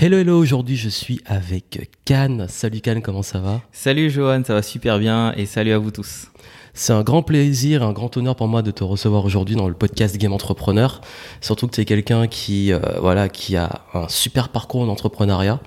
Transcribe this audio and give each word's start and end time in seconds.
Hello, 0.00 0.16
hello, 0.16 0.38
aujourd'hui 0.38 0.76
je 0.76 0.88
suis 0.88 1.20
avec 1.26 1.90
Cannes. 2.04 2.46
Salut 2.48 2.80
Cannes, 2.80 3.02
comment 3.02 3.24
ça 3.24 3.40
va? 3.40 3.62
Salut 3.72 4.10
Johan, 4.10 4.44
ça 4.44 4.54
va 4.54 4.62
super 4.62 5.00
bien 5.00 5.34
et 5.36 5.44
salut 5.44 5.72
à 5.72 5.78
vous 5.78 5.90
tous. 5.90 6.28
C'est 6.72 6.92
un 6.92 7.02
grand 7.02 7.24
plaisir, 7.24 7.82
un 7.82 7.90
grand 7.92 8.16
honneur 8.16 8.36
pour 8.36 8.46
moi 8.46 8.62
de 8.62 8.70
te 8.70 8.84
recevoir 8.84 9.24
aujourd'hui 9.24 9.56
dans 9.56 9.66
le 9.66 9.74
podcast 9.74 10.16
Game 10.16 10.32
Entrepreneur. 10.32 11.00
Surtout 11.40 11.66
que 11.66 11.74
tu 11.74 11.80
es 11.80 11.84
quelqu'un 11.84 12.28
qui, 12.28 12.72
euh, 12.72 12.78
voilà, 13.00 13.28
qui 13.28 13.56
a 13.56 13.82
un 13.92 14.06
super 14.06 14.50
parcours 14.50 14.82
en 14.82 14.88
entrepreneuriat, 14.88 15.58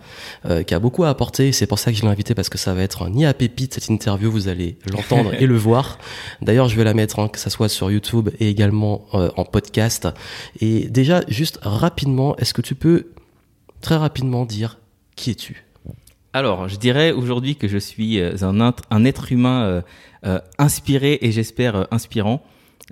euh, 0.46 0.64
qui 0.64 0.74
a 0.76 0.80
beaucoup 0.80 1.04
à 1.04 1.10
apporter. 1.10 1.52
C'est 1.52 1.68
pour 1.68 1.78
ça 1.78 1.92
que 1.92 1.98
je 1.98 2.04
l'ai 2.04 2.08
invité 2.08 2.34
parce 2.34 2.48
que 2.48 2.58
ça 2.58 2.74
va 2.74 2.84
être 2.84 3.04
un 3.04 3.10
nid 3.10 3.26
à 3.26 3.34
pépite 3.34 3.74
cette 3.74 3.90
interview. 3.90 4.32
Vous 4.32 4.48
allez 4.48 4.78
l'entendre 4.90 5.34
et 5.42 5.46
le 5.46 5.58
voir. 5.58 6.00
D'ailleurs, 6.42 6.70
je 6.70 6.78
vais 6.78 6.86
la 6.86 6.94
mettre, 6.94 7.20
hein, 7.20 7.28
que 7.28 7.38
ça 7.38 7.50
soit 7.50 7.68
sur 7.68 7.92
YouTube 7.92 8.30
et 8.40 8.48
également 8.48 9.02
euh, 9.14 9.30
en 9.36 9.44
podcast. 9.44 10.08
Et 10.62 10.88
déjà, 10.88 11.20
juste 11.28 11.60
rapidement, 11.64 12.38
est-ce 12.38 12.54
que 12.54 12.62
tu 12.62 12.76
peux 12.76 13.08
très 13.82 13.98
rapidement 13.98 14.46
dire 14.46 14.78
qui 15.16 15.32
es-tu 15.32 15.66
Alors, 16.34 16.70
je 16.70 16.78
dirais 16.78 17.12
aujourd'hui 17.12 17.56
que 17.56 17.68
je 17.68 17.78
suis 17.78 18.20
euh, 18.20 18.36
un, 18.42 18.74
un 18.90 19.06
être 19.06 19.32
humain 19.32 19.64
euh, 19.64 19.82
euh, 20.26 20.40
inspiré 20.58 21.20
et 21.22 21.32
j'espère 21.32 21.88
inspirant. 21.92 22.42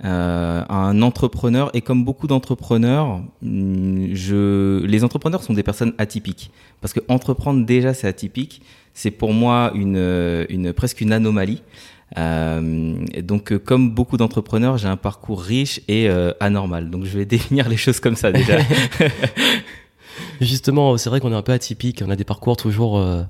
un 0.04 1.02
entrepreneur 1.02 1.70
et 1.74 1.82
comme 1.82 2.06
beaucoup 2.06 2.28
d'entrepreneurs, 2.28 3.22
mm, 3.42 4.14
je 4.14 4.86
les 4.86 5.04
entrepreneurs 5.04 5.44
sont 5.44 5.54
des 5.54 5.64
personnes 5.64 5.94
atypiques 5.98 6.52
parce 6.82 6.94
que 6.94 7.02
entreprendre 7.08 7.66
déjà 7.66 7.94
c'est 7.94 8.08
atypique, 8.08 8.62
c'est 8.94 9.12
pour 9.12 9.34
moi 9.34 9.72
une, 9.76 10.46
une 10.50 10.74
presque 10.74 11.02
une 11.02 11.14
anomalie. 11.14 11.62
Donc, 12.16 13.56
comme 13.60 13.92
beaucoup 13.92 14.18
d'entrepreneurs, 14.18 14.78
j'ai 14.78 14.88
un 14.88 14.98
parcours 14.98 15.42
riche 15.42 15.82
et 15.88 16.10
anormal. 16.40 16.90
Donc, 16.90 17.04
je 17.06 17.18
vais 17.18 17.26
définir 17.38 17.70
les 17.70 17.78
choses 17.78 18.00
comme 18.00 18.16
ça 18.16 18.32
déjà. 18.32 18.58
Justement, 20.42 20.98
c'est 20.98 21.10
vrai 21.10 21.20
qu'on 21.20 21.32
est 21.32 21.36
un 21.36 21.42
peu 21.42 21.52
atypique, 21.52 22.04
on 22.06 22.10
a 22.10 22.16
des 22.16 22.24
parcours 22.24 22.58
toujours 22.58 22.98
euh, 22.98 23.24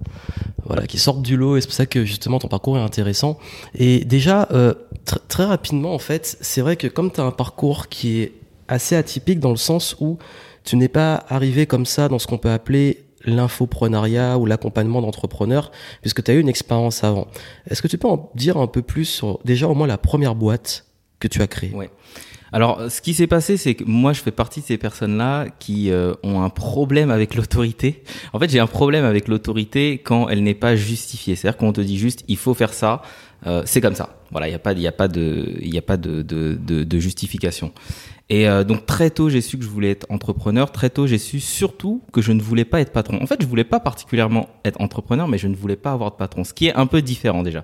voilà, 0.66 0.88
qui 0.88 1.00
sortent 1.00 1.22
du 1.22 1.38
lot 1.38 1.58
et 1.58 1.62
c'est 1.62 1.68
pour 1.68 1.76
ça 1.76 1.86
que 1.86 2.06
justement 2.06 2.40
ton 2.40 2.48
parcours 2.48 2.78
est 2.78 2.82
intéressant. 2.82 3.38
Et 3.76 4.06
déjà, 4.06 4.48
euh, 4.52 4.74
très 5.28 5.46
rapidement 5.46 5.94
en 5.94 6.00
fait, 6.00 6.38
c'est 6.42 6.62
vrai 6.62 6.76
que 6.76 6.88
comme 6.88 7.12
tu 7.12 7.20
as 7.20 7.24
un 7.24 7.32
parcours 7.32 7.88
qui 7.88 8.20
est 8.20 8.34
assez 8.68 8.96
atypique 8.96 9.40
dans 9.40 9.50
le 9.50 9.58
sens 9.58 9.96
où 10.00 10.18
tu 10.64 10.78
n'es 10.78 10.88
pas 10.88 11.26
arrivé 11.30 11.66
comme 11.66 11.86
ça 11.86 12.08
dans 12.08 12.20
ce 12.20 12.28
qu'on 12.28 12.38
peut 12.38 12.52
appeler 12.52 13.06
l'infoprenariat 13.26 14.38
ou 14.38 14.46
l'accompagnement 14.46 15.02
d'entrepreneurs, 15.02 15.72
puisque 16.02 16.24
tu 16.24 16.32
as 16.32 16.36
eu 16.36 16.40
une 16.40 16.50
expérience 16.50 17.04
avant. 17.04 17.28
Est-ce 17.70 17.82
que 17.82 17.88
tu 17.88 17.98
peux 17.98 18.08
en 18.08 18.32
dire 18.36 18.58
un 18.58 18.68
peu 18.68 18.82
plus 18.82 19.06
sur 19.06 19.40
déjà 19.44 19.68
au 19.68 19.74
moins 19.74 19.88
la 19.88 19.98
première 19.98 20.36
boîte 20.36 20.86
que 21.20 21.28
tu 21.28 21.42
as 21.42 21.48
créée? 21.48 21.72
Alors, 22.52 22.90
ce 22.90 23.02
qui 23.02 23.14
s'est 23.14 23.28
passé, 23.28 23.58
c'est 23.58 23.76
que 23.76 23.84
moi, 23.84 24.14
je 24.14 24.22
fais 24.22 24.32
partie 24.32 24.62
de 24.62 24.66
ces 24.66 24.78
personnes-là 24.78 25.48
qui 25.60 25.92
euh, 25.92 26.14
ont 26.24 26.42
un 26.42 26.50
problème 26.50 27.12
avec 27.12 27.36
l'autorité. 27.36 28.04
En 28.34 28.40
fait, 28.40 28.50
j'ai 28.50 28.60
un 28.60 28.68
problème 28.68 29.06
avec 29.06 29.28
l'autorité 29.28 30.00
quand 30.00 30.30
elle 30.30 30.44
n'est 30.44 30.56
pas 30.56 30.76
justifiée. 30.76 31.36
C'est-à-dire 31.36 31.58
qu'on 31.58 31.74
te 31.74 31.82
dit 31.82 31.98
juste, 31.98 32.24
il 32.28 32.38
faut 32.38 32.54
faire 32.54 32.74
ça, 32.74 33.02
euh, 33.46 33.62
c'est 33.66 33.82
comme 33.82 33.96
ça. 33.96 34.16
Voilà, 34.32 34.48
il 34.48 34.52
n'y 34.52 34.56
a 34.56 34.60
pas, 34.60 34.74
de, 35.08 35.56
il 35.62 35.78
a 35.78 35.82
pas 35.82 35.98
de, 35.98 36.22
de, 36.22 36.56
de, 36.56 37.00
justification. 37.00 37.72
Et 38.30 38.48
euh, 38.48 38.64
donc 38.64 38.86
très 38.86 39.10
tôt, 39.10 39.30
j'ai 39.30 39.42
su 39.42 39.58
que 39.58 39.64
je 39.64 39.70
voulais 39.70 39.92
être 39.92 40.06
entrepreneur. 40.10 40.72
Très 40.72 40.90
tôt, 40.90 41.08
j'ai 41.08 41.18
su 41.18 41.40
surtout 41.40 42.04
que 42.12 42.22
je 42.22 42.32
ne 42.32 42.42
voulais 42.42 42.66
pas 42.66 42.82
être 42.82 42.92
patron. 42.92 43.20
En 43.22 43.28
fait, 43.28 43.42
je 43.42 43.48
voulais 43.48 43.64
pas 43.64 43.80
particulièrement 43.80 44.50
être 44.66 44.80
entrepreneur, 44.82 45.28
mais 45.28 45.38
je 45.38 45.48
ne 45.48 45.56
voulais 45.56 45.76
pas 45.76 45.92
avoir 45.92 46.12
de 46.12 46.16
patron, 46.16 46.44
ce 46.44 46.54
qui 46.54 46.68
est 46.68 46.76
un 46.76 46.86
peu 46.86 47.02
différent 47.02 47.44
déjà. 47.44 47.64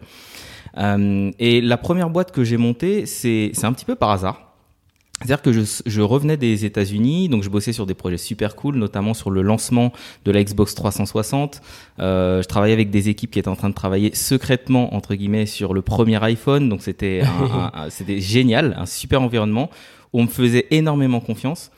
et 0.78 1.62
la 1.62 1.78
première 1.78 2.10
boîte 2.10 2.32
que 2.32 2.44
j'ai 2.44 2.58
montée, 2.58 3.06
c'est 3.06 3.52
c'est 3.54 3.66
un 3.66 3.74
petit 3.74 3.86
peu 3.86 3.96
par 3.96 4.10
hasard. 4.10 4.55
C'est-à-dire 5.20 5.42
que 5.42 5.54
je, 5.54 5.62
je, 5.86 6.02
revenais 6.02 6.36
des 6.36 6.66
États-Unis, 6.66 7.30
donc 7.30 7.42
je 7.42 7.50
bossais 7.50 7.72
sur 7.72 7.86
des 7.86 7.94
projets 7.94 8.18
super 8.18 8.56
cool, 8.56 8.76
notamment 8.76 9.14
sur 9.14 9.32
le 9.32 9.42
lancement 9.42 9.94
de 10.26 10.32
la 10.32 10.44
Xbox 10.44 10.76
360. 10.76 11.62
Euh, 12.00 12.42
je 12.42 12.48
travaillais 12.48 12.74
avec 12.74 12.90
des 12.90 13.08
équipes 13.08 13.32
qui 13.32 13.40
étaient 13.40 13.48
en 13.48 13.56
train 13.56 13.70
de 13.70 13.74
travailler 13.74 14.14
secrètement 14.14 14.94
entre 14.94 15.16
guillemets 15.16 15.46
sur 15.46 15.74
le 15.74 15.82
premier 15.82 16.22
iPhone, 16.22 16.68
donc 16.68 16.82
c'était 16.82 17.22
c'était 17.90 18.20
génial, 18.20 18.76
un 18.78 18.86
super 18.86 19.22
environnement 19.22 19.70
où 20.12 20.20
on 20.20 20.24
me 20.24 20.30
faisait 20.30 20.68
énormément 20.72 21.22
confiance. 21.22 21.72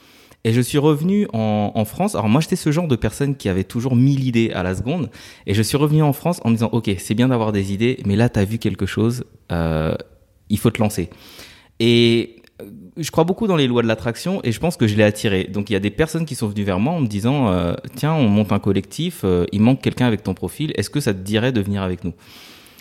Et 0.44 0.54
je 0.54 0.62
suis 0.62 0.78
revenu 0.78 1.28
en, 1.34 1.74
en 1.76 1.86
France. 1.86 2.16
Alors 2.16 2.30
moi, 2.30 2.42
j'étais 2.42 2.56
ce 2.56 2.72
genre 2.72 2.88
de 2.88 2.96
personne 2.96 3.36
qui 3.36 3.50
avait 3.50 3.66
toujours 3.66 3.96
mille 3.96 4.26
idées 4.26 4.52
à 4.52 4.64
la 4.64 4.76
seconde. 4.76 5.10
Et 5.46 5.54
je 5.54 5.62
suis 5.62 5.78
revenu 5.78 6.02
en 6.02 6.14
France 6.14 6.40
en 6.44 6.50
me 6.50 6.56
disant, 6.56 6.70
ok, 6.72 6.90
c'est 7.00 7.16
bien 7.16 7.28
d'avoir 7.28 7.52
des 7.52 7.74
idées, 7.74 8.00
mais 8.06 8.16
là, 8.16 8.30
t'as 8.30 8.46
vu 8.46 8.58
quelque 8.58 8.86
chose, 8.86 9.26
euh, 9.52 9.94
il 10.50 10.58
faut 10.58 10.72
te 10.72 10.80
lancer. 10.80 11.10
Et 11.80 12.37
je 12.98 13.12
crois 13.12 13.24
beaucoup 13.24 13.48
dans 13.48 13.56
les 13.56 13.68
lois 13.68 13.82
de 13.82 13.88
l'attraction 13.88 14.42
et 14.44 14.52
je 14.52 14.60
pense 14.60 14.78
que 14.78 14.88
je 14.88 14.96
l'ai 14.96 15.04
attiré. 15.04 15.46
Donc 15.46 15.70
il 15.70 15.74
y 15.74 15.76
a 15.76 15.80
des 15.80 15.90
personnes 15.90 16.26
qui 16.26 16.36
sont 16.36 16.48
venues 16.48 16.64
vers 16.64 16.80
moi 16.80 16.94
en 16.94 17.02
me 17.02 17.08
disant 17.08 17.50
euh, 17.50 17.74
tiens 17.96 18.14
on 18.14 18.28
monte 18.28 18.52
un 18.52 18.60
collectif, 18.60 19.22
euh, 19.24 19.46
il 19.52 19.62
manque 19.62 19.82
quelqu'un 19.82 20.08
avec 20.08 20.24
ton 20.24 20.34
profil, 20.34 20.74
est-ce 20.76 20.90
que 20.90 21.00
ça 21.00 21.14
te 21.14 21.20
dirait 21.20 21.52
de 21.52 21.62
venir 21.62 21.82
avec 21.82 22.04
nous? 22.04 22.14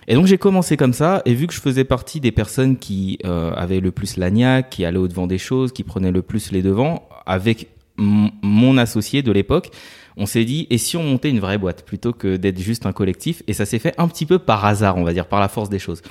Et 0.08 0.14
donc 0.14 0.26
j'ai 0.26 0.38
commencé 0.38 0.76
comme 0.76 0.92
ça 0.92 1.22
et 1.24 1.34
vu 1.34 1.46
que 1.46 1.54
je 1.54 1.60
faisais 1.60 1.84
partie 1.84 2.20
des 2.20 2.32
personnes 2.32 2.76
qui 2.76 3.18
euh, 3.24 3.52
avaient 3.54 3.80
le 3.80 3.90
plus 3.90 4.16
l'agnac, 4.16 4.70
qui 4.70 4.84
allaient 4.84 4.98
au 4.98 5.08
devant 5.08 5.26
des 5.26 5.38
choses, 5.38 5.72
qui 5.72 5.82
prenaient 5.82 6.12
le 6.12 6.22
plus 6.22 6.52
les 6.52 6.62
devants, 6.62 7.08
avec 7.26 7.68
mon 7.98 8.76
associé 8.76 9.22
de 9.22 9.32
l'époque, 9.32 9.70
on 10.18 10.26
s'est 10.26 10.44
dit 10.44 10.66
et 10.68 10.76
si 10.76 10.96
on 10.98 11.02
montait 11.02 11.30
une 11.30 11.40
vraie 11.40 11.56
boîte 11.56 11.82
plutôt 11.82 12.12
que 12.12 12.36
d'être 12.36 12.60
juste 12.60 12.86
un 12.86 12.92
collectif? 12.92 13.42
Et 13.48 13.52
ça 13.52 13.64
s'est 13.64 13.78
fait 13.78 13.94
un 13.98 14.06
petit 14.06 14.26
peu 14.26 14.38
par 14.38 14.64
hasard 14.64 14.96
on 14.96 15.04
va 15.04 15.12
dire 15.12 15.26
par 15.26 15.40
la 15.40 15.48
force 15.48 15.68
des 15.68 15.78
choses. 15.78 16.02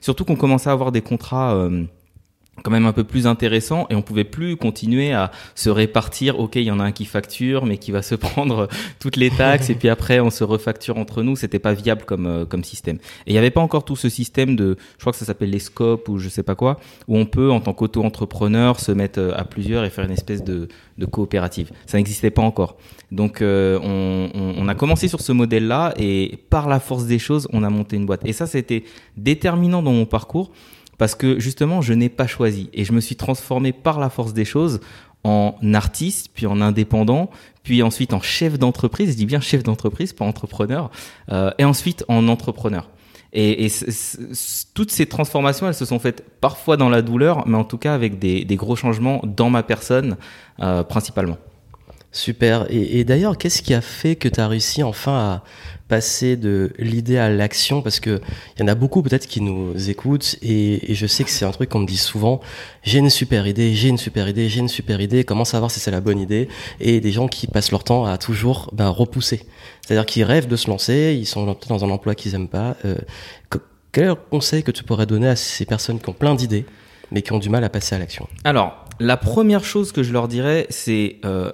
Surtout 0.00 0.24
qu'on 0.24 0.36
commençait 0.36 0.70
à 0.70 0.72
avoir 0.72 0.90
des 0.90 1.02
contrats 1.02 1.68
quand 2.62 2.70
même 2.70 2.86
un 2.86 2.92
peu 2.92 3.04
plus 3.04 3.26
intéressant 3.26 3.86
et 3.90 3.94
on 3.94 4.02
pouvait 4.02 4.24
plus 4.24 4.56
continuer 4.56 5.12
à 5.12 5.30
se 5.54 5.70
répartir 5.70 6.38
ok 6.38 6.56
il 6.56 6.62
y 6.62 6.70
en 6.70 6.80
a 6.80 6.84
un 6.84 6.92
qui 6.92 7.04
facture 7.04 7.66
mais 7.66 7.78
qui 7.78 7.90
va 7.90 8.02
se 8.02 8.14
prendre 8.24 8.68
toutes 8.98 9.16
les 9.16 9.30
taxes 9.30 9.70
et 9.70 9.74
puis 9.74 9.88
après 9.88 10.20
on 10.20 10.30
se 10.30 10.44
refacture 10.44 10.98
entre 10.98 11.22
nous. 11.22 11.36
C'était 11.36 11.58
pas 11.58 11.74
viable 11.74 12.04
comme 12.04 12.26
euh, 12.26 12.44
comme 12.44 12.64
système. 12.64 12.96
Et 13.26 13.30
il 13.30 13.32
n'y 13.32 13.38
avait 13.38 13.50
pas 13.50 13.60
encore 13.60 13.84
tout 13.84 13.96
ce 13.96 14.08
système 14.08 14.56
de 14.56 14.76
je 14.96 15.00
crois 15.00 15.12
que 15.12 15.18
ça 15.18 15.24
s'appelle 15.24 15.50
les 15.50 15.58
scopes 15.58 16.08
ou 16.08 16.18
je 16.18 16.28
sais 16.28 16.42
pas 16.42 16.54
quoi 16.54 16.78
où 17.08 17.16
on 17.16 17.26
peut 17.26 17.50
en 17.50 17.60
tant 17.60 17.72
qu'auto-entrepreneur 17.72 18.80
se 18.80 18.92
mettre 18.92 19.20
euh, 19.20 19.32
à 19.36 19.44
plusieurs 19.44 19.84
et 19.84 19.90
faire 19.90 20.04
une 20.04 20.12
espèce 20.12 20.44
de, 20.44 20.68
de 20.98 21.06
coopérative. 21.06 21.70
Ça 21.86 21.98
n'existait 21.98 22.30
pas 22.30 22.42
encore. 22.42 22.76
Donc 23.10 23.42
euh, 23.42 23.78
on, 23.82 24.30
on, 24.34 24.54
on 24.58 24.68
a 24.68 24.74
commencé 24.74 25.08
sur 25.08 25.20
ce 25.20 25.32
modèle 25.32 25.66
là 25.66 25.92
et 25.96 26.38
par 26.50 26.68
la 26.68 26.80
force 26.80 27.06
des 27.06 27.18
choses 27.18 27.48
on 27.52 27.62
a 27.62 27.70
monté 27.70 27.96
une 27.96 28.06
boîte. 28.06 28.24
Et 28.24 28.32
ça 28.32 28.46
c'était 28.46 28.84
déterminant 29.16 29.82
dans 29.82 29.92
mon 29.92 30.06
parcours 30.06 30.50
parce 30.98 31.14
que 31.14 31.38
justement, 31.38 31.82
je 31.82 31.92
n'ai 31.92 32.08
pas 32.08 32.26
choisi 32.26 32.70
et 32.72 32.84
je 32.84 32.92
me 32.92 33.00
suis 33.00 33.16
transformé 33.16 33.72
par 33.72 33.98
la 33.98 34.10
force 34.10 34.32
des 34.32 34.44
choses 34.44 34.80
en 35.24 35.56
artiste, 35.72 36.30
puis 36.34 36.46
en 36.46 36.60
indépendant, 36.60 37.30
puis 37.62 37.82
ensuite 37.82 38.12
en 38.12 38.20
chef 38.20 38.58
d'entreprise, 38.58 39.10
je 39.12 39.16
dis 39.16 39.26
bien 39.26 39.40
chef 39.40 39.62
d'entreprise, 39.62 40.12
pas 40.12 40.24
entrepreneur, 40.24 40.90
euh, 41.32 41.50
et 41.58 41.64
ensuite 41.64 42.04
en 42.08 42.28
entrepreneur. 42.28 42.90
Et, 43.32 43.68
toutes 44.74 44.92
ces 44.92 45.06
transformations, 45.06 45.66
elles 45.66 45.74
se 45.74 45.84
sont 45.84 45.98
faites 45.98 46.24
parfois 46.40 46.76
dans 46.76 46.88
la 46.88 47.02
douleur, 47.02 47.48
mais 47.48 47.56
en 47.56 47.64
tout 47.64 47.78
cas 47.78 47.92
avec 47.92 48.20
des, 48.20 48.44
des 48.44 48.56
gros 48.56 48.76
changements 48.76 49.20
dans 49.24 49.50
ma 49.50 49.64
personne 49.64 50.16
euh, 50.60 50.84
principalement. 50.84 51.36
Super. 52.14 52.66
Et, 52.70 53.02
d'ailleurs, 53.02 53.36
qu'est-ce 53.36 53.60
qui 53.60 53.74
a 53.74 53.80
fait 53.80 54.14
que 54.14 54.28
tu 54.28 54.40
as 54.40 54.46
réussi 54.46 54.84
enfin 54.84 55.12
à 55.12 55.42
passer 55.88 56.36
de 56.36 56.72
l'idée 56.78 57.18
à 57.18 57.28
l'action? 57.28 57.82
Parce 57.82 57.98
que 57.98 58.20
il 58.56 58.60
y 58.60 58.62
en 58.62 58.68
a 58.68 58.76
beaucoup 58.76 59.02
peut-être 59.02 59.26
qui 59.26 59.40
nous 59.40 59.90
écoutent 59.90 60.36
et, 60.40 60.92
et 60.92 60.94
je 60.94 61.08
sais 61.08 61.24
que 61.24 61.30
c'est 61.30 61.44
un 61.44 61.50
truc 61.50 61.70
qu'on 61.70 61.80
me 61.80 61.86
dit 61.86 61.96
souvent. 61.96 62.40
J'ai 62.84 63.00
une 63.00 63.10
super 63.10 63.48
idée, 63.48 63.74
j'ai 63.74 63.88
une 63.88 63.98
super 63.98 64.28
idée, 64.28 64.48
j'ai 64.48 64.60
une 64.60 64.68
super 64.68 65.00
idée. 65.00 65.24
Comment 65.24 65.44
savoir 65.44 65.72
si 65.72 65.80
c'est 65.80 65.90
la 65.90 66.00
bonne 66.00 66.20
idée? 66.20 66.48
Et 66.78 67.00
des 67.00 67.10
gens 67.10 67.26
qui 67.26 67.48
passent 67.48 67.72
leur 67.72 67.82
temps 67.82 68.06
à 68.06 68.16
toujours 68.16 68.70
ben, 68.72 68.90
repousser. 68.90 69.44
C'est-à-dire 69.84 70.06
qu'ils 70.06 70.22
rêvent 70.22 70.46
de 70.46 70.56
se 70.56 70.70
lancer, 70.70 71.16
ils 71.18 71.26
sont 71.26 71.56
dans 71.68 71.84
un 71.84 71.90
emploi 71.90 72.14
qu'ils 72.14 72.36
aiment 72.36 72.46
pas. 72.46 72.76
Euh, 72.84 72.94
quel 73.90 74.14
conseil 74.30 74.62
que 74.62 74.70
tu 74.70 74.84
pourrais 74.84 75.06
donner 75.06 75.26
à 75.28 75.36
ces 75.36 75.64
personnes 75.64 75.98
qui 75.98 76.08
ont 76.08 76.14
plein 76.14 76.36
d'idées 76.36 76.64
mais 77.10 77.22
qui 77.22 77.32
ont 77.32 77.38
du 77.38 77.50
mal 77.50 77.64
à 77.64 77.68
passer 77.68 77.96
à 77.96 77.98
l'action? 77.98 78.28
Alors, 78.44 78.84
la 79.00 79.16
première 79.16 79.64
chose 79.64 79.90
que 79.90 80.04
je 80.04 80.12
leur 80.12 80.28
dirais, 80.28 80.66
c'est 80.70 81.16
euh, 81.24 81.52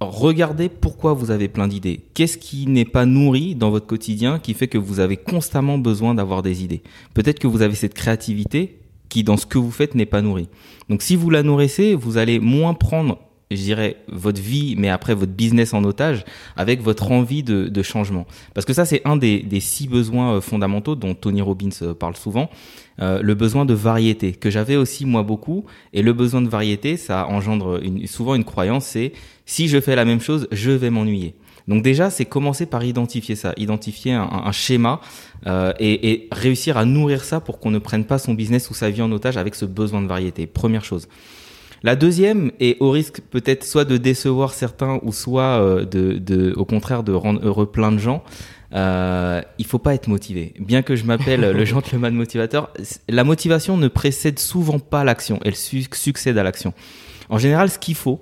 regardez 0.00 0.68
pourquoi 0.68 1.12
vous 1.12 1.30
avez 1.30 1.48
plein 1.48 1.68
d'idées. 1.68 2.00
Qu'est-ce 2.14 2.38
qui 2.38 2.66
n'est 2.66 2.84
pas 2.84 3.06
nourri 3.06 3.54
dans 3.54 3.70
votre 3.70 3.86
quotidien 3.86 4.38
qui 4.38 4.54
fait 4.54 4.68
que 4.68 4.78
vous 4.78 5.00
avez 5.00 5.16
constamment 5.16 5.78
besoin 5.78 6.14
d'avoir 6.14 6.42
des 6.42 6.64
idées? 6.64 6.82
Peut-être 7.14 7.38
que 7.38 7.46
vous 7.46 7.62
avez 7.62 7.74
cette 7.74 7.94
créativité 7.94 8.78
qui, 9.08 9.24
dans 9.24 9.36
ce 9.36 9.46
que 9.46 9.58
vous 9.58 9.70
faites, 9.70 9.94
n'est 9.94 10.06
pas 10.06 10.22
nourrie. 10.22 10.48
Donc 10.88 11.02
si 11.02 11.16
vous 11.16 11.30
la 11.30 11.42
nourrissez, 11.42 11.94
vous 11.94 12.16
allez 12.16 12.38
moins 12.38 12.74
prendre 12.74 13.18
je 13.50 13.56
dirais, 13.56 13.96
votre 14.06 14.40
vie, 14.40 14.76
mais 14.78 14.88
après 14.88 15.14
votre 15.14 15.32
business 15.32 15.74
en 15.74 15.82
otage, 15.82 16.24
avec 16.56 16.82
votre 16.82 17.10
envie 17.10 17.42
de, 17.42 17.68
de 17.68 17.82
changement. 17.82 18.26
Parce 18.54 18.64
que 18.64 18.72
ça, 18.72 18.84
c'est 18.84 19.02
un 19.04 19.16
des, 19.16 19.40
des, 19.40 19.58
six 19.58 19.88
besoins 19.88 20.34
euh, 20.34 20.40
fondamentaux 20.40 20.94
dont 20.94 21.14
Tony 21.14 21.42
Robbins 21.42 21.70
euh, 21.82 21.92
parle 21.92 22.14
souvent, 22.14 22.48
euh, 23.00 23.20
le 23.22 23.34
besoin 23.34 23.64
de 23.64 23.74
variété, 23.74 24.32
que 24.32 24.50
j'avais 24.50 24.76
aussi 24.76 25.04
moi 25.04 25.24
beaucoup. 25.24 25.64
Et 25.92 26.02
le 26.02 26.12
besoin 26.12 26.42
de 26.42 26.48
variété, 26.48 26.96
ça 26.96 27.26
engendre 27.26 27.80
une, 27.82 28.06
souvent 28.06 28.36
une 28.36 28.44
croyance, 28.44 28.84
c'est 28.84 29.12
si 29.46 29.66
je 29.66 29.80
fais 29.80 29.96
la 29.96 30.04
même 30.04 30.20
chose, 30.20 30.46
je 30.52 30.70
vais 30.70 30.90
m'ennuyer. 30.90 31.34
Donc 31.66 31.82
déjà, 31.82 32.08
c'est 32.10 32.24
commencer 32.24 32.66
par 32.66 32.84
identifier 32.84 33.34
ça, 33.34 33.52
identifier 33.56 34.12
un, 34.12 34.28
un 34.44 34.52
schéma 34.52 35.00
euh, 35.46 35.72
et, 35.80 36.12
et 36.12 36.28
réussir 36.30 36.76
à 36.76 36.84
nourrir 36.84 37.24
ça 37.24 37.40
pour 37.40 37.58
qu'on 37.58 37.70
ne 37.70 37.78
prenne 37.78 38.04
pas 38.04 38.18
son 38.18 38.34
business 38.34 38.70
ou 38.70 38.74
sa 38.74 38.90
vie 38.90 39.02
en 39.02 39.10
otage 39.10 39.36
avec 39.36 39.56
ce 39.56 39.64
besoin 39.64 40.02
de 40.02 40.06
variété. 40.06 40.46
Première 40.46 40.84
chose. 40.84 41.08
La 41.82 41.96
deuxième, 41.96 42.52
et 42.60 42.76
au 42.80 42.90
risque 42.90 43.20
peut-être 43.30 43.64
soit 43.64 43.84
de 43.84 43.96
décevoir 43.96 44.52
certains 44.52 45.00
ou 45.02 45.12
soit 45.12 45.60
euh, 45.60 45.84
de, 45.84 46.18
de, 46.18 46.52
au 46.56 46.64
contraire 46.64 47.02
de 47.02 47.12
rendre 47.12 47.40
heureux 47.42 47.66
plein 47.66 47.90
de 47.90 47.98
gens, 47.98 48.22
euh, 48.74 49.40
il 49.58 49.66
faut 49.66 49.78
pas 49.78 49.94
être 49.94 50.08
motivé. 50.08 50.54
Bien 50.60 50.82
que 50.82 50.94
je 50.94 51.04
m'appelle 51.04 51.40
le 51.56 51.64
gentleman 51.64 52.14
motivateur, 52.14 52.70
la 53.08 53.24
motivation 53.24 53.76
ne 53.76 53.88
précède 53.88 54.38
souvent 54.38 54.78
pas 54.78 55.04
l'action, 55.04 55.40
elle 55.44 55.56
succède 55.56 56.36
à 56.36 56.42
l'action. 56.42 56.74
En 57.30 57.38
général, 57.38 57.70
ce 57.70 57.78
qu'il 57.78 57.94
faut, 57.94 58.20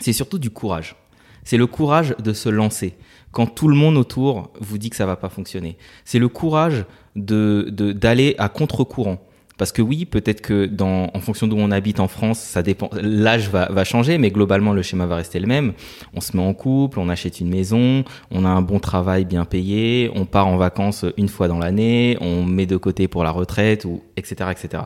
c'est 0.00 0.12
surtout 0.12 0.38
du 0.38 0.50
courage. 0.50 0.96
C'est 1.44 1.58
le 1.58 1.66
courage 1.66 2.14
de 2.22 2.32
se 2.32 2.48
lancer 2.48 2.94
quand 3.30 3.46
tout 3.46 3.68
le 3.68 3.76
monde 3.76 3.96
autour 3.96 4.50
vous 4.60 4.78
dit 4.78 4.90
que 4.90 4.96
ça 4.96 5.06
va 5.06 5.16
pas 5.16 5.28
fonctionner. 5.28 5.76
C'est 6.04 6.18
le 6.18 6.28
courage 6.28 6.84
de 7.16 7.68
d'aller 7.70 8.34
à 8.38 8.48
contre-courant. 8.48 9.20
Parce 9.56 9.70
que 9.70 9.82
oui, 9.82 10.04
peut-être 10.04 10.40
que 10.40 10.66
dans, 10.66 11.10
en 11.14 11.20
fonction 11.20 11.46
d'où 11.46 11.56
on 11.56 11.70
habite 11.70 12.00
en 12.00 12.08
France, 12.08 12.40
ça 12.40 12.62
dépend. 12.62 12.90
L'âge 13.00 13.48
va, 13.48 13.68
va 13.70 13.84
changer, 13.84 14.18
mais 14.18 14.30
globalement 14.30 14.72
le 14.72 14.82
schéma 14.82 15.06
va 15.06 15.16
rester 15.16 15.38
le 15.38 15.46
même. 15.46 15.74
On 16.12 16.20
se 16.20 16.36
met 16.36 16.42
en 16.42 16.54
couple, 16.54 16.98
on 16.98 17.08
achète 17.08 17.40
une 17.40 17.50
maison, 17.50 18.04
on 18.30 18.44
a 18.44 18.48
un 18.48 18.62
bon 18.62 18.80
travail 18.80 19.24
bien 19.24 19.44
payé, 19.44 20.10
on 20.14 20.24
part 20.24 20.48
en 20.48 20.56
vacances 20.56 21.04
une 21.16 21.28
fois 21.28 21.46
dans 21.46 21.58
l'année, 21.58 22.18
on 22.20 22.42
met 22.42 22.66
de 22.66 22.76
côté 22.76 23.06
pour 23.06 23.22
la 23.22 23.30
retraite 23.30 23.84
ou 23.84 24.02
etc 24.16 24.50
etc. 24.50 24.84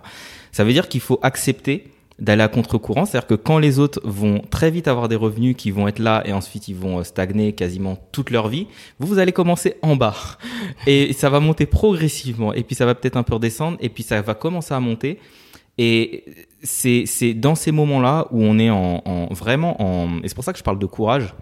Ça 0.52 0.64
veut 0.64 0.72
dire 0.72 0.88
qu'il 0.88 1.00
faut 1.00 1.18
accepter 1.22 1.84
d'aller 2.18 2.42
à 2.42 2.48
contre-courant, 2.48 3.04
c'est-à-dire 3.04 3.28
que 3.28 3.34
quand 3.34 3.58
les 3.58 3.78
autres 3.78 4.00
vont 4.02 4.40
très 4.50 4.70
vite 4.70 4.88
avoir 4.88 5.08
des 5.08 5.16
revenus 5.16 5.54
qui 5.56 5.70
vont 5.70 5.86
être 5.86 6.00
là 6.00 6.22
et 6.24 6.32
ensuite 6.32 6.66
ils 6.66 6.74
vont 6.74 6.98
euh, 6.98 7.04
stagner 7.04 7.52
quasiment 7.52 7.96
toute 8.10 8.30
leur 8.30 8.48
vie, 8.48 8.66
vous 8.98 9.06
vous 9.06 9.18
allez 9.18 9.32
commencer 9.32 9.76
en 9.82 9.94
bas. 9.94 10.16
Et 10.86 11.12
ça 11.12 11.30
va 11.30 11.38
monter 11.38 11.66
progressivement. 11.66 12.52
Et 12.52 12.64
puis 12.64 12.74
ça 12.74 12.86
va 12.86 12.94
peut-être 12.94 13.16
un 13.16 13.22
peu 13.22 13.34
redescendre. 13.34 13.78
Et 13.80 13.88
puis 13.88 14.02
ça 14.02 14.20
va 14.20 14.34
commencer 14.34 14.74
à 14.74 14.80
monter. 14.80 15.20
Et 15.78 16.24
c'est 16.62 17.04
c'est 17.06 17.34
dans 17.34 17.54
ces 17.54 17.70
moments-là 17.70 18.26
où 18.32 18.42
on 18.42 18.58
est 18.58 18.70
en, 18.70 19.00
en 19.04 19.32
vraiment 19.32 19.80
en 19.80 20.18
et 20.24 20.28
c'est 20.28 20.34
pour 20.34 20.42
ça 20.42 20.52
que 20.52 20.58
je 20.58 20.64
parle 20.64 20.80
de 20.80 20.86
courage 20.86 21.34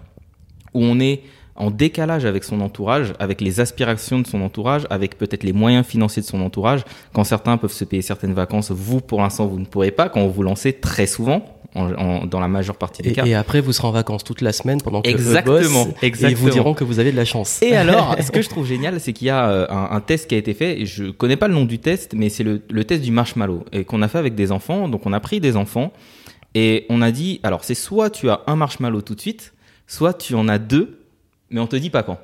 où 0.75 0.85
on 0.85 1.01
est 1.01 1.23
en 1.57 1.71
décalage 1.71 2.25
avec 2.25 2.45
son 2.45 2.61
entourage, 2.61 3.13
avec 3.19 3.41
les 3.41 3.61
aspirations 3.61 4.21
de 4.21 4.27
son 4.27 4.41
entourage, 4.43 4.87
avec 4.91 5.19
peut-être 5.19 5.45
les 5.45 5.53
moyens 5.53 5.87
financiers 5.87 6.23
de 6.23 6.27
son 6.27 6.41
entourage. 6.41 6.85
Quand 7.13 7.25
certains 7.25 7.57
peuvent 7.57 7.73
se 7.73 7.85
payer 7.85 8.03
certaines 8.03 8.35
vacances, 8.35 8.71
vous, 8.71 9.01
pour 9.01 9.21
l'instant, 9.21 9.47
vous 9.47 9.59
ne 9.59 9.65
pourrez 9.65 9.91
pas. 9.91 10.09
Quand 10.09 10.27
vous 10.27 10.33
vous 10.33 10.43
lancez 10.43 10.75
très 10.75 11.07
souvent, 11.07 11.45
en, 11.75 12.27
dans 12.27 12.41
la 12.41 12.49
majeure 12.49 12.77
partie 12.77 13.03
des 13.03 13.11
et, 13.11 13.13
cas. 13.13 13.25
Et 13.27 13.35
après, 13.35 13.61
vous 13.61 13.73
serez 13.73 13.89
en 13.89 13.93
vacances 13.93 14.25
toute 14.25 14.41
la 14.41 14.53
semaine 14.53 14.81
pendant 14.81 15.03
que 15.03 15.11
exactement, 15.11 15.85
bossent, 15.85 15.95
exactement. 16.03 16.29
et 16.29 16.33
ils 16.33 16.37
vous 16.37 16.51
diront 16.51 16.75
que 16.75 16.85
vous 16.85 16.99
avez 16.99 17.13
de 17.13 17.17
la 17.17 17.25
chance. 17.25 17.63
Et 17.63 17.77
alors, 17.77 18.17
ce 18.21 18.31
que 18.31 18.43
je 18.43 18.49
trouve 18.49 18.67
génial, 18.67 19.01
c'est 19.01 19.13
qu'il 19.13 19.27
y 19.27 19.31
a 19.31 19.49
euh, 19.49 19.67
un, 19.69 19.89
un, 19.91 20.01
test 20.01 20.29
qui 20.29 20.35
a 20.35 20.39
été 20.39 20.55
fait. 20.55 20.81
Et 20.81 20.87
je 20.87 21.11
connais 21.11 21.37
pas 21.37 21.49
le 21.49 21.55
nom 21.55 21.65
du 21.65 21.79
test, 21.79 22.15
mais 22.15 22.29
c'est 22.29 22.45
le, 22.45 22.63
le, 22.71 22.85
test 22.85 23.03
du 23.03 23.11
marshmallow 23.11 23.65
et 23.73 23.85
qu'on 23.85 24.03
a 24.03 24.09
fait 24.09 24.19
avec 24.19 24.35
des 24.35 24.53
enfants. 24.53 24.89
Donc, 24.89 25.07
on 25.07 25.13
a 25.13 25.21
pris 25.21 25.41
des 25.41 25.57
enfants 25.57 25.93
et 26.55 26.87
on 26.89 27.03
a 27.03 27.11
dit, 27.11 27.41
alors 27.43 27.65
c'est 27.65 27.75
soit 27.75 28.11
tu 28.11 28.31
as 28.31 28.41
un 28.47 28.57
marshmallow 28.57 29.03
tout 29.03 29.15
de 29.15 29.21
suite, 29.21 29.53
soit 29.87 30.15
tu 30.15 30.35
en 30.35 30.49
as 30.49 30.59
deux 30.59 31.06
mais 31.51 31.61
on 31.61 31.67
te 31.67 31.77
dit 31.77 31.91
pas 31.91 32.03
quand. 32.03 32.19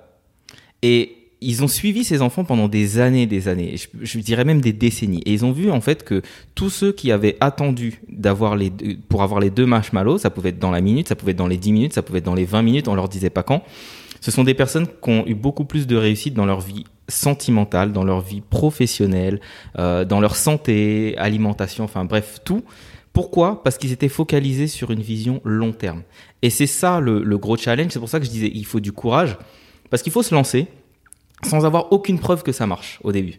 Et 0.83 1.17
ils 1.43 1.63
ont 1.65 1.69
suivi 1.69 2.05
ces 2.05 2.23
enfants 2.23 2.45
pendant 2.45 2.69
des 2.69 2.99
années, 2.99 3.27
des 3.27 3.49
années, 3.49 3.75
je, 4.01 4.19
dirais 4.21 4.45
même 4.45 4.61
des 4.61 4.73
décennies. 4.73 5.23
Et 5.27 5.33
ils 5.33 5.45
ont 5.45 5.53
vu 5.53 5.71
en 5.71 5.81
fait 5.81 6.05
que 6.05 6.23
tous 6.55 6.71
ceux 6.71 6.93
qui 6.93 7.11
avaient 7.11 7.37
attendu 7.41 8.01
d'avoir 8.09 8.57
les 8.57 8.71
pour 9.09 9.23
avoir 9.23 9.41
les 9.41 9.51
deux 9.51 9.67
marshmallows, 9.67 10.19
ça 10.19 10.31
pouvait 10.31 10.51
être 10.51 10.59
dans 10.59 10.71
la 10.71 10.81
minute, 10.81 11.09
ça 11.09 11.17
pouvait 11.17 11.33
être 11.33 11.39
dans 11.39 11.49
les 11.49 11.57
10 11.57 11.73
minutes, 11.73 11.93
ça 11.93 12.03
pouvait 12.03 12.21
être 12.21 12.25
dans 12.25 12.35
les 12.35 12.45
20 12.45 12.63
minutes, 12.63 12.89
on 12.89 12.95
leur 12.95 13.09
disait 13.09 13.31
pas 13.31 13.43
quand. 13.43 13.63
Ce 14.21 14.31
sont 14.31 14.45
des 14.45 14.55
personnes 14.55 14.87
qui 14.87 15.11
ont 15.11 15.27
eu 15.27 15.35
beaucoup 15.35 15.65
plus 15.65 15.89
de 15.89 15.97
réussite 15.97 16.35
dans 16.35 16.47
leur 16.47 16.61
vie 16.61 16.85
sentimentale, 17.09 17.93
dans 17.93 18.05
leur 18.05 18.21
vie 18.21 18.41
professionnelle, 18.41 19.41
euh, 19.79 20.05
dans 20.05 20.21
leur 20.21 20.37
santé, 20.37 21.17
alimentation, 21.19 21.85
enfin 21.85 22.05
bref, 22.05 22.39
tout. 22.45 22.63
Pourquoi? 23.13 23.63
Parce 23.63 23.77
qu'ils 23.77 23.93
étaient 23.93 24.09
focalisés 24.09 24.69
sur 24.69 24.91
une 24.91 25.03
vision 25.03 25.41
long 25.45 25.73
terme. 25.73 26.03
Et 26.43 26.51
c'est 26.51 26.67
ça 26.67 27.01
le, 27.01 27.23
le, 27.23 27.39
gros 27.39 27.57
challenge. 27.57 27.93
C'est 27.93 27.99
pour 27.99 28.09
ça 28.09 28.19
que 28.19 28.27
je 28.27 28.31
disais 28.31 28.51
il 28.53 28.67
faut 28.67 28.81
du 28.81 28.93
courage. 28.93 29.37
Parce 29.91 30.03
qu'il 30.03 30.13
faut 30.13 30.23
se 30.23 30.35
lancer 30.35 30.69
sans 31.45 31.65
avoir 31.65 31.93
aucune 31.93 32.19
preuve 32.19 32.43
que 32.43 32.53
ça 32.53 32.67
marche 32.67 32.99
au 33.05 33.13
début. 33.13 33.39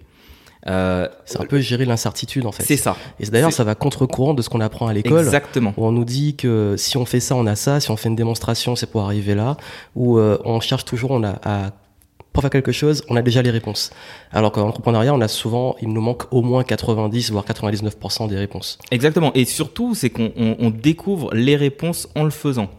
Euh, 0.67 1.09
c'est 1.25 1.41
un 1.41 1.45
peu 1.45 1.59
gérer 1.59 1.85
l'incertitude 1.85 2.45
en 2.45 2.51
fait. 2.51 2.63
C'est 2.63 2.77
ça. 2.77 2.95
Et 3.19 3.25
d'ailleurs, 3.25 3.51
ça 3.51 3.63
va 3.63 3.75
contre-courant 3.75 4.33
de 4.33 4.41
ce 4.41 4.49
qu'on 4.49 4.61
apprend 4.61 4.87
à 4.87 4.93
l'école. 4.93 5.19
Exactement. 5.19 5.73
Où 5.75 5.85
on 5.85 5.91
nous 5.91 6.05
dit 6.05 6.35
que 6.35 6.75
si 6.77 6.95
on 6.95 7.05
fait 7.05 7.19
ça, 7.19 7.35
on 7.35 7.45
a 7.47 7.55
ça. 7.55 7.79
Si 7.79 7.91
on 7.91 7.97
fait 7.97 8.09
une 8.09 8.15
démonstration, 8.15 8.75
c'est 8.75 8.87
pour 8.87 9.01
arriver 9.01 9.35
là. 9.35 9.57
Où 9.95 10.17
euh, 10.17 10.37
on 10.45 10.59
cherche 10.61 10.85
toujours, 10.85 11.11
on 11.11 11.23
a 11.23 11.39
à 11.43 11.71
pour 12.33 12.41
faire 12.41 12.49
quelque 12.49 12.71
chose, 12.71 13.03
on 13.09 13.15
a 13.15 13.21
déjà 13.21 13.41
les 13.41 13.51
réponses. 13.51 13.91
Alors 14.31 14.51
qu'en 14.51 14.67
entrepreneuriat, 14.67 15.13
on 15.13 15.21
a 15.21 15.27
souvent, 15.27 15.75
il 15.81 15.89
nous 15.89 16.01
manque 16.01 16.23
au 16.31 16.41
moins 16.41 16.63
90 16.63 17.31
voire 17.31 17.45
99% 17.45 18.27
des 18.27 18.37
réponses. 18.37 18.79
Exactement. 18.91 19.31
Et 19.35 19.45
surtout, 19.45 19.93
c'est 19.93 20.09
qu'on 20.09 20.33
on, 20.35 20.55
on 20.59 20.69
découvre 20.71 21.33
les 21.33 21.55
réponses 21.55 22.09
en 22.15 22.23
le 22.23 22.31
faisant. 22.31 22.69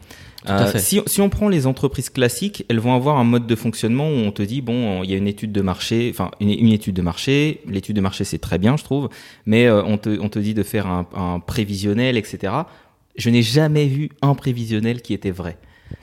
Euh, 0.46 0.72
si, 0.76 1.00
si, 1.06 1.22
on 1.22 1.30
prend 1.30 1.48
les 1.48 1.66
entreprises 1.66 2.10
classiques, 2.10 2.66
elles 2.68 2.78
vont 2.78 2.94
avoir 2.94 3.16
un 3.16 3.24
mode 3.24 3.46
de 3.46 3.54
fonctionnement 3.54 4.08
où 4.10 4.16
on 4.16 4.30
te 4.30 4.42
dit 4.42 4.60
bon, 4.60 5.02
il 5.02 5.10
y 5.10 5.14
a 5.14 5.16
une 5.16 5.26
étude 5.26 5.52
de 5.52 5.62
marché, 5.62 6.10
enfin 6.12 6.30
une, 6.38 6.50
une, 6.50 6.72
étude 6.72 6.94
de 6.94 7.00
marché. 7.00 7.62
L'étude 7.66 7.96
de 7.96 8.02
marché 8.02 8.24
c'est 8.24 8.38
très 8.38 8.58
bien, 8.58 8.76
je 8.76 8.84
trouve, 8.84 9.08
mais 9.46 9.66
euh, 9.66 9.82
on, 9.84 9.96
te, 9.96 10.20
on 10.20 10.28
te 10.28 10.38
dit 10.38 10.52
de 10.52 10.62
faire 10.62 10.86
un, 10.86 11.06
un 11.14 11.40
prévisionnel, 11.40 12.18
etc. 12.18 12.52
Je 13.16 13.30
n'ai 13.30 13.42
jamais 13.42 13.86
vu 13.86 14.10
un 14.20 14.34
prévisionnel 14.34 15.00
qui 15.00 15.14
était 15.14 15.30
vrai. 15.30 15.56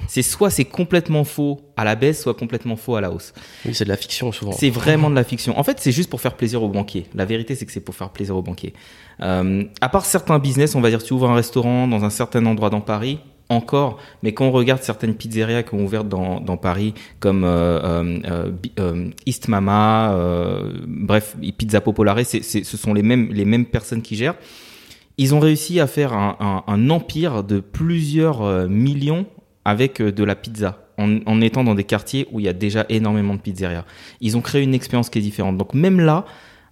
C'est 0.07 0.21
soit 0.21 0.49
c'est 0.49 0.65
complètement 0.65 1.23
faux 1.23 1.61
à 1.77 1.83
la 1.83 1.95
baisse, 1.95 2.21
soit 2.21 2.33
complètement 2.33 2.75
faux 2.75 2.95
à 2.95 3.01
la 3.01 3.11
hausse. 3.11 3.33
Oui, 3.65 3.73
c'est 3.73 3.85
de 3.85 3.89
la 3.89 3.97
fiction 3.97 4.31
souvent. 4.31 4.51
C'est 4.51 4.69
vraiment 4.69 5.09
de 5.09 5.15
la 5.15 5.23
fiction. 5.23 5.57
En 5.57 5.63
fait, 5.63 5.79
c'est 5.79 5.91
juste 5.91 6.09
pour 6.09 6.21
faire 6.21 6.35
plaisir 6.35 6.61
aux 6.63 6.69
banquiers. 6.69 7.05
La 7.13 7.25
vérité, 7.25 7.55
c'est 7.55 7.65
que 7.65 7.71
c'est 7.71 7.79
pour 7.79 7.95
faire 7.95 8.09
plaisir 8.09 8.35
aux 8.35 8.41
banquiers. 8.41 8.73
Euh, 9.21 9.63
à 9.81 9.89
part 9.89 10.05
certains 10.05 10.39
business, 10.39 10.75
on 10.75 10.81
va 10.81 10.89
dire, 10.89 11.03
tu 11.03 11.13
ouvres 11.13 11.29
un 11.29 11.35
restaurant 11.35 11.87
dans 11.87 12.03
un 12.03 12.09
certain 12.09 12.45
endroit 12.45 12.69
dans 12.69 12.81
Paris, 12.81 13.19
encore, 13.51 13.97
mais 14.23 14.33
quand 14.33 14.45
on 14.45 14.51
regarde 14.51 14.81
certaines 14.81 15.13
pizzerias 15.13 15.63
qui 15.63 15.75
ont 15.75 15.83
ouvert 15.83 16.03
dans, 16.03 16.39
dans 16.39 16.57
Paris, 16.57 16.93
comme 17.19 17.43
euh, 17.43 17.79
euh, 18.25 18.51
euh, 18.79 19.09
East 19.25 19.47
Mama, 19.47 20.17
bref, 20.87 21.35
Pizza 21.57 21.81
Popolare, 21.81 22.19
c'est, 22.23 22.43
c'est, 22.43 22.63
ce 22.63 22.77
sont 22.77 22.93
les 22.93 23.03
mêmes, 23.03 23.29
les 23.31 23.45
mêmes 23.45 23.65
personnes 23.65 24.01
qui 24.01 24.15
gèrent. 24.15 24.35
Ils 25.17 25.35
ont 25.35 25.39
réussi 25.39 25.79
à 25.79 25.87
faire 25.87 26.13
un, 26.13 26.37
un, 26.39 26.63
un 26.73 26.89
empire 26.89 27.43
de 27.43 27.59
plusieurs 27.59 28.69
millions 28.69 29.25
avec 29.65 30.01
de 30.01 30.23
la 30.23 30.35
pizza, 30.35 30.85
en, 30.97 31.19
en, 31.25 31.41
étant 31.41 31.63
dans 31.63 31.75
des 31.75 31.83
quartiers 31.83 32.27
où 32.31 32.39
il 32.39 32.45
y 32.45 32.49
a 32.49 32.53
déjà 32.53 32.85
énormément 32.89 33.35
de 33.35 33.39
pizzerias. 33.39 33.85
Ils 34.19 34.37
ont 34.37 34.41
créé 34.41 34.61
une 34.61 34.73
expérience 34.73 35.09
qui 35.09 35.19
est 35.19 35.21
différente. 35.21 35.57
Donc 35.57 35.73
même 35.73 35.99
là, 35.99 36.25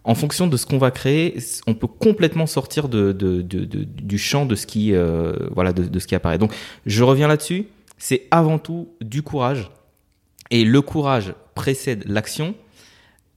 en 0.03 0.15
fonction 0.15 0.47
de 0.47 0.57
ce 0.57 0.65
qu'on 0.65 0.77
va 0.77 0.91
créer, 0.91 1.37
on 1.67 1.73
peut 1.73 1.87
complètement 1.87 2.47
sortir 2.47 2.89
de, 2.89 3.11
de, 3.11 3.41
de 3.41 3.65
du 3.83 4.17
champ 4.17 4.45
de 4.45 4.55
ce 4.55 4.65
qui, 4.65 4.93
euh, 4.93 5.33
voilà, 5.51 5.73
de, 5.73 5.99
ce 5.99 6.07
qui 6.07 6.15
apparaît. 6.15 6.37
Donc, 6.37 6.53
je 6.85 7.03
reviens 7.03 7.27
là-dessus. 7.27 7.67
C'est 7.97 8.27
avant 8.31 8.59
tout 8.59 8.89
du 9.01 9.21
courage, 9.21 9.69
et 10.51 10.63
le 10.63 10.81
courage 10.81 11.33
précède 11.53 12.05
l'action, 12.07 12.55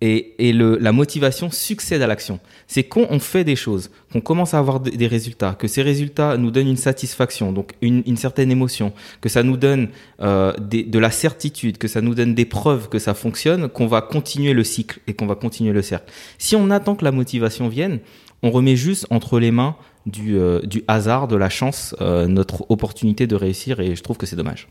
et, 0.03 0.49
et 0.49 0.53
le, 0.53 0.79
la 0.79 0.91
motivation 0.91 1.53
succède 1.53 2.03
à 2.03 2.09
l'action. 2.09 2.41
C'est 2.67 2.83
quand 2.83 3.07
on 3.09 3.21
fait 3.21 3.45
des 3.45 3.55
choses, 3.55 3.89
qu'on 4.13 4.21
commence 4.21 4.53
à 4.53 4.59
avoir 4.59 4.81
des 4.81 5.07
résultats, 5.07 5.55
que 5.55 5.69
ces 5.69 5.81
résultats 5.81 6.37
nous 6.37 6.51
donnent 6.51 6.69
une 6.69 6.77
satisfaction, 6.77 7.53
donc 7.53 7.75
une, 7.81 8.03
une 8.05 8.17
certaine 8.17 8.51
émotion, 8.51 8.93
que 9.21 9.29
ça 9.29 9.45
nous 9.45 9.57
donne 9.57 9.91
euh, 10.21 10.53
des, 10.61 10.83
de 10.83 10.99
la 10.99 11.13
certitude, 11.13 11.79
que 11.79 11.87
ça 11.87 12.01
nous 12.01 12.17
donne 12.17 12.35
des 12.35 12.45
preuves 12.45 12.89
que 12.89 12.99
ça 12.99 13.15
fonctionne, 13.15 13.69
qu'on 13.69 13.87
va 13.87 14.03
continuer 14.03 14.55
le 14.55 14.65
cycle 14.65 14.99
et 15.07 15.15
qu'on 15.15 15.27
va 15.27 15.37
continuer 15.37 15.73
le 15.73 15.83
cercle. 15.83 16.13
Si 16.37 16.57
on 16.57 16.69
attend 16.71 16.97
que 16.97 17.05
la 17.05 17.13
motivation 17.13 17.69
vienne, 17.69 18.01
on 18.43 18.51
remet 18.51 18.75
juste 18.75 19.07
entre 19.11 19.39
les 19.39 19.53
mains 19.53 19.77
du, 20.07 20.37
euh, 20.37 20.61
du 20.61 20.85
hasard, 20.89 21.29
de 21.29 21.37
la 21.37 21.49
chance, 21.49 21.95
euh, 22.01 22.27
notre 22.27 22.65
opportunité 22.71 23.27
de 23.27 23.37
réussir, 23.37 23.81
et 23.81 23.95
je 23.95 24.03
trouve 24.03 24.17
que 24.17 24.27
c'est 24.27 24.37
dommage. 24.37 24.69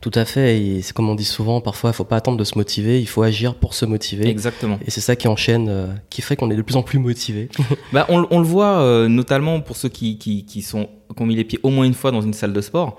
Tout 0.00 0.12
à 0.14 0.24
fait. 0.24 0.60
Et 0.60 0.82
c'est 0.82 0.92
comme 0.92 1.08
on 1.08 1.14
dit 1.14 1.24
souvent, 1.24 1.60
parfois, 1.60 1.90
il 1.90 1.92
faut 1.94 2.04
pas 2.04 2.16
attendre 2.16 2.36
de 2.36 2.44
se 2.44 2.56
motiver, 2.56 3.00
il 3.00 3.08
faut 3.08 3.22
agir 3.22 3.54
pour 3.54 3.74
se 3.74 3.84
motiver. 3.84 4.28
Exactement. 4.28 4.78
Et 4.86 4.90
c'est 4.90 5.00
ça 5.00 5.16
qui 5.16 5.28
enchaîne, 5.28 5.68
euh, 5.68 5.86
qui 6.10 6.22
fait 6.22 6.36
qu'on 6.36 6.50
est 6.50 6.56
de 6.56 6.62
plus 6.62 6.76
en 6.76 6.82
plus 6.82 6.98
motivé. 6.98 7.48
bah, 7.92 8.06
on, 8.08 8.26
on, 8.30 8.38
le 8.38 8.46
voit 8.46 9.08
notamment 9.08 9.60
pour 9.60 9.76
ceux 9.76 9.88
qui, 9.88 10.18
qui, 10.18 10.44
qui, 10.44 10.62
sont, 10.62 10.88
qui 11.16 11.22
ont 11.22 11.26
mis 11.26 11.36
les 11.36 11.44
pieds 11.44 11.60
au 11.62 11.70
moins 11.70 11.84
une 11.84 11.94
fois 11.94 12.10
dans 12.10 12.20
une 12.20 12.34
salle 12.34 12.52
de 12.52 12.60
sport. 12.60 12.98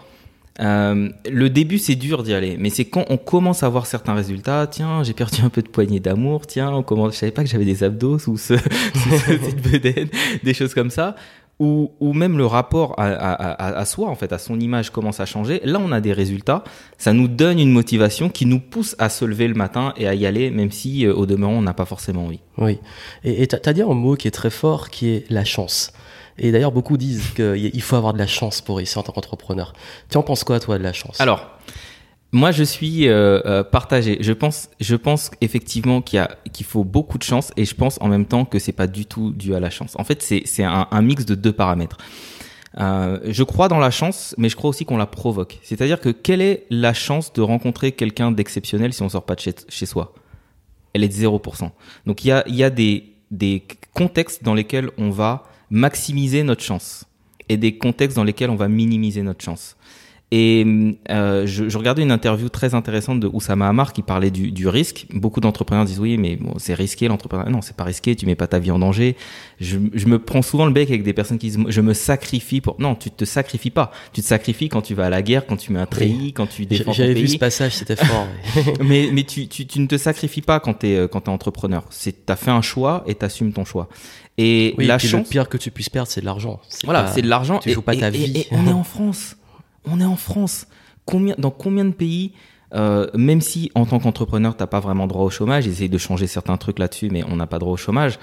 Euh, 0.60 1.10
le 1.30 1.50
début, 1.50 1.78
c'est 1.78 1.96
dur 1.96 2.24
d'y 2.24 2.34
aller, 2.34 2.58
mais 2.60 2.70
c'est 2.70 2.86
quand 2.86 3.06
on 3.10 3.18
commence 3.18 3.64
à 3.64 3.70
voir 3.70 3.86
certains 3.86 4.16
résultats. 4.16 4.68
Tiens, 4.68 5.04
j'ai 5.04 5.14
perdu 5.14 5.42
un 5.44 5.50
peu 5.50 5.62
de 5.62 5.68
poignée 5.68 6.00
d'amour. 6.00 6.48
Tiens, 6.48 6.72
on 6.72 6.84
commence, 6.84 7.14
je 7.14 7.20
savais 7.20 7.32
pas 7.32 7.44
que 7.44 7.50
j'avais 7.50 7.66
des 7.66 7.84
abdos 7.84 8.28
ou 8.28 8.38
ce, 8.38 8.56
cette 9.26 9.62
bedaine, 9.62 10.10
des 10.44 10.54
choses 10.54 10.74
comme 10.74 10.90
ça 10.90 11.16
ou, 11.60 11.92
ou 12.00 12.14
même 12.14 12.38
le 12.38 12.46
rapport 12.46 12.94
à, 13.00 13.06
à, 13.06 13.78
à, 13.78 13.86
soi, 13.86 14.10
en 14.10 14.16
fait, 14.16 14.32
à 14.32 14.38
son 14.38 14.60
image 14.60 14.92
commence 14.92 15.20
à 15.20 15.26
changer, 15.26 15.60
là 15.64 15.80
on 15.82 15.92
a 15.92 16.02
des 16.02 16.14
résultats, 16.14 16.64
ça 16.98 17.14
nous 17.14 17.28
donne 17.28 17.60
une 17.60 17.72
motivation 17.72 18.30
qui 18.30 18.46
nous 18.46 18.60
pousse 18.60 18.96
à 19.00 19.10
se 19.10 19.26
lever 19.26 19.48
le 19.48 19.56
matin 19.56 19.94
et 19.98 20.08
à 20.08 20.14
y 20.14 20.26
aller, 20.26 20.52
même 20.52 20.72
si 20.72 21.06
euh, 21.06 21.14
au 21.14 21.26
demeurant 21.26 21.54
on 21.54 21.62
n'a 21.62 21.74
pas 21.74 21.86
forcément 21.86 22.26
envie. 22.26 22.42
Oui, 22.58 22.80
et 23.24 23.48
tu 23.48 23.56
as 23.64 23.74
dit 23.74 23.82
un 23.82 23.94
mot 23.94 24.16
qui 24.16 24.28
est 24.28 24.32
très 24.32 24.50
fort, 24.52 24.90
qui 24.90 25.10
est 25.10 25.30
la 25.30 25.46
chance. 25.46 25.94
Et 26.40 26.52
d'ailleurs 26.52 26.72
beaucoup 26.72 26.98
disent 26.98 27.32
qu'il 27.36 27.82
faut 27.82 27.96
avoir 27.96 28.14
de 28.14 28.20
la 28.20 28.28
chance 28.28 28.62
pour 28.62 28.78
réussir 28.78 29.00
en 29.00 29.04
tant 29.04 29.12
qu'entrepreneur. 29.12 29.74
Tu 30.10 30.18
en 30.18 30.24
penses 30.24 30.44
quoi 30.44 30.60
toi 30.60 30.78
de 30.78 30.84
la 30.84 30.94
chance? 30.94 31.20
Alors, 31.20 31.50
moi, 32.34 32.52
je 32.52 32.64
suis 32.64 33.08
euh, 33.08 33.42
euh, 33.46 33.64
partagé. 33.64 34.18
Je 34.20 34.34
pense, 34.34 34.70
je 34.80 34.96
pense 34.96 35.32
effectivement 35.40 36.02
qu'il 36.02 36.28
qu'il 36.52 36.66
faut 36.66 36.84
beaucoup 36.84 37.18
de 37.18 37.24
chance, 37.24 37.52
et 37.56 37.66
je 37.66 37.74
pense 37.74 37.98
en 38.02 38.10
même 38.10 38.26
temps 38.26 38.44
que 38.44 38.60
c'est 38.60 38.74
pas 38.74 38.88
du 38.88 39.06
tout 39.06 39.32
dû 39.32 39.56
à 39.56 39.60
la 39.60 39.70
chance. 39.70 39.96
En 39.98 40.04
fait, 40.04 40.22
c'est 40.22 40.64
un, 40.64 40.88
un, 40.92 41.02
mix 41.02 41.26
de 41.26 41.36
deux 41.36 41.54
paramètres. 41.54 41.98
Euh, 42.80 43.20
je 43.26 43.44
crois 43.44 43.70
dans 43.70 43.80
la 43.80 43.92
chance, 43.92 44.36
mais 44.38 44.50
je 44.50 44.56
crois 44.56 44.70
aussi 44.70 44.86
qu'on 44.86 44.98
la 44.98 45.06
provoque. 45.06 45.60
C'est-à-dire 45.64 46.00
que 46.00 46.10
quelle 46.10 46.42
est 46.42 46.66
la 46.70 46.94
chance 46.94 47.32
de 47.34 47.42
rencontrer 47.42 47.94
quelqu'un 47.94 48.32
d'exceptionnel 48.32 48.94
si 48.94 49.02
on 49.02 49.10
sort 49.10 49.26
pas 49.26 49.36
de 49.36 49.40
chez, 49.40 49.56
chez 49.70 49.86
soi? 49.86 50.14
Elle 50.94 51.04
est 51.04 51.08
de 51.08 51.14
0%. 51.14 51.72
Donc 52.06 52.26
il 52.26 52.28
y 52.28 52.32
a, 52.32 52.44
y 52.48 52.64
a 52.64 52.70
des, 52.70 53.14
des 53.32 53.64
contextes 53.94 54.44
dans 54.44 54.54
lesquels 54.54 54.92
on 54.98 55.10
va 55.10 55.46
maximiser 55.70 56.44
notre 56.44 56.64
chance 56.64 57.06
et 57.50 57.58
des 57.58 57.78
contextes 57.78 58.16
dans 58.16 58.24
lesquels 58.24 58.50
on 58.50 58.56
va 58.56 58.68
minimiser 58.68 59.22
notre 59.22 59.44
chance. 59.44 59.76
Et 60.32 60.98
euh, 61.10 61.48
je, 61.48 61.70
je, 61.70 61.78
regardais 61.78 62.02
une 62.02 62.12
interview 62.12 62.50
très 62.50 62.76
intéressante 62.76 63.22
de 63.22 63.30
Oussama 63.32 63.70
Hamar 63.70 63.94
qui 63.94 64.02
parlait 64.02 64.30
du, 64.30 64.52
du 64.52 64.68
risque. 64.68 65.06
Beaucoup 65.14 65.40
d'entrepreneurs 65.40 65.86
disent 65.86 66.02
oui, 66.02 66.18
mais 66.18 66.36
bon, 66.36 66.56
c'est 66.58 66.74
risqué 66.74 67.08
l'entrepreneuriat. 67.08 67.50
Non, 67.50 67.62
c'est 67.62 67.78
pas 67.78 67.86
risqué. 67.86 68.14
Tu 68.14 68.26
mets 68.26 68.36
pas 68.36 68.48
ta 68.48 68.60
vie 68.60 68.72
en 68.72 68.80
danger. 68.80 69.16
Je, 69.62 69.78
je, 69.94 70.06
me 70.08 70.20
prends 70.20 70.42
souvent 70.42 70.66
le 70.66 70.74
bec 70.74 70.90
avec 70.90 71.04
des 71.04 71.14
personnes 71.14 71.38
qui 71.38 71.48
disent 71.48 71.60
je 71.70 71.80
me 71.80 71.94
sacrifie 71.94 72.60
pour. 72.60 72.76
Non, 72.78 72.96
tu 72.96 73.10
te 73.10 73.24
sacrifies 73.24 73.70
pas. 73.70 73.92
Tu 74.12 74.22
te 74.22 74.26
sacrifies 74.26 74.68
quand 74.68 74.82
tu 74.82 74.96
vas 74.96 75.06
à 75.06 75.10
la 75.10 75.22
guerre, 75.22 75.46
quand 75.46 75.56
tu 75.56 75.72
mets 75.72 75.80
un 75.80 75.86
treillis, 75.86 76.34
quand 76.34 76.48
tu 76.48 76.66
défends 76.66 76.92
ton 76.92 76.92
J'avais 76.92 77.14
vu 77.14 77.30
ce 77.30 77.38
passage, 77.38 77.76
c'était 77.76 77.96
fort. 77.96 78.28
mais 78.84 79.10
mais 79.14 79.24
tu, 79.24 79.48
tu, 79.48 79.66
tu 79.66 79.80
ne 79.80 79.88
te 79.88 79.98
sacrifies 79.98 80.42
pas 80.42 80.60
quand 80.60 80.74
t'es 80.74 80.98
euh, 80.98 81.08
quand 81.08 81.22
t'es 81.22 81.30
entrepreneur. 81.30 81.86
C'est 81.90 82.26
t'as 82.26 82.36
fait 82.36 82.52
un 82.52 82.62
choix 82.62 83.06
et 83.08 83.16
t'assumes 83.16 83.54
ton 83.54 83.64
choix. 83.64 83.88
Et 84.38 84.76
oui, 84.78 84.88
la 84.88 84.96
et 84.96 85.00
chance. 85.00 85.26
Le 85.26 85.30
pire 85.30 85.48
que 85.48 85.58
tu 85.58 85.72
puisses 85.72 85.90
perdre, 85.90 86.10
c'est 86.10 86.22
de 86.22 86.26
l'argent. 86.26 86.60
Voilà, 86.84 87.08
c'est 87.14 87.22
de 87.22 87.30
l'argent. 87.30 87.60
Tu 87.60 87.72
joues 87.72 87.82
pas 87.82 87.96
et, 87.96 88.00
ta 88.00 88.10
et, 88.10 88.12
vie. 88.12 88.38
Et, 88.38 88.48
on 88.52 88.68
est 88.68 88.74
en 88.74 88.84
France. 88.84 89.38
On 89.90 90.00
est 90.00 90.06
en 90.06 90.16
France. 90.16 90.68
Combien, 91.06 91.36
dans 91.38 91.52
combien 91.52 91.86
de 91.86 91.94
pays, 91.94 92.34
euh, 92.74 93.08
même 93.14 93.42
si 93.42 93.72
en 93.76 93.86
tant 93.86 94.00
qu'entrepreneur, 94.00 94.58
t'as 94.58 94.68
pas 94.68 94.80
vraiment 94.80 95.08
droit 95.08 95.24
au 95.24 95.30
chômage, 95.30 95.64
j'essaie 95.64 95.88
de 95.88 95.98
changer 95.98 96.28
certains 96.28 96.58
trucs 96.58 96.80
là-dessus, 96.80 97.10
mais 97.10 97.24
on 97.24 97.36
n'a 97.38 97.48
pas 97.48 97.60
droit 97.60 97.74
au 97.74 97.78
chômage. 97.78 98.20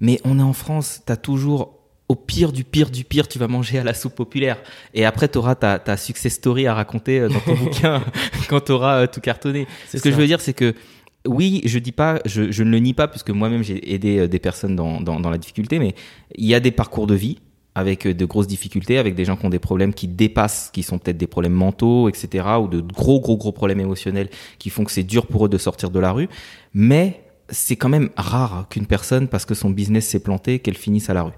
Mais 0.00 0.20
on 0.24 0.38
est 0.38 0.42
en 0.42 0.52
France, 0.52 1.02
t'as 1.04 1.16
toujours 1.16 1.76
au 2.08 2.16
pire 2.16 2.52
du 2.52 2.64
pire 2.64 2.90
du 2.90 3.04
pire, 3.04 3.28
tu 3.28 3.38
vas 3.38 3.46
manger 3.46 3.78
à 3.78 3.84
la 3.84 3.94
soupe 3.94 4.16
populaire. 4.16 4.60
Et 4.94 5.04
après, 5.04 5.28
tu 5.28 5.38
auras 5.38 5.54
ta, 5.54 5.78
ta 5.78 5.96
success 5.96 6.34
story 6.34 6.66
à 6.66 6.74
raconter 6.74 7.28
dans 7.28 7.40
ton 7.40 7.54
bouquin 7.64 8.02
quand 8.48 8.60
tu 8.64 8.72
auras 8.72 9.06
tout 9.06 9.20
cartonné. 9.20 9.66
Ce 9.88 9.98
que 9.98 10.10
je 10.10 10.16
veux 10.16 10.26
dire, 10.26 10.40
c'est 10.40 10.52
que 10.52 10.74
oui, 11.26 11.62
je 11.64 11.78
dis 11.78 11.92
pas, 11.92 12.18
je, 12.24 12.50
je 12.50 12.62
ne 12.64 12.70
le 12.70 12.78
nie 12.78 12.94
pas, 12.94 13.06
puisque 13.06 13.30
moi-même 13.30 13.62
j'ai 13.62 13.94
aidé 13.94 14.26
des 14.26 14.38
personnes 14.38 14.74
dans, 14.74 15.00
dans, 15.00 15.20
dans 15.20 15.30
la 15.30 15.38
difficulté, 15.38 15.78
mais 15.78 15.94
il 16.34 16.46
y 16.46 16.54
a 16.54 16.60
des 16.60 16.70
parcours 16.70 17.06
de 17.06 17.14
vie 17.14 17.38
avec 17.74 18.06
de 18.06 18.24
grosses 18.24 18.46
difficultés, 18.46 18.98
avec 18.98 19.14
des 19.14 19.24
gens 19.24 19.36
qui 19.36 19.46
ont 19.46 19.50
des 19.50 19.58
problèmes 19.58 19.94
qui 19.94 20.08
dépassent, 20.08 20.70
qui 20.72 20.82
sont 20.82 20.98
peut-être 20.98 21.16
des 21.16 21.26
problèmes 21.26 21.52
mentaux, 21.52 22.08
etc., 22.08 22.46
ou 22.60 22.68
de 22.68 22.80
gros, 22.80 23.20
gros, 23.20 23.36
gros 23.36 23.52
problèmes 23.52 23.80
émotionnels 23.80 24.28
qui 24.58 24.70
font 24.70 24.84
que 24.84 24.92
c'est 24.92 25.04
dur 25.04 25.26
pour 25.26 25.46
eux 25.46 25.48
de 25.48 25.58
sortir 25.58 25.90
de 25.90 26.00
la 26.00 26.12
rue. 26.12 26.28
Mais 26.74 27.22
c'est 27.48 27.76
quand 27.76 27.88
même 27.88 28.10
rare 28.16 28.66
qu'une 28.70 28.86
personne, 28.86 29.28
parce 29.28 29.44
que 29.44 29.54
son 29.54 29.70
business 29.70 30.06
s'est 30.06 30.20
planté, 30.20 30.58
qu'elle 30.58 30.76
finisse 30.76 31.10
à 31.10 31.14
la 31.14 31.22
rue. 31.22 31.32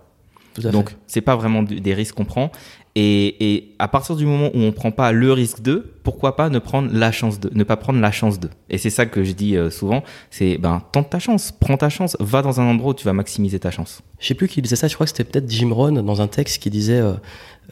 Tout 0.55 0.67
à 0.67 0.71
Donc, 0.71 0.95
c'est 1.07 1.23
pas 1.23 1.37
vraiment 1.37 1.63
des 1.63 1.95
risques 1.95 2.15
qu'on 2.15 2.25
prend. 2.25 2.51
Et, 2.95 3.55
et, 3.55 3.75
à 3.79 3.89
partir 3.89 4.17
du 4.17 4.27
moment 4.27 4.51
où 4.53 4.59
on 4.61 4.71
prend 4.71 4.91
pas 4.91 5.13
le 5.13 5.33
risque 5.33 5.63
de, 5.63 5.95
pourquoi 6.03 6.37
pas 6.37 6.51
ne 6.51 6.59
prendre 6.59 6.91
la 6.93 7.11
chance 7.11 7.41
de, 7.41 7.51
ne 7.55 7.65
pas 7.65 7.77
prendre 7.79 7.99
la 8.01 8.13
chance 8.13 8.39
de. 8.39 8.51
Et 8.69 8.77
c'est 8.77 8.91
ça 8.91 9.07
que 9.07 9.25
je 9.25 9.33
dis 9.33 9.57
euh, 9.57 9.71
souvent, 9.71 10.03
c'est 10.31 10.59
ben 10.59 10.83
tente 10.93 11.09
ta 11.09 11.19
chance, 11.19 11.53
prends 11.59 11.79
ta 11.79 11.89
chance, 11.89 12.19
va 12.21 12.43
dans 12.43 12.61
un 12.61 12.65
endroit 12.65 12.91
où 12.91 12.95
tu 12.95 13.05
vas 13.07 13.15
maximiser 13.15 13.59
ta 13.59 13.71
chance. 13.71 14.03
Je 14.21 14.27
sais 14.27 14.35
plus 14.35 14.47
qui 14.47 14.61
disait 14.61 14.77
ça, 14.77 14.89
je 14.89 14.95
crois 14.95 15.07
que 15.07 15.11
c'était 15.17 15.25
peut-être 15.25 15.49
Jim 15.51 15.71
Rohn 15.73 16.03
dans 16.03 16.21
un 16.21 16.27
texte 16.29 16.63
qui 16.63 16.69
disait 16.69 17.01
euh, 17.01 17.15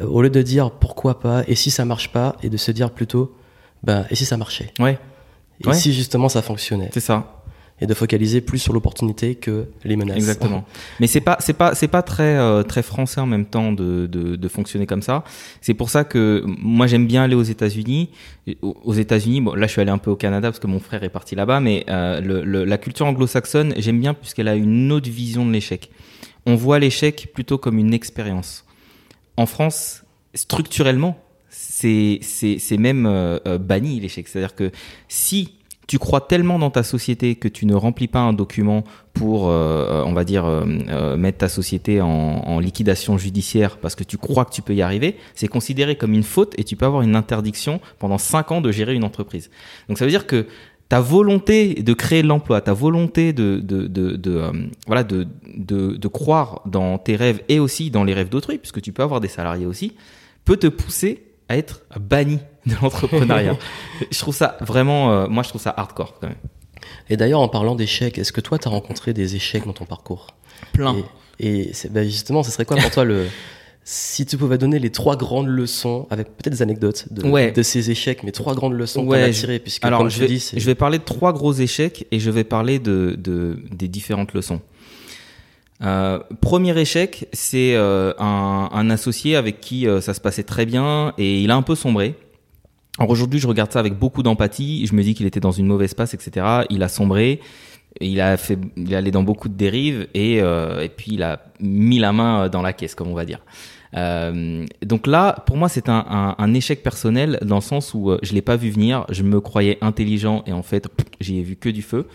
euh, 0.00 0.06
au 0.06 0.22
lieu 0.22 0.30
de 0.30 0.40
dire 0.40 0.70
pourquoi 0.70 1.20
pas 1.20 1.42
et 1.46 1.54
si 1.54 1.70
ça 1.70 1.84
marche 1.84 2.10
pas 2.12 2.36
et 2.42 2.48
de 2.48 2.56
se 2.56 2.70
dire 2.70 2.90
plutôt 2.90 3.36
ben 3.82 4.06
et 4.08 4.14
si 4.14 4.24
ça 4.24 4.38
marchait. 4.38 4.72
Ouais. 4.78 4.98
Et 5.62 5.68
Ouais. 5.68 5.74
si 5.74 5.92
justement 5.92 6.30
ça 6.30 6.40
fonctionnait 6.40 6.88
C'est 6.94 7.00
ça. 7.00 7.39
Et 7.80 7.87
de 7.87 7.94
focaliser 7.94 8.40
plus 8.40 8.58
sur 8.58 8.72
l'opportunité 8.72 9.34
que 9.37 9.66
les 9.84 9.96
menaces. 9.96 10.16
Exactement. 10.16 10.64
Mais 11.00 11.06
c'est 11.06 11.20
pas 11.20 11.37
c'est 11.40 11.54
pas 11.54 11.75
c'est 11.75 11.88
pas 11.88 12.02
très 12.02 12.37
euh, 12.37 12.62
très 12.62 12.82
français 12.82 13.20
en 13.20 13.26
même 13.26 13.46
temps 13.46 13.72
de 13.72 14.06
de, 14.06 14.37
de 14.37 14.49
fonctionner 14.49 14.87
comme 14.87 15.02
ça. 15.02 15.25
C'est 15.60 15.75
pour 15.75 15.88
ça 15.90 16.04
que 16.04 16.42
moi 16.46 16.87
j'aime 16.87 17.06
bien 17.06 17.22
aller 17.22 17.34
aux 17.34 17.42
États-Unis. 17.42 18.10
Aux 18.62 18.94
États-Unis, 18.94 19.40
bon 19.40 19.54
là 19.54 19.66
je 19.66 19.72
suis 19.72 19.80
allé 19.80 19.90
un 19.90 19.99
peu 19.99 20.10
au 20.10 20.16
Canada 20.16 20.49
parce 20.49 20.58
que 20.58 20.66
mon 20.66 20.80
frère 20.80 21.04
est 21.04 21.08
parti 21.08 21.34
là-bas, 21.37 21.60
mais 21.60 21.84
euh, 21.88 22.20
le, 22.20 22.42
le- 22.44 22.64
la 22.64 22.78
culture 22.78 23.06
anglo-saxonne 23.06 23.75
j'aime 23.76 24.00
bien 24.00 24.12
puisqu'elle 24.14 24.49
a 24.49 24.54
une 24.56 24.90
autre 24.92 25.08
vision 25.08 25.46
de 25.46 25.52
l'échec. 25.52 25.90
On 26.46 26.56
voit 26.56 26.78
l'échec 26.78 27.30
plutôt 27.34 27.58
comme 27.58 27.78
une 27.78 27.94
expérience. 27.94 28.64
En 29.37 29.46
France, 29.46 30.02
structurellement, 30.34 31.16
c'est 31.49 32.18
c'est 32.22 32.58
c'est 32.58 32.76
même 32.76 33.06
euh, 33.06 33.38
euh, 33.46 33.58
banni 33.58 34.00
l'échec. 34.00 34.26
C'est-à-dire 34.28 34.54
que 34.54 34.70
si 35.08 35.54
tu 35.90 35.99
crois 35.99 36.20
tellement 36.20 36.61
dans 36.61 36.70
ta 36.70 36.85
société 36.85 37.35
que 37.35 37.49
tu 37.49 37.66
ne 37.66 37.75
remplis 37.75 38.06
pas 38.06 38.20
un 38.20 38.32
document 38.32 38.85
pour, 39.12 39.49
euh, 39.49 40.04
on 40.06 40.12
va 40.12 40.23
dire, 40.23 40.44
euh, 40.44 40.64
euh, 40.88 41.16
mettre 41.16 41.38
ta 41.38 41.49
société 41.49 42.00
en, 42.00 42.61
liquidation 42.61 43.18
judiciaire 43.18 43.76
parce 43.76 43.97
que 43.97 44.04
tu 44.04 44.16
crois 44.16 44.44
que 44.44 44.52
tu 44.52 44.62
peux 44.62 44.73
y 44.73 44.82
arriver, 44.82 45.16
c'est 45.35 45.49
considéré 45.49 45.97
comme 45.97 46.14
une 46.14 46.23
faute 46.23 46.54
et 46.59 46.62
tu 46.62 46.76
peux 46.76 46.87
avoir 46.87 47.02
une 47.02 47.16
interdiction 47.16 47.80
pendant 47.99 48.18
5 48.18 48.52
ans 48.52 48.61
de 48.61 48.70
gérer 48.70 48.94
une 48.94 49.02
entreprise. 49.02 49.50
Donc 49.88 49.99
ça 49.99 50.04
veut 50.04 50.12
dire 50.12 50.28
que 50.28 50.47
ta 50.88 51.00
volonté 51.00 51.75
de 51.75 51.92
créer 51.92 52.23
l'emploi, 52.23 52.61
ta 52.61 52.73
volonté 52.73 53.32
de, 53.32 53.59
de, 53.61 53.88
de, 53.88 54.16
euh, 54.28 55.02
de, 55.02 55.26
de, 55.56 55.97
de 55.97 56.09
croire 56.09 56.62
dans 56.66 56.99
tes 56.99 57.16
rêves 57.16 57.42
et 57.49 57.59
aussi 57.59 57.90
dans 57.90 58.04
les 58.04 58.14
rêves 58.14 58.28
d'autrui, 58.28 58.59
puisque 58.59 58.80
tu 58.80 58.92
peux 58.92 59.02
avoir 59.02 59.20
des 59.20 59.26
salariés 59.26 59.66
aussi, 59.66 59.97
peut 60.44 60.56
te 60.56 60.68
pousser 60.68 61.25
à 61.49 61.56
être 61.56 61.82
banni 61.99 62.38
de 62.67 62.75
l'entrepreneuriat. 62.83 63.57
je 64.11 64.19
trouve 64.19 64.35
ça 64.35 64.57
vraiment, 64.61 65.12
euh, 65.12 65.26
moi 65.29 65.43
je 65.43 65.49
trouve 65.49 65.61
ça 65.62 65.75
hardcore 65.76 66.19
quand 66.21 66.26
même. 66.29 66.37
Et 67.09 67.17
d'ailleurs 67.17 67.40
en 67.40 67.49
parlant 67.49 67.75
d'échecs, 67.75 68.19
est-ce 68.19 68.33
que 68.33 68.40
toi 68.40 68.59
tu 68.59 68.69
as 68.69 68.71
rencontré 68.71 69.12
des 69.12 69.37
échecs 69.37 69.64
dans 69.67 69.73
ton 69.73 69.85
parcours? 69.87 70.29
Plein. 70.73 70.97
Et, 71.38 71.69
et 71.69 71.73
c'est- 71.73 71.93
ben, 71.93 72.05
justement, 72.05 72.43
ce 72.43 72.50
serait 72.50 72.64
quoi 72.64 72.76
pour 72.76 72.90
toi 72.90 73.05
le 73.05 73.26
si 73.85 74.26
tu 74.26 74.37
pouvais 74.37 74.59
donner 74.59 74.79
les 74.79 74.90
trois 74.90 75.17
grandes 75.17 75.49
leçons, 75.49 76.07
avec 76.11 76.29
peut-être 76.37 76.52
des 76.52 76.62
anecdotes 76.62 77.07
de, 77.11 77.26
Ouais. 77.26 77.50
de 77.50 77.62
ces 77.62 77.90
échecs, 77.90 78.23
mais 78.23 78.31
trois 78.31 78.55
grandes 78.55 78.75
leçons 78.75 79.05
Ouais, 79.05 79.19
qu'on 79.19 79.25
a 79.25 79.31
je- 79.31 79.40
tirées, 79.40 79.59
puisque 79.59 79.85
Alors, 79.85 80.00
comme 80.00 80.11
je 80.11 80.21
vais, 80.21 80.26
dis, 80.26 80.38
c'est 80.38 80.61
je 80.61 80.67
vais 80.67 80.75
parler 80.75 80.99
de 80.99 81.02
trois 81.05 81.33
gros 81.33 81.52
échecs 81.55 82.07
et 82.12 82.21
je 82.21 82.31
vais 82.31 82.45
parler 82.45 82.79
de, 82.79 83.17
de 83.19 83.59
des 83.73 83.88
différentes 83.88 84.33
leçons. 84.35 84.61
Euh, 85.83 86.21
premier 86.43 86.79
échec, 86.79 87.26
c'est 87.33 87.75
euh, 87.75 88.12
un, 88.19 88.69
un 88.71 88.90
associé 88.90 89.35
avec 89.35 89.61
qui 89.61 89.88
euh, 89.88 90.00
ça 90.02 90.12
se 90.12 90.21
passait 90.21 90.43
très 90.43 90.67
bien 90.67 91.14
et 91.17 91.40
il 91.43 91.50
a 91.50 91.57
un 91.57 91.62
peu 91.62 91.75
sombré. 91.75 92.14
Alors 92.99 93.11
aujourd'hui, 93.11 93.40
je 93.40 93.47
regarde 93.47 93.73
ça 93.73 93.80
avec 93.80 93.99
beaucoup 93.99 94.23
d'empathie. 94.23 94.87
Je 94.87 94.94
me 94.94 95.02
dis 95.02 95.14
qu'il 95.14 95.26
était 95.26 95.40
dans 95.40 95.52
une 95.52 95.66
mauvaise 95.66 95.94
passe, 95.94 96.14
etc. 96.14 96.64
Il 96.70 96.82
a 96.82 96.88
sombré, 96.88 97.40
il 98.00 98.20
a 98.20 98.37
fait, 98.37 98.59
il 98.76 98.92
est 98.92 98.97
allé 98.97 99.11
dans 99.11 99.23
beaucoup 99.23 99.49
de 99.49 99.54
dérives 99.54 100.09
et, 100.14 100.40
euh, 100.42 100.87
puis 100.97 101.12
il 101.14 101.23
a 101.23 101.40
mis 101.61 101.99
la 101.99 102.12
main 102.12 102.49
dans 102.49 102.62
la 102.62 102.73
caisse, 102.73 102.94
comme 102.94 103.09
on 103.09 103.14
va 103.14 103.25
dire. 103.25 103.40
Euh, 103.97 104.64
donc 104.82 105.06
là, 105.06 105.42
pour 105.47 105.56
moi, 105.56 105.68
c'est 105.68 105.88
un, 105.88 106.54
échec 106.54 106.82
personnel 106.82 107.38
dans 107.42 107.56
le 107.56 107.62
sens 107.62 107.94
où 107.94 108.11
euh, 108.11 108.18
je 108.23 108.35
l'ai 108.35 108.42
pas 108.42 108.56
vu 108.56 108.70
venir. 108.70 109.06
Je 109.09 109.23
me 109.23 109.40
croyais 109.40 109.78
intelligent 109.80 110.42
et 110.47 110.52
en 110.52 110.62
fait, 110.62 110.88
j'y 111.20 111.38
ai 111.38 111.42
vu 111.42 111.56
que 111.56 111.68
du 111.68 111.82
feu. 111.82 112.06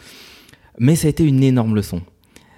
Mais 0.78 0.96
ça 0.96 1.08
a 1.08 1.10
été 1.10 1.24
une 1.24 1.44
énorme 1.44 1.76
leçon. 1.76 2.02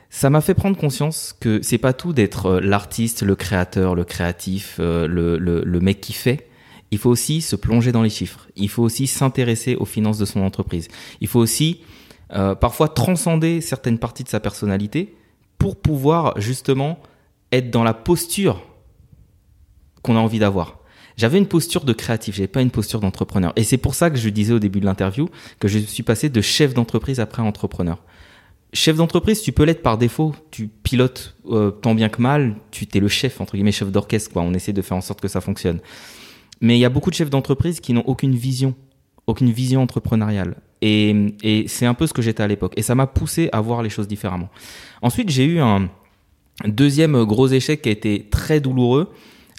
Ça 0.10 0.30
m'a 0.30 0.42
fait 0.42 0.54
prendre 0.54 0.78
conscience 0.78 1.36
que 1.40 1.62
c'est 1.62 1.78
pas 1.78 1.94
tout 1.94 2.14
d'être 2.14 2.46
euh, 2.48 2.60
l'artiste, 2.62 3.24
le 3.24 3.36
créateur, 3.36 3.94
le 3.96 4.04
créatif, 4.04 4.78
euh, 4.80 5.08
le 5.08 5.80
mec 5.80 6.02
qui 6.02 6.14
fait. 6.14 6.48
Il 6.92 6.98
faut 6.98 7.10
aussi 7.10 7.42
se 7.42 7.56
plonger 7.56 7.92
dans 7.92 8.02
les 8.02 8.10
chiffres. 8.10 8.48
Il 8.56 8.70
faut 8.70 8.84
aussi 8.84 9.08
s'intéresser 9.08 9.76
aux 9.76 9.86
finances 9.86 10.18
de 10.18 10.26
son 10.26 10.42
entreprise. 10.42 10.88
Il 11.22 11.28
faut 11.28 11.40
aussi 11.40 11.82
euh, 12.34 12.56
parfois 12.56 12.88
transcender 12.88 13.62
certaines 13.62 14.00
parties 14.00 14.24
de 14.24 14.30
sa 14.30 14.40
personnalité 14.40 15.16
pour 15.58 15.76
pouvoir 15.76 16.40
justement 16.40 17.00
être 17.52 17.72
dans 17.72 17.84
la 17.84 17.94
posture 17.94 18.62
qu'on 20.02 20.16
a 20.16 20.20
envie 20.20 20.40
d'avoir. 20.40 20.80
J'avais 21.18 21.40
une 21.40 21.48
posture 21.48 21.84
de 21.84 21.94
créatif, 21.94 22.36
j'avais 22.36 22.48
pas 22.48 22.62
une 22.62 22.70
posture 22.70 23.00
d'entrepreneur. 23.00 23.52
Et 23.56 23.64
c'est 23.64 23.78
pour 23.78 23.96
ça 23.96 24.10
que 24.12 24.18
je 24.18 24.30
disais 24.30 24.54
au 24.54 24.60
début 24.60 24.80
de 24.80 24.86
l'interview 24.86 25.30
que 25.60 25.68
je 25.68 25.80
suis 25.80 26.04
passé 26.04 26.30
de 26.30 26.42
chef 26.42 26.74
d'entreprise 26.74 27.20
après 27.20 27.42
entrepreneur. 27.42 28.04
Chef 28.74 28.98
d'entreprise, 28.98 29.42
tu 29.42 29.52
peux 29.52 29.64
l'être 29.64 29.82
par 29.82 29.98
défaut. 29.98 30.36
Tu 30.52 30.68
pilotes 30.68 31.36
euh, 31.50 31.72
tant 31.72 31.96
bien 31.96 32.10
que 32.10 32.22
mal. 32.22 32.56
Tu 32.70 32.86
t'es 32.86 33.00
le 33.00 33.08
chef 33.08 33.42
entre 33.42 33.56
guillemets, 33.56 33.72
chef 33.72 33.92
d'orchestre. 33.92 34.32
Quoi. 34.32 34.44
On 34.44 34.54
essaie 34.54 34.74
de 34.74 34.82
faire 34.82 34.98
en 34.98 35.02
sorte 35.02 35.22
que 35.22 35.28
ça 35.28 35.42
fonctionne. 35.42 35.80
Mais 36.62 36.78
il 36.78 36.80
y 36.80 36.86
a 36.86 36.90
beaucoup 36.90 37.10
de 37.10 37.16
chefs 37.16 37.30
d'entreprise 37.30 37.80
qui 37.80 37.94
n'ont 37.94 38.04
aucune 38.06 38.36
vision, 38.36 38.74
aucune 39.28 39.52
vision 39.52 39.82
entrepreneuriale. 39.82 40.56
Et, 40.82 41.36
et 41.44 41.68
c'est 41.68 41.86
un 41.86 41.94
peu 41.94 42.08
ce 42.08 42.14
que 42.14 42.22
j'étais 42.22 42.44
à 42.44 42.48
l'époque. 42.48 42.74
Et 42.78 42.82
ça 42.82 42.96
m'a 42.96 43.08
poussé 43.08 43.50
à 43.52 43.62
voir 43.62 43.82
les 43.82 43.90
choses 43.90 44.08
différemment. 44.08 44.50
Ensuite, 45.02 45.30
j'ai 45.30 45.46
eu 45.46 45.60
un 45.60 45.90
deuxième 46.66 47.24
gros 47.24 47.48
échec 47.48 47.82
qui 47.82 47.90
a 47.90 47.92
été 47.92 48.28
très 48.30 48.60
douloureux. 48.60 49.10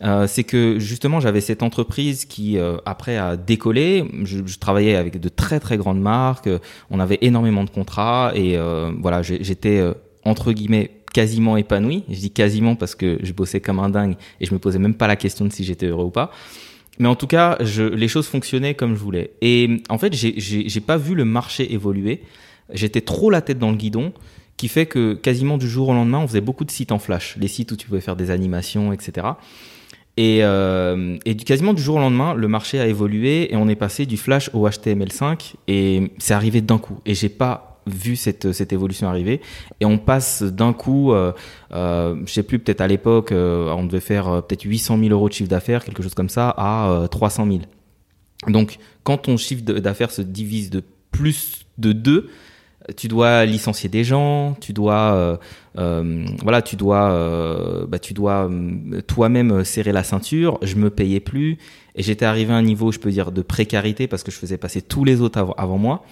Euh, 0.05 0.29
c'est 0.29 0.45
que 0.45 0.79
justement 0.79 1.19
j'avais 1.19 1.41
cette 1.41 1.65
entreprise 1.65 2.25
qui 2.25 2.57
euh, 2.57 2.77
après 2.87 3.17
a 3.17 3.37
décollé. 3.37 4.05
Je, 4.23 4.39
je, 4.47 4.59
travaillais 4.59 4.95
avec 4.95 5.19
de 5.19 5.29
très 5.29 5.59
très 5.59 5.77
grandes 5.77 6.01
marques. 6.01 6.49
On 6.91 7.01
avait 7.01 7.19
énormément 7.21 7.65
de 7.65 7.71
contrats 7.71 8.31
et 8.35 8.57
euh, 8.57 8.93
voilà 9.01 9.23
j'étais 9.23 9.83
entre 10.25 10.53
guillemets 10.53 10.93
quasiment 11.13 11.57
épanoui. 11.57 12.05
Je 12.09 12.19
dis 12.19 12.31
quasiment 12.31 12.77
parce 12.77 12.95
que 12.95 13.19
je 13.23 13.33
bossais 13.33 13.61
comme 13.61 13.81
un 13.81 13.89
dingue 13.89 14.15
et 14.41 14.47
je 14.47 14.55
me 14.55 14.61
posais 14.61 14.79
même 14.79 14.95
pas 14.95 15.09
la 15.09 15.17
question 15.17 15.45
de 15.45 15.53
si 15.53 15.65
j'étais 15.65 15.87
heureux 15.87 16.05
ou 16.05 16.11
pas. 16.11 16.31
Mais 16.99 17.09
en 17.09 17.15
tout 17.15 17.27
cas, 17.27 17.59
les 17.61 18.09
choses 18.09 18.27
fonctionnaient 18.27 18.75
comme 18.75 18.95
je 18.95 19.01
voulais. 19.01 19.33
Et 19.41 19.83
en 19.89 19.99
fait, 19.99 20.15
j'ai 20.15 20.81
pas 20.81 20.97
vu 20.97 21.15
le 21.15 21.25
marché 21.25 21.73
évoluer. 21.73 22.23
J'étais 22.73 23.01
trop 23.01 23.31
la 23.31 23.41
tête 23.41 23.59
dans 23.59 23.71
le 23.71 23.77
guidon, 23.77 24.13
qui 24.57 24.69
fait 24.69 24.87
que 24.87 25.15
quasiment 25.15 25.57
du 25.57 25.69
jour 25.69 25.89
au 25.89 25.93
lendemain, 25.93 26.19
on 26.19 26.27
faisait 26.27 26.41
beaucoup 26.41 26.65
de 26.65 26.71
sites 26.71 26.93
en 26.93 26.99
flash, 26.99 27.37
les 27.41 27.49
sites 27.49 27.73
où 27.73 27.77
tu 27.77 27.87
pouvais 27.87 28.01
faire 28.01 28.17
des 28.17 28.31
animations, 28.31 28.93
etc. 28.93 29.29
Et, 30.19 30.41
euh, 30.43 31.17
et 31.25 31.35
du, 31.35 31.45
quasiment 31.45 31.73
du 31.73 31.81
jour 31.81 31.95
au 31.95 32.01
lendemain, 32.01 32.35
le 32.35 32.49
marché 32.49 32.81
a 32.81 32.89
évolué 32.89 33.53
et 33.53 33.57
on 33.57 33.69
est 33.69 33.77
passé 33.77 34.05
du 34.05 34.17
Flash 34.17 34.51
au 34.53 34.69
HTML5 34.69 35.55
et 35.69 36.11
c'est 36.19 36.35
arrivé 36.35 36.61
d'un 36.61 36.79
coup. 36.79 36.99
Et 37.07 37.15
j'ai 37.15 37.29
pas 37.29 37.68
vu 37.89 38.17
cette, 38.17 38.53
cette 38.53 38.73
évolution 38.73 39.09
arriver. 39.09 39.41
Et 39.81 39.85
on 39.85 39.99
passe 39.99 40.43
d'un 40.43 40.73
coup, 40.73 41.13
euh, 41.13 41.33
euh, 41.73 42.17
je 42.27 42.33
sais 42.33 42.43
plus, 42.43 42.59
peut-être 42.59 42.81
à 42.81 42.87
l'époque, 42.87 43.33
euh, 43.33 43.71
on 43.71 43.85
devait 43.85 44.01
faire 44.01 44.29
euh, 44.29 44.41
peut-être 44.41 44.63
800 44.63 44.99
000 44.99 45.11
euros 45.11 45.29
de 45.29 45.35
chiffre 45.35 45.51
d'affaires, 45.51 45.85
quelque 45.85 46.03
chose 46.03 46.15
comme 46.15 46.29
ça, 46.29 46.51
à 46.51 46.91
euh, 46.91 47.07
300 47.07 47.47
000. 47.47 47.59
Donc, 48.47 48.79
quand 49.03 49.19
ton 49.19 49.37
chiffre 49.37 49.63
d'affaires 49.63 50.11
se 50.11 50.23
divise 50.23 50.71
de 50.71 50.83
plus 51.11 51.67
de 51.79 51.93
2, 51.93 52.29
tu 52.97 53.09
dois 53.09 53.45
licencier 53.45 53.89
des 53.89 54.05
gens, 54.05 54.57
tu 54.61 54.73
dois, 54.73 55.13
euh, 55.15 55.37
euh, 55.79 56.25
voilà, 56.43 56.63
tu 56.63 56.77
dois, 56.77 57.11
euh, 57.11 57.87
bah, 57.87 57.99
tu 57.99 58.15
dois 58.15 58.49
euh, 58.49 59.01
toi-même 59.03 59.65
serrer 59.65 59.93
la 59.93 60.05
ceinture. 60.05 60.59
Je 60.63 60.77
me 60.77 60.91
payais 60.91 61.21
plus 61.21 61.59
et 61.95 62.03
j'étais 62.03 62.25
arrivé 62.25 62.53
à 62.53 62.57
un 62.57 62.63
niveau, 62.63 62.93
je 62.93 62.99
peux 62.99 63.11
dire, 63.11 63.33
de 63.33 63.43
précarité 63.43 64.07
parce 64.07 64.23
que 64.23 64.31
je 64.31 64.37
faisais 64.37 64.59
passer 64.59 64.81
tous 64.83 65.05
les 65.05 65.21
autres 65.21 65.55
avant 65.59 65.79
moi. 65.79 66.05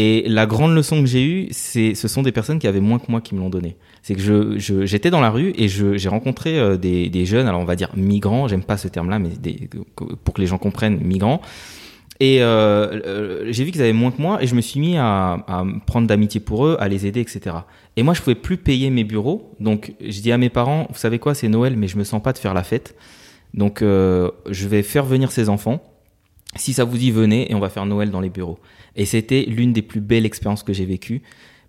Et 0.00 0.22
la 0.28 0.46
grande 0.46 0.76
leçon 0.76 1.00
que 1.00 1.06
j'ai 1.06 1.24
eue, 1.24 1.48
c'est, 1.50 1.96
ce 1.96 2.06
sont 2.06 2.22
des 2.22 2.30
personnes 2.30 2.60
qui 2.60 2.68
avaient 2.68 2.78
moins 2.78 3.00
que 3.00 3.10
moi 3.10 3.20
qui 3.20 3.34
me 3.34 3.40
l'ont 3.40 3.50
donné. 3.50 3.76
C'est 4.02 4.14
que 4.14 4.56
j'étais 4.86 5.10
dans 5.10 5.20
la 5.20 5.28
rue 5.28 5.52
et 5.56 5.66
j'ai 5.66 6.08
rencontré 6.08 6.56
euh, 6.56 6.76
des, 6.76 7.26
jeunes, 7.26 7.48
alors 7.48 7.60
on 7.60 7.64
va 7.64 7.74
dire 7.74 7.90
migrants, 7.96 8.46
j'aime 8.46 8.62
pas 8.62 8.76
ce 8.76 8.86
terme-là, 8.86 9.18
mais 9.18 9.30
pour 10.22 10.34
que 10.34 10.40
les 10.40 10.46
gens 10.46 10.56
comprennent, 10.56 11.00
migrants. 11.00 11.40
Et 12.20 12.44
euh, 12.44 13.00
euh, 13.06 13.46
j'ai 13.50 13.64
vu 13.64 13.72
qu'ils 13.72 13.82
avaient 13.82 13.92
moins 13.92 14.12
que 14.12 14.22
moi 14.22 14.40
et 14.40 14.46
je 14.46 14.54
me 14.54 14.60
suis 14.60 14.78
mis 14.78 14.96
à, 14.98 15.44
prendre 15.84 16.06
d'amitié 16.06 16.38
pour 16.38 16.64
eux, 16.64 16.76
à 16.78 16.86
les 16.86 17.04
aider, 17.04 17.18
etc. 17.20 17.56
Et 17.96 18.04
moi, 18.04 18.14
je 18.14 18.20
pouvais 18.20 18.36
plus 18.36 18.56
payer 18.56 18.90
mes 18.90 19.02
bureaux, 19.02 19.52
donc 19.58 19.94
je 20.00 20.20
dis 20.20 20.30
à 20.30 20.38
mes 20.38 20.48
parents, 20.48 20.86
vous 20.90 20.98
savez 20.98 21.18
quoi, 21.18 21.34
c'est 21.34 21.48
Noël, 21.48 21.76
mais 21.76 21.88
je 21.88 21.98
me 21.98 22.04
sens 22.04 22.22
pas 22.22 22.32
de 22.32 22.38
faire 22.38 22.54
la 22.54 22.62
fête, 22.62 22.94
donc 23.52 23.80
je 23.80 24.68
vais 24.68 24.84
faire 24.84 25.04
venir 25.04 25.32
ces 25.32 25.48
enfants. 25.48 25.82
Si 26.54 26.72
ça 26.72 26.84
vous 26.84 26.96
dit, 26.96 27.10
venez 27.10 27.50
et 27.50 27.54
on 27.56 27.60
va 27.60 27.68
faire 27.68 27.84
Noël 27.84 28.12
dans 28.12 28.20
les 28.20 28.30
bureaux. 28.30 28.60
Et 28.96 29.04
c'était 29.04 29.42
l'une 29.42 29.72
des 29.72 29.82
plus 29.82 30.00
belles 30.00 30.26
expériences 30.26 30.62
que 30.62 30.72
j'ai 30.72 30.86
vécues 30.86 31.22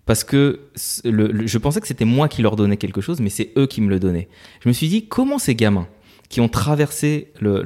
parce 0.05 0.23
que 0.23 0.61
je 0.75 1.57
pensais 1.59 1.79
que 1.81 1.87
c'était 1.87 2.05
moi 2.05 2.27
qui 2.27 2.41
leur 2.41 2.55
donnais 2.55 2.77
quelque 2.77 2.99
chose, 3.01 3.19
mais 3.21 3.29
c'est 3.29 3.51
eux 3.57 3.67
qui 3.67 3.79
me 3.81 3.89
le 3.89 3.99
donnaient. 3.99 4.27
Je 4.63 4.67
me 4.67 4.73
suis 4.73 4.87
dit, 4.87 5.07
comment 5.07 5.37
ces 5.37 5.53
gamins 5.53 5.87
qui 6.29 6.41
ont 6.41 6.49
traversé 6.49 7.31
le- 7.39 7.61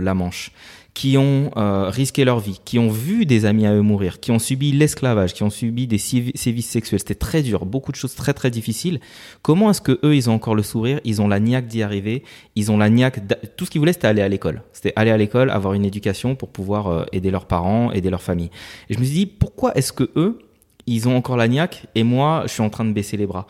la 0.00 0.14
Manche, 0.14 0.52
qui 0.94 1.16
ont 1.16 1.50
euh, 1.56 1.88
risqué 1.88 2.24
leur 2.24 2.38
vie, 2.38 2.60
qui 2.66 2.78
ont 2.78 2.90
vu 2.90 3.24
des 3.24 3.46
amis 3.46 3.66
à 3.66 3.74
eux 3.74 3.80
mourir, 3.80 4.20
qui 4.20 4.30
ont 4.30 4.38
subi 4.38 4.72
l'esclavage, 4.72 5.32
qui 5.32 5.42
ont 5.42 5.48
subi 5.48 5.86
des 5.86 5.96
sévi- 5.96 6.36
sévices 6.36 6.68
sexuels, 6.68 7.00
c'était 7.00 7.14
très 7.14 7.42
dur, 7.42 7.64
beaucoup 7.64 7.92
de 7.92 7.96
choses 7.96 8.14
très 8.14 8.34
très 8.34 8.50
difficiles. 8.50 9.00
Comment 9.40 9.70
est-ce 9.70 9.80
que 9.80 9.98
eux, 10.04 10.14
ils 10.14 10.28
ont 10.28 10.34
encore 10.34 10.54
le 10.54 10.62
sourire, 10.62 11.00
ils 11.04 11.22
ont 11.22 11.28
la 11.28 11.40
niaque 11.40 11.66
d'y 11.66 11.82
arriver, 11.82 12.24
ils 12.56 12.70
ont 12.70 12.76
la 12.76 12.90
niaque, 12.90 13.20
tout 13.56 13.64
ce 13.64 13.70
qu'ils 13.70 13.78
voulaient, 13.78 13.94
c'était 13.94 14.08
aller 14.08 14.20
à 14.20 14.28
l'école. 14.28 14.62
C'était 14.74 14.92
aller 14.94 15.10
à 15.10 15.16
l'école, 15.16 15.50
avoir 15.50 15.72
une 15.72 15.86
éducation 15.86 16.34
pour 16.34 16.50
pouvoir 16.50 16.88
euh, 16.88 17.04
aider 17.12 17.30
leurs 17.30 17.46
parents, 17.46 17.90
aider 17.92 18.10
leur 18.10 18.22
famille. 18.22 18.50
Et 18.90 18.94
je 18.94 18.98
me 18.98 19.04
suis 19.04 19.14
dit, 19.14 19.26
pourquoi 19.26 19.74
est-ce 19.74 19.94
que 19.94 20.10
eux, 20.16 20.40
ils 20.86 21.08
ont 21.08 21.16
encore 21.16 21.38
la 21.38 21.48
niaque 21.48 21.86
et 21.94 22.02
moi, 22.02 22.42
je 22.46 22.52
suis 22.52 22.62
en 22.62 22.68
train 22.68 22.84
de 22.84 22.92
baisser 22.92 23.16
les 23.16 23.26
bras? 23.26 23.46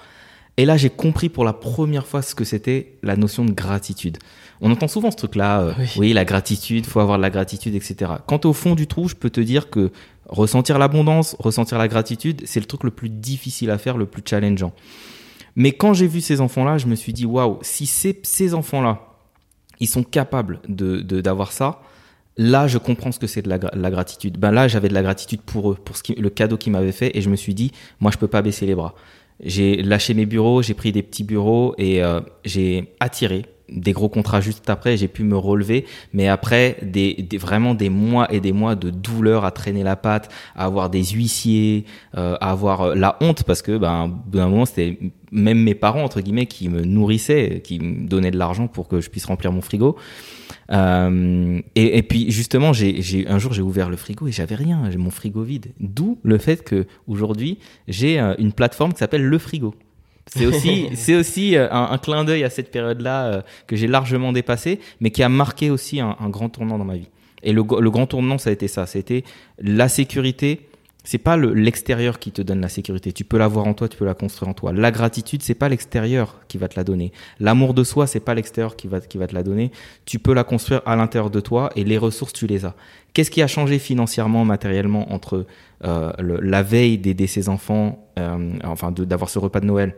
Et 0.59 0.67
là, 0.67 0.77
j'ai 0.77 0.91
compris 0.91 1.31
pour 1.31 1.45
la 1.45 1.55
première 1.55 2.07
fois 2.07 2.21
ce 2.23 2.35
que 2.35 2.45
c'était 2.45 2.99
la 3.03 3.17
notion 3.17 3.45
de 3.45 3.53
gratitude. 3.53 4.19
On 4.63 4.71
entend 4.71 4.89
souvent 4.89 5.11
ce 5.11 5.17
truc-là, 5.17 5.61
euh, 5.61 5.73
Oui. 5.79 5.87
oui. 5.99 6.13
la 6.13 6.25
gratitude, 6.25 6.87
faut 6.87 7.01
avoir 7.01 7.19
de 7.19 7.23
la 7.23 7.31
gratitude, 7.31 7.75
etc. 7.75 8.13
Quand 8.27 8.45
au 8.47 8.53
fond 8.53 8.75
du 8.75 8.87
trou, 8.87 9.09
je 9.09 9.15
peux 9.17 9.29
te 9.31 9.41
dire 9.41 9.69
que 9.71 9.91
ressentir 10.29 10.79
l'abondance, 10.79 11.37
ressentir 11.39 11.79
la 11.79 11.89
gratitude, 11.89 12.43
c'est 12.47 12.61
le 12.61 12.67
truc 12.67 12.85
le 12.85 12.91
plus 12.93 13.09
difficile 13.11 13.71
à 13.71 13.79
faire, 13.79 13.97
le 13.99 14.07
plus 14.07 14.23
challengeant. 14.25 14.73
Mais 15.57 15.73
quand 15.73 15.93
j'ai 15.95 16.07
vu 16.07 16.21
ces 16.21 16.41
enfants-là, 16.41 16.79
je 16.79 16.87
me 16.87 16.95
suis 16.95 17.13
dit, 17.13 17.27
waouh, 17.27 17.59
si 17.63 17.87
ces, 17.87 18.19
ces 18.23 18.55
enfants-là, 18.55 19.01
ils 19.81 19.89
sont 19.89 20.05
capables 20.05 20.61
de 20.69 21.01
de- 21.01 21.21
d'avoir 21.21 21.53
ça, 21.53 21.81
là, 22.39 22.67
je 22.69 22.79
comprends 22.79 23.13
ce 23.13 23.19
que 23.19 23.27
c'est 23.27 23.43
de 23.43 23.49
la, 23.49 23.59
gra- 23.59 23.77
la 23.77 23.91
gratitude. 23.91 24.39
Ben 24.39 24.53
là, 24.53 24.69
j'avais 24.69 24.89
de 24.89 24.95
la 24.95 25.03
gratitude 25.03 25.41
pour 25.43 25.73
eux, 25.73 25.75
pour 25.75 25.97
ce 25.97 26.03
qui, 26.03 26.15
le 26.15 26.31
cadeau 26.31 26.57
qu'ils 26.57 26.73
m'avaient 26.73 26.93
fait, 26.93 27.11
et 27.17 27.21
je 27.21 27.29
me 27.29 27.37
suis 27.37 27.53
dit, 27.55 27.73
moi, 28.01 28.11
je 28.13 28.17
peux 28.17 28.29
pas 28.29 28.41
baisser 28.43 28.65
les 28.65 28.75
bras. 28.75 28.95
J'ai 29.45 29.83
lâché 29.83 30.15
mes 30.15 30.25
bureaux, 30.25 30.63
j'ai 30.63 30.75
pris 30.75 30.93
des 30.93 31.03
petits 31.03 31.25
bureaux 31.25 31.75
et 31.77 32.03
euh, 32.03 32.21
j'ai 32.45 32.95
attiré 33.01 33.45
des 33.75 33.93
gros 33.93 34.09
contrats 34.09 34.41
juste 34.41 34.69
après, 34.71 34.97
j'ai 34.97 35.09
pu 35.09 35.25
me 35.25 35.37
relever, 35.37 35.87
mais 36.13 36.29
après 36.29 36.77
des, 36.83 37.27
vraiment 37.39 37.75
des 37.75 37.89
mois 37.89 38.33
et 38.33 38.41
des 38.41 38.53
mois 38.53 38.75
de 38.75 38.91
douleur 38.91 39.45
à 39.45 39.51
traîner 39.51 39.83
la 39.83 39.97
patte, 39.97 40.31
à 40.55 40.65
avoir 40.65 40.91
des 40.91 41.05
huissiers, 41.05 41.85
euh, 42.17 42.37
à 42.41 42.51
avoir 42.51 42.83
euh, 42.83 42.95
la 42.95 43.17
honte 43.21 43.45
parce 43.45 43.63
que 43.63 43.77
ben 43.79 44.21
d'un 44.27 44.49
moment 44.49 44.67
c'était 44.67 44.99
même 45.31 45.63
mes 45.63 45.75
parents 45.75 46.03
entre 46.03 46.21
guillemets 46.21 46.47
qui 46.47 46.69
me 46.69 46.83
nourrissaient, 46.83 47.61
qui 47.65 47.79
me 47.79 48.07
donnaient 48.07 48.31
de 48.31 48.39
l'argent 48.39 48.67
pour 48.67 48.89
que 48.89 49.01
je 49.01 49.11
puisse 49.11 49.25
remplir 49.25 49.53
mon 49.53 49.61
frigo. 49.61 49.97
Euh, 50.71 51.61
et, 51.75 52.03
puis 52.03 52.31
justement, 52.31 52.71
un 52.71 53.39
jour 53.39 53.53
j'ai 53.53 53.63
ouvert 53.63 53.91
le 53.91 53.97
frigo 53.97 54.27
et 54.27 54.33
j'avais 54.33 54.55
rien, 54.55 54.91
j'ai 54.91 54.99
mon 54.99 55.11
frigo 55.11 55.43
vide. 55.43 55.73
D'où 55.81 56.19
le 56.23 56.39
fait 56.39 56.65
que 56.65 56.87
aujourd'hui 57.07 57.59
j'ai 57.89 58.19
une 58.19 58.53
plateforme 58.53 58.93
qui 58.93 58.99
s'appelle 58.99 59.25
Le 59.25 59.39
Frigo. 59.39 59.75
C'est 60.27 60.47
aussi, 60.47 60.89
c'est 60.95 61.15
aussi 61.15 61.57
euh, 61.57 61.69
un, 61.71 61.89
un 61.91 61.99
clin 61.99 62.25
d'œil 62.25 62.45
à 62.45 62.51
cette 62.51 62.71
période-là 62.71 63.25
euh, 63.27 63.43
que 63.67 63.77
j'ai 63.77 63.87
largement 63.87 64.33
dépassé, 64.33 64.81
mais 65.01 65.11
qui 65.11 65.23
a 65.23 65.29
marqué 65.29 65.71
aussi 65.71 66.01
un, 66.01 66.17
un 66.21 66.29
grand 66.29 66.49
tournant 66.49 66.79
dans 66.79 66.85
ma 66.85 66.97
vie. 66.97 67.09
Et 67.43 67.53
le, 67.53 67.63
le 67.81 67.91
grand 67.91 68.07
tournant, 68.07 68.39
ça 68.39 68.51
a 68.51 68.53
été 68.53 68.69
ça. 68.69 68.87
C'était 68.87 69.25
la 69.59 69.89
sécurité. 69.89 70.69
C'est 71.05 71.19
pas 71.19 71.37
le- 71.37 71.53
l'extérieur 71.53 72.21
qui 72.21 72.31
te 72.31 72.41
donne 72.43 72.61
la 72.61 72.69
sécurité. 72.69 73.13
Tu 73.13 73.25
peux 73.25 73.37
l'avoir 73.37 73.67
en 73.67 73.75
toi, 73.75 73.89
tu 73.89 73.97
peux 73.97 74.05
la 74.05 74.15
construire 74.15 74.49
en 74.49 74.55
toi. 74.55 74.73
La 74.73 74.93
gratitude, 74.93 75.43
c'est 75.43 75.57
pas 75.57 75.69
l'extérieur 75.69 76.37
qui 76.47 76.59
va 76.59 76.69
te 76.69 76.77
la 76.77 76.85
donner. 76.85 77.11
L'amour 77.41 77.75
de 77.75 77.83
soi, 77.83 78.07
c'est 78.07 78.21
pas 78.21 78.35
l'extérieur 78.35 78.77
qui 78.77 78.87
va, 78.87 79.01
qui 79.01 79.19
va 79.19 79.27
te 79.27 79.35
la 79.35 79.43
donner. 79.43 79.73
Tu 80.05 80.21
peux 80.21 80.33
la 80.33 80.45
construire 80.45 80.81
à 80.87 80.95
l'intérieur 80.95 81.31
de 81.31 81.41
toi 81.41 81.71
et 81.75 81.83
les 81.83 81.99
ressources, 81.99 82.33
tu 82.33 82.47
les 82.47 82.65
as. 82.65 82.77
Qu'est-ce 83.15 83.33
qui 83.33 83.43
a 83.43 83.49
changé 83.49 83.81
financièrement, 83.81 84.45
matériellement 84.45 85.13
entre 85.13 85.45
euh, 85.85 86.13
le- 86.21 86.39
la 86.41 86.63
veille 86.63 86.99
d'aider 86.99 87.27
ses 87.27 87.49
enfants, 87.49 88.07
euh, 88.21 88.53
enfin 88.63 88.93
d'avoir 88.93 89.29
ce 89.29 89.41
repas 89.41 89.59
de 89.59 89.67
Noël 89.67 89.97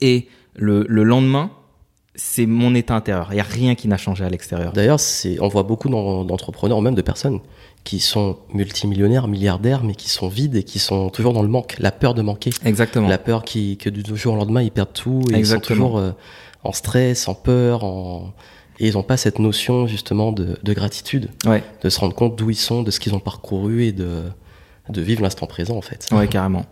et 0.00 0.28
le, 0.54 0.84
le 0.88 1.02
lendemain, 1.04 1.50
c'est 2.14 2.46
mon 2.46 2.74
état 2.74 2.94
intérieur. 2.94 3.28
Il 3.30 3.34
n'y 3.34 3.40
a 3.40 3.44
rien 3.44 3.74
qui 3.74 3.88
n'a 3.88 3.98
changé 3.98 4.24
à 4.24 4.30
l'extérieur. 4.30 4.72
D'ailleurs, 4.72 4.98
on 5.40 5.48
voit 5.48 5.62
beaucoup 5.64 5.88
d'en- 5.88 6.24
d'entrepreneurs, 6.24 6.80
même 6.80 6.94
de 6.94 7.02
personnes, 7.02 7.40
qui 7.84 8.00
sont 8.00 8.38
multimillionnaires, 8.54 9.28
milliardaires, 9.28 9.84
mais 9.84 9.94
qui 9.94 10.08
sont 10.08 10.28
vides 10.28 10.56
et 10.56 10.62
qui 10.64 10.78
sont 10.78 11.10
toujours 11.10 11.32
dans 11.34 11.42
le 11.42 11.48
manque. 11.48 11.76
La 11.78 11.92
peur 11.92 12.14
de 12.14 12.22
manquer. 12.22 12.50
Exactement. 12.64 13.06
La 13.08 13.18
peur 13.18 13.44
qui, 13.44 13.76
que 13.76 13.90
du 13.90 14.02
jour 14.16 14.32
au 14.34 14.36
lendemain, 14.36 14.62
ils 14.62 14.70
perdent 14.70 14.92
tout 14.94 15.20
et 15.28 15.32
ils 15.32 15.32
sont 15.32 15.36
Exactement. 15.38 15.76
toujours 15.88 15.98
euh, 15.98 16.10
en 16.64 16.72
stress, 16.72 17.28
en 17.28 17.34
peur, 17.34 17.84
en... 17.84 18.32
et 18.80 18.88
ils 18.88 18.94
n'ont 18.94 19.02
pas 19.02 19.16
cette 19.18 19.38
notion 19.38 19.86
justement 19.86 20.32
de, 20.32 20.58
de 20.62 20.72
gratitude, 20.72 21.28
Ouais, 21.46 21.62
de 21.82 21.88
se 21.90 22.00
rendre 22.00 22.14
compte 22.14 22.34
d'où 22.36 22.48
ils 22.50 22.56
sont, 22.56 22.82
de 22.82 22.90
ce 22.90 22.98
qu'ils 22.98 23.14
ont 23.14 23.20
parcouru 23.20 23.84
et 23.84 23.92
de, 23.92 24.22
de 24.88 25.00
vivre 25.02 25.22
l'instant 25.22 25.46
présent 25.46 25.76
en 25.76 25.82
fait. 25.82 26.08
ouais, 26.12 26.26
carrément. 26.28 26.64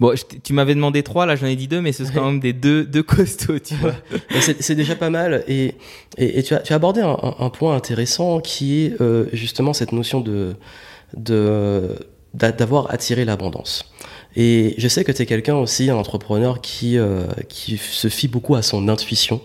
Bon, 0.00 0.14
je 0.16 0.22
tu 0.42 0.52
m'avais 0.52 0.74
demandé 0.74 1.02
trois, 1.02 1.26
là 1.26 1.36
j'en 1.36 1.46
ai 1.46 1.56
dit 1.56 1.68
deux, 1.68 1.80
mais 1.80 1.92
ce 1.92 2.04
sont 2.04 2.12
quand 2.12 2.26
même 2.26 2.40
des 2.40 2.52
deux, 2.52 2.84
deux 2.84 3.02
costauds, 3.02 3.58
tu 3.58 3.74
vois. 3.76 3.94
C'est 4.40 4.74
déjà 4.74 4.96
pas 4.96 5.10
mal. 5.10 5.44
Et, 5.48 5.74
et, 6.18 6.38
et 6.38 6.42
tu, 6.42 6.54
as, 6.54 6.60
tu 6.60 6.72
as 6.72 6.76
abordé 6.76 7.00
un, 7.00 7.50
point 7.50 7.74
intéressant 7.76 8.40
qui 8.40 8.84
est 8.86 9.00
euh, 9.00 9.26
justement 9.32 9.72
cette 9.72 9.92
notion 9.92 10.20
de 10.20 10.54
de- 11.16 11.96
d'a- 12.34 12.52
d'avoir 12.52 12.90
attiré 12.92 13.24
l'abondance. 13.24 13.84
Et 14.34 14.74
je 14.78 14.88
sais 14.88 15.04
que 15.04 15.12
tu 15.12 15.22
es 15.22 15.26
quelqu'un 15.26 15.56
aussi, 15.56 15.90
un 15.90 15.96
entrepreneur 15.96 16.62
qui, 16.62 16.96
euh, 16.96 17.26
qui 17.50 17.76
se 17.76 18.08
fie 18.08 18.28
beaucoup 18.28 18.54
à 18.54 18.62
son 18.62 18.88
intuition. 18.88 19.42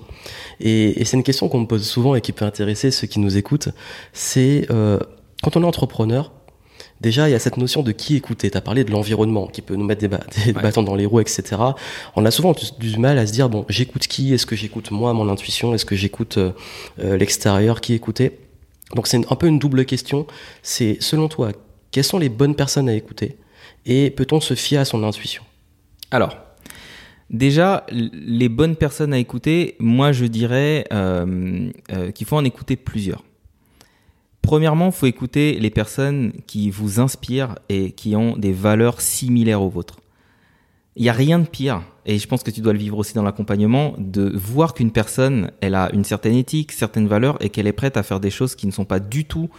Et, 0.62 1.02
et 1.02 1.06
c'est 1.06 1.18
une 1.18 1.24
question 1.24 1.50
qu'on 1.50 1.60
me 1.60 1.66
pose 1.68 1.86
souvent 1.86 2.16
et 2.16 2.22
qui 2.22 2.32
peut 2.32 2.46
intéresser 2.46 2.90
ceux 2.92 3.06
qui 3.08 3.20
nous 3.20 3.36
écoutent. 3.36 3.70
C'est 4.14 4.66
euh, 4.72 4.98
quand 5.44 5.58
on 5.58 5.64
est 5.64 5.66
entrepreneur, 5.66 6.32
déjà 7.02 7.30
il 7.30 7.32
y 7.32 7.36
a 7.36 7.40
cette 7.40 7.58
notion 7.58 7.84
de 7.84 7.92
qui 7.92 8.16
écouter. 8.16 8.50
Tu 8.52 8.58
as 8.58 8.62
parlé 8.62 8.84
de 8.84 8.92
l'environnement 8.92 9.48
qui 9.48 9.62
peut 9.62 9.76
nous 9.76 9.86
mettre 9.86 10.02
des, 10.02 10.08
ba- 10.08 10.22
des 10.46 10.54
Ouais. 10.54 10.62
bâtons 10.62 10.84
dans 10.84 10.96
les 10.96 11.06
roues, 11.06 11.20
etc. 11.20 11.44
On 12.16 12.26
a 12.26 12.32
souvent 12.32 12.54
du, 12.80 12.98
mal 12.98 13.18
à 13.18 13.28
se 13.28 13.32
dire 13.32 13.50
bon, 13.50 13.66
j'écoute 13.70 14.08
qui? 14.08 14.34
Est-ce 14.34 14.46
que 14.46 14.56
j'écoute 14.56 14.92
moi, 14.92 15.14
mon 15.14 15.30
intuition? 15.30 15.74
Est-ce 15.74 15.86
que 15.86 15.96
j'écoute 15.96 16.38
euh, 16.38 16.52
euh, 17.00 17.18
l'extérieur? 17.18 17.82
Qui 17.82 17.94
écouter? 17.94 18.40
Donc 18.96 19.08
c'est 19.08 19.20
un 19.32 19.36
peu 19.36 19.48
une 19.48 19.60
double 19.60 19.86
question. 19.86 20.26
C'est 20.64 20.98
selon 21.02 21.28
toi, 21.28 21.52
quelles 21.92 22.04
sont 22.04 22.20
les 22.20 22.30
bonnes 22.30 22.56
personnes 22.56 22.90
à 22.90 22.94
écouter? 22.94 23.38
Et 23.86 24.10
peut-on 24.12 24.40
se 24.40 24.54
fier 24.54 24.78
à 24.80 24.86
son 24.86 25.04
intuition? 25.04 25.44
Alors, 26.12 26.38
déjà, 27.30 27.86
les 27.92 28.50
bonnes 28.50 28.76
personnes 28.76 29.14
à 29.14 29.18
écouter, 29.20 29.76
moi 29.80 30.12
je 30.12 30.26
dirais 30.26 30.86
euh, 30.94 31.70
euh, 31.92 32.12
qu'il 32.12 32.26
faut 32.28 32.38
en 32.38 32.46
écouter 32.46 32.76
plusieurs. 32.76 33.24
Premièrement, 34.48 34.86
il 34.86 34.92
faut 34.94 35.08
écouter 35.08 35.60
les 35.60 35.70
personnes 35.70 36.32
qui 36.48 36.70
vous 36.70 37.02
inspirent 37.02 37.56
et 37.68 37.92
qui 37.92 38.16
ont 38.16 38.38
des 38.38 38.54
valeurs 38.54 39.02
similaires 39.02 39.62
aux 39.62 39.68
vôtres. 39.68 40.00
Il 40.96 41.04
n'y 41.04 41.10
a 41.10 41.14
rien 41.14 41.38
de 41.40 41.46
pire, 41.46 41.82
et 42.06 42.18
je 42.18 42.26
pense 42.30 42.44
que 42.44 42.52
tu 42.52 42.62
dois 42.62 42.72
le 42.72 42.80
vivre 42.80 42.98
aussi 42.98 43.14
dans 43.14 43.24
l'accompagnement, 43.24 43.94
de 43.98 44.32
voir 44.34 44.74
qu'une 44.74 44.92
personne, 44.92 45.52
elle 45.60 45.76
a 45.76 45.90
une 45.92 46.06
certaine 46.06 46.34
éthique, 46.34 46.72
certaines 46.72 47.10
valeurs, 47.10 47.38
et 47.42 47.50
qu'elle 47.50 47.68
est 47.68 47.74
prête 47.74 47.98
à 47.98 48.04
faire 48.04 48.22
des 48.22 48.30
choses 48.30 48.56
qui 48.56 48.68
ne 48.68 48.72
sont 48.72 48.86
pas 48.86 49.02
du 49.02 49.26
tout 49.26 49.50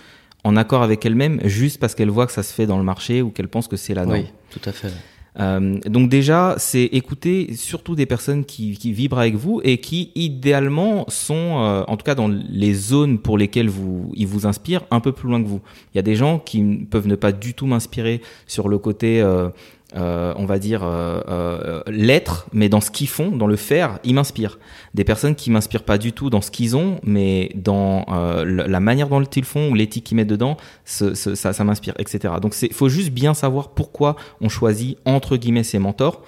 en 0.42 0.56
accord 0.56 0.82
avec 0.82 1.04
elle-même, 1.04 1.38
juste 1.44 1.78
parce 1.78 1.94
qu'elle 1.94 2.08
voit 2.08 2.26
que 2.26 2.32
ça 2.32 2.42
se 2.42 2.54
fait 2.54 2.64
dans 2.64 2.78
le 2.78 2.84
marché 2.84 3.20
ou 3.20 3.30
qu'elle 3.30 3.48
pense 3.48 3.68
que 3.68 3.76
c'est 3.76 3.92
la 3.92 4.06
norme. 4.06 4.20
Oui, 4.20 4.32
tout 4.48 4.62
à 4.64 4.72
fait. 4.72 4.90
Euh, 5.38 5.78
donc 5.86 6.08
déjà, 6.08 6.54
c'est 6.58 6.84
écouter 6.84 7.54
surtout 7.54 7.94
des 7.94 8.06
personnes 8.06 8.44
qui, 8.44 8.76
qui, 8.76 8.92
vibrent 8.92 9.18
avec 9.18 9.36
vous 9.36 9.60
et 9.62 9.78
qui 9.78 10.10
idéalement 10.14 11.04
sont, 11.08 11.60
euh, 11.60 11.82
en 11.86 11.96
tout 11.96 12.04
cas 12.04 12.14
dans 12.14 12.28
les 12.28 12.74
zones 12.74 13.18
pour 13.18 13.38
lesquelles 13.38 13.68
vous, 13.68 14.10
ils 14.14 14.26
vous 14.26 14.46
inspirent, 14.46 14.84
un 14.90 15.00
peu 15.00 15.12
plus 15.12 15.28
loin 15.28 15.42
que 15.42 15.48
vous. 15.48 15.60
Il 15.94 15.96
y 15.96 16.00
a 16.00 16.02
des 16.02 16.16
gens 16.16 16.38
qui 16.38 16.86
peuvent 16.90 17.06
ne 17.06 17.14
pas 17.14 17.32
du 17.32 17.54
tout 17.54 17.66
m'inspirer 17.66 18.20
sur 18.46 18.68
le 18.68 18.78
côté 18.78 19.20
euh, 19.20 19.48
euh, 19.96 20.34
on 20.36 20.44
va 20.44 20.58
dire, 20.58 20.82
euh, 20.84 21.20
euh, 21.28 21.82
l'être, 21.86 22.46
mais 22.52 22.68
dans 22.68 22.82
ce 22.82 22.90
qu'ils 22.90 23.08
font, 23.08 23.30
dans 23.30 23.46
le 23.46 23.56
faire, 23.56 23.98
ils 24.04 24.14
m'inspirent. 24.14 24.58
Des 24.92 25.04
personnes 25.04 25.34
qui 25.34 25.50
m'inspirent 25.50 25.84
pas 25.84 25.96
du 25.96 26.12
tout 26.12 26.28
dans 26.28 26.42
ce 26.42 26.50
qu'ils 26.50 26.76
ont, 26.76 27.00
mais 27.02 27.50
dans 27.54 28.04
la 28.44 28.80
manière 28.80 29.08
dont 29.08 29.22
ils 29.22 29.44
font 29.44 29.70
ou 29.70 29.74
l'éthique 29.74 30.04
qu'ils 30.04 30.16
mettent 30.16 30.28
dedans, 30.28 30.56
ça, 30.84 31.14
ça 31.14 31.64
m'inspire, 31.64 31.94
etc. 31.98 32.34
Donc 32.42 32.54
il 32.60 32.72
faut 32.72 32.88
juste 32.88 33.10
bien 33.10 33.32
savoir 33.32 33.70
pourquoi 33.70 34.16
on 34.40 34.48
choisit 34.48 34.98
entre 35.04 35.36
guillemets 35.36 35.64
ses 35.64 35.78
mentors. 35.78 36.22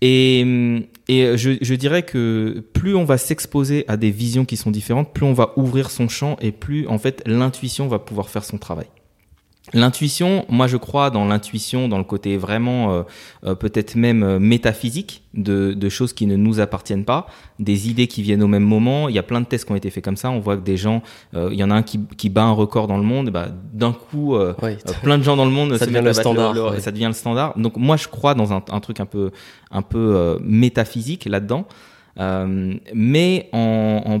Et, 0.00 0.40
et 1.08 1.36
je, 1.36 1.58
je, 1.60 1.74
dirais 1.74 2.04
que 2.04 2.64
plus 2.72 2.94
on 2.94 3.04
va 3.04 3.18
s'exposer 3.18 3.84
à 3.88 3.96
des 3.96 4.12
visions 4.12 4.44
qui 4.44 4.56
sont 4.56 4.70
différentes, 4.70 5.12
plus 5.12 5.26
on 5.26 5.32
va 5.32 5.52
ouvrir 5.56 5.90
son 5.90 6.08
champ 6.08 6.36
et 6.40 6.52
plus 6.52 6.86
en 6.86 6.98
fait 6.98 7.22
l'intuition 7.26 7.88
va 7.88 7.98
pouvoir 7.98 8.30
faire 8.30 8.44
son 8.44 8.58
travail. 8.58 8.86
L'intuition, 9.74 10.46
moi 10.48 10.66
je 10.66 10.76
crois 10.76 11.10
dans 11.10 11.24
l'intuition, 11.24 11.88
dans 11.88 11.98
le 11.98 12.04
côté 12.04 12.36
vraiment 12.36 12.92
euh, 12.92 13.02
euh, 13.44 13.54
peut-être 13.54 13.96
même 13.96 14.22
euh, 14.22 14.38
métaphysique 14.38 15.22
de, 15.34 15.74
de, 15.74 15.88
choses 15.88 16.12
qui 16.12 16.26
ne 16.26 16.36
nous 16.36 16.60
appartiennent 16.60 17.04
pas, 17.04 17.26
des 17.58 17.88
idées 17.88 18.06
qui 18.06 18.22
viennent 18.22 18.42
au 18.42 18.48
même 18.48 18.64
moment. 18.64 19.08
Il 19.08 19.14
y 19.14 19.18
a 19.18 19.22
plein 19.22 19.40
de 19.40 19.46
tests 19.46 19.66
qui 19.66 19.72
ont 19.72 19.76
été 19.76 19.90
faits 19.90 20.02
comme 20.02 20.16
ça. 20.16 20.30
On 20.30 20.40
voit 20.40 20.56
que 20.56 20.62
des 20.62 20.76
gens, 20.76 21.02
il 21.34 21.54
y 21.54 21.62
en 21.62 21.70
a 21.70 21.74
un 21.74 21.82
qui, 21.82 22.00
qui 22.16 22.30
bat 22.30 22.44
un 22.44 22.52
record 22.52 22.86
dans 22.86 22.96
le 22.96 23.02
monde, 23.02 23.30
bah, 23.30 23.48
d'un 23.72 23.92
coup, 23.92 24.36
plein 25.02 25.18
de 25.18 25.22
gens 25.22 25.36
dans 25.36 25.44
le 25.44 25.50
monde 25.50 25.76
ça 25.76 25.86
devient 25.86 26.02
le 26.02 26.12
standard, 26.12 26.80
ça 26.80 26.90
devient 26.90 27.06
le 27.06 27.12
standard. 27.12 27.58
Donc 27.58 27.76
moi 27.76 27.96
je 27.96 28.08
crois 28.08 28.34
dans 28.34 28.52
un, 28.52 28.62
un 28.70 28.80
truc 28.80 29.00
un 29.00 29.06
peu 29.06 29.30
un 29.70 29.82
peu 29.82 30.38
métaphysique 30.42 31.26
là-dedans. 31.26 31.66
Euh, 32.20 32.74
mais 32.94 33.48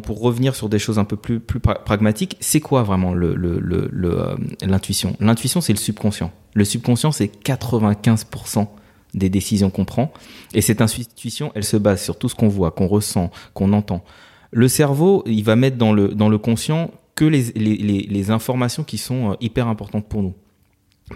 pour 0.02 0.20
revenir 0.20 0.54
sur 0.54 0.68
des 0.68 0.78
choses 0.78 0.98
un 0.98 1.04
peu 1.04 1.16
plus, 1.16 1.40
pragmatiques, 1.40 2.36
c'est 2.40 2.60
quoi 2.60 2.82
vraiment 2.82 3.14
l'intuition 3.14 3.56
le, 3.60 3.88
le, 3.90 5.16
L'intuition, 5.24 5.60
c'est 5.60 5.72
le 5.72 5.78
subconscient. 5.78 6.30
Le 6.54 6.64
subconscient, 6.64 7.12
c'est 7.12 7.30
95% 7.44 8.66
des 9.14 9.28
décisions 9.30 9.70
qu'on 9.70 9.84
prend. 9.84 10.12
Et 10.54 10.60
cette 10.60 10.80
intuition, 10.80 11.52
elle 11.54 11.64
se 11.64 11.76
base 11.76 12.02
sur 12.02 12.18
tout 12.18 12.28
ce 12.28 12.34
qu'on 12.34 12.48
voit, 12.48 12.70
qu'on 12.70 12.86
ressent, 12.86 13.30
qu'on 13.54 13.72
entend. 13.72 14.04
Le 14.50 14.68
cerveau, 14.68 15.22
il 15.26 15.44
va 15.44 15.56
mettre 15.56 15.76
dans 15.76 15.92
le, 15.92 16.38
conscient 16.38 16.90
que 17.14 17.24
les 17.24 18.30
informations 18.30 18.84
qui 18.84 18.98
sont 18.98 19.32
euh, 19.32 19.34
hyper 19.40 19.66
importantes 19.66 20.08
pour 20.08 20.22
nous. 20.22 20.34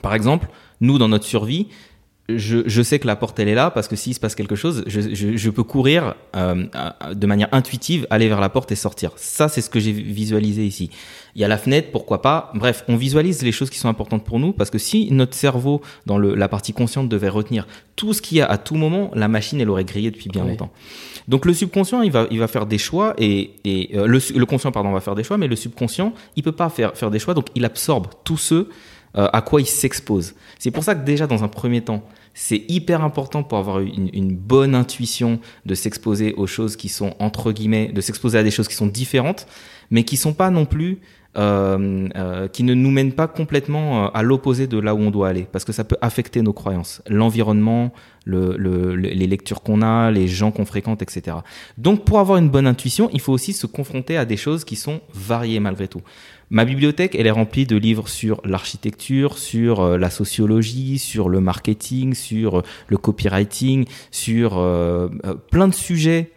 Par 0.00 0.14
exemple, 0.14 0.48
nous, 0.80 0.98
dans 0.98 1.08
notre 1.08 1.24
survie, 1.24 1.68
je, 2.28 2.58
je, 2.66 2.82
sais 2.82 2.98
que 2.98 3.06
la 3.06 3.16
porte 3.16 3.38
elle 3.40 3.48
est 3.48 3.54
là 3.54 3.70
parce 3.70 3.88
que 3.88 3.96
s'il 3.96 4.14
se 4.14 4.20
passe 4.20 4.34
quelque 4.34 4.54
chose, 4.54 4.84
je, 4.86 5.00
je, 5.12 5.36
je 5.36 5.50
peux 5.50 5.64
courir 5.64 6.14
euh, 6.36 6.66
de 7.12 7.26
manière 7.26 7.48
intuitive, 7.52 8.06
aller 8.10 8.28
vers 8.28 8.40
la 8.40 8.48
porte 8.48 8.70
et 8.70 8.76
sortir. 8.76 9.10
Ça, 9.16 9.48
c'est 9.48 9.60
ce 9.60 9.68
que 9.68 9.80
j'ai 9.80 9.92
visualisé 9.92 10.64
ici. 10.64 10.90
Il 11.34 11.40
y 11.40 11.44
a 11.44 11.48
la 11.48 11.58
fenêtre, 11.58 11.88
pourquoi 11.90 12.22
pas. 12.22 12.52
Bref, 12.54 12.84
on 12.88 12.96
visualise 12.96 13.42
les 13.42 13.50
choses 13.50 13.70
qui 13.70 13.78
sont 13.78 13.88
importantes 13.88 14.24
pour 14.24 14.38
nous 14.38 14.52
parce 14.52 14.70
que 14.70 14.78
si 14.78 15.10
notre 15.10 15.34
cerveau, 15.34 15.82
dans 16.06 16.16
le, 16.16 16.34
la 16.34 16.48
partie 16.48 16.72
consciente, 16.72 17.08
devait 17.08 17.28
retenir 17.28 17.66
tout 17.96 18.12
ce 18.12 18.22
qu'il 18.22 18.38
y 18.38 18.40
a 18.40 18.46
à 18.46 18.56
tout 18.56 18.76
moment, 18.76 19.10
la 19.14 19.28
machine, 19.28 19.60
elle 19.60 19.70
aurait 19.70 19.84
grillé 19.84 20.10
depuis 20.10 20.28
bien 20.28 20.44
longtemps. 20.44 20.70
Donc 21.28 21.44
le 21.44 21.54
subconscient, 21.54 22.02
il 22.02 22.12
va, 22.12 22.26
il 22.30 22.38
va 22.38 22.46
faire 22.46 22.66
des 22.66 22.78
choix 22.78 23.14
et, 23.18 23.52
et 23.64 23.96
euh, 23.96 24.06
le, 24.06 24.20
le, 24.34 24.46
conscient, 24.46 24.70
pardon, 24.72 24.92
va 24.92 25.00
faire 25.00 25.14
des 25.14 25.24
choix, 25.24 25.38
mais 25.38 25.48
le 25.48 25.56
subconscient, 25.56 26.12
il 26.36 26.42
peut 26.42 26.52
pas 26.52 26.68
faire, 26.68 26.96
faire 26.96 27.10
des 27.10 27.18
choix, 27.18 27.34
donc 27.34 27.46
il 27.54 27.64
absorbe 27.64 28.08
tous 28.24 28.36
ceux 28.36 28.68
euh, 29.16 29.28
à 29.32 29.42
quoi 29.42 29.60
il 29.60 29.66
s'expose. 29.66 30.34
C'est 30.58 30.70
pour 30.70 30.84
ça 30.84 30.94
que 30.94 31.04
déjà 31.04 31.26
dans 31.26 31.44
un 31.44 31.48
premier 31.48 31.82
temps, 31.82 32.02
c'est 32.34 32.64
hyper 32.68 33.04
important 33.04 33.42
pour 33.42 33.58
avoir 33.58 33.80
une, 33.80 34.34
bonne 34.34 34.74
intuition 34.74 35.38
de 35.66 35.74
s'exposer 35.74 36.32
aux 36.34 36.46
choses 36.46 36.76
qui 36.76 36.88
sont 36.88 37.14
entre 37.18 37.52
guillemets, 37.52 37.88
de 37.92 38.00
s'exposer 38.00 38.38
à 38.38 38.42
des 38.42 38.50
choses 38.50 38.68
qui 38.68 38.74
sont 38.74 38.86
différentes, 38.86 39.46
mais 39.90 40.04
qui 40.04 40.16
sont 40.16 40.32
pas 40.32 40.50
non 40.50 40.64
plus 40.64 41.00
euh, 41.36 42.08
euh, 42.14 42.46
qui 42.48 42.62
ne 42.62 42.74
nous 42.74 42.90
mènent 42.90 43.14
pas 43.14 43.26
complètement 43.26 44.10
à 44.12 44.22
l'opposé 44.22 44.66
de 44.66 44.78
là 44.78 44.94
où 44.94 44.98
on 44.98 45.10
doit 45.10 45.28
aller, 45.28 45.46
parce 45.50 45.64
que 45.64 45.72
ça 45.72 45.82
peut 45.84 45.96
affecter 46.02 46.42
nos 46.42 46.52
croyances, 46.52 47.00
l'environnement, 47.06 47.92
le, 48.26 48.54
le, 48.56 48.94
les 48.96 49.26
lectures 49.26 49.62
qu'on 49.62 49.82
a, 49.82 50.10
les 50.10 50.28
gens 50.28 50.50
qu'on 50.50 50.66
fréquente, 50.66 51.00
etc. 51.02 51.38
Donc 51.78 52.04
pour 52.04 52.18
avoir 52.18 52.38
une 52.38 52.50
bonne 52.50 52.66
intuition, 52.66 53.08
il 53.12 53.20
faut 53.20 53.32
aussi 53.32 53.52
se 53.52 53.66
confronter 53.66 54.16
à 54.16 54.24
des 54.24 54.36
choses 54.36 54.64
qui 54.64 54.76
sont 54.76 55.00
variées 55.14 55.60
malgré 55.60 55.88
tout. 55.88 56.02
Ma 56.52 56.66
bibliothèque, 56.66 57.14
elle 57.18 57.26
est 57.26 57.30
remplie 57.30 57.64
de 57.64 57.76
livres 57.76 58.08
sur 58.08 58.42
l'architecture, 58.44 59.38
sur 59.38 59.80
euh, 59.80 59.96
la 59.96 60.10
sociologie, 60.10 60.98
sur 60.98 61.30
le 61.30 61.40
marketing, 61.40 62.12
sur 62.12 62.58
euh, 62.58 62.62
le 62.88 62.98
copywriting, 62.98 63.86
sur 64.10 64.58
euh, 64.58 65.08
plein 65.50 65.66
de 65.66 65.74
sujets 65.74 66.30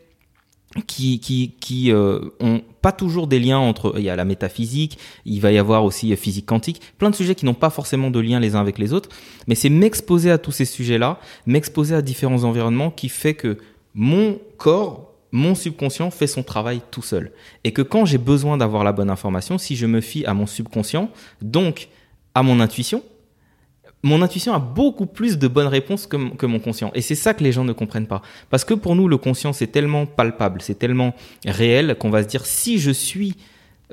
qui 0.87 1.19
qui 1.19 1.55
qui 1.59 1.91
ont 1.93 2.61
pas 2.81 2.93
toujours 2.93 3.27
des 3.27 3.39
liens 3.39 3.57
entre 3.57 3.95
il 3.97 4.03
y 4.03 4.09
a 4.09 4.15
la 4.15 4.25
métaphysique, 4.25 4.97
il 5.25 5.41
va 5.41 5.51
y 5.51 5.57
avoir 5.57 5.83
aussi 5.83 6.15
physique 6.15 6.45
quantique, 6.45 6.81
plein 6.97 7.09
de 7.09 7.15
sujets 7.15 7.35
qui 7.35 7.45
n'ont 7.45 7.53
pas 7.53 7.69
forcément 7.69 8.09
de 8.09 8.19
lien 8.19 8.39
les 8.39 8.55
uns 8.55 8.61
avec 8.61 8.77
les 8.77 8.93
autres, 8.93 9.09
mais 9.47 9.55
c'est 9.55 9.69
m'exposer 9.69 10.31
à 10.31 10.37
tous 10.37 10.51
ces 10.51 10.65
sujets-là, 10.65 11.19
m'exposer 11.45 11.95
à 11.95 12.01
différents 12.01 12.43
environnements 12.43 12.91
qui 12.91 13.07
fait 13.07 13.35
que 13.35 13.57
mon 13.93 14.37
corps 14.57 15.14
mon 15.35 15.53
subconscient 15.53 16.11
fait 16.11 16.27
son 16.27 16.43
travail 16.43 16.81
tout 16.91 17.01
seul. 17.01 17.33
Et 17.65 17.73
que 17.73 17.81
quand 17.81 18.05
j'ai 18.05 18.17
besoin 18.17 18.55
d'avoir 18.55 18.85
la 18.85 18.93
bonne 18.93 19.09
information, 19.09 19.57
si 19.57 19.75
je 19.75 19.85
me 19.85 19.99
fie 19.99 20.25
à 20.25 20.33
mon 20.33 20.45
subconscient, 20.45 21.09
donc 21.41 21.89
à 22.33 22.41
mon 22.41 22.61
intuition, 22.61 23.03
mon 24.01 24.21
intuition 24.21 24.53
a 24.53 24.59
beaucoup 24.59 25.07
plus 25.07 25.37
de 25.37 25.47
bonnes 25.49 25.67
réponses 25.67 26.07
que, 26.07 26.45
mon 26.45 26.59
conscient. 26.59 26.91
Et 26.95 27.01
c'est 27.01 27.15
ça 27.15 27.33
que 27.33 27.43
les 27.43 27.51
gens 27.51 27.65
ne 27.65 27.73
comprennent 27.73 28.07
pas. 28.07 28.21
Parce 28.49 28.63
que 28.63 28.73
pour 28.73 28.95
nous, 28.95 29.09
le 29.09 29.17
conscient, 29.17 29.51
c'est 29.51 29.67
tellement 29.67 30.05
palpable, 30.05 30.61
c'est 30.61 30.79
tellement 30.79 31.13
réel 31.45 31.95
qu'on 31.99 32.11
va 32.11 32.23
se 32.23 32.27
dire, 32.27 32.45
si 32.45 32.79
je 32.79 32.91
suis 32.91 33.35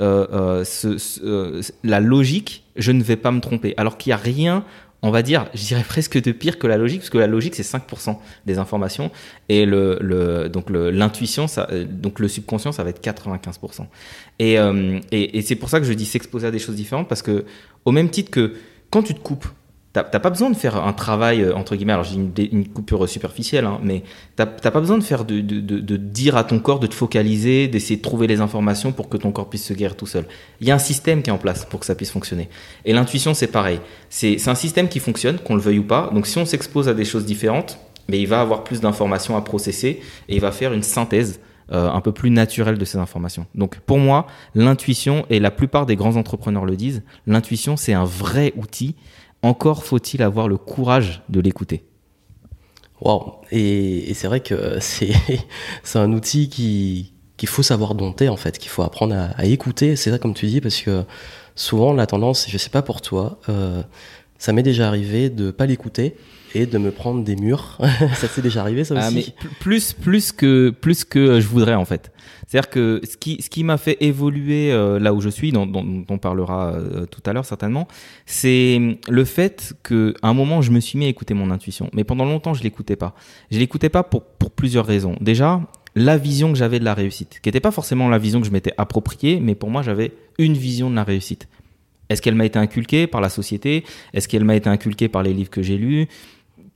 euh, 0.01 0.27
euh, 0.33 0.99
euh, 1.25 1.63
la 1.83 1.99
logique, 1.99 2.63
je 2.77 2.93
ne 2.93 3.03
vais 3.03 3.17
pas 3.17 3.33
me 3.33 3.41
tromper. 3.41 3.75
Alors 3.77 3.99
qu'il 3.99 4.11
n'y 4.11 4.15
a 4.15 4.19
rien 4.19 4.65
on 5.03 5.11
va 5.11 5.23
dire, 5.23 5.47
je 5.53 5.65
dirais 5.65 5.85
presque 5.87 6.23
de 6.23 6.33
pire 6.33 6.59
que 6.59 6.67
la 6.67 6.77
logique, 6.77 7.01
parce 7.01 7.11
que 7.11 7.19
la 7.19 7.27
logique 7.27 7.55
c'est 7.57 7.65
5% 7.65 8.17
des 8.47 8.59
informations 8.59 9.11
et 9.49 9.67
le, 9.67 9.99
le 10.01 10.49
donc 10.49 10.71
l'intuition, 10.71 11.49
ça, 11.49 11.67
euh, 11.73 11.85
donc 11.85 12.21
le 12.21 12.29
subconscient, 12.29 12.73
ça 12.73 12.85
va 12.85 12.91
être 12.91 13.03
95%. 13.03 13.87
Et, 14.39 14.59
euh, 14.59 15.01
et, 15.11 15.39
et 15.39 15.43
c'est 15.43 15.57
pour 15.57 15.69
ça 15.69 15.81
que 15.81 15.87
je 15.87 15.93
dis 15.93 16.07
s'exposer 16.07 16.47
à 16.47 16.51
des 16.53 16.61
choses 16.61 16.77
différentes, 16.77 17.09
parce 17.09 17.23
que 17.23 17.45
au 17.85 17.91
même 17.91 18.11
titre 18.11 18.31
que 18.31 18.55
quand 18.91 19.03
tu 19.03 19.15
te 19.15 19.21
coupes, 19.21 19.47
T'as 19.93 20.05
pas 20.05 20.31
besoin 20.31 20.49
de 20.49 20.57
faire 20.57 20.77
un 20.77 20.95
travail 20.95 21.43
euh, 21.43 21.55
entre 21.55 21.77
guillemets. 21.77 21.93
Alors 21.93 22.05
j'ai 22.05 22.15
une, 22.15 22.33
une, 22.51 22.67
coupure 22.67 23.07
superficielle, 23.07 23.67
hein, 23.67 23.79
mais 23.83 24.05
t'as 24.37 24.47
pas 24.47 24.81
besoin 24.81 24.97
de 24.97 25.03
faire 25.03 25.27
de, 25.27 25.41
de, 25.41 25.61
de, 25.61 25.81
de, 25.81 25.97
dire 25.99 26.35
à 26.39 26.45
ton 26.45 26.61
corps 26.61 26.81
de 26.81 26.87
te 26.87 26.95
focaliser, 26.95 27.69
d'essayer 27.69 27.97
de 27.97 28.03
trouver 28.03 28.27
les 28.27 28.41
informations 28.41 28.93
pour 28.93 29.11
que 29.11 29.19
ton 29.19 29.33
corps 29.33 29.51
puisse 29.51 29.67
se 29.67 29.75
guérir 29.75 29.95
tout 29.95 30.07
seul. 30.07 30.25
Il 30.63 30.67
y 30.67 30.71
a 30.71 30.75
un 30.75 30.79
système 30.79 31.23
qui 31.23 31.29
est 31.29 31.33
en 31.33 31.39
place 31.39 31.67
pour 31.67 31.79
que 31.79 31.85
ça 31.85 31.95
puisse 31.95 32.11
fonctionner. 32.11 32.49
Et 32.87 32.95
l'intuition 32.95 33.35
c'est 33.35 33.49
pareil. 33.49 33.81
C'est 34.09 34.49
un 34.49 34.55
système 34.55 34.89
qui 34.89 34.99
fonctionne, 34.99 35.39
qu'on 35.39 35.57
le 35.57 35.61
veuille 35.61 35.81
ou 35.81 35.87
pas. 35.87 36.11
Donc 36.15 36.27
si 36.27 36.39
on 36.39 36.47
s'expose 36.47 36.89
à 36.89 36.95
des 36.95 37.05
choses 37.05 37.27
différentes, 37.27 37.79
mais 38.09 38.19
il 38.19 38.27
va 38.27 38.41
avoir 38.41 38.65
plus 38.65 38.81
d'informations 38.81 39.37
à 39.37 39.43
processer 39.43 40.01
et 40.29 40.35
il 40.35 40.41
va 40.41 40.53
faire 40.53 40.73
une 40.73 40.83
synthèse 40.83 41.39
euh, 41.71 41.91
un 41.91 42.01
peu 42.01 42.13
plus 42.13 42.31
naturelle 42.31 42.79
de 42.79 42.85
ces 42.85 42.99
informations. 42.99 43.47
Donc 43.55 43.79
pour 43.81 43.99
moi, 43.99 44.27
l'intuition 44.55 45.25
et 45.31 45.39
la 45.39 45.51
plupart 45.51 45.87
des 45.87 45.97
grands 45.97 46.17
entrepreneurs 46.17 46.65
le 46.65 46.77
disent, 46.77 47.03
l'intuition 47.27 47.77
c'est 47.77 47.93
un 47.93 48.05
vrai 48.05 48.53
outil 48.57 48.95
encore 49.43 49.85
faut-il 49.85 50.23
avoir 50.23 50.49
le 50.49 50.57
courage 50.57 51.23
de 51.29 51.41
l'écouter. 51.41 51.85
Wow. 53.01 53.41
Et, 53.51 54.15
c'est 54.15 54.29
vrai 54.29 54.41
que 54.41 54.79
c'est 54.81 55.13
c'est 55.83 55.99
un 55.99 56.13
outil 56.13 56.49
qui 56.49 57.13
qu'il 57.37 57.49
faut 57.49 57.63
savoir 57.63 57.95
dompter 57.95 58.29
en 58.29 58.37
fait, 58.37 58.59
qu'il 58.59 58.71
faut 58.71 58.83
apprendre 58.83 59.15
à, 59.37 59.45
écouter. 59.45 59.97
C'est 59.97 60.11
ça 60.11 60.19
comme 60.19 60.35
tu 60.35 60.47
dis 60.47 60.61
parce 60.61 60.81
que 60.81 61.05
souvent 61.57 61.93
la 61.93 62.07
tendance, 62.07 62.49
je 62.49 62.57
sais 62.57 62.71
pas 62.71 62.83
pour 62.83 63.01
toi, 63.01 63.41
euh, 63.49 63.83
ça 64.39 64.53
m'est 64.53 64.63
déjà 64.63 64.87
arrivé 64.87 65.29
de 65.29 65.51
pas 65.51 65.67
l'écouter 65.67 66.17
et 66.55 66.67
de 66.67 66.79
me 66.79 66.91
prendre 66.91 67.25
des 67.25 67.37
murs. 67.37 67.79
ça 68.15 68.29
s'est 68.29 68.43
déjà 68.43 68.61
arrivé 68.61 68.85
ça 68.85 68.95
ah, 68.99 69.09
aussi. 69.09 69.35
mais 69.41 69.49
plus 69.61 69.93
plus 69.93 70.33
que 70.33 70.71
plus 70.71 71.05
que 71.05 71.41
je 71.41 71.47
voudrais 71.47 71.75
en 71.75 71.85
fait. 71.85 72.13
C'est-à-dire 72.47 72.71
que 72.71 73.01
ce 73.09 73.17
qui, 73.17 73.41
ce 73.41 73.49
qui 73.49 73.65
m'a 73.65 73.79
fait 73.79 73.97
évoluer 74.01 74.73
euh, 74.73 74.99
là 74.99 75.15
où 75.15 75.21
je 75.21 75.31
suis, 75.31 75.53
dont, 75.53 75.65
dont, 75.65 76.05
on 76.09 76.19
parlera 76.19 76.75
euh, 76.75 77.07
tout 77.07 77.23
à 77.25 77.33
l'heure 77.33 77.47
certainement, 77.47 77.89
c'est 78.27 78.99
le 79.09 79.25
fait 79.25 79.75
que 79.83 80.15
à 80.23 80.29
un 80.29 80.35
moment 80.35 80.61
je 80.61 80.71
me 80.71 80.81
suis 80.81 80.99
mis 80.99 81.07
à 81.07 81.09
écouter 81.09 81.35
mon 81.35 81.51
intuition, 81.51 81.89
mais 81.95 82.05
pendant 82.05 82.25
longtemps 82.25 82.55
je 82.55 82.63
l'écoutais 82.63 82.97
pas. 82.97 83.15
Je 83.51 83.59
l'écoutais 83.59 83.89
pas 83.89 84.03
pour 84.03 84.23
pour 84.23 84.51
plusieurs 84.51 84.87
raisons. 84.87 85.17
Déjà, 85.21 85.61
la 85.95 86.17
vision 86.17 86.53
que 86.53 86.59
j'avais 86.59 86.79
de 86.79 86.85
la 86.85 86.95
réussite, 86.95 87.41
qui 87.43 87.49
n'était 87.49 87.61
pas 87.61 87.71
forcément 87.71 88.09
la 88.09 88.19
vision 88.19 88.41
que 88.41 88.47
je 88.47 88.53
m'étais 88.53 88.73
appropriée, 88.79 89.41
mais 89.41 89.55
pour 89.55 89.71
moi 89.71 89.83
j'avais 89.83 90.13
une 90.39 90.55
vision 90.55 90.91
de 90.91 90.97
la 90.97 91.05
réussite. 91.05 91.49
Est-ce 92.09 92.21
qu'elle 92.21 92.35
m'a 92.35 92.45
été 92.45 92.59
inculquée 92.59 93.07
par 93.07 93.23
la 93.23 93.31
société? 93.31 93.85
Est-ce 94.13 94.29
qu'elle 94.29 94.45
m'a 94.45 94.55
été 94.55 94.69
inculquée 94.69 95.09
par 95.09 95.23
les 95.23 95.33
livres 95.33 95.49
que 95.49 95.63
j'ai 95.63 95.79
lus? 95.79 96.09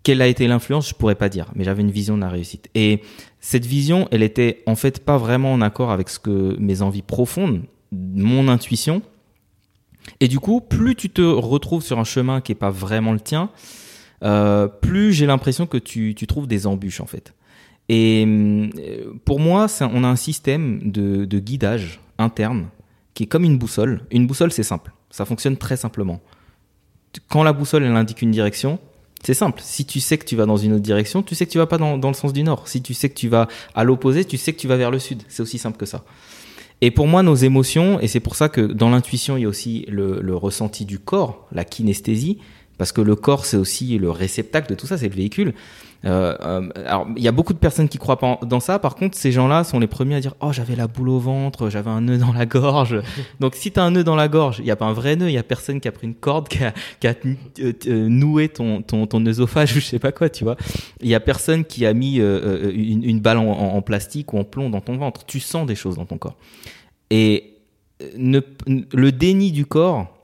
Quelle 0.07 0.23
a 0.23 0.29
été 0.29 0.47
l'influence 0.47 0.91
Je 0.91 0.95
pourrais 0.95 1.17
pas 1.17 1.29
dire, 1.29 1.51
mais 1.57 1.65
j'avais 1.65 1.83
une 1.83 1.91
vision 1.91 2.15
de 2.15 2.21
la 2.21 2.29
réussite. 2.29 2.71
Et 2.77 3.03
cette 3.41 3.67
vision, 3.67 4.07
elle 4.13 4.23
était 4.23 4.63
en 4.67 4.77
fait 4.77 5.05
pas 5.05 5.19
vraiment 5.19 5.53
en 5.53 5.61
accord 5.61 5.91
avec 5.91 6.09
ce 6.09 6.21
que 6.21 6.57
mes 6.61 6.81
envies 6.81 7.03
profondes, 7.03 7.65
mon 7.91 8.47
intuition. 8.47 9.03
Et 10.21 10.29
du 10.29 10.39
coup, 10.39 10.61
plus 10.61 10.95
tu 10.95 11.11
te 11.11 11.23
retrouves 11.23 11.83
sur 11.83 11.99
un 11.99 12.05
chemin 12.05 12.41
qui 12.41 12.53
est 12.53 12.55
pas 12.55 12.71
vraiment 12.71 13.13
le 13.13 13.19
tien, 13.19 13.51
euh, 14.23 14.69
plus 14.69 15.13
j'ai 15.13 15.27
l'impression 15.27 15.67
que 15.67 15.77
tu, 15.77 16.15
trouves 16.15 16.47
des 16.47 16.69
embûches 16.69 17.01
en 17.01 17.07
fait. 17.07 17.35
Et 17.89 18.25
euh, 18.29 19.13
pour 19.25 19.41
moi, 19.41 19.67
on 19.81 20.05
a 20.05 20.07
un 20.07 20.15
système 20.15 20.89
de, 20.89 21.25
de 21.25 21.39
guidage 21.41 21.99
interne 22.19 22.69
qui 23.15 23.25
est 23.25 23.27
comme 23.27 23.43
une 23.43 23.59
boussole. 23.59 24.03
Une 24.13 24.29
boussole, 24.29 24.53
c'est 24.53 24.63
simple. 24.63 24.93
Ça 25.11 25.25
fonctionne 25.25 25.57
très 25.57 25.77
simplement. 25.77 26.21
Quand 27.29 27.43
la 27.43 27.53
boussole, 27.53 27.83
elle 27.83 27.97
indique 27.97 28.23
une 28.23 28.31
direction, 28.31 28.79
c'est 29.23 29.35
simple. 29.35 29.61
Si 29.65 29.85
tu 29.85 30.01
sais 30.01 30.19
que 30.19 30.25
tu 30.25 30.37
vas 30.37 30.47
dans 30.47 30.57
une 30.57 30.75
autre 30.75 30.83
direction, 30.83 31.23
tu 31.23 31.35
sais 31.35 31.47
que 31.47 31.51
tu 31.51 31.59
vas 31.59 31.67
pas 31.67 31.79
dans, 31.79 31.99
dans 31.99 32.09
le 32.09 32.15
sens 32.15 32.33
du 32.33 32.43
nord. 32.43 32.69
Si 32.69 32.83
tu 32.83 32.95
sais 32.95 33.09
que 33.09 33.15
tu 33.15 33.29
vas 33.29 33.49
à 33.75 33.85
l'opposé, 33.85 34.25
tu 34.25 34.37
sais 34.37 34.53
que 34.53 34.59
tu 34.59 34.69
vas 34.69 34.77
vers 34.77 34.91
le 34.91 34.99
sud. 34.99 35.23
C'est 35.29 35.43
aussi 35.43 35.59
simple 35.59 35.77
que 35.79 35.87
ça. 35.87 36.05
Et 36.83 36.91
pour 36.91 37.07
moi, 37.07 37.23
nos 37.23 37.35
émotions, 37.35 37.99
et 38.01 38.09
c'est 38.09 38.21
pour 38.21 38.37
ça 38.37 38.49
que 38.49 38.61
dans 38.61 38.91
l'intuition, 38.91 39.37
il 39.37 39.43
y 39.43 39.45
a 39.47 39.49
aussi 39.49 39.87
le, 39.89 40.21
le 40.21 40.37
ressenti 40.37 40.85
du 40.85 40.99
corps, 40.99 41.49
la 41.51 41.65
kinesthésie, 41.65 42.39
parce 42.79 42.93
que 42.93 43.01
le 43.01 43.17
corps, 43.17 43.47
c'est 43.47 43.57
aussi 43.57 43.99
le 43.99 44.11
réceptacle 44.11 44.69
de 44.69 44.75
tout 44.75 44.87
ça, 44.87 44.99
c'est 44.99 45.09
le 45.09 45.15
véhicule. 45.15 45.55
Euh, 46.05 46.37
euh, 46.41 46.69
alors, 46.87 47.07
il 47.17 47.23
y 47.23 47.29
a 47.29 47.33
beaucoup 47.33 47.53
de 47.53 47.59
personnes 47.59 47.89
qui 47.89 47.99
croient 47.99 48.19
pas 48.19 48.39
dans 48.43 48.61
ça. 48.61 48.79
Par 48.79 48.95
contre, 48.95 49.17
ces 49.17 49.33
gens-là 49.33 49.65
sont 49.65 49.81
les 49.81 49.87
premiers 49.87 50.17
à 50.17 50.21
dire 50.21 50.35
Oh, 50.41 50.53
j'avais 50.53 50.77
la 50.77 50.87
boule 50.87 51.09
au 51.09 51.19
ventre, 51.19 51.69
j'avais 51.71 51.91
un 51.91 52.03
nœud 52.03 52.19
dans 52.19 52.33
la 52.33 52.47
gorge. 52.47 53.01
Donc, 53.41 53.55
si 53.55 53.73
tu 53.73 53.81
as 53.81 53.83
un 53.85 53.91
nœud 53.91 54.05
dans 54.05 54.15
la 54.15 54.29
gorge, 54.29 54.59
il 54.59 54.65
n'y 54.65 54.71
a 54.71 54.77
pas 54.77 54.85
un 54.85 54.93
vrai 54.93 55.17
nœud, 55.17 55.29
il 55.29 55.33
y 55.35 55.39
a 55.39 55.43
personne 55.43 55.81
qui 55.81 55.89
a 55.89 55.93
pris 55.93 56.07
une 56.07 56.15
corde, 56.15 56.49
qui 56.49 56.63
a, 56.63 56.73
qui 57.01 57.07
a 57.09 57.15
euh, 57.61 58.09
noué 58.09 58.49
ton, 58.49 58.83
ton, 58.83 59.07
ton 59.07 59.25
œsophage 59.27 59.73
ou 59.77 59.81
je 59.81 59.87
sais 59.87 59.99
pas 59.99 60.13
quoi, 60.13 60.29
tu 60.29 60.45
vois. 60.45 60.57
Il 61.01 61.09
y 61.09 61.15
a 61.15 61.21
personne 61.21 61.65
qui 61.65 61.87
a 61.87 61.93
mis 61.95 62.21
euh, 62.21 62.71
une, 62.73 63.03
une 63.03 63.21
balle 63.21 63.39
en, 63.39 63.47
en- 63.47 63.75
en 63.77 63.83
plastique 63.83 64.33
ou 64.33 64.39
en 64.39 64.45
plomb 64.45 64.71
dans 64.71 64.81
ton 64.81 64.97
ventre. 64.97 65.25
Tu 65.27 65.41
sens 65.41 65.67
des 65.67 65.75
choses 65.75 65.97
dans 65.97 66.07
ton 66.07 66.19
corps. 66.19 66.37
Et 67.11 67.55
ne, 68.17 68.41
le 68.67 69.13
déni 69.13 69.53
du 69.53 69.65
corps, 69.67 70.16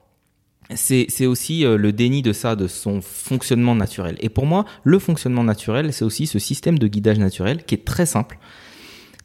c'est 0.77 1.27
aussi 1.27 1.65
euh, 1.65 1.77
le 1.77 1.93
déni 1.93 2.23
de 2.23 2.33
ça, 2.33 2.57
de 2.57 2.67
son 2.67 3.01
fonctionnement 3.01 3.75
naturel. 3.75 4.17
Et 4.21 4.29
pour 4.29 4.47
moi, 4.47 4.65
le 4.85 4.99
fonctionnement 4.99 5.45
naturel, 5.45 5.93
c'est 5.93 6.05
aussi 6.05 6.27
ce 6.27 6.39
système 6.39 6.79
de 6.79 6.87
guidage 6.87 7.19
naturel 7.19 7.65
qui 7.65 7.75
est 7.75 7.85
très 7.85 8.07
simple. 8.07 8.39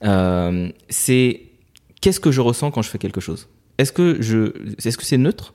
Euh, 0.03 0.69
c'est 0.89 1.41
qu'est-ce 2.01 2.19
que 2.19 2.31
je 2.31 2.41
ressens 2.41 2.71
quand 2.71 2.81
je 2.81 2.89
fais 2.89 2.97
quelque 2.97 3.21
chose? 3.21 3.47
Est-ce 3.77 3.91
que 3.91 4.13
que 4.13 5.05
c'est 5.05 5.17
neutre? 5.17 5.53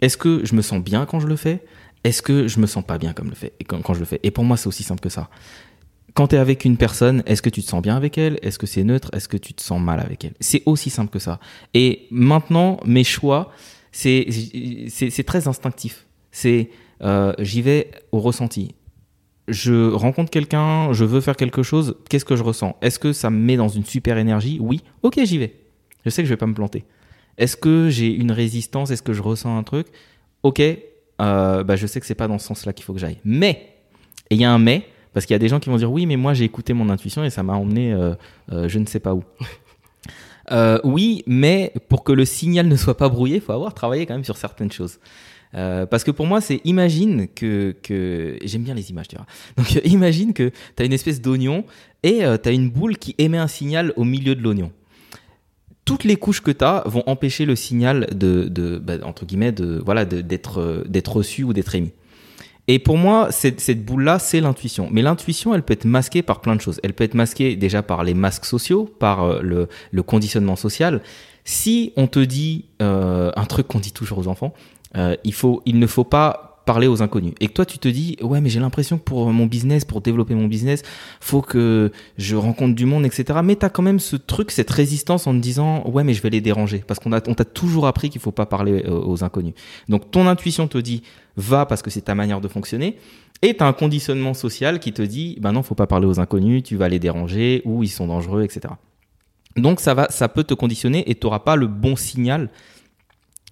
Est-ce 0.00 0.16
que 0.16 0.44
je 0.44 0.54
me 0.54 0.62
sens 0.62 0.82
bien 0.82 1.06
quand 1.06 1.20
je 1.20 1.26
le 1.26 1.36
fais? 1.36 1.64
Est-ce 2.02 2.20
que 2.20 2.48
je 2.48 2.60
me 2.60 2.66
sens 2.66 2.84
pas 2.84 2.98
bien 2.98 3.14
quand, 3.14 3.82
quand 3.82 3.94
je 3.94 4.00
le 4.00 4.04
fais? 4.04 4.20
Et 4.22 4.30
pour 4.30 4.44
moi, 4.44 4.56
c'est 4.56 4.66
aussi 4.66 4.82
simple 4.82 5.00
que 5.00 5.08
ça. 5.08 5.30
Quand 6.12 6.28
tu 6.28 6.36
es 6.36 6.38
avec 6.38 6.64
une 6.64 6.76
personne, 6.76 7.22
est-ce 7.26 7.42
que 7.42 7.48
tu 7.50 7.62
te 7.62 7.68
sens 7.68 7.82
bien 7.82 7.96
avec 7.96 8.18
elle? 8.18 8.38
Est-ce 8.42 8.58
que 8.58 8.66
c'est 8.66 8.84
neutre? 8.84 9.10
Est-ce 9.14 9.28
que 9.28 9.36
tu 9.36 9.54
te 9.54 9.62
sens 9.62 9.80
mal 9.80 9.98
avec 10.00 10.24
elle? 10.24 10.34
C'est 10.38 10.62
aussi 10.66 10.90
simple 10.90 11.10
que 11.10 11.18
ça. 11.18 11.40
Et 11.72 12.06
maintenant, 12.10 12.78
mes 12.84 13.02
choix, 13.02 13.50
c'est 13.94 14.26
c'est 14.88 15.22
très 15.22 15.46
instinctif. 15.46 16.06
C'est 16.32 16.70
euh, 17.02 17.32
j'y 17.38 17.62
vais 17.62 17.92
au 18.10 18.18
ressenti. 18.18 18.74
Je 19.46 19.92
rencontre 19.92 20.30
quelqu'un, 20.30 20.92
je 20.92 21.04
veux 21.04 21.20
faire 21.20 21.36
quelque 21.36 21.62
chose, 21.62 21.96
qu'est-ce 22.08 22.24
que 22.24 22.34
je 22.34 22.42
ressens? 22.42 22.76
Est-ce 22.80 22.98
que 22.98 23.12
ça 23.12 23.30
me 23.30 23.38
met 23.38 23.56
dans 23.56 23.68
une 23.68 23.84
super 23.84 24.18
énergie? 24.18 24.58
Oui. 24.60 24.82
Ok, 25.02 25.20
j'y 25.22 25.38
vais. 25.38 25.54
Je 26.04 26.10
sais 26.10 26.22
que 26.22 26.26
je 26.26 26.32
vais 26.32 26.38
pas 26.38 26.46
me 26.46 26.54
planter. 26.54 26.84
Est-ce 27.38 27.56
que 27.56 27.88
j'ai 27.88 28.12
une 28.12 28.32
résistance? 28.32 28.90
Est-ce 28.90 29.02
que 29.02 29.12
je 29.12 29.22
ressens 29.22 29.56
un 29.56 29.62
truc? 29.62 29.86
Ok, 30.42 30.60
euh, 30.60 31.62
bah 31.62 31.76
je 31.76 31.86
sais 31.86 32.00
que 32.00 32.06
c'est 32.06 32.16
pas 32.16 32.26
dans 32.26 32.38
ce 32.38 32.46
sens-là 32.48 32.72
qu'il 32.72 32.84
faut 32.84 32.94
que 32.94 33.00
j'aille. 33.00 33.18
Mais, 33.24 33.76
et 34.30 34.34
il 34.34 34.40
y 34.40 34.44
a 34.44 34.52
un 34.52 34.58
mais, 34.58 34.86
parce 35.12 35.24
qu'il 35.24 35.34
y 35.34 35.36
a 35.36 35.38
des 35.38 35.48
gens 35.48 35.60
qui 35.60 35.70
vont 35.70 35.76
dire 35.76 35.92
oui, 35.92 36.06
mais 36.06 36.16
moi 36.16 36.34
j'ai 36.34 36.44
écouté 36.44 36.72
mon 36.72 36.88
intuition 36.90 37.22
et 37.22 37.30
ça 37.30 37.44
m'a 37.44 37.54
emmené 37.54 37.92
euh, 37.92 38.14
je 38.48 38.78
ne 38.80 38.86
sais 38.86 39.00
pas 39.00 39.14
où. 39.14 39.22
Euh, 40.50 40.78
oui, 40.84 41.22
mais 41.26 41.72
pour 41.88 42.04
que 42.04 42.12
le 42.12 42.24
signal 42.24 42.68
ne 42.68 42.76
soit 42.76 42.96
pas 42.96 43.08
brouillé, 43.08 43.36
il 43.36 43.40
faut 43.40 43.52
avoir 43.52 43.74
travaillé 43.74 44.06
quand 44.06 44.14
même 44.14 44.24
sur 44.24 44.36
certaines 44.36 44.72
choses. 44.72 44.98
Euh, 45.54 45.86
parce 45.86 46.02
que 46.02 46.10
pour 46.10 46.26
moi, 46.26 46.40
c'est 46.40 46.60
imagine 46.64 47.28
que, 47.28 47.74
j'aime 48.42 48.62
bien 48.62 48.74
les 48.74 48.90
images, 48.90 49.08
tu 49.08 49.16
vois. 49.16 49.26
Donc 49.56 49.76
euh, 49.76 49.80
imagine 49.84 50.32
que 50.32 50.50
tu 50.76 50.82
as 50.82 50.84
une 50.84 50.92
espèce 50.92 51.20
d'oignon 51.20 51.64
et 52.02 52.20
tu 52.42 52.48
as 52.48 52.52
une 52.52 52.70
boule 52.70 52.98
qui 52.98 53.14
émet 53.18 53.38
un 53.38 53.48
signal 53.48 53.92
au 53.96 54.04
milieu 54.04 54.34
de 54.34 54.42
l'oignon. 54.42 54.72
Toutes 55.84 56.04
les 56.04 56.16
couches 56.16 56.40
que 56.40 56.50
tu 56.50 56.64
as 56.64 56.82
vont 56.86 57.02
empêcher 57.06 57.44
le 57.44 57.56
signal 57.56 58.08
de, 58.14 58.48
de 58.48 58.78
bah, 58.78 58.94
entre 59.04 59.26
guillemets, 59.26 59.52
de 59.52 59.80
voilà, 59.84 60.04
d'être 60.04 61.12
reçu 61.12 61.44
ou 61.44 61.52
d'être 61.52 61.74
émis. 61.74 61.92
Et 62.66 62.78
pour 62.78 62.96
moi, 62.96 63.28
cette, 63.30 63.84
boule-là, 63.84 64.18
c'est 64.18 64.40
l'intuition. 64.40 64.88
Mais 64.90 65.02
l'intuition, 65.02 65.54
elle 65.54 65.62
peut 65.62 65.74
être 65.74 65.84
masquée 65.84 66.22
par 66.22 66.40
plein 66.40 66.56
de 66.56 66.60
choses. 66.60 66.80
Elle 66.82 66.94
peut 66.94 67.04
être 67.04 67.14
masquée 67.14 67.56
déjà 67.56 67.82
par 67.82 68.04
les 68.04 68.14
masques 68.14 68.46
sociaux, 68.46 68.90
par 68.98 69.24
euh, 69.24 69.40
le, 69.42 69.68
le 69.90 70.02
conditionnement 70.02 70.56
social. 70.56 71.02
Si 71.44 71.92
on 71.96 72.06
te 72.06 72.18
dit 72.18 72.64
euh, 72.80 73.30
un 73.36 73.44
truc 73.44 73.68
qu'on 73.68 73.80
dit 73.80 73.92
toujours 73.92 74.18
aux 74.18 74.28
enfants, 74.28 74.54
euh, 74.96 75.14
il, 75.24 75.34
faut, 75.34 75.62
il 75.66 75.78
ne 75.78 75.86
faut 75.86 76.04
pas 76.04 76.53
parler 76.64 76.86
aux 76.86 77.02
inconnus. 77.02 77.34
Et 77.40 77.48
que 77.48 77.52
toi, 77.52 77.66
tu 77.66 77.78
te 77.78 77.88
dis, 77.88 78.16
ouais, 78.22 78.40
mais 78.40 78.48
j'ai 78.48 78.60
l'impression 78.60 78.98
que 78.98 79.02
pour 79.02 79.30
mon 79.32 79.46
business, 79.46 79.84
pour 79.84 80.00
développer 80.00 80.34
mon 80.34 80.46
business, 80.46 80.82
faut 81.20 81.42
que 81.42 81.92
je 82.18 82.36
rencontre 82.36 82.74
du 82.74 82.86
monde, 82.86 83.04
etc. 83.04 83.40
Mais 83.42 83.56
tu 83.56 83.66
quand 83.68 83.82
même 83.82 84.00
ce 84.00 84.16
truc, 84.16 84.50
cette 84.50 84.70
résistance 84.70 85.26
en 85.26 85.32
te 85.32 85.38
disant, 85.38 85.88
ouais, 85.88 86.04
mais 86.04 86.14
je 86.14 86.22
vais 86.22 86.30
les 86.30 86.40
déranger. 86.40 86.82
Parce 86.86 87.00
qu'on 87.00 87.12
a, 87.12 87.20
on 87.28 87.34
t'a 87.34 87.44
toujours 87.44 87.86
appris 87.86 88.10
qu'il 88.10 88.20
faut 88.20 88.32
pas 88.32 88.46
parler 88.46 88.84
euh, 88.86 89.00
aux 89.04 89.24
inconnus. 89.24 89.54
Donc 89.88 90.10
ton 90.10 90.26
intuition 90.26 90.68
te 90.68 90.78
dit, 90.78 91.02
va 91.36 91.66
parce 91.66 91.82
que 91.82 91.90
c'est 91.90 92.02
ta 92.02 92.14
manière 92.14 92.40
de 92.40 92.48
fonctionner. 92.48 92.96
Et 93.42 93.56
tu 93.56 93.62
un 93.62 93.72
conditionnement 93.72 94.34
social 94.34 94.78
qui 94.78 94.92
te 94.92 95.02
dit, 95.02 95.36
ben 95.40 95.52
non, 95.52 95.62
faut 95.62 95.74
pas 95.74 95.86
parler 95.86 96.06
aux 96.06 96.20
inconnus, 96.20 96.62
tu 96.62 96.76
vas 96.76 96.88
les 96.88 96.98
déranger, 96.98 97.62
ou 97.64 97.82
ils 97.82 97.88
sont 97.88 98.06
dangereux, 98.06 98.42
etc. 98.42 98.74
Donc 99.56 99.80
ça 99.80 99.94
va, 99.94 100.08
ça 100.10 100.28
peut 100.28 100.44
te 100.44 100.54
conditionner 100.54 101.08
et 101.10 101.14
tu 101.14 101.28
pas 101.44 101.56
le 101.56 101.66
bon 101.66 101.96
signal 101.96 102.50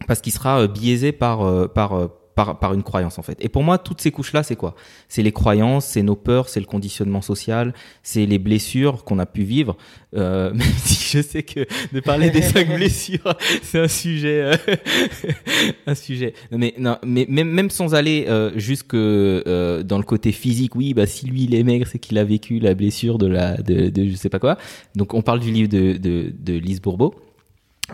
parce 0.06 0.20
qu'il 0.20 0.32
sera 0.32 0.62
euh, 0.62 0.68
biaisé 0.68 1.12
par, 1.12 1.42
euh, 1.42 1.68
par, 1.68 1.94
euh, 1.94 2.08
par, 2.34 2.58
par 2.58 2.74
une 2.74 2.82
croyance 2.82 3.18
en 3.18 3.22
fait. 3.22 3.36
Et 3.40 3.48
pour 3.48 3.62
moi, 3.62 3.78
toutes 3.78 4.00
ces 4.00 4.10
couches-là, 4.10 4.42
c'est 4.42 4.56
quoi? 4.56 4.74
C'est 5.08 5.22
les 5.22 5.32
croyances, 5.32 5.86
c'est 5.86 6.02
nos 6.02 6.16
peurs, 6.16 6.48
c'est 6.48 6.60
le 6.60 6.66
conditionnement 6.66 7.22
social, 7.22 7.74
c'est 8.02 8.26
les 8.26 8.38
blessures 8.38 9.04
qu'on 9.04 9.18
a 9.18 9.26
pu 9.26 9.42
vivre. 9.42 9.76
Euh, 10.14 10.52
même 10.54 10.72
si 10.84 11.16
je 11.16 11.22
sais 11.22 11.42
que 11.42 11.66
de 11.92 12.00
parler 12.00 12.30
des 12.30 12.42
cinq 12.42 12.68
blessures, 12.76 13.34
c'est 13.62 13.80
un 13.80 13.88
sujet, 13.88 14.42
euh, 14.42 14.56
un 15.86 15.94
sujet. 15.94 16.34
Mais 16.50 16.74
non, 16.78 16.98
mais 17.04 17.26
même, 17.28 17.50
même 17.50 17.70
sans 17.70 17.94
aller 17.94 18.26
euh, 18.28 18.52
jusque 18.56 18.94
euh, 18.94 19.82
dans 19.82 19.98
le 19.98 20.04
côté 20.04 20.32
physique, 20.32 20.74
oui, 20.76 20.94
bah 20.94 21.06
si 21.06 21.26
lui 21.26 21.44
il 21.44 21.54
est 21.54 21.62
maigre, 21.62 21.86
c'est 21.90 21.98
qu'il 21.98 22.18
a 22.18 22.24
vécu 22.24 22.58
la 22.58 22.74
blessure 22.74 23.18
de 23.18 23.26
la, 23.26 23.56
de, 23.56 23.90
de 23.90 24.08
je 24.08 24.16
sais 24.16 24.30
pas 24.30 24.38
quoi. 24.38 24.58
Donc 24.94 25.14
on 25.14 25.22
parle 25.22 25.40
du 25.40 25.50
livre 25.50 25.68
de 25.68 25.96
de, 25.96 26.32
de 26.38 26.54
Lise 26.54 26.80
Bourbeau 26.80 27.14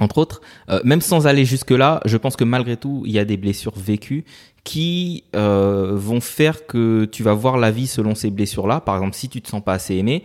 entre 0.01 0.19
autres, 0.19 0.41
euh, 0.69 0.81
même 0.85 1.01
sans 1.01 1.27
aller 1.27 1.45
jusque-là, 1.45 2.01
je 2.05 2.17
pense 2.17 2.37
que 2.37 2.45
malgré 2.45 2.77
tout, 2.77 3.03
il 3.07 3.13
y 3.13 3.19
a 3.19 3.25
des 3.25 3.37
blessures 3.37 3.77
vécues 3.77 4.25
qui 4.65 5.25
euh, 5.35 5.93
vont 5.95 6.21
faire 6.21 6.67
que 6.67 7.07
tu 7.07 7.23
vas 7.23 7.33
voir 7.33 7.57
la 7.57 7.71
vie 7.71 7.87
selon 7.87 8.15
ces 8.15 8.31
blessures-là. 8.31 8.81
Par 8.81 8.97
exemple, 8.97 9.17
si 9.17 9.29
tu 9.29 9.41
te 9.41 9.49
sens 9.49 9.63
pas 9.63 9.73
assez 9.73 9.97
aimé 9.97 10.25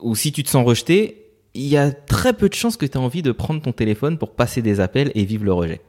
ou 0.00 0.14
si 0.14 0.32
tu 0.32 0.42
te 0.42 0.48
sens 0.48 0.66
rejeté, 0.66 1.26
il 1.54 1.66
y 1.66 1.76
a 1.76 1.92
très 1.92 2.32
peu 2.32 2.48
de 2.48 2.54
chances 2.54 2.76
que 2.76 2.86
tu 2.86 2.92
aies 2.92 3.00
envie 3.00 3.22
de 3.22 3.32
prendre 3.32 3.62
ton 3.62 3.72
téléphone 3.72 4.18
pour 4.18 4.32
passer 4.32 4.62
des 4.62 4.80
appels 4.80 5.12
et 5.14 5.24
vivre 5.24 5.44
le 5.44 5.52
rejet. 5.52 5.80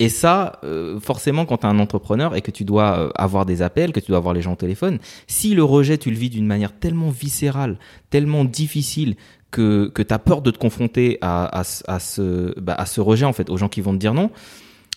Et 0.00 0.08
ça, 0.08 0.58
euh, 0.64 0.98
forcément, 0.98 1.46
quand 1.46 1.58
tu 1.58 1.66
es 1.66 1.68
un 1.68 1.78
entrepreneur 1.78 2.34
et 2.34 2.42
que 2.42 2.50
tu 2.50 2.64
dois 2.64 3.12
avoir 3.14 3.46
des 3.46 3.62
appels, 3.62 3.92
que 3.92 4.00
tu 4.00 4.08
dois 4.08 4.18
avoir 4.18 4.34
les 4.34 4.42
gens 4.42 4.54
au 4.54 4.56
téléphone, 4.56 4.98
si 5.28 5.54
le 5.54 5.62
rejet, 5.62 5.98
tu 5.98 6.10
le 6.10 6.16
vis 6.16 6.30
d'une 6.30 6.46
manière 6.46 6.76
tellement 6.76 7.10
viscérale, 7.10 7.78
tellement 8.10 8.44
difficile, 8.44 9.14
que, 9.54 9.88
que 9.88 10.02
tu 10.02 10.12
as 10.12 10.18
peur 10.18 10.42
de 10.42 10.50
te 10.50 10.58
confronter 10.58 11.18
à, 11.20 11.60
à, 11.60 11.98
ce- 12.00 12.58
bah, 12.60 12.74
à 12.74 12.86
ce 12.86 13.00
rejet, 13.00 13.24
en 13.24 13.32
fait, 13.32 13.48
aux 13.50 13.56
gens 13.56 13.68
qui 13.68 13.80
vont 13.80 13.92
te 13.92 13.98
dire 13.98 14.14
non, 14.14 14.30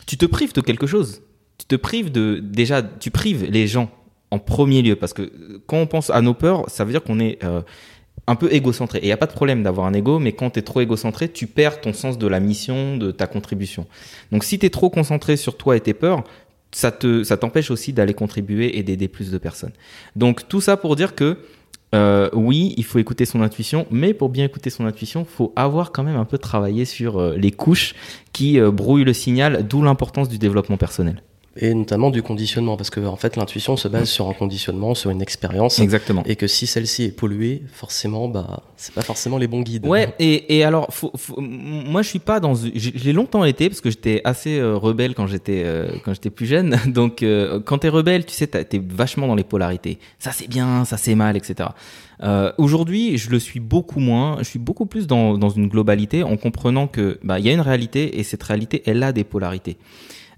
tu 0.06 0.18
te 0.18 0.26
prives 0.26 0.54
de 0.54 0.62
quelque 0.62 0.88
chose. 0.88 1.22
Tu 1.58 1.66
te 1.68 1.76
prives 1.76 2.12
de. 2.12 2.40
Déjà, 2.44 2.82
tu 2.82 3.12
prives 3.12 3.46
les 3.50 3.68
gens 3.68 3.90
en 4.32 4.40
premier 4.40 4.82
lieu. 4.82 4.96
Parce 4.96 5.14
que 5.14 5.32
quand 5.68 5.78
on 5.78 5.88
pense 5.88 6.10
à 6.10 6.22
nos 6.22 6.34
peurs, 6.34 6.70
ça 6.70 6.84
veut 6.86 6.92
dire 6.92 7.04
qu'on 7.04 7.20
est 7.20 7.44
euh, 7.44 7.62
un 8.28 8.36
peu 8.36 8.52
égocentré. 8.54 9.00
Et 9.00 9.04
il 9.04 9.08
n'y 9.08 9.12
a 9.14 9.18
pas 9.18 9.26
de 9.28 9.34
problème 9.34 9.64
d'avoir 9.64 9.88
un 9.88 9.94
ego, 9.94 10.20
mais 10.20 10.34
quand 10.34 10.52
tu 10.52 10.60
es 10.60 10.62
trop 10.62 10.82
égocentré, 10.82 11.30
tu 11.30 11.48
perds 11.48 11.82
ton 11.82 11.94
sens 11.94 12.18
de 12.18 12.28
la 12.28 12.40
mission, 12.40 12.98
de 12.98 13.12
ta 13.12 13.28
contribution. 13.28 13.86
Donc 14.32 14.44
si 14.44 14.60
tu 14.60 14.66
es 14.66 14.70
trop 14.70 14.90
concentré 14.90 15.38
sur 15.38 15.56
toi 15.58 15.76
et 15.78 15.82
tes 15.82 15.94
peurs, 15.94 16.24
ça 16.72 16.92
te 16.92 17.24
ça 17.24 17.38
t'empêche 17.38 17.72
aussi 17.72 17.94
d'aller 17.94 18.14
contribuer 18.14 18.78
et 18.78 18.84
d'aider 18.84 19.08
plus 19.08 19.32
de 19.32 19.38
personnes. 19.38 19.72
Donc 20.16 20.48
tout 20.50 20.62
ça 20.62 20.76
pour 20.78 20.96
dire 20.96 21.16
que 21.16 21.38
euh, 21.96 22.30
oui, 22.34 22.74
il 22.78 22.84
faut 22.84 23.00
écouter 23.00 23.26
son 23.26 23.42
intuition, 23.42 23.86
mais 23.92 24.14
pour 24.14 24.30
bien 24.30 24.46
écouter 24.46 24.70
son 24.70 24.86
intuition, 24.86 25.26
faut 25.26 25.54
avoir 25.56 25.92
quand 25.92 26.04
même 26.04 26.18
un 26.18 26.26
peu 26.26 26.38
travaillé 26.38 26.86
sur 26.86 27.20
euh, 27.20 27.36
les 27.38 27.52
couches 27.52 27.96
qui 28.34 28.60
euh, 28.60 28.72
brouillent 28.72 29.06
le 29.06 29.14
signal, 29.14 29.66
d'où 29.68 29.82
l'importance 29.82 30.28
du 30.28 30.38
développement 30.38 30.78
personnel. 30.78 31.24
Et 31.60 31.74
notamment 31.74 32.10
du 32.12 32.22
conditionnement, 32.24 32.78
parce 32.78 32.90
que 32.90 33.00
en 33.00 33.16
fait 33.16 33.36
l'intuition 33.36 33.78
se 33.78 33.88
base 33.88 34.10
sur 34.10 34.28
un 34.30 34.34
conditionnement, 34.34 34.94
sur 34.96 35.10
une 35.10 35.22
expérience, 35.22 35.80
Exactement. 35.80 36.24
et 36.26 36.36
que 36.36 36.48
si 36.48 36.68
celle-ci 36.68 37.04
est 37.06 37.12
polluée, 37.12 37.64
forcément, 37.74 38.28
bah, 38.28 38.64
c'est 38.76 38.94
pas 38.94 39.02
forcément 39.02 39.38
les 39.38 39.48
bons 39.48 39.62
guides. 39.62 39.86
Ouais, 39.86 40.14
et, 40.20 40.58
et 40.58 40.64
alors, 40.64 40.88
faut, 40.94 41.12
faut- 41.16 41.40
moi 41.42 42.02
je 42.02 42.10
suis 42.10 42.20
pas 42.20 42.40
dans. 42.40 42.54
j'ai- 42.56 42.94
Je 42.98 43.04
l'ai 43.06 43.14
longtemps 43.14 43.44
été 43.44 43.70
parce 43.70 43.82
que 43.82 43.90
j'étais 43.90 44.22
assez 44.24 44.60
euh, 44.60 44.76
rebelle 44.78 45.14
quand 45.16 45.28
j'étais 45.28 45.64
euh, 45.66 45.90
quand 46.06 46.14
j'étais 46.14 46.30
plus 46.30 46.46
jeune. 46.46 46.78
Donc, 46.88 47.24
euh, 47.24 47.60
quand 47.60 47.80
t'es 47.80 47.90
rebelle, 47.90 48.26
tu 48.26 48.34
sais, 48.34 48.48
t'as- 48.48 48.64
t'es 48.64 48.82
vachement 48.84 49.28
dans 49.28 49.36
les 49.36 49.44
polarités. 49.44 50.00
Ça 50.20 50.32
c'est 50.32 50.48
bien, 50.48 50.86
ça 50.86 50.98
c'est 50.98 51.16
mal, 51.16 51.36
etc. 51.38 51.70
Euh, 52.24 52.52
Aujourd'hui, 52.58 53.18
je 53.18 53.30
le 53.30 53.40
suis 53.40 53.60
beaucoup 53.60 54.00
moins. 54.00 54.38
Je 54.40 54.44
suis 54.46 54.60
beaucoup 54.60 54.86
plus 54.86 55.08
dans 55.08 55.38
dans 55.38 55.50
une 55.50 55.68
globalité, 55.68 56.24
en 56.24 56.38
comprenant 56.38 56.88
que 56.88 57.20
bah 57.24 57.40
il 57.40 57.46
y 57.46 57.50
a 57.50 57.54
une 57.54 57.62
réalité 57.62 58.20
et 58.20 58.24
cette 58.24 58.44
réalité, 58.44 58.84
elle 58.86 59.02
a 59.04 59.12
des 59.12 59.24
polarités. 59.24 59.78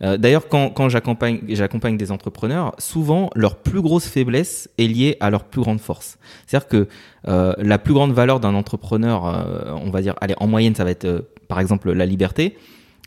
Euh, 0.03 0.17
D'ailleurs, 0.17 0.47
quand, 0.47 0.69
quand 0.69 0.89
j'accompagne 0.89 1.97
des 1.97 2.11
entrepreneurs, 2.11 2.73
souvent 2.77 3.29
leur 3.35 3.57
plus 3.57 3.81
grosse 3.81 4.05
faiblesse 4.07 4.69
est 4.77 4.87
liée 4.87 5.17
à 5.19 5.29
leur 5.29 5.43
plus 5.43 5.61
grande 5.61 5.79
force. 5.79 6.17
C'est-à-dire 6.47 6.67
que 6.67 6.87
euh, 7.27 7.53
la 7.57 7.77
plus 7.77 7.93
grande 7.93 8.13
valeur 8.13 8.39
d'un 8.39 8.55
entrepreneur, 8.55 9.25
euh, 9.25 9.75
on 9.83 9.89
va 9.89 10.01
dire, 10.01 10.15
allez, 10.21 10.35
en 10.37 10.47
moyenne, 10.47 10.75
ça 10.75 10.83
va 10.83 10.91
être 10.91 11.05
euh, 11.05 11.21
par 11.47 11.59
exemple 11.59 11.91
la 11.91 12.05
liberté. 12.05 12.57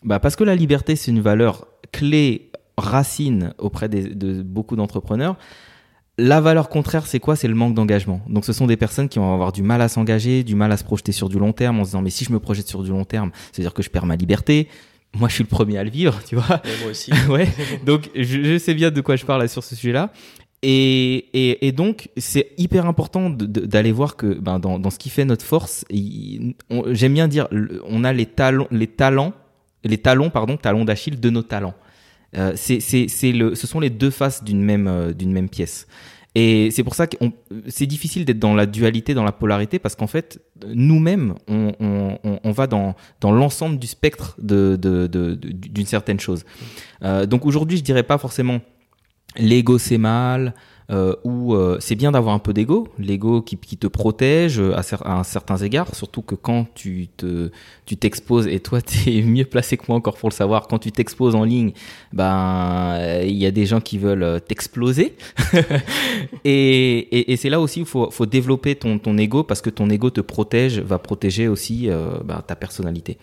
Bah, 0.05 0.19
parce 0.19 0.37
que 0.37 0.45
la 0.45 0.55
liberté, 0.55 0.97
c'est 0.97 1.11
une 1.11 1.21
valeur 1.21 1.67
clé, 1.93 2.51
racine 2.77 3.55
auprès 3.59 3.89
de 3.89 4.43
beaucoup 4.43 4.77
d'entrepreneurs. 4.77 5.37
La 6.19 6.41
valeur 6.43 6.69
contraire, 6.69 7.07
c'est 7.07 7.21
quoi? 7.21 7.37
C'est 7.37 7.49
le 7.49 7.55
manque 7.55 7.75
d'engagement. 7.75 8.21
Donc, 8.29 8.45
ce 8.45 8.53
sont 8.53 8.67
des 8.67 8.77
personnes 8.77 9.09
qui 9.09 9.19
vont 9.19 9.33
avoir 9.33 9.51
du 9.51 9.63
mal 9.63 9.81
à 9.81 9.89
s'engager, 9.89 10.45
du 10.45 10.55
mal 10.55 10.71
à 10.71 10.77
se 10.77 10.85
projeter 10.85 11.11
sur 11.11 11.31
du 11.31 11.39
long 11.39 11.53
terme, 11.53 11.81
en 11.81 11.85
se 11.85 11.89
disant 11.91 12.03
mais 12.03 12.11
si 12.11 12.25
je 12.25 12.33
me 12.33 12.39
projette 12.39 12.69
sur 12.69 12.83
du 12.83 12.91
long 12.91 13.05
terme, 13.05 13.31
c'est-à-dire 13.51 13.73
que 13.73 13.83
je 13.83 13.89
perds 13.89 14.05
ma 14.05 14.17
liberté. 14.17 14.69
Moi, 15.15 15.29
je 15.29 15.35
suis 15.35 15.45
le 15.45 15.49
premier 15.49 15.79
à 15.79 15.85
le 15.85 15.91
vivre, 15.91 16.21
tu 16.27 16.37
vois. 16.37 16.63
Et 16.65 16.83
moi 16.83 16.91
aussi. 16.91 17.13
ouais. 17.29 17.49
Donc, 17.85 18.11
je, 18.15 18.43
je 18.43 18.59
sais 18.59 18.75
bien 18.75 18.91
de 18.91 19.01
quoi 19.01 19.17
je 19.17 19.25
parle 19.25 19.43
là, 19.43 19.49
sur 19.49 19.63
ce 19.63 19.77
sujet-là. 19.77 20.11
Et, 20.63 21.27
et, 21.33 21.67
et 21.67 21.73
donc, 21.73 22.09
c'est 22.17 22.53
hyper 22.57 22.87
important 22.87 23.29
d'aller 23.29 23.91
voir 23.91 24.17
que 24.17 24.27
ben, 24.27 24.61
dans, 24.61 24.79
dans 24.79 24.91
ce 24.91 24.99
qui 24.99 25.11
fait 25.11 25.25
notre 25.25 25.45
force, 25.45 25.85
j'aime 25.91 27.15
bien 27.15 27.27
dire, 27.27 27.49
on 27.87 28.05
a 28.05 28.13
les 28.13 28.27
talons, 28.27 28.69
les 28.71 28.87
talents, 28.87 29.33
les 29.83 29.99
talons, 29.99 30.31
pardon, 30.31 30.57
talons 30.57 30.85
d'Achille 30.85 31.19
de 31.19 31.31
nos 31.31 31.43
talents. 31.43 31.75
Euh, 32.37 32.53
c'est, 32.57 32.81
c'est, 32.81 33.09
c'est 33.09 33.33
le, 33.33 33.55
ce 33.55 33.67
sont 33.67 33.81
les 33.81 33.91
deux 33.91 34.11
faces 34.11 34.45
d'une 34.45 34.63
même, 34.63 34.87
euh, 34.87 35.13
d'une 35.13 35.33
même 35.33 35.49
pièce. 35.49 35.87
Et 36.35 36.71
c'est 36.71 36.83
pour 36.83 36.95
ça 36.95 37.07
que 37.07 37.17
c'est 37.69 37.85
difficile 37.87 38.25
d'être 38.25 38.39
dans 38.39 38.55
la 38.55 38.65
dualité, 38.65 39.13
dans 39.13 39.25
la 39.25 39.33
polarité, 39.33 39.79
parce 39.79 39.95
qu'en 39.95 40.07
fait, 40.07 40.41
nous-mêmes, 40.67 41.35
on, 41.47 41.73
on, 41.79 42.39
on, 42.43 42.53
va 42.53 42.67
dans, 42.67 42.95
dans 43.21 43.33
l'ensemble 43.33 43.79
du 43.79 43.87
spectre 43.87 44.35
de, 44.41 44.79
de, 44.81 45.07
de, 45.07 45.35
de- 45.35 45.53
d'une 45.53 45.85
certaine 45.87 46.19
chose. 46.21 46.45
Euh, 47.03 47.27
donc 47.27 47.45
aujourd'hui, 47.45 47.77
je 47.77 47.83
dirais 47.83 48.03
pas 48.03 48.17
forcément 48.17 48.61
l'ego 49.37 49.77
c'est 49.79 49.99
mal, 49.99 50.55
euh, 50.93 51.15
ou 51.25 51.55
euh, 51.55 51.79
c'est 51.81 51.95
bien 51.95 52.13
d'avoir 52.13 52.35
un 52.35 52.39
peu 52.39 52.53
d'ego, 52.53 52.87
l'ego 52.99 53.41
qui, 53.41 53.57
te 53.57 53.87
protège 53.87 54.61
euh, 54.61 54.77
à, 54.77 54.83
cer- 54.83 55.25
certains 55.25 55.57
égards, 55.57 55.95
surtout 55.95 56.21
que 56.21 56.35
quand 56.35 56.67
tu 56.75 57.09
te 57.17 57.51
tu 57.87 57.97
t'exposes 57.97 58.47
et 58.47 58.61
toi 58.61 58.83
tu 58.83 59.11
es 59.11 59.23
mieux 59.23 59.47
placé 59.47 59.79
que 59.79 59.85
moi 59.89 59.97
encore 59.97 60.17
pour 60.17 60.29
le 60.29 60.35
savoir, 60.35 60.69
quand 60.69 60.79
tu 60.79 60.93
t'exposes 60.93 61.35
en 61.35 61.45
ligne, 61.45 61.73
ben 62.13 63.23
il 63.23 63.37
y 63.37 63.47
a 63.47 63.51
des 63.51 63.65
gens 63.65 63.81
qui 63.81 63.97
veulent 63.97 64.23
euh, 64.23 64.39
t'exploser 64.39 65.17
et, 66.45 67.33
et, 67.33 67.37
c'est 67.37 67.49
là 67.49 67.61
aussi 67.61 67.83
où 67.83 67.85
faut, 67.87 68.11
faut 68.11 68.27
développer 68.27 68.75
ton, 68.75 68.99
ton 68.99 69.17
ego 69.17 69.45
parce 69.45 69.63
que 69.63 69.71
ton 69.71 69.89
ego 69.89 70.11
te 70.11 70.21
protège, 70.21 70.81
va 70.81 70.99
protéger 70.99 71.49
aussi 71.49 71.89
ben, 72.25 72.43
ta 72.47 72.55
personnalité. 72.55 73.19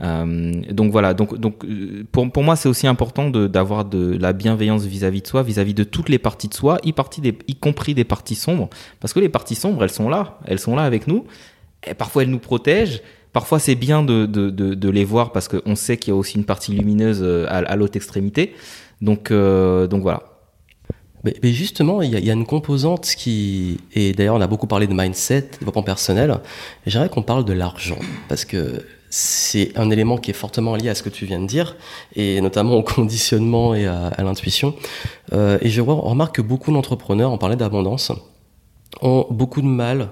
Euh, 0.00 0.52
donc 0.70 0.90
voilà, 0.90 1.14
donc, 1.14 1.38
donc 1.38 1.64
euh, 1.64 2.04
pour, 2.10 2.30
pour 2.30 2.42
moi 2.42 2.56
c'est 2.56 2.68
aussi 2.68 2.86
important 2.86 3.30
d'avoir 3.30 3.84
de, 3.84 4.16
la 4.16 4.32
bienveillance 4.32 4.84
vis-à-vis 4.84 5.22
de 5.22 5.26
soi, 5.26 5.42
vis-à-vis 5.42 5.74
de 5.74 5.84
toutes 5.84 6.08
les 6.08 6.18
parties 6.18 6.48
de 6.48 6.54
soi, 6.54 6.78
y, 6.84 6.92
partie 6.92 7.20
y 7.46 7.54
compris 7.54 7.94
des 7.94 8.04
parties 8.04 8.34
sombres, 8.34 8.68
parce 9.00 9.12
que 9.12 9.20
les 9.20 9.28
parties 9.28 9.54
sombres 9.54 9.82
elles 9.84 9.90
sont 9.90 10.08
là, 10.08 10.38
elles 10.46 10.58
sont 10.58 10.74
là 10.74 10.82
avec 10.82 11.06
nous, 11.06 11.24
et 11.86 11.94
parfois 11.94 12.22
elles 12.22 12.30
nous 12.30 12.38
protègent. 12.38 13.02
Parfois, 13.32 13.58
c'est 13.58 13.76
bien 13.76 14.02
de, 14.02 14.26
de, 14.26 14.50
de, 14.50 14.90
les 14.90 15.06
voir 15.06 15.32
parce 15.32 15.48
qu'on 15.48 15.74
sait 15.74 15.96
qu'il 15.96 16.12
y 16.12 16.14
a 16.14 16.18
aussi 16.18 16.36
une 16.36 16.44
partie 16.44 16.70
lumineuse 16.70 17.20
euh, 17.22 17.46
à, 17.48 17.76
l'autre 17.76 17.96
extrémité. 17.96 18.52
Donc, 19.00 19.32
donc 19.32 20.02
voilà. 20.02 20.22
Mais, 21.24 21.34
justement, 21.44 22.02
il 22.02 22.10
y, 22.14 22.26
y 22.26 22.30
a 22.30 22.34
une 22.34 22.44
composante 22.44 23.06
qui, 23.16 23.78
et 23.94 24.12
d'ailleurs 24.12 24.34
on 24.34 24.40
a 24.42 24.46
beaucoup 24.46 24.66
parlé 24.66 24.86
de 24.86 24.92
mindset, 24.92 25.48
développement 25.60 25.82
personnel, 25.82 26.40
j'aimerais 26.86 27.08
qu'on 27.08 27.22
parle 27.22 27.46
de 27.46 27.54
l'argent, 27.54 27.98
parce 28.28 28.44
que 28.44 28.82
c'est 29.14 29.76
un 29.76 29.90
élément 29.90 30.16
qui 30.16 30.30
est 30.30 30.34
fortement 30.34 30.74
lié 30.74 30.88
à 30.88 30.94
ce 30.94 31.02
que 31.02 31.10
tu 31.10 31.26
viens 31.26 31.38
de 31.38 31.46
dire, 31.46 31.76
et 32.16 32.40
notamment 32.40 32.76
au 32.76 32.82
conditionnement 32.94 33.74
et 33.74 33.86
à, 33.86 34.10
l'intuition. 34.18 34.74
Euh, 35.34 35.58
et 35.60 35.68
je 35.68 35.82
remarque 35.82 36.36
que 36.36 36.42
beaucoup 36.42 36.72
d'entrepreneurs, 36.72 37.30
on 37.30 37.36
parlait 37.36 37.56
d'abondance, 37.56 38.10
ont 39.02 39.26
beaucoup 39.28 39.60
de 39.60 39.66
mal 39.66 40.08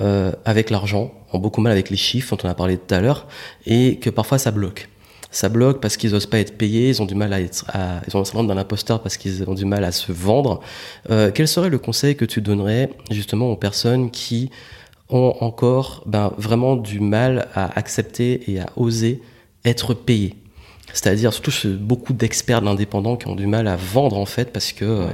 euh, 0.00 0.30
avec 0.44 0.70
l'argent, 0.70 1.10
ont 1.32 1.40
beaucoup 1.40 1.60
de 1.60 1.64
mal 1.64 1.72
avec 1.72 1.90
les 1.90 1.96
chiffres 1.96 2.36
dont 2.36 2.46
on 2.46 2.48
a 2.48 2.54
parlé 2.54 2.78
tout 2.78 2.94
à 2.94 3.00
l'heure, 3.00 3.26
et 3.66 3.96
que 3.96 4.08
parfois 4.08 4.38
ça 4.38 4.52
bloque. 4.52 4.88
Ça 5.32 5.48
bloque 5.48 5.80
parce 5.80 5.96
qu'ils 5.96 6.12
n'osent 6.12 6.26
pas 6.26 6.38
être 6.38 6.56
payés, 6.56 6.90
ils 6.90 7.02
ont 7.02 7.06
du 7.06 7.16
mal 7.16 7.32
à 7.32 7.40
être, 7.40 7.64
à, 7.74 8.00
ils 8.06 8.16
ont 8.16 8.20
le 8.20 8.24
syndrome 8.24 8.46
d'un 8.46 8.56
imposteur 8.56 9.02
parce 9.02 9.16
qu'ils 9.16 9.50
ont 9.50 9.54
du 9.54 9.64
mal 9.64 9.82
à 9.82 9.90
se 9.90 10.12
vendre. 10.12 10.60
Euh, 11.10 11.32
quel 11.34 11.48
serait 11.48 11.70
le 11.70 11.78
conseil 11.78 12.14
que 12.14 12.24
tu 12.24 12.40
donnerais 12.40 12.90
justement 13.10 13.50
aux 13.50 13.56
personnes 13.56 14.12
qui 14.12 14.50
ont 15.10 15.34
encore 15.40 16.02
ben, 16.06 16.32
vraiment 16.38 16.76
du 16.76 17.00
mal 17.00 17.48
à 17.54 17.78
accepter 17.78 18.50
et 18.50 18.60
à 18.60 18.66
oser 18.76 19.22
être 19.64 19.94
payés 19.94 20.34
C'est-à-dire 20.92 21.32
surtout 21.32 21.52
beaucoup 21.80 22.12
d'experts 22.12 22.60
de 22.60 22.66
l'indépendant 22.66 23.16
qui 23.16 23.26
ont 23.26 23.34
du 23.36 23.46
mal 23.46 23.66
à 23.68 23.76
vendre 23.76 24.16
en 24.18 24.26
fait 24.26 24.52
parce 24.52 24.72
que 24.72 24.84
euh, 24.84 25.06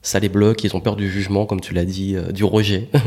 ça 0.00 0.18
les 0.20 0.28
bloque, 0.28 0.64
ils 0.64 0.74
ont 0.76 0.80
peur 0.80 0.96
du 0.96 1.10
jugement 1.10 1.46
comme 1.46 1.60
tu 1.60 1.74
l'as 1.74 1.84
dit, 1.84 2.14
euh, 2.16 2.32
du 2.32 2.44
rejet. 2.44 2.88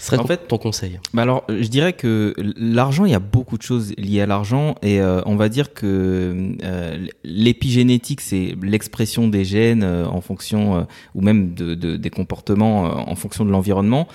Ce 0.00 0.06
serait 0.06 0.18
En 0.18 0.22
ton, 0.22 0.28
fait- 0.28 0.46
ton 0.46 0.58
conseil. 0.58 1.00
Bah 1.12 1.22
alors, 1.22 1.42
je 1.48 1.66
dirais 1.66 1.92
que 1.92 2.32
l'argent, 2.56 3.04
il 3.04 3.10
y 3.10 3.16
a 3.16 3.18
beaucoup 3.18 3.58
de 3.58 3.62
choses 3.62 3.94
liées 3.98 4.20
à 4.20 4.26
l'argent 4.26 4.76
et 4.80 5.00
euh, 5.00 5.20
on 5.26 5.34
va 5.34 5.48
dire 5.48 5.74
que 5.74 6.54
euh, 6.62 7.06
l'épigénétique, 7.24 8.20
c'est 8.20 8.54
l'expression 8.62 9.26
des 9.26 9.44
gènes 9.44 9.82
euh, 9.82 10.06
en 10.06 10.20
fonction 10.20 10.86
ou 11.16 11.20
même 11.20 11.52
de, 11.54 11.74
de- 11.74 11.96
des 11.96 12.10
comportements 12.10 12.82
en 13.10 13.14
fonction 13.16 13.44
de 13.44 13.50
l'environnement. 13.50 14.06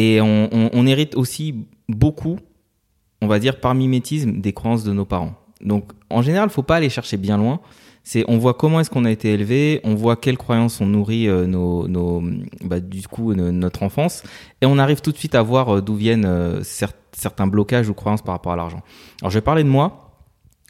Et 0.00 0.20
on, 0.20 0.86
hérite 0.86 1.16
aussi 1.16 1.66
beaucoup, 1.88 2.38
on 3.20 3.26
va 3.26 3.40
dire 3.40 3.58
par 3.58 3.74
mimétisme, 3.74 4.40
des 4.40 4.52
croyances 4.52 4.84
de 4.84 4.92
nos 4.92 5.04
parents. 5.04 5.34
Donc, 5.60 5.90
en 6.08 6.22
général, 6.22 6.50
faut 6.50 6.62
pas 6.62 6.76
aller 6.76 6.88
chercher 6.88 7.16
bien 7.16 7.36
loin. 7.36 7.58
C'est, 8.04 8.24
on 8.28 8.38
voit 8.38 8.54
comment 8.54 8.78
est-ce 8.78 8.90
qu'on 8.90 9.04
a 9.04 9.10
été 9.10 9.32
élevé, 9.32 9.80
on 9.82 9.96
voit 9.96 10.14
quelles 10.14 10.38
croyances 10.38 10.80
ont 10.80 10.86
nourri 10.86 11.28
euh, 11.28 11.46
nos, 11.46 12.22
bah, 12.64 12.78
du 12.78 13.02
coup, 13.08 13.34
no- 13.34 13.50
notre 13.50 13.82
enfance, 13.82 14.22
et 14.62 14.66
on 14.66 14.78
arrive 14.78 15.00
tout 15.00 15.10
de 15.10 15.16
suite 15.16 15.34
à 15.34 15.42
voir 15.42 15.68
euh, 15.68 15.82
d'où 15.82 15.96
viennent 15.96 16.24
euh, 16.24 16.60
cer- 16.60 16.92
certains 17.12 17.48
blocages 17.48 17.88
ou 17.88 17.94
croyances 17.94 18.22
par 18.22 18.34
rapport 18.36 18.52
à 18.52 18.56
l'argent. 18.56 18.82
Alors, 19.20 19.30
je 19.32 19.38
vais 19.38 19.42
parler 19.42 19.64
de 19.64 19.68
moi. 19.68 20.14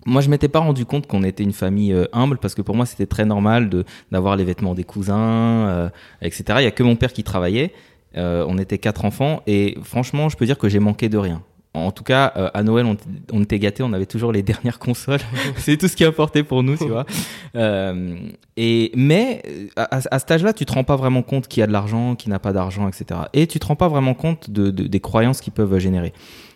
Moi, 0.06 0.22
je 0.22 0.30
m'étais 0.30 0.48
pas 0.48 0.60
rendu 0.60 0.86
compte 0.86 1.06
qu'on 1.06 1.22
était 1.22 1.44
une 1.44 1.52
famille 1.52 1.94
humble 2.14 2.38
parce 2.38 2.54
que 2.54 2.62
pour 2.62 2.74
moi, 2.74 2.86
c'était 2.86 3.06
très 3.06 3.26
normal 3.26 3.68
de 3.68 3.84
d'avoir 4.10 4.36
les 4.36 4.44
vêtements 4.44 4.74
des 4.74 4.84
cousins, 4.84 5.90
etc. 6.22 6.44
Il 6.60 6.64
y 6.64 6.66
a 6.66 6.70
que 6.70 6.82
mon 6.84 6.96
père 6.96 7.12
qui 7.12 7.24
travaillait. 7.24 7.72
Euh, 8.18 8.44
on 8.48 8.58
était 8.58 8.78
quatre 8.78 9.04
enfants 9.04 9.42
et 9.46 9.76
franchement, 9.82 10.28
je 10.28 10.36
peux 10.36 10.44
dire 10.44 10.58
que 10.58 10.68
j'ai 10.68 10.80
manqué 10.80 11.08
de 11.08 11.16
rien. 11.18 11.42
En 11.74 11.92
tout 11.92 12.02
cas, 12.02 12.32
euh, 12.36 12.50
à 12.54 12.62
Noël, 12.64 12.86
on, 13.32 13.42
était 13.42 13.58
gâtés, 13.60 13.82
on 13.84 13.92
avait 13.92 14.06
toujours 14.06 14.32
les 14.32 14.42
dernières 14.52 14.78
consoles. 14.80 15.20
c'est 15.56 15.76
tout 15.76 15.86
ce 15.86 15.94
qui 15.94 16.04
importait 16.04 16.42
pour 16.42 16.62
nous, 16.62 16.76
tu 16.76 16.88
vois. 16.88 17.06
Euh, 17.56 18.16
et 18.58 18.92
mais 18.94 19.42
à, 19.76 20.00
à 20.10 20.18
cet 20.18 20.30
âge-là, 20.30 20.52
tu 20.52 20.66
te 20.66 20.72
rends 20.72 20.84
pas 20.84 20.96
vraiment 20.96 21.22
compte 21.22 21.48
qu'il 21.48 21.60
y 21.60 21.64
a 21.64 21.66
de 21.66 21.72
l'argent, 21.72 22.14
qu'il 22.14 22.30
n'a 22.30 22.38
pas 22.38 22.52
d'argent, 22.52 22.86
etc. 22.86 23.20
Et 23.32 23.46
tu 23.46 23.58
te 23.58 23.66
rends 23.66 23.74
pas 23.74 23.88
vraiment 23.88 24.12
compte 24.14 24.50
de, 24.50 24.70
de- 24.70 24.86
des 24.86 25.00
croyances 25.00 25.40
qui 25.40 25.50
peuvent 25.50 25.78
générer. 25.78 26.12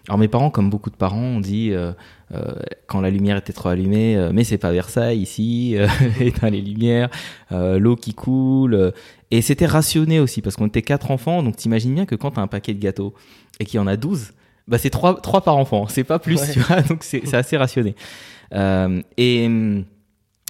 Alors 0.09 0.19
mes 0.19 0.29
parents, 0.29 0.51
comme 0.51 0.69
beaucoup 0.69 0.91
de 0.91 0.97
parents, 0.97 1.23
ont 1.23 1.41
dit 1.41 1.71
euh, 1.73 1.93
euh, 2.35 2.55
quand 2.89 3.01
la 3.01 3.11
lumière 3.11 3.37
était 3.37 3.53
trop 3.53 3.69
allumée, 3.69 4.17
euh, 4.17 4.31
mais 4.35 4.43
c'est 4.45 4.59
pas 4.59 4.73
Versailles 4.73 5.21
ici, 5.21 5.75
euh, 5.77 5.87
éteins 6.21 6.51
les 6.51 6.61
lumières, 6.61 7.09
euh, 7.53 7.79
l'eau 7.79 7.95
qui 7.97 8.13
coule. 8.15 8.75
euh, 8.75 8.91
et 9.31 9.43
c'était 9.43 9.67
rationné 9.67 10.19
aussi 10.21 10.43
parce 10.43 10.57
qu'on 10.57 10.67
était 10.67 10.83
quatre 10.83 11.11
enfants, 11.11 11.43
donc 11.43 11.57
t'imagines 11.57 11.95
bien 11.95 12.05
que 12.05 12.15
quand 12.17 12.33
t'as 12.33 12.43
un 12.43 12.49
paquet 12.49 12.75
de 12.75 12.81
gâteaux 12.81 13.15
et 13.61 13.65
qu'il 13.65 13.77
y 13.77 13.81
en 13.81 13.87
a 13.87 13.97
12, 13.97 14.33
bah 14.69 14.77
c'est 14.79 14.91
trois, 14.91 15.21
trois 15.21 15.43
par 15.43 15.57
enfant, 15.57 15.87
c'est 15.89 16.05
pas 16.05 16.19
plus, 16.19 16.41
Ouais. 16.41 16.53
tu 16.53 16.59
vois, 16.61 16.83
donc 16.83 17.03
c'est 17.05 17.23
c'est 17.27 17.37
assez 17.37 17.57
rationné. 17.57 17.95
Euh, 18.55 19.01
et, 19.17 19.45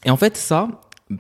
et 0.05 0.11
en 0.11 0.17
fait, 0.17 0.37
ça, 0.37 0.69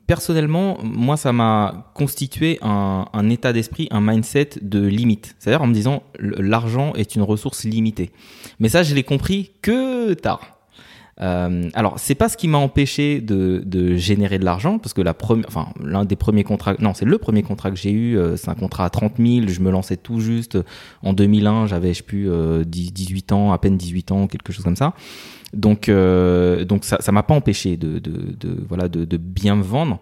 personnellement, 0.07 0.79
moi, 0.83 1.17
ça 1.17 1.33
m'a 1.33 1.91
constitué 1.95 2.59
un, 2.63 3.07
un 3.13 3.31
état 3.31 3.53
d'esprit, 3.53 3.89
un 3.91 4.01
mindset 4.01 4.51
de 4.61 4.87
limite. 4.87 5.35
C'est-à-dire 5.39 5.63
en 5.63 5.67
me 5.67 5.75
disant, 5.75 6.03
l'argent 6.19 6.93
est 6.95 7.15
une 7.15 7.23
ressource 7.23 7.65
limitée. 7.65 8.11
Mais 8.59 8.69
ça, 8.69 8.83
je 8.83 8.95
l'ai 8.95 9.05
compris 9.05 9.53
que 9.63 10.15
tard. 10.15 10.53
Euh, 11.21 11.69
alors, 11.75 11.99
c'est 11.99 12.15
pas 12.15 12.29
ce 12.29 12.37
qui 12.37 12.49
m'a 12.49 12.59
empêché 12.59 13.21
de, 13.21 13.63
de 13.65 13.97
générer 13.97 14.39
de 14.39 14.45
l'argent, 14.45 14.79
parce 14.79 14.93
que 14.93 15.03
la 15.03 15.15
première, 15.15 15.47
enfin, 15.47 15.69
l'un 15.83 16.05
des 16.05 16.17
premiers 16.17 16.45
contrats, 16.45 16.75
non, 16.79 16.95
c'est 16.95 17.05
le 17.05 17.19
premier 17.19 17.43
contrat 17.43 17.71
que 17.71 17.77
j'ai 17.77 17.93
eu, 17.93 18.17
euh, 18.17 18.37
c'est 18.37 18.49
un 18.49 18.55
contrat 18.55 18.85
à 18.85 18.91
30 18.91 19.15
000, 19.19 19.49
je 19.49 19.61
me 19.61 19.71
lançais 19.71 19.97
tout 19.97 20.21
juste. 20.21 20.59
En 21.03 21.13
2001, 21.13 21.67
j'avais, 21.67 21.93
je 21.93 21.99
sais 21.99 22.03
plus, 22.03 22.31
euh, 22.31 22.65
10, 22.65 22.93
18 22.93 23.33
ans, 23.33 23.53
à 23.53 23.59
peine 23.59 23.77
18 23.77 24.13
ans, 24.13 24.27
quelque 24.27 24.53
chose 24.53 24.65
comme 24.65 24.77
ça. 24.77 24.95
Donc, 25.53 25.89
euh, 25.89 26.65
donc 26.65 26.85
ça, 26.85 26.99
ça 27.01 27.13
m'a 27.13 27.23
pas 27.23 27.35
empêché 27.35 27.77
de, 27.77 27.99
de, 27.99 28.65
voilà, 28.69 28.89
de, 28.89 29.05
de 29.05 29.17
bien 29.17 29.57
me 29.57 29.63
vendre. 29.63 30.01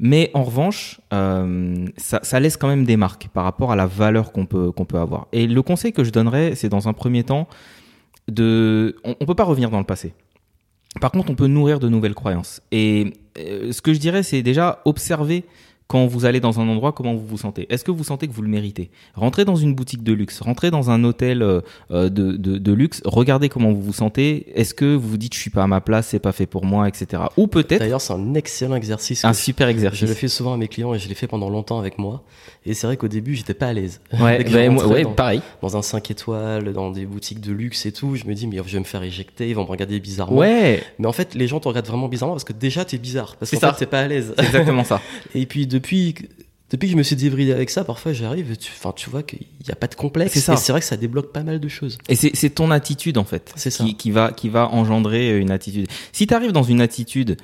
Mais 0.00 0.30
en 0.34 0.44
revanche, 0.44 1.00
euh, 1.12 1.86
ça, 1.96 2.40
laisse 2.40 2.56
quand 2.56 2.68
même 2.68 2.84
des 2.84 2.96
marques 2.96 3.28
par 3.28 3.44
rapport 3.44 3.72
à 3.72 3.76
la 3.76 3.86
valeur 3.86 4.30
qu'on 4.30 4.46
peut, 4.46 4.70
qu'on 4.70 4.84
peut 4.84 4.98
avoir. 4.98 5.26
Et 5.32 5.46
le 5.46 5.62
conseil 5.62 5.92
que 5.92 6.04
je 6.04 6.10
donnerais, 6.10 6.54
c'est 6.54 6.68
dans 6.68 6.88
un 6.88 6.92
premier 6.92 7.24
temps 7.24 7.48
de, 8.28 8.96
on, 9.04 9.16
on 9.18 9.26
peut 9.26 9.34
pas 9.34 9.44
revenir 9.44 9.70
dans 9.70 9.78
le 9.78 9.84
passé. 9.84 10.14
Par 11.00 11.10
contre, 11.10 11.30
on 11.30 11.34
peut 11.34 11.48
nourrir 11.48 11.80
de 11.80 11.88
nouvelles 11.88 12.14
croyances. 12.14 12.60
Et 12.70 13.12
euh, 13.38 13.72
ce 13.72 13.82
que 13.82 13.92
je 13.92 13.98
dirais, 13.98 14.22
c'est 14.22 14.42
déjà 14.42 14.80
observer 14.84 15.44
quand 15.88 16.06
vous 16.06 16.26
allez 16.26 16.38
dans 16.38 16.60
un 16.60 16.68
endroit, 16.68 16.92
comment 16.92 17.14
vous 17.14 17.26
vous 17.26 17.38
sentez? 17.38 17.66
Est-ce 17.72 17.82
que 17.82 17.90
vous 17.90 18.04
sentez 18.04 18.28
que 18.28 18.32
vous 18.34 18.42
le 18.42 18.48
méritez? 18.48 18.90
Rentrez 19.14 19.46
dans 19.46 19.56
une 19.56 19.74
boutique 19.74 20.02
de 20.02 20.12
luxe, 20.12 20.40
rentrez 20.42 20.70
dans 20.70 20.90
un 20.90 21.02
hôtel 21.02 21.40
euh, 21.40 21.62
euh, 21.90 22.10
de, 22.10 22.32
de, 22.32 22.58
de, 22.58 22.72
luxe, 22.72 23.00
regardez 23.06 23.48
comment 23.48 23.72
vous 23.72 23.80
vous 23.80 23.94
sentez. 23.94 24.52
Est-ce 24.54 24.74
que 24.74 24.94
vous 24.94 25.08
vous 25.08 25.16
dites 25.16 25.34
je 25.34 25.40
suis 25.40 25.50
pas 25.50 25.62
à 25.62 25.66
ma 25.66 25.80
place, 25.80 26.08
c'est 26.08 26.18
pas 26.18 26.32
fait 26.32 26.44
pour 26.44 26.66
moi, 26.66 26.88
etc. 26.88 27.22
Ou 27.38 27.46
peut-être. 27.46 27.80
D'ailleurs, 27.80 28.02
c'est 28.02 28.12
un 28.12 28.34
excellent 28.34 28.76
exercice. 28.76 29.24
Un 29.24 29.32
super 29.32 29.68
exercice. 29.68 30.00
Je 30.00 30.06
le 30.06 30.12
fais 30.12 30.28
souvent 30.28 30.52
à 30.52 30.56
mes 30.58 30.68
clients 30.68 30.92
et 30.92 30.98
je 30.98 31.08
l'ai 31.08 31.14
fait 31.14 31.26
pendant 31.26 31.48
longtemps 31.48 31.78
avec 31.78 31.98
moi. 31.98 32.22
Et 32.66 32.74
c'est 32.74 32.86
vrai 32.86 32.98
qu'au 32.98 33.08
début, 33.08 33.34
j'étais 33.34 33.54
pas 33.54 33.68
à 33.68 33.72
l'aise. 33.72 34.00
Ouais, 34.18 34.42
bah, 34.44 34.68
moi, 34.68 34.86
ouais 34.88 35.04
dans, 35.04 35.12
pareil. 35.12 35.40
Dans 35.62 35.76
un 35.76 35.82
5 35.82 36.10
étoiles, 36.10 36.72
dans 36.72 36.90
des 36.90 37.06
boutiques 37.06 37.40
de 37.40 37.52
luxe 37.52 37.86
et 37.86 37.92
tout, 37.92 38.16
je 38.16 38.24
me 38.24 38.34
dis 38.34 38.46
mais 38.48 38.56
je 38.56 38.72
vais 38.72 38.78
me 38.80 38.84
faire 38.84 39.02
éjecter, 39.02 39.48
ils 39.48 39.54
vont 39.54 39.62
me 39.62 39.68
regarder 39.68 40.00
bizarrement. 40.00 40.38
Ouais. 40.38 40.82
Mais 40.98 41.06
en 41.06 41.12
fait, 41.12 41.34
les 41.34 41.46
gens 41.46 41.60
te 41.60 41.68
regardent 41.68 41.86
vraiment 41.86 42.08
bizarrement 42.08 42.34
parce 42.34 42.44
que 42.44 42.52
déjà 42.52 42.84
t'es 42.84 42.98
bizarre, 42.98 43.36
parce 43.36 43.50
fait 43.52 43.58
t'es 43.78 43.86
pas 43.86 44.00
à 44.00 44.08
l'aise. 44.08 44.34
Exactement 44.36 44.84
ça. 44.84 45.00
Et 45.34 45.46
puis 45.46 45.66
depuis 45.78 46.14
depuis 46.70 46.88
que 46.88 46.92
je 46.92 46.98
me 46.98 47.02
suis 47.02 47.16
débridé 47.16 47.52
avec 47.52 47.70
ça, 47.70 47.82
parfois 47.82 48.12
j'arrive, 48.12 48.54
tu, 48.58 48.70
enfin 48.76 48.92
tu 48.94 49.08
vois 49.08 49.22
qu'il 49.22 49.40
n'y 49.64 49.72
a 49.72 49.74
pas 49.76 49.86
de 49.86 49.94
complexe. 49.94 50.34
C'est 50.34 50.40
ça. 50.40 50.52
Et 50.52 50.56
c'est 50.58 50.70
vrai 50.72 50.80
que 50.80 50.86
ça 50.86 50.98
débloque 50.98 51.32
pas 51.32 51.42
mal 51.42 51.60
de 51.60 51.68
choses. 51.68 51.96
Et 52.10 52.14
c'est 52.14 52.30
c'est 52.34 52.50
ton 52.50 52.70
attitude 52.70 53.16
en 53.16 53.24
fait 53.24 53.52
ça. 53.56 53.70
qui, 53.70 53.94
qui 53.96 54.10
va 54.10 54.32
qui 54.32 54.48
va 54.50 54.68
engendrer 54.68 55.38
une 55.38 55.50
attitude. 55.50 55.86
Si 56.12 56.26
tu 56.26 56.34
arrives 56.34 56.52
dans 56.52 56.62
une 56.62 56.80
attitude 56.82 57.36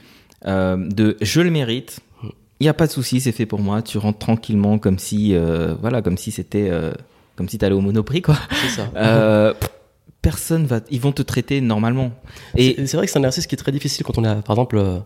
euh, 0.46 0.76
de 0.76 1.16
je 1.22 1.40
le 1.40 1.50
mérite, 1.50 2.00
Mm. 2.22 2.28
il 2.60 2.66
y 2.66 2.68
a 2.68 2.74
pas 2.74 2.86
de 2.86 2.92
souci, 2.92 3.20
c'est 3.20 3.32
fait 3.32 3.46
pour 3.46 3.60
moi. 3.60 3.80
Tu 3.82 3.96
rentres 3.98 4.18
tranquillement 4.18 4.78
comme 4.78 4.98
si 4.98 5.34
euh, 5.34 5.74
voilà 5.80 6.02
comme 6.02 6.18
si 6.18 6.30
c'était 6.30 6.68
euh, 6.70 6.92
comme 7.36 7.48
si 7.48 7.56
t'allais 7.58 7.74
au 7.74 7.80
Monoprix 7.80 8.20
quoi. 8.22 8.36
C'est 8.62 8.68
ça. 8.76 8.90
Euh, 8.96 9.54
personne 10.22 10.64
va, 10.66 10.80
ils 10.90 11.00
vont 11.00 11.12
te 11.12 11.22
traiter 11.22 11.60
normalement. 11.60 12.12
Et 12.56 12.74
C'est- 12.86 12.96
vrai 12.96 13.06
que 13.06 13.12
c'est 13.12 13.18
un 13.18 13.22
exercice 13.22 13.46
qui 13.46 13.54
est 13.54 13.58
très 13.58 13.72
difficile 13.72 14.04
quand 14.04 14.16
on 14.18 14.24
a, 14.24 14.36
par 14.36 14.54
exemple, 14.56 14.76
euh, 14.78 14.98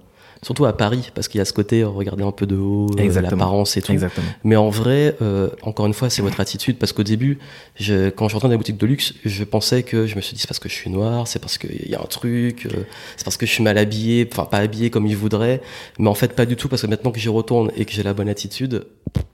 surtout 0.43 0.64
à 0.66 0.76
Paris, 0.76 1.11
parce 1.14 1.28
qu'il 1.28 1.39
y 1.39 1.43
a 1.43 1.45
ce 1.45 1.53
côté 1.53 1.82
euh, 1.82 1.89
regarder 1.89 2.22
un 2.24 2.30
peu 2.32 2.47
de 2.47 2.57
haut, 2.57 2.89
euh, 2.99 3.20
l'apparence 3.20 3.76
et 3.76 3.82
tout. 3.82 3.93
exactement. 3.93 4.26
Mais 4.45 4.57
en 4.57 4.68
vrai, 4.70 5.16
euh, 5.22 5.49
encore 5.62 5.86
une 5.86 5.95
fois, 5.95 6.11
c'est 6.11 6.22
votre 6.22 6.41
attitude. 6.41 6.78
Parce 6.78 6.93
qu'au 6.93 7.03
début, 7.03 7.39
je, 7.76 8.11
quand 8.11 8.28
je 8.28 8.34
rentrais 8.34 8.49
dans 8.49 8.53
les 8.53 8.59
boutiques 8.59 8.78
de 8.78 8.86
luxe, 8.86 9.14
je 9.24 9.45
pensais 9.45 9.82
que 9.82 10.07
je 10.07 10.16
me 10.16 10.20
suis 10.20 10.34
dit 10.34 10.41
c'est 10.41 10.49
parce 10.49 10.59
que 10.61 10.68
je 10.68 10.74
suis 10.74 10.91
noir, 10.91 11.26
c'est 11.26 11.39
parce 11.41 11.59
qu'il 11.59 11.89
y 11.89 11.95
a 11.95 12.01
un 12.01 12.07
truc, 12.07 12.66
euh, 12.66 12.84
c'est 13.16 13.24
parce 13.24 13.36
que 13.36 13.47
je 13.47 13.53
suis 13.53 13.62
mal 13.64 13.78
habillé, 13.78 14.28
enfin 14.32 14.45
pas 14.45 14.59
habillé 14.59 14.91
comme 14.91 15.07
ils 15.07 15.16
voudraient. 15.16 15.61
Mais 15.99 16.09
en 16.09 16.14
fait, 16.14 16.34
pas 16.34 16.47
du 16.47 16.57
tout, 16.57 16.68
parce 16.68 16.82
que 16.82 16.86
maintenant 16.86 17.11
que 17.11 17.18
j'y 17.18 17.28
retourne 17.28 17.70
et 17.76 17.84
que 17.84 17.93
j'ai 17.93 18.03
la 18.03 18.14
bonne 18.14 18.28
attitude, 18.28 18.86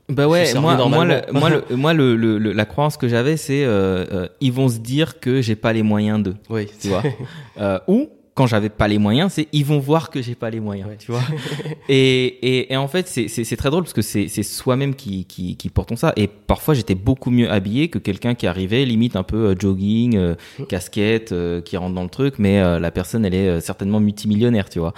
Bah 0.09 0.29
ouais, 0.29 0.53
moi, 0.55 0.77
moi, 0.89 1.05
le, 1.05 1.23
moi, 1.33 1.51
le, 1.51 1.65
moi, 1.77 1.93
le, 1.95 2.17
le- 2.17 2.53
la 2.53 2.65
croyance 2.67 2.97
que 2.97 3.09
j'avais, 3.09 3.37
c'est 3.37 3.65
euh, 3.65 4.05
euh, 4.13 4.29
ils 4.41 4.53
vont 4.53 4.69
se 4.69 4.79
dire 4.79 5.19
que 5.21 5.41
j'ai 5.43 5.57
pas 5.57 5.73
les 5.73 5.83
moyens 5.83 6.23
d'eux, 6.23 6.37
oui, 6.51 6.67
tu 6.81 6.89
vois. 6.89 7.03
Euh, 7.61 7.79
ou 7.87 8.09
quand 8.35 8.47
j'avais 8.49 8.69
pas 8.69 8.89
les 8.89 8.99
moyens, 8.99 9.33
c'est 9.33 9.47
ils 9.53 9.65
vont 9.65 9.79
voir 9.79 10.11
que 10.11 10.21
j'ai 10.21 10.35
pas 10.35 10.51
les 10.51 10.59
moyens, 10.61 10.89
Ouais. 10.89 10.97
tu 10.99 11.13
vois. 11.13 11.23
et, 11.89 12.25
et, 12.27 12.73
et 12.73 12.77
en 12.77 12.89
fait, 12.89 13.07
c'est- 13.07 13.29
très 13.57 13.71
drôle 13.71 13.85
parce 13.85 13.93
que 13.93 14.03
c'est 14.03 14.27
c'est 14.29 14.43
soi-même 14.43 14.95
qui, 14.97 15.25
qui, 15.25 15.57
qui 15.57 15.69
portons 15.69 15.97
ça. 15.97 16.13
Et 16.17 16.27
parfois, 16.27 16.75
j'étais 16.75 16.97
beaucoup 16.97 17.31
mieux 17.31 17.51
habillé 17.51 17.89
que 17.89 17.99
quelqu'un 17.99 18.35
qui 18.35 18.47
arrivait, 18.47 18.85
limite 18.85 19.15
un 19.17 19.23
peu 19.23 19.51
euh, 19.51 19.55
jogging, 19.59 20.17
euh, 20.17 20.35
casquette, 20.69 21.31
euh, 21.33 21.61
qui 21.61 21.77
rentre 21.77 21.95
dans 21.95 22.03
le 22.03 22.09
truc, 22.09 22.35
mais 22.39 22.61
euh, 22.61 22.81
la 22.81 22.91
personne, 22.91 23.25
elle 23.25 23.35
est 23.35 23.49
euh, 23.49 23.61
certainement 23.61 24.01
multimillionnaire, 24.01 24.69
tu 24.69 24.81
vois. 24.81 24.95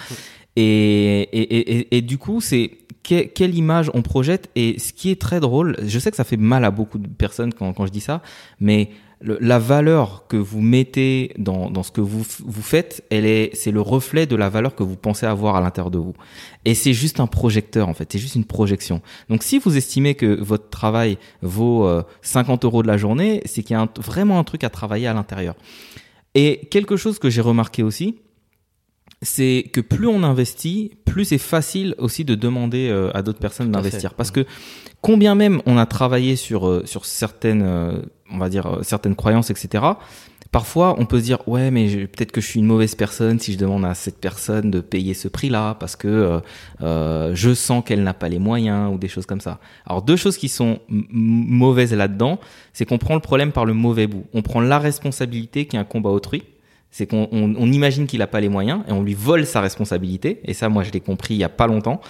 Et, 0.56 1.20
et, 1.32 1.76
et, 1.78 1.96
et, 1.96 2.00
du 2.02 2.18
coup, 2.18 2.40
c'est 2.40 2.70
que- 3.04 3.24
quelle 3.26 3.54
image 3.54 3.90
on 3.94 4.02
projette. 4.02 4.50
Et 4.56 4.78
ce 4.78 4.92
qui 4.92 5.10
est 5.10 5.20
très 5.20 5.40
drôle, 5.40 5.76
je 5.84 5.98
sais 5.98 6.10
que 6.10 6.16
ça 6.16 6.24
fait 6.24 6.36
mal 6.38 6.64
à 6.64 6.70
beaucoup 6.70 6.98
de 6.98 7.06
personnes 7.08 7.52
quand, 7.52 7.72
quand 7.72 7.86
je 7.86 7.92
dis 7.92 8.00
ça, 8.00 8.22
mais 8.58 8.90
la 9.22 9.58
valeur 9.58 10.26
que 10.28 10.36
vous 10.36 10.60
mettez 10.60 11.32
dans, 11.38 11.70
dans 11.70 11.82
ce 11.82 11.90
que 11.90 12.02
vous, 12.02 12.22
vous 12.44 12.62
faites, 12.62 13.02
elle 13.10 13.24
est, 13.24 13.50
c'est 13.54 13.70
le 13.70 13.80
reflet 13.80 14.26
de 14.26 14.36
la 14.36 14.50
valeur 14.50 14.74
que 14.74 14.82
vous 14.82 14.96
pensez 14.96 15.24
avoir 15.24 15.56
à 15.56 15.62
l'intérieur 15.62 15.90
de 15.90 15.98
vous. 15.98 16.12
Et 16.66 16.74
c'est 16.74 16.92
juste 16.92 17.18
un 17.18 17.26
projecteur, 17.26 17.88
en 17.88 17.94
fait. 17.94 18.12
C'est 18.12 18.18
juste 18.18 18.34
une 18.34 18.44
projection. 18.44 19.00
Donc, 19.30 19.42
si 19.42 19.58
vous 19.58 19.74
estimez 19.76 20.16
que 20.16 20.38
votre 20.42 20.68
travail 20.68 21.16
vaut 21.40 21.86
euh, 21.86 22.02
50 22.20 22.66
euros 22.66 22.82
de 22.82 22.88
la 22.88 22.98
journée, 22.98 23.40
c'est 23.46 23.62
qu'il 23.62 23.74
y 23.74 23.78
a 23.78 23.88
vraiment 23.98 24.38
un 24.38 24.44
truc 24.44 24.64
à 24.64 24.68
travailler 24.68 25.06
à 25.06 25.14
l'intérieur. 25.14 25.54
Et 26.34 26.68
quelque 26.70 26.98
chose 26.98 27.18
que 27.18 27.30
j'ai 27.30 27.40
remarqué 27.40 27.82
aussi, 27.82 28.18
c'est 29.22 29.64
que 29.72 29.80
plus 29.80 30.06
on 30.06 30.22
investit, 30.22 30.92
plus 31.04 31.26
c'est 31.26 31.38
facile 31.38 31.94
aussi 31.98 32.24
de 32.24 32.34
demander 32.34 32.88
euh, 32.90 33.10
à 33.14 33.22
d'autres 33.22 33.38
personnes 33.38 33.70
d'investir. 33.70 34.14
Parce 34.14 34.30
que 34.30 34.44
combien 35.00 35.34
même 35.34 35.62
on 35.66 35.78
a 35.78 35.86
travaillé 35.86 36.36
sur 36.36 36.68
euh, 36.68 36.82
sur 36.84 37.06
certaines, 37.06 37.62
euh, 37.62 38.02
on 38.30 38.38
va 38.38 38.48
dire 38.50 38.78
certaines 38.82 39.16
croyances, 39.16 39.50
etc. 39.50 39.84
Parfois, 40.52 40.94
on 40.98 41.06
peut 41.06 41.18
se 41.18 41.24
dire 41.24 41.46
ouais, 41.48 41.70
mais 41.70 42.06
peut-être 42.06 42.30
que 42.30 42.40
je 42.40 42.46
suis 42.46 42.60
une 42.60 42.66
mauvaise 42.66 42.94
personne 42.94 43.38
si 43.38 43.52
je 43.52 43.58
demande 43.58 43.84
à 43.84 43.94
cette 43.94 44.18
personne 44.20 44.70
de 44.70 44.80
payer 44.80 45.12
ce 45.12 45.28
prix-là 45.28 45.76
parce 45.80 45.96
que 45.96 46.40
je 46.80 47.54
sens 47.54 47.82
qu'elle 47.84 48.02
n'a 48.04 48.14
pas 48.14 48.28
les 48.28 48.38
moyens 48.38 48.94
ou 48.94 48.96
des 48.96 49.08
choses 49.08 49.26
comme 49.26 49.40
ça. 49.40 49.58
Alors 49.86 50.02
deux 50.02 50.16
choses 50.16 50.36
qui 50.36 50.48
sont 50.48 50.78
mauvaises 50.88 51.92
là-dedans, 51.92 52.38
c'est 52.72 52.86
qu'on 52.86 52.96
prend 52.96 53.14
le 53.14 53.20
problème 53.20 53.52
par 53.52 53.64
le 53.64 53.74
mauvais 53.74 54.06
bout. 54.06 54.24
On 54.32 54.40
prend 54.40 54.60
la 54.60 54.78
responsabilité 54.78 55.66
qui 55.66 55.76
est 55.76 55.80
un 55.80 55.84
combat 55.84 56.10
autrui. 56.10 56.44
C'est 56.90 57.06
qu'on 57.06 57.28
on, 57.32 57.54
on 57.58 57.70
imagine 57.72 58.06
qu'il 58.06 58.20
n'a 58.20 58.26
pas 58.26 58.40
les 58.40 58.48
moyens 58.48 58.80
et 58.88 58.92
on 58.92 59.02
lui 59.02 59.14
vole 59.14 59.44
sa 59.46 59.60
responsabilité. 59.60 60.40
Et 60.44 60.54
ça, 60.54 60.68
moi, 60.68 60.82
je 60.82 60.90
l'ai 60.92 61.00
compris 61.00 61.34
il 61.34 61.38
y 61.38 61.44
a 61.44 61.48
pas 61.48 61.66
longtemps. 61.66 62.00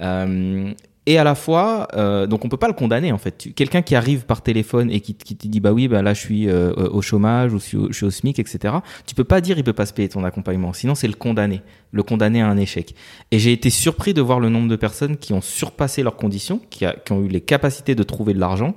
Euh, 0.00 0.70
et 1.06 1.16
à 1.16 1.24
la 1.24 1.34
fois, 1.34 1.88
euh, 1.94 2.26
donc 2.26 2.44
on 2.44 2.50
peut 2.50 2.58
pas 2.58 2.66
le 2.68 2.74
condamner 2.74 3.12
en 3.12 3.16
fait. 3.18 3.48
Quelqu'un 3.56 3.80
qui 3.80 3.94
arrive 3.94 4.26
par 4.26 4.42
téléphone 4.42 4.90
et 4.90 5.00
qui, 5.00 5.14
qui 5.14 5.36
te 5.36 5.48
dit 5.48 5.58
bah 5.58 5.72
oui, 5.72 5.88
bah 5.88 6.02
là 6.02 6.12
je 6.12 6.20
suis 6.20 6.50
euh, 6.50 6.74
au 6.74 7.00
chômage 7.00 7.54
ou 7.54 7.58
je 7.58 7.90
suis 7.92 8.04
au 8.04 8.10
SMIC, 8.10 8.38
etc. 8.38 8.74
Tu 9.06 9.14
peux 9.14 9.24
pas 9.24 9.40
dire 9.40 9.56
il 9.56 9.64
peut 9.64 9.72
pas 9.72 9.86
se 9.86 9.94
payer 9.94 10.10
ton 10.10 10.22
accompagnement. 10.22 10.74
Sinon 10.74 10.94
c'est 10.94 11.08
le 11.08 11.14
condamner, 11.14 11.62
le 11.92 12.02
condamner 12.02 12.42
à 12.42 12.48
un 12.48 12.58
échec. 12.58 12.94
Et 13.30 13.38
j'ai 13.38 13.52
été 13.52 13.70
surpris 13.70 14.12
de 14.12 14.20
voir 14.20 14.38
le 14.38 14.50
nombre 14.50 14.68
de 14.68 14.76
personnes 14.76 15.16
qui 15.16 15.32
ont 15.32 15.40
surpassé 15.40 16.02
leurs 16.02 16.16
conditions, 16.16 16.60
qui, 16.68 16.84
a- 16.84 16.92
qui 16.92 17.12
ont 17.12 17.22
eu 17.24 17.28
les 17.28 17.40
capacités 17.40 17.94
de 17.94 18.02
trouver 18.02 18.34
de 18.34 18.40
l'argent 18.40 18.74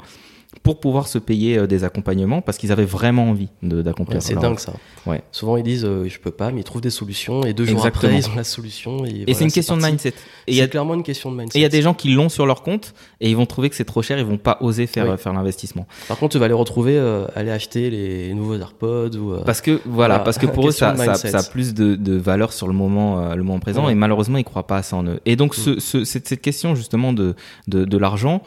pour 0.64 0.80
pouvoir 0.80 1.08
se 1.08 1.18
payer 1.18 1.58
euh, 1.58 1.66
des 1.68 1.84
accompagnements 1.84 2.42
parce 2.42 2.58
qu'ils 2.60 2.72
avaient 2.72 2.86
vraiment 2.86 3.30
envie 3.32 3.50
de- 3.64 3.82
d'accomplir. 3.82 4.18
Ouais, 4.18 4.22
c'est 4.22 4.36
dingue 4.36 4.60
ça. 4.60 4.74
Ouais. 5.08 5.24
Souvent 5.32 5.58
ils 5.58 5.64
disent 5.64 5.86
euh, 5.86 6.08
je 6.08 6.20
peux 6.20 6.30
pas, 6.30 6.52
mais 6.52 6.62
ils 6.62 6.64
trouvent 6.64 6.82
des 6.82 6.92
solutions 6.92 7.42
et 7.44 7.54
deux 7.54 7.66
jours 7.66 7.78
Exactement. 7.80 8.12
après 8.14 8.20
ils 8.20 8.30
ont 8.32 8.36
la 8.36 8.44
solution. 8.44 9.04
Et, 9.06 9.10
Et 9.10 9.14
voilà, 9.24 9.34
c'est 9.34 9.44
une 9.46 9.52
question 9.52 9.76
de 9.76 9.82
mindset. 9.84 10.14
Et 10.46 10.56
c'est 10.58 10.70
clairement 10.70 10.94
une 10.94 11.02
question 11.04 11.32
de 11.32 11.38
mindset. 11.38 11.58
Et 11.58 11.62
il 11.62 11.64
y 11.64 11.66
a 11.66 11.70
des 11.70 11.82
gens 11.82 11.96
qui 11.96 12.10
l'ont 12.10 12.30
sur 12.30 12.46
leur 12.46 12.62
compte 12.62 12.94
et 13.20 13.30
ils 13.30 13.36
vont 13.36 13.48
trouver 13.48 13.70
que 13.72 13.76
c'est 13.76 13.86
trop 13.86 14.02
cher, 14.04 14.20
ils 14.20 14.26
vont 14.26 14.38
pas 14.38 14.58
oser 14.62 14.86
faire, 14.86 15.06
Oui. 15.06 15.12
euh, 15.12 15.18
faire 15.18 15.34
l'investissement. 15.34 15.88
Par 16.08 16.18
contre, 16.20 16.34
tu 16.34 16.38
vas 16.38 16.48
les 16.48 16.54
retrouver 16.54 16.96
euh, 16.98 17.26
aller 17.36 17.50
acheter 17.52 17.90
les 17.90 18.34
nouveaux 18.36 18.56
AirPods 18.60 19.16
ou. 19.18 19.34
euh, 19.34 19.44
Parce 19.44 19.62
que 19.62 19.72
voilà, 19.72 20.16
Voilà. 20.16 20.20
parce 20.20 20.38
que 20.38 20.46
pour 20.46 20.68
eux 20.68 20.72
ça, 20.72 20.96
ça, 20.96 21.16
ça 21.16 21.40
a 21.40 21.44
plus 21.44 21.74
de, 21.74 21.96
de 21.96 22.16
valeur 22.16 22.54
sur 22.54 22.68
le 22.68 22.74
moment, 22.74 23.20
euh, 23.20 23.36
le 23.36 23.42
moment 23.44 23.60
présent 23.60 23.86
Ouais. 23.88 23.94
et 23.94 23.96
malheureusement 23.96 24.38
ils 24.38 24.44
croient 24.44 24.68
pas 24.68 24.78
assez 24.78 24.94
en 24.96 25.06
eux. 25.08 25.20
Et 25.26 25.36
donc 25.36 25.58
Mm. 25.58 25.60
ce, 25.60 25.80
ce- 25.80 26.04
cette, 26.04 26.28
cette 26.28 26.42
question 26.42 26.76
justement 26.76 27.14
de, 27.14 27.34
de, 27.68 27.84
de 27.84 27.98
l'argent, 27.98 28.44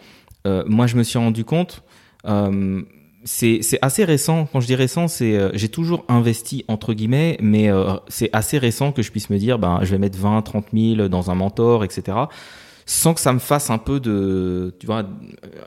euh, 0.47 0.62
moi 0.67 0.87
je 0.87 0.97
me 0.97 1.03
suis 1.03 1.19
rendu 1.19 1.45
compte. 1.45 1.83
Euh, 2.27 2.83
c'est 3.25 3.61
c'est 3.62 3.79
assez 3.83 4.05
récent. 4.05 4.47
Quand 4.53 4.61
je 4.61 4.66
dis 4.66 4.75
récent, 4.75 5.09
c'est 5.09 5.35
euh, 5.35 5.51
j'ai 5.55 5.68
toujours 5.68 6.05
investi 6.09 6.64
entre 6.68 6.93
guillemets, 6.93 7.39
mais 7.41 7.70
euh, 7.70 7.95
c'est 8.09 8.29
assez 8.33 8.59
récent 8.59 8.93
que 8.93 9.03
je 9.03 9.11
puisse 9.11 9.31
me 9.31 9.39
dire, 9.39 9.59
ben 9.59 9.81
je 9.83 9.91
vais 9.91 9.99
mettre 9.99 10.18
20, 10.18 10.43
30 10.43 10.66
000 10.75 11.09
dans 11.09 11.31
un 11.31 11.35
mentor, 11.35 11.85
etc. 11.85 12.18
Sans 12.87 13.14
que 13.14 13.20
ça 13.20 13.32
me 13.32 13.39
fasse 13.39 13.70
un 13.70 13.78
peu 13.78 13.99
de, 13.99 14.74
tu 14.78 14.85
vois, 14.87 14.99
euh, 14.99 15.05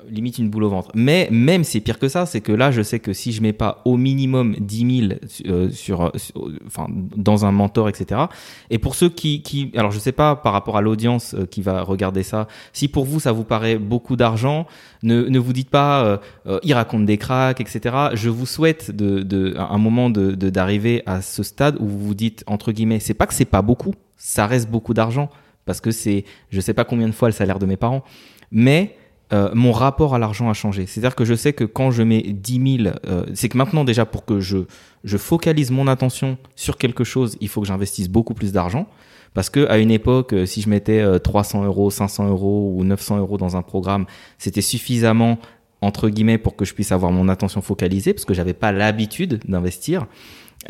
limite 0.10 0.38
une 0.38 0.50
boule 0.50 0.64
au 0.66 0.70
ventre. 0.70 0.90
Mais 0.94 1.28
même 1.32 1.64
c'est 1.64 1.80
pire 1.80 1.98
que 1.98 2.08
ça, 2.10 2.28
c'est 2.28 2.42
que 2.42 2.52
là 2.52 2.70
je 2.70 2.84
sais 2.84 3.00
que 3.00 3.12
si 3.12 3.32
je 3.32 3.42
mets 3.42 3.54
pas 3.54 3.82
au 3.86 3.98
minimum 3.98 4.56
10 4.60 5.08
000 5.10 5.20
euh, 5.48 5.70
sur, 5.72 6.12
sur- 6.16 6.52
enfin 6.68 6.86
dans 7.16 7.44
un 7.46 7.52
mentor, 7.52 7.90
etc. 7.90 8.22
Et 8.70 8.78
pour 8.78 8.94
ceux 8.94 9.10
qui, 9.10 9.72
alors 9.76 9.90
je 9.92 9.98
sais 9.98 10.12
pas 10.12 10.36
par 10.36 10.54
rapport 10.54 10.78
à 10.78 10.82
l'audience 10.82 11.34
euh, 11.34 11.46
qui 11.48 11.64
va 11.64 11.82
regarder 11.82 12.22
ça, 12.22 12.48
si 12.72 12.88
pour 12.88 13.06
vous 13.06 13.20
ça 13.20 13.32
vous 13.32 13.44
paraît 13.44 13.80
beaucoup 13.80 14.16
d'argent, 14.16 14.68
ne, 15.02 15.24
ne 15.24 15.40
vous 15.40 15.54
dites 15.54 15.70
pas 15.72 16.04
euh, 16.06 16.18
euh, 16.46 16.60
il 16.62 16.74
raconte 16.76 17.06
des 17.08 17.18
cracks, 17.18 17.60
etc. 17.60 17.96
Je 18.14 18.30
vous 18.30 18.46
souhaite 18.46 18.92
de, 18.92 19.24
de 19.24 19.56
un 19.58 19.78
moment 19.80 20.12
de- 20.12 20.36
d'arriver 20.36 21.02
à 21.08 21.22
ce 21.24 21.42
stade 21.42 21.78
où 21.80 21.88
vous 21.88 22.00
vous 22.00 22.16
dites 22.16 22.44
entre 22.46 22.72
guillemets, 22.72 23.00
c'est 23.00 23.14
pas 23.16 23.26
que 23.26 23.34
c'est 23.34 23.46
pas 23.46 23.64
beaucoup, 23.64 23.96
ça 24.18 24.46
reste 24.46 24.70
beaucoup 24.70 24.94
d'argent 24.94 25.30
parce 25.68 25.82
que 25.82 25.92
c'est, 25.92 26.26
je 26.50 26.60
sais 26.60 26.74
pas 26.74 26.86
combien 26.86 27.08
de 27.08 27.14
fois 27.14 27.28
le 27.28 27.34
salaire 27.34 27.60
de 27.60 27.68
mes 27.68 27.78
parents, 27.78 28.04
mais 28.52 28.96
euh, 29.34 29.52
mon 29.54 29.72
rapport 29.72 30.16
à 30.16 30.20
l'argent 30.20 30.50
a 30.50 30.54
changé. 30.54 30.88
C'est-à-dire 30.88 31.16
que 31.16 31.26
je 31.26 31.36
sais 31.36 31.54
que 31.54 31.66
quand 31.66 31.92
je 31.92 32.02
mets 32.02 32.24
10 32.24 32.78
000, 32.84 32.96
euh, 33.06 33.26
c'est 33.36 33.50
que 33.50 33.58
maintenant 33.58 33.84
déjà 33.84 34.06
pour 34.06 34.26
que 34.26 34.40
je 34.40 34.60
je 35.04 35.18
focalise 35.18 35.72
mon 35.72 35.88
attention 35.88 36.38
sur 36.56 36.78
quelque 36.78 37.04
chose, 37.04 37.38
il 37.40 37.48
faut 37.48 37.62
que 37.62 37.68
j'investisse 37.68 38.10
beaucoup 38.10 38.34
plus 38.34 38.52
d'argent. 38.52 38.88
Parce 39.34 39.50
que 39.50 39.68
à 39.70 39.78
une 39.78 39.92
époque, 39.92 40.34
euh, 40.34 40.46
si 40.46 40.62
je 40.62 40.70
mettais 40.70 41.00
euh, 41.00 41.20
300 41.20 41.64
euros, 41.66 41.92
500 41.92 42.28
euros 42.30 42.74
ou 42.76 42.84
900 42.84 43.20
euros 43.20 43.38
dans 43.38 43.56
un 43.56 43.62
programme, 43.62 44.06
c'était 44.38 44.62
suffisamment 44.62 45.38
entre 45.82 46.10
guillemets 46.10 46.40
pour 46.40 46.56
que 46.56 46.66
je 46.66 46.74
puisse 46.74 46.92
avoir 46.92 47.12
mon 47.12 47.30
attention 47.30 47.62
focalisée, 47.62 48.14
parce 48.14 48.26
que 48.26 48.34
j'avais 48.34 48.56
pas 48.56 48.72
l'habitude 48.72 49.40
d'investir. 49.48 50.08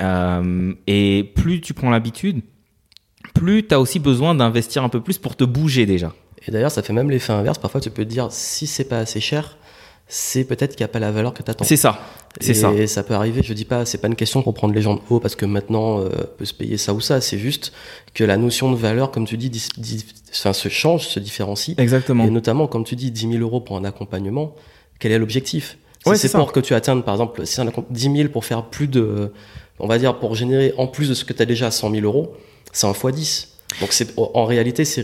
Euh, 0.02 0.74
et 0.86 1.32
plus 1.36 1.62
tu 1.62 1.74
prends 1.74 1.90
l'habitude, 1.90 2.42
plus 3.38 3.68
tu 3.68 3.74
as 3.74 3.80
aussi 3.80 4.00
besoin 4.00 4.36
d'investir 4.36 4.84
un 4.84 4.90
peu 4.90 5.02
plus 5.02 5.18
pour 5.18 5.36
te 5.36 5.44
bouger 5.44 5.86
déjà. 5.86 6.14
Et 6.48 6.52
d'ailleurs, 6.52 6.72
ça 6.72 6.82
fait 6.82 6.94
même 6.94 7.10
l'effet 7.10 7.34
inverse. 7.34 7.58
Parfois, 7.58 7.82
tu 7.82 7.90
peux 7.90 8.06
te 8.06 8.10
dire 8.10 8.28
si 8.32 8.68
c'est 8.68 8.86
pas 8.86 9.00
assez 9.00 9.20
cher, 9.20 9.58
c'est 10.08 10.46
peut-être 10.46 10.76
qu'il 10.78 10.84
n'y 10.86 10.90
a 10.90 10.94
pas 10.94 11.00
la 11.00 11.12
valeur 11.12 11.34
que 11.34 11.44
tu 11.44 11.52
attends. 11.52 11.66
C'est 11.66 11.76
ça. 11.76 12.00
C'est 12.40 12.54
ça. 12.54 12.72
Et 12.74 12.88
ça 12.88 13.04
peut 13.04 13.16
arriver, 13.16 13.42
je 13.44 13.52
dis 13.54 13.66
pas, 13.66 13.84
c'est 13.86 13.98
pas 13.98 14.08
une 14.08 14.16
question 14.16 14.42
pour 14.44 14.54
prendre 14.54 14.74
les 14.74 14.82
gens 14.82 14.94
de 14.96 15.02
haut 15.10 15.20
parce 15.20 15.36
que 15.36 15.46
maintenant, 15.46 16.00
euh, 16.00 16.10
peut 16.38 16.46
se 16.46 16.54
payer 16.54 16.78
ça 16.78 16.94
ou 16.94 17.02
ça. 17.02 17.20
C'est 17.20 17.40
juste 17.40 17.74
que 18.14 18.24
la 18.24 18.38
notion 18.38 18.72
de 18.72 18.78
valeur, 18.78 19.12
comme 19.12 19.26
tu 19.26 19.38
dis, 19.38 19.50
dis, 19.50 19.68
dis, 19.78 20.06
enfin, 20.32 20.54
se 20.54 20.70
change, 20.70 21.08
se 21.08 21.20
différencie. 21.20 21.76
Exactement. 21.80 22.26
Et 22.26 22.30
notamment, 22.30 22.68
comme 22.68 22.84
tu 22.86 22.96
dis, 22.96 23.12
10 23.12 23.32
000 23.32 23.42
euros 23.42 23.60
pour 23.60 23.76
un 23.76 23.84
accompagnement, 23.84 24.56
quel 25.00 25.12
est 25.12 25.20
l'objectif? 25.20 25.78
Si 26.06 26.12
c'est 26.16 26.28
c'est 26.30 26.38
pour 26.38 26.52
que 26.54 26.60
tu 26.62 26.74
atteignes, 26.74 27.02
par 27.02 27.16
exemple, 27.16 27.46
si 27.46 27.60
un 27.60 27.66
accom- 27.68 27.84
10 27.90 28.16
000 28.16 28.30
pour 28.30 28.46
faire 28.46 28.64
plus 28.66 28.88
de, 28.88 29.34
on 29.80 29.88
va 29.88 29.98
dire, 29.98 30.20
pour 30.20 30.36
générer 30.36 30.74
en 30.78 30.88
plus 30.88 31.10
de 31.10 31.14
ce 31.16 31.26
que 31.26 31.34
tu 31.34 31.42
as 31.42 31.46
déjà 31.46 31.70
100 31.72 31.92
000 31.92 32.06
euros, 32.06 32.34
c'est 32.72 32.88
un 32.88 32.94
fois 32.94 33.12
10. 33.12 33.54
Donc 33.82 33.92
c'est 33.92 34.14
en 34.18 34.46
réalité, 34.46 34.86
c'est 34.86 35.04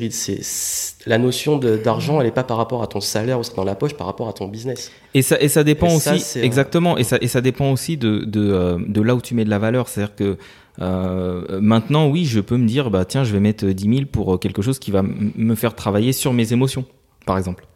la 1.06 1.18
notion 1.18 1.58
d'argent, 1.58 2.22
elle 2.22 2.28
est 2.28 2.32
pas 2.32 2.46
par 2.46 2.58
rapport 2.58 2.82
à 2.82 2.88
ton 2.88 3.02
salaire 3.02 3.40
ou 3.40 3.44
ce 3.44 3.54
dans 3.54 3.66
la 3.66 3.76
poche, 3.76 3.94
par 3.94 4.08
rapport 4.08 4.30
à 4.30 4.34
ton 4.34 4.48
business. 4.48 4.92
Et 5.14 5.22
ça, 5.22 5.40
et 5.40 5.50
ça 5.50 5.64
dépend 5.64 5.90
Et 5.90 5.96
aussi, 5.96 6.20
ça, 6.20 6.40
exactement, 6.40 6.98
et 6.98 7.04
ça, 7.04 7.18
et 7.20 7.28
ça 7.28 7.42
dépend 7.42 7.72
aussi 7.72 7.98
de, 7.98 8.20
de, 8.26 8.52
euh, 8.52 8.78
de 8.88 9.02
là 9.02 9.16
où 9.16 9.22
tu 9.22 9.36
mets 9.36 9.44
de 9.44 9.50
la 9.50 9.60
valeur. 9.60 9.90
C'est-à-dire 9.90 10.16
que 10.16 10.38
euh, 10.82 11.60
maintenant, 11.62 12.08
oui, 12.08 12.26
je 12.26 12.40
peux 12.40 12.58
me 12.58 12.66
dire, 12.66 12.90
bah 12.90 13.06
tiens, 13.06 13.26
je 13.26 13.34
vais 13.34 13.42
mettre 13.42 13.66
10 13.66 13.96
000 13.96 14.06
pour 14.12 14.40
quelque 14.40 14.62
chose 14.62 14.80
qui 14.80 14.92
va 14.92 15.04
me 15.04 15.56
faire 15.56 15.76
travailler 15.76 16.14
sur 16.14 16.34
mes 16.34 16.54
émotions, 16.54 16.86
par 17.26 17.38
exemple. 17.38 17.68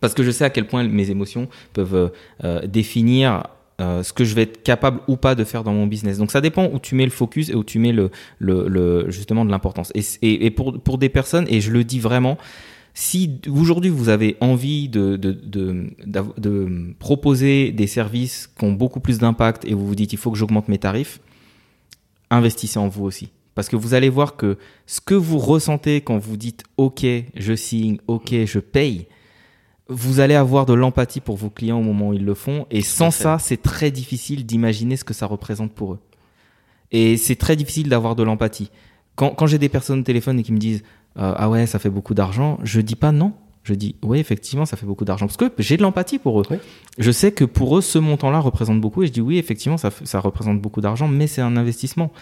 Parce 0.00 0.14
que 0.14 0.22
je 0.22 0.30
sais 0.30 0.44
à 0.44 0.50
quel 0.50 0.66
point 0.66 0.84
mes 0.84 1.10
émotions 1.10 1.48
peuvent 1.72 1.94
euh, 1.94 2.08
euh, 2.44 2.66
définir 2.66 3.44
euh, 3.80 4.02
ce 4.04 4.12
que 4.12 4.24
je 4.24 4.34
vais 4.34 4.42
être 4.42 4.62
capable 4.62 5.00
ou 5.08 5.16
pas 5.16 5.34
de 5.34 5.42
faire 5.42 5.64
dans 5.64 5.72
mon 5.72 5.86
business. 5.86 6.18
Donc 6.18 6.30
ça 6.30 6.40
dépend 6.40 6.68
où 6.72 6.78
tu 6.78 6.94
mets 6.94 7.04
le 7.04 7.10
focus 7.10 7.50
et 7.50 7.54
où 7.54 7.64
tu 7.64 7.78
mets 7.78 7.92
le, 7.92 8.10
le, 8.38 9.10
justement 9.10 9.44
de 9.44 9.50
l'importance. 9.50 9.92
Et, 9.94 10.46
et, 10.46 10.50
pour, 10.50 10.80
pour 10.80 10.98
des 10.98 11.08
personnes, 11.08 11.46
et 11.48 11.60
je 11.60 11.72
le 11.72 11.82
dis 11.82 11.98
vraiment, 11.98 12.38
si 12.94 13.40
aujourd'hui 13.50 13.90
vous 13.90 14.08
avez 14.08 14.36
envie 14.40 14.88
de, 14.88 15.16
de, 15.16 15.32
de, 15.32 15.90
de 16.06 16.94
proposer 17.00 17.72
des 17.72 17.88
services 17.88 18.46
qui 18.46 18.64
ont 18.64 18.72
beaucoup 18.72 19.00
plus 19.00 19.18
d'impact 19.18 19.64
et 19.64 19.74
vous 19.74 19.86
vous 19.86 19.96
dites 19.96 20.12
il 20.12 20.18
faut 20.18 20.30
que 20.30 20.38
j'augmente 20.38 20.68
mes 20.68 20.78
tarifs, 20.78 21.20
investissez 22.30 22.78
en 22.78 22.88
vous 22.88 23.04
aussi. 23.04 23.30
Parce 23.56 23.68
que 23.68 23.76
vous 23.76 23.94
allez 23.94 24.08
voir 24.08 24.36
que 24.36 24.56
ce 24.86 25.00
que 25.00 25.14
vous 25.14 25.38
ressentez 25.38 26.00
quand 26.00 26.18
vous 26.18 26.36
dites 26.36 26.62
OK, 26.76 27.04
je 27.34 27.54
signe, 27.54 27.98
OK, 28.06 28.32
je 28.44 28.58
paye, 28.58 29.06
vous 29.88 30.20
allez 30.20 30.34
avoir 30.34 30.64
de 30.66 30.72
l'empathie 30.74 31.20
pour 31.20 31.36
vos 31.36 31.50
clients 31.50 31.78
au 31.78 31.82
moment 31.82 32.08
où 32.08 32.12
ils 32.14 32.24
le 32.24 32.34
font. 32.34 32.66
Et 32.70 32.80
sans 32.82 33.10
ça, 33.10 33.38
c'est 33.38 33.60
très 33.60 33.90
difficile 33.90 34.46
d'imaginer 34.46 34.96
ce 34.96 35.04
que 35.04 35.12
ça 35.14 35.26
représente 35.26 35.72
pour 35.72 35.92
eux. 35.94 35.98
Et 36.92 37.16
c'est 37.16 37.36
très 37.36 37.56
difficile 37.56 37.88
d'avoir 37.88 38.14
de 38.16 38.22
l'empathie. 38.22 38.70
Quand, 39.16 39.30
quand 39.30 39.46
j'ai 39.46 39.58
des 39.58 39.68
personnes 39.68 40.00
au 40.00 40.02
téléphone 40.04 40.38
et 40.38 40.42
qui 40.42 40.52
me 40.52 40.58
disent 40.58 40.82
euh, 41.18 41.34
Ah 41.36 41.48
ouais, 41.50 41.66
ça 41.66 41.78
fait 41.78 41.90
beaucoup 41.90 42.14
d'argent, 42.14 42.58
je 42.62 42.80
dis 42.80 42.96
pas 42.96 43.12
non. 43.12 43.32
Je 43.62 43.72
dis 43.72 43.96
oui, 44.02 44.18
effectivement, 44.18 44.66
ça 44.66 44.76
fait 44.76 44.84
beaucoup 44.84 45.06
d'argent. 45.06 45.26
Parce 45.26 45.38
que 45.38 45.50
j'ai 45.58 45.78
de 45.78 45.82
l'empathie 45.82 46.18
pour 46.18 46.38
eux. 46.40 46.44
Oui. 46.50 46.58
Je 46.98 47.10
sais 47.10 47.32
que 47.32 47.44
pour 47.46 47.78
eux, 47.78 47.80
ce 47.80 47.98
montant-là 47.98 48.38
représente 48.40 48.78
beaucoup. 48.80 49.02
Et 49.02 49.06
je 49.06 49.12
dis 49.12 49.22
oui, 49.22 49.38
effectivement, 49.38 49.78
ça, 49.78 49.90
ça 50.04 50.20
représente 50.20 50.60
beaucoup 50.60 50.82
d'argent, 50.82 51.08
mais 51.08 51.26
c'est 51.26 51.40
un 51.40 51.56
investissement. 51.56 52.12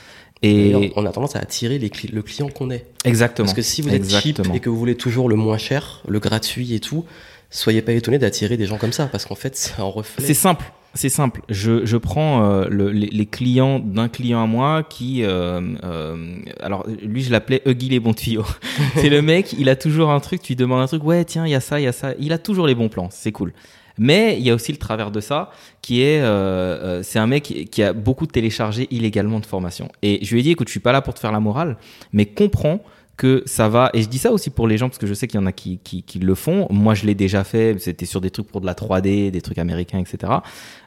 Et 0.42 0.92
on 0.96 1.04
a 1.06 1.10
tendance 1.12 1.36
à 1.36 1.40
attirer 1.40 1.78
les 1.78 1.88
cli- 1.88 2.12
le 2.12 2.22
client 2.22 2.48
qu'on 2.48 2.70
est. 2.70 2.86
exactement. 3.04 3.46
Parce 3.46 3.54
que 3.56 3.62
si 3.62 3.82
vous 3.82 3.88
êtes 3.90 4.08
cheap 4.08 4.14
Exactement. 4.38 4.54
et 4.54 4.60
que 4.60 4.68
vous 4.70 4.76
voulez 4.78 4.96
toujours 4.96 5.28
le 5.28 5.36
moins 5.36 5.58
cher, 5.58 6.02
le 6.08 6.18
gratuit 6.20 6.74
et 6.74 6.80
tout, 6.80 7.04
soyez 7.52 7.82
pas 7.82 7.92
étonné 7.92 8.18
d'attirer 8.18 8.56
des 8.56 8.66
gens 8.66 8.78
comme 8.78 8.92
ça, 8.92 9.06
parce 9.06 9.24
qu'en 9.24 9.34
fait, 9.36 9.56
c'est 9.56 9.78
un 9.80 9.84
reflet. 9.84 10.24
C'est 10.26 10.34
simple. 10.34 10.64
C'est 10.94 11.08
simple. 11.08 11.40
Je, 11.48 11.86
je 11.86 11.96
prends 11.96 12.44
euh, 12.44 12.66
le- 12.68 12.90
les, 12.90 13.06
les 13.06 13.24
clients 13.26 13.78
d'un 13.78 14.08
client 14.08 14.42
à 14.42 14.46
moi 14.46 14.82
qui, 14.82 15.22
euh, 15.24 15.58
euh, 15.84 16.36
alors 16.60 16.86
lui 17.02 17.22
je 17.22 17.30
l'appelais 17.32 17.62
Huggy 17.64 17.88
les 17.88 17.98
bons 17.98 18.12
tuyaux. 18.12 18.44
c'est 18.96 19.08
le 19.08 19.22
mec, 19.22 19.54
il 19.58 19.70
a 19.70 19.76
toujours 19.76 20.10
un 20.10 20.20
truc. 20.20 20.42
Tu 20.42 20.48
lui 20.52 20.56
demandes 20.56 20.82
un 20.82 20.86
truc, 20.86 21.02
ouais 21.02 21.24
tiens 21.24 21.46
il 21.46 21.50
y 21.50 21.54
a 21.54 21.60
ça, 21.60 21.80
il 21.80 21.84
y 21.84 21.86
a 21.86 21.92
ça. 21.92 22.12
Il 22.18 22.30
a 22.34 22.36
toujours 22.38 22.66
les 22.66 22.74
bons 22.74 22.90
plans. 22.90 23.08
C'est 23.10 23.32
cool. 23.32 23.54
Mais 23.96 24.36
il 24.38 24.44
y 24.44 24.50
a 24.50 24.54
aussi 24.54 24.70
le 24.70 24.76
travers 24.76 25.10
de 25.10 25.20
ça, 25.20 25.50
qui 25.80 26.02
est, 26.02 26.20
euh, 26.20 26.26
euh, 26.26 27.02
c'est 27.02 27.18
un 27.18 27.26
mec 27.26 27.44
qui- 27.44 27.64
qui 27.66 27.82
a 27.82 27.94
beaucoup 27.94 28.26
téléchargé 28.26 28.86
illégalement 28.90 29.40
de 29.40 29.46
formation. 29.46 29.90
Et 30.02 30.18
je 30.22 30.32
lui 30.34 30.40
ai 30.40 30.42
dit, 30.42 30.50
écoute, 30.50 30.68
je 30.68 30.72
suis 30.72 30.80
pas 30.80 30.92
là 30.92 31.00
pour 31.00 31.14
te 31.14 31.20
faire 31.20 31.32
la 31.32 31.40
morale, 31.40 31.78
mais 32.12 32.26
comprends 32.26 32.82
que 33.16 33.42
ça 33.46 33.68
va. 33.68 33.90
Et 33.94 34.02
je 34.02 34.08
dis 34.08 34.18
ça 34.18 34.32
aussi 34.32 34.50
pour 34.50 34.66
les 34.66 34.78
gens 34.78 34.88
parce 34.88 34.98
que 34.98 35.06
je 35.06 35.14
sais 35.14 35.26
qu'il 35.26 35.38
y 35.40 35.42
en 35.42 35.46
a 35.46 35.52
qui, 35.52 35.78
qui, 35.78 36.02
qui 36.02 36.18
le 36.18 36.34
font. 36.34 36.66
Moi, 36.70 36.94
je 36.94 37.06
l'ai 37.06 37.14
déjà 37.14 37.44
fait. 37.44 37.76
C'était 37.78 38.06
sur 38.06 38.20
des 38.20 38.30
trucs 38.30 38.48
pour 38.48 38.60
de 38.60 38.66
la 38.66 38.74
3D, 38.74 39.30
des 39.30 39.40
trucs 39.40 39.58
américains, 39.58 39.98
etc. 39.98 40.32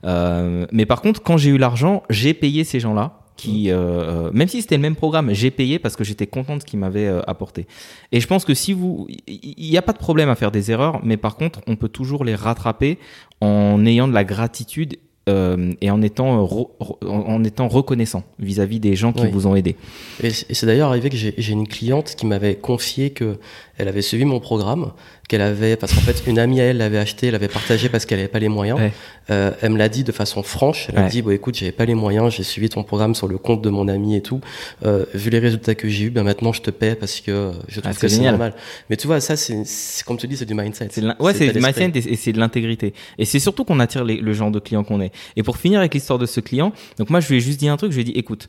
Euh, 0.04 0.66
mais 0.72 0.86
par 0.86 1.02
contre, 1.02 1.22
quand 1.22 1.38
j'ai 1.38 1.52
eu 1.52 1.58
l'argent, 1.58 2.04
j'ai 2.10 2.34
payé 2.34 2.64
ces 2.64 2.80
gens-là. 2.80 3.20
Qui, 3.38 3.70
euh, 3.70 3.76
euh, 3.76 4.32
même 4.32 4.48
si 4.48 4.62
c'était 4.62 4.78
le 4.78 4.82
même 4.82 4.96
programme, 4.96 5.34
j'ai 5.34 5.52
payé 5.52 5.78
parce 5.78 5.98
que 5.98 6.06
j'étais 6.06 6.26
content 6.26 6.56
de 6.56 6.62
ce 6.62 6.66
qu'ils 6.66 6.80
m'avaient 6.80 7.08
euh, 7.08 7.20
apporté. 7.28 7.68
Et 8.14 8.22
je 8.22 8.28
pense 8.28 8.46
que 8.46 8.54
si 8.54 8.72
vous, 8.72 9.08
il 9.28 9.70
n'y 9.70 9.78
a 9.78 9.82
pas 9.82 9.92
de 9.92 9.98
problème 9.98 10.30
à 10.30 10.36
faire 10.36 10.52
des 10.52 10.72
erreurs, 10.72 11.02
mais 11.04 11.18
par 11.18 11.36
contre, 11.36 11.60
on 11.68 11.76
peut 11.76 11.90
toujours 11.90 12.24
les 12.24 12.34
rattraper 12.34 12.98
en 13.42 13.86
ayant 13.86 14.08
de 14.08 14.14
la 14.14 14.24
gratitude 14.24 14.96
euh, 15.28 15.74
et 15.82 15.90
en 15.90 16.02
étant, 16.02 16.40
euh, 16.40 16.46
re- 16.46 16.70
en 17.08 17.44
étant 17.44 17.68
reconnaissant 17.68 18.24
vis-à-vis 18.40 18.80
des 18.80 18.96
gens 18.96 19.12
qui 19.12 19.24
Oui. 19.24 19.30
vous 19.32 19.48
ont 19.48 19.56
aidé. 19.56 19.76
Et 20.24 20.30
c'est 20.30 20.66
d'ailleurs 20.66 20.90
arrivé 20.90 21.10
que 21.10 21.18
j'ai 21.18 21.34
j'ai 21.38 21.54
une 21.54 21.68
cliente 21.68 22.16
qui 22.16 22.26
m'avait 22.26 22.56
confié 22.56 23.10
que 23.10 23.38
elle 23.78 23.88
avait 23.88 24.02
suivi 24.04 24.24
mon 24.26 24.40
programme, 24.40 24.92
qu'elle 25.28 25.42
avait, 25.42 25.76
parce 25.76 25.94
qu'en 25.94 26.02
fait, 26.02 26.24
une 26.28 26.38
amie 26.40 26.62
à 26.62 26.66
elle 26.66 26.78
l'avait 26.78 26.98
acheté, 27.00 27.28
elle 27.28 27.36
avait 27.36 27.48
partagé 27.48 27.90
parce 27.90 28.06
qu'elle 28.06 28.20
avait 28.20 28.28
pas 28.28 28.40
les 28.40 28.48
moyens. 28.50 28.80
Ouais. 28.80 28.92
Euh, 29.32 29.52
elle 29.62 29.72
me 29.72 29.78
l'a 29.78 29.90
dit 29.90 30.04
de 30.04 30.12
façon 30.12 30.44
franche. 30.44 30.88
Elle 30.90 30.98
a 31.00 31.04
Ouais. 31.04 31.10
dit, 31.10 31.22
bon, 31.24 31.32
écoute, 31.32 31.56
j'avais 31.56 31.72
pas 31.72 31.86
les 31.86 31.96
moyens, 31.96 32.32
j'ai 32.36 32.44
suivi 32.44 32.70
ton 32.70 32.84
programme 32.84 33.16
sur 33.16 33.28
le 33.28 33.38
compte 33.38 33.62
de 33.64 33.70
mon 33.70 33.88
ami 33.88 34.16
et 34.16 34.22
tout. 34.22 34.40
Euh, 34.86 35.06
vu 35.14 35.30
les 35.32 35.40
résultats 35.40 35.74
que 35.76 35.88
j'ai 35.88 36.06
eu, 36.06 36.10
ben 36.12 36.24
maintenant 36.24 36.54
je 36.54 36.62
te 36.62 36.70
paie 36.70 36.96
parce 36.96 37.22
que 37.22 37.52
je 37.68 37.80
trouve 37.80 37.92
Ah, 37.92 37.94
c'est 37.94 38.02
que 38.02 38.08
c'est 38.08 38.22
normal. 38.22 38.54
Mais 38.90 38.98
tu 38.98 39.08
vois, 39.08 39.20
ça, 39.20 39.36
c'est, 39.36 39.64
comme 40.06 40.18
tu 40.18 40.28
dis, 40.28 40.38
c'est 40.38 40.46
du 40.46 40.54
mindset. 40.54 40.90
Ouais, 41.20 41.34
c'est 41.34 41.52
du 41.52 41.60
mindset 41.60 41.92
et 41.96 42.14
et 42.14 42.16
c'est 42.16 42.32
de 42.34 42.40
l'intégrité. 42.40 42.94
Et 43.18 43.26
c'est 43.26 43.40
surtout 43.40 43.64
qu'on 43.66 43.80
attire 43.80 44.04
les- 44.04 44.18
le 44.22 44.34
genre 44.34 44.52
de 44.52 44.60
client 44.60 44.84
qu'on 44.84 45.02
est. 45.02 45.12
Et 45.36 45.44
pour 45.44 45.58
finir 45.58 45.80
avec 45.80 45.94
l'histoire 45.94 46.20
de 46.20 46.26
ce 46.26 46.40
client, 46.40 46.72
donc 47.00 47.10
moi 47.10 47.20
je 47.20 47.30
lui 47.30 47.38
ai 47.38 47.40
juste 47.40 47.60
dit 47.60 47.68
un 47.68 47.78
truc, 47.78 47.92
je 47.92 47.96
lui 47.98 48.02
ai 48.02 48.06
dit 48.06 48.12
écoute, 48.20 48.48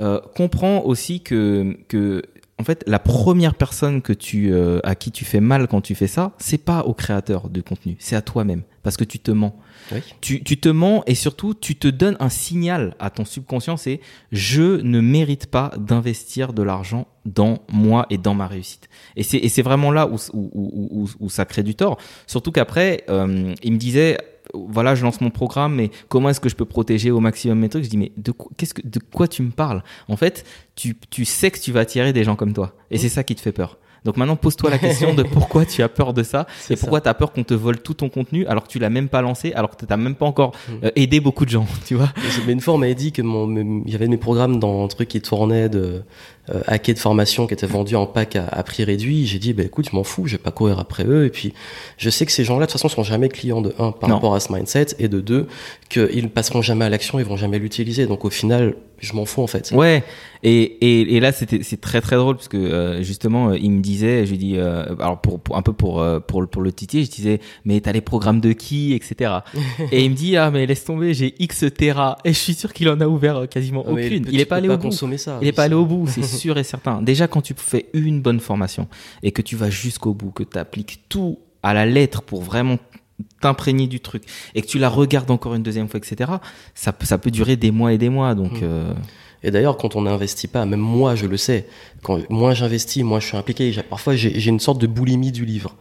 euh, 0.00 0.20
comprends 0.36 0.82
aussi 0.84 1.20
que 1.20 1.76
que 1.88 2.22
en 2.58 2.64
fait 2.64 2.84
la 2.86 2.98
première 2.98 3.54
personne 3.54 4.02
que 4.02 4.12
tu 4.12 4.52
euh, 4.52 4.80
à 4.84 4.94
qui 4.94 5.10
tu 5.10 5.24
fais 5.24 5.40
mal 5.40 5.68
quand 5.68 5.80
tu 5.80 5.94
fais 5.94 6.06
ça, 6.06 6.32
c'est 6.38 6.58
pas 6.64 6.82
au 6.82 6.94
créateur 6.94 7.48
du 7.48 7.62
contenu, 7.62 7.96
c'est 7.98 8.16
à 8.16 8.22
toi-même 8.22 8.62
parce 8.82 8.96
que 8.96 9.04
tu 9.04 9.18
te 9.18 9.30
mens. 9.30 9.54
Oui. 9.92 10.00
Tu, 10.20 10.42
tu 10.42 10.58
te 10.58 10.68
mens 10.68 11.02
et 11.06 11.14
surtout 11.14 11.54
tu 11.54 11.76
te 11.76 11.88
donnes 11.88 12.16
un 12.20 12.28
signal 12.28 12.94
à 12.98 13.10
ton 13.10 13.24
subconscient, 13.24 13.76
c'est 13.76 14.00
je 14.32 14.80
ne 14.80 15.00
mérite 15.00 15.46
pas 15.46 15.72
d'investir 15.76 16.52
de 16.52 16.62
l'argent 16.62 17.06
dans 17.24 17.58
moi 17.70 18.06
et 18.10 18.18
dans 18.18 18.34
ma 18.34 18.46
réussite. 18.46 18.88
Et 19.16 19.22
c'est 19.22 19.38
et 19.38 19.48
c'est 19.48 19.62
vraiment 19.62 19.90
là 19.90 20.06
où, 20.06 20.16
où, 20.32 20.50
où, 20.52 20.88
où, 20.90 21.08
où 21.20 21.30
ça 21.30 21.44
crée 21.44 21.62
du 21.62 21.74
tort. 21.74 21.98
Surtout 22.26 22.52
qu'après, 22.52 23.04
euh, 23.08 23.54
il 23.62 23.72
me 23.72 23.78
disait 23.78 24.18
voilà, 24.54 24.94
je 24.94 25.02
lance 25.04 25.20
mon 25.20 25.30
programme, 25.30 25.74
mais 25.74 25.90
comment 26.08 26.28
est-ce 26.30 26.40
que 26.40 26.48
je 26.48 26.56
peux 26.56 26.64
protéger 26.64 27.10
au 27.10 27.20
maximum 27.20 27.58
mes 27.58 27.68
trucs? 27.68 27.84
Je 27.84 27.90
dis 27.90 27.96
mais 27.98 28.12
de 28.16 28.32
quoi, 28.32 28.50
qu'est-ce 28.56 28.74
que 28.74 28.82
de 28.86 28.98
quoi 28.98 29.28
tu 29.28 29.42
me 29.42 29.50
parles? 29.50 29.82
En 30.08 30.16
fait, 30.16 30.44
tu 30.74 30.96
tu 31.10 31.24
sais 31.24 31.50
que 31.50 31.58
tu 31.58 31.72
vas 31.72 31.80
attirer 31.80 32.12
des 32.12 32.24
gens 32.24 32.36
comme 32.36 32.52
toi, 32.52 32.74
et 32.90 32.98
c'est 32.98 33.08
ça 33.08 33.24
qui 33.24 33.34
te 33.34 33.40
fait 33.40 33.52
peur. 33.52 33.78
Donc 34.04 34.16
maintenant, 34.16 34.36
pose-toi 34.36 34.70
la 34.70 34.78
question 34.78 35.12
de 35.12 35.22
pourquoi 35.34 35.66
tu 35.66 35.82
as 35.82 35.88
peur 35.88 36.14
de 36.14 36.22
ça 36.22 36.46
et 36.70 36.76
pourquoi 36.76 37.00
tu 37.00 37.08
as 37.08 37.14
peur 37.14 37.32
qu'on 37.32 37.42
te 37.42 37.52
vole 37.52 37.80
tout 37.80 37.94
ton 37.94 38.08
contenu 38.08 38.46
alors 38.46 38.62
que 38.62 38.68
tu 38.68 38.78
l'as 38.78 38.90
même 38.90 39.08
pas 39.08 39.22
lancé, 39.22 39.52
alors 39.54 39.70
que 39.70 39.76
tu 39.76 39.86
n'as 39.90 39.96
même 39.96 40.14
pas 40.14 40.24
encore 40.24 40.52
Mm. 40.68 40.72
euh, 40.84 40.90
aidé 40.94 41.18
beaucoup 41.20 41.44
de 41.44 41.50
gens, 41.50 41.66
tu 41.84 41.96
vois? 41.96 42.08
Mais 42.46 42.52
une 42.52 42.60
fois, 42.60 42.74
on 42.74 42.78
m'avait 42.78 42.94
dit 42.94 43.10
que 43.10 43.22
mon, 43.22 43.82
il 43.84 43.90
y 43.90 43.96
avait 43.96 44.06
mes 44.06 44.16
programmes 44.16 44.60
dans 44.60 44.84
un 44.84 44.88
truc 44.88 45.08
qui 45.08 45.20
tournait 45.20 45.68
de 45.68 46.04
euh, 46.50 46.60
hackers 46.66 46.94
de 46.94 47.00
formation 47.00 47.46
qui 47.46 47.54
étaient 47.54 47.66
vendus 47.66 47.96
en 47.96 48.06
pack 48.06 48.36
à, 48.36 48.46
à 48.46 48.62
prix 48.62 48.84
réduit. 48.84 49.26
J'ai 49.26 49.38
dit, 49.38 49.52
bah, 49.52 49.62
écoute, 49.64 49.88
je 49.90 49.96
m'en 49.96 50.04
fous, 50.04 50.26
je 50.26 50.32
vais 50.32 50.42
pas 50.42 50.50
courir 50.50 50.78
après 50.78 51.04
eux. 51.06 51.24
Et 51.26 51.30
puis, 51.30 51.52
je 51.96 52.10
sais 52.10 52.26
que 52.26 52.32
ces 52.32 52.44
gens-là, 52.44 52.66
de 52.66 52.70
toute 52.70 52.80
façon, 52.80 52.88
sont 52.88 53.02
jamais 53.02 53.28
clients 53.28 53.60
de 53.60 53.74
un 53.78 53.92
par 53.92 54.08
Non. 54.08 54.16
rapport 54.16 54.34
à 54.34 54.40
ce 54.40 54.52
mindset 54.52 54.86
et 54.98 55.08
de 55.08 55.20
deux, 55.20 55.46
qu'ils 55.88 56.22
ne 56.24 56.28
passeront 56.28 56.62
jamais 56.62 56.84
à 56.84 56.88
l'action, 56.88 57.18
ils 57.18 57.24
vont 57.24 57.36
jamais 57.36 57.58
l'utiliser. 57.58 58.06
Donc, 58.06 58.24
au 58.24 58.30
final, 58.30 58.74
je 59.00 59.12
m'en 59.12 59.24
fous, 59.24 59.42
en 59.42 59.46
fait. 59.46 59.70
Ouais, 59.74 60.02
et, 60.42 60.62
et, 60.62 61.16
et 61.16 61.20
là 61.20 61.32
c'était 61.32 61.60
c'est 61.64 61.80
très 61.80 62.00
très 62.00 62.14
drôle 62.14 62.36
parce 62.36 62.46
que 62.46 62.56
euh, 62.56 63.02
justement 63.02 63.48
euh, 63.50 63.58
il 63.58 63.72
me 63.72 63.80
disait, 63.80 64.24
je 64.24 64.30
lui 64.30 64.38
dis 64.38 64.54
euh, 64.56 64.84
alors 65.00 65.20
pour, 65.20 65.40
pour 65.40 65.56
un 65.56 65.62
peu 65.62 65.72
pour 65.72 66.00
euh, 66.00 66.20
pour 66.20 66.40
le 66.40 66.46
pour 66.46 66.62
le 66.62 66.70
titiller, 66.72 67.04
je 67.04 67.10
disais 67.10 67.40
mais 67.64 67.80
t'as 67.80 67.90
les 67.90 68.00
programmes 68.00 68.40
de 68.40 68.52
qui 68.52 68.92
etc. 68.94 69.32
et 69.92 70.04
il 70.04 70.10
me 70.12 70.14
dit 70.16 70.36
ah 70.36 70.50
mais 70.52 70.64
laisse 70.66 70.84
tomber 70.84 71.12
j'ai 71.12 71.34
X 71.40 71.64
Tera 71.76 72.18
et 72.24 72.32
je 72.32 72.38
suis 72.38 72.54
sûr 72.54 72.72
qu'il 72.72 72.88
en 72.88 73.00
a 73.00 73.06
ouvert 73.08 73.48
quasiment 73.48 73.84
Ah, 73.86 73.90
aucune. 73.92 74.26
Il 74.30 74.38
est 74.40 74.44
pas 74.44 74.56
allé 74.56 74.68
au 74.68 74.76
bout. 74.76 74.92
ça. 74.92 75.38
Il 75.42 75.48
est 75.48 75.52
pas 75.52 75.64
allé 75.64 75.74
au 75.74 75.86
bout, 75.86 76.06
c'est 76.08 76.22
sûr 76.38 76.56
et 76.58 76.64
certain. 76.64 77.02
Déjà, 77.02 77.26
quand 77.28 77.42
tu 77.42 77.54
fais 77.56 77.86
une 77.92 78.20
bonne 78.22 78.40
formation 78.40 78.88
et 79.22 79.32
que 79.32 79.42
tu 79.42 79.56
vas 79.56 79.70
jusqu'au 79.70 80.14
bout, 80.14 80.30
que 80.30 80.42
tu 80.44 80.58
appliques 80.58 81.00
tout 81.08 81.38
à 81.62 81.74
la 81.74 81.84
lettre 81.86 82.22
pour 82.22 82.42
vraiment 82.42 82.78
t'imprégner 83.40 83.86
du 83.88 84.00
truc 84.00 84.22
et 84.54 84.62
que 84.62 84.66
tu 84.66 84.78
la 84.78 84.88
regardes 84.88 85.30
encore 85.30 85.54
une 85.54 85.62
deuxième 85.62 85.88
fois, 85.88 85.98
etc., 85.98 86.30
ça, 86.74 86.92
peut- 86.92 87.06
ça 87.06 87.18
peut 87.18 87.30
durer 87.32 87.56
des 87.56 87.70
mois 87.72 87.92
et 87.92 87.98
des 87.98 88.08
mois. 88.08 88.34
Donc, 88.34 88.52
Mm. 88.60 88.64
euh, 88.64 88.94
Et 89.44 89.52
d'ailleurs, 89.52 89.76
quand 89.76 89.94
on 89.94 90.02
n'investit 90.02 90.48
pas, 90.48 90.66
même 90.66 90.80
moi, 90.80 91.14
je 91.14 91.26
le 91.26 91.36
sais, 91.36 91.68
quand 92.02 92.18
moins 92.28 92.54
j'investis, 92.54 93.04
moins 93.04 93.20
je 93.20 93.26
suis 93.28 93.36
impliqué. 93.36 93.72
Parfois, 93.88 94.16
j'ai 94.16 94.48
une 94.48 94.58
sorte 94.58 94.80
de 94.80 94.88
boulimie 94.88 95.30
du 95.30 95.44
livre. 95.44 95.76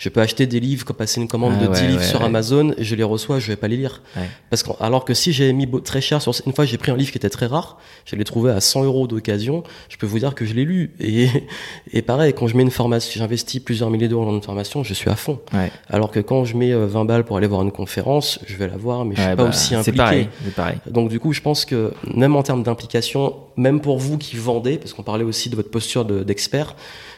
Je 0.00 0.08
peux 0.08 0.20
acheter 0.22 0.46
des 0.46 0.60
livres, 0.60 0.90
passer 0.94 1.20
une 1.20 1.28
commande 1.28 1.52
Ah 1.60 1.66
de 1.66 1.72
10 1.74 1.80
ouais, 1.82 1.86
livres 1.88 2.00
ouais, 2.00 2.06
sur 2.06 2.20
ouais. 2.20 2.24
Amazon, 2.26 2.72
je 2.78 2.94
les 2.94 3.02
reçois, 3.02 3.38
je 3.38 3.48
vais 3.48 3.56
pas 3.56 3.68
les 3.68 3.76
lire. 3.76 4.00
Ouais. 4.16 4.22
Parce 4.48 4.62
que, 4.62 4.70
alors 4.80 5.04
que 5.04 5.12
si 5.12 5.30
j'avais 5.30 5.52
mis 5.52 5.68
très 5.82 6.00
cher 6.00 6.22
sur, 6.22 6.32
une 6.46 6.54
fois 6.54 6.64
j'ai 6.64 6.78
pris 6.78 6.90
un 6.90 6.96
livre 6.96 7.12
qui 7.12 7.18
était 7.18 7.28
très 7.28 7.44
rare, 7.44 7.78
je 8.06 8.16
l'ai 8.16 8.24
trouvé 8.24 8.50
à 8.50 8.60
100 8.62 8.84
euros 8.84 9.06
d'occasion, 9.06 9.62
je 9.90 9.98
peux 9.98 10.06
vous 10.06 10.18
dire 10.18 10.34
que 10.34 10.46
je 10.46 10.54
l'ai 10.54 10.64
lu. 10.64 10.94
Et, 11.00 11.28
et 11.92 12.00
pareil, 12.00 12.32
quand 12.32 12.46
je 12.46 12.56
mets 12.56 12.62
une 12.62 12.70
formation, 12.70 13.12
j'investis 13.20 13.60
plusieurs 13.60 13.90
milliers 13.90 14.08
d'euros 14.08 14.24
dans 14.24 14.34
une 14.34 14.42
formation, 14.42 14.82
je 14.82 14.94
suis 14.94 15.10
à 15.10 15.16
fond. 15.16 15.38
Ouais. 15.52 15.70
Alors 15.90 16.10
que 16.10 16.20
quand 16.20 16.46
je 16.46 16.56
mets 16.56 16.72
euh, 16.72 16.86
20 16.86 17.04
balles 17.04 17.24
pour 17.24 17.36
aller 17.36 17.46
voir 17.46 17.60
une 17.60 17.72
conférence, 17.72 18.38
je 18.46 18.56
vais 18.56 18.68
la 18.68 18.78
voir, 18.78 19.04
mais 19.04 19.16
je 19.16 19.20
suis 19.20 19.28
pas 19.30 19.36
bah, 19.36 19.48
aussi 19.50 19.74
impliqué. 19.74 19.96
pareil. 19.98 20.28
C'est 20.46 20.54
pareil. 20.54 20.78
Donc 20.86 21.10
du 21.10 21.20
coup, 21.20 21.34
je 21.34 21.42
pense 21.42 21.66
que 21.66 21.92
même 22.14 22.36
en 22.36 22.42
termes 22.42 22.62
d'implication, 22.62 23.34
même 23.58 23.82
pour 23.82 23.98
vous 23.98 24.16
qui 24.16 24.36
vendez, 24.36 24.78
parce 24.78 24.94
qu'on 24.94 25.02
parlait 25.02 25.24
aussi 25.24 25.50
de 25.50 25.56
votre 25.56 25.70
posture 25.70 26.06
de- 26.06 26.22
d'expert, 26.22 26.74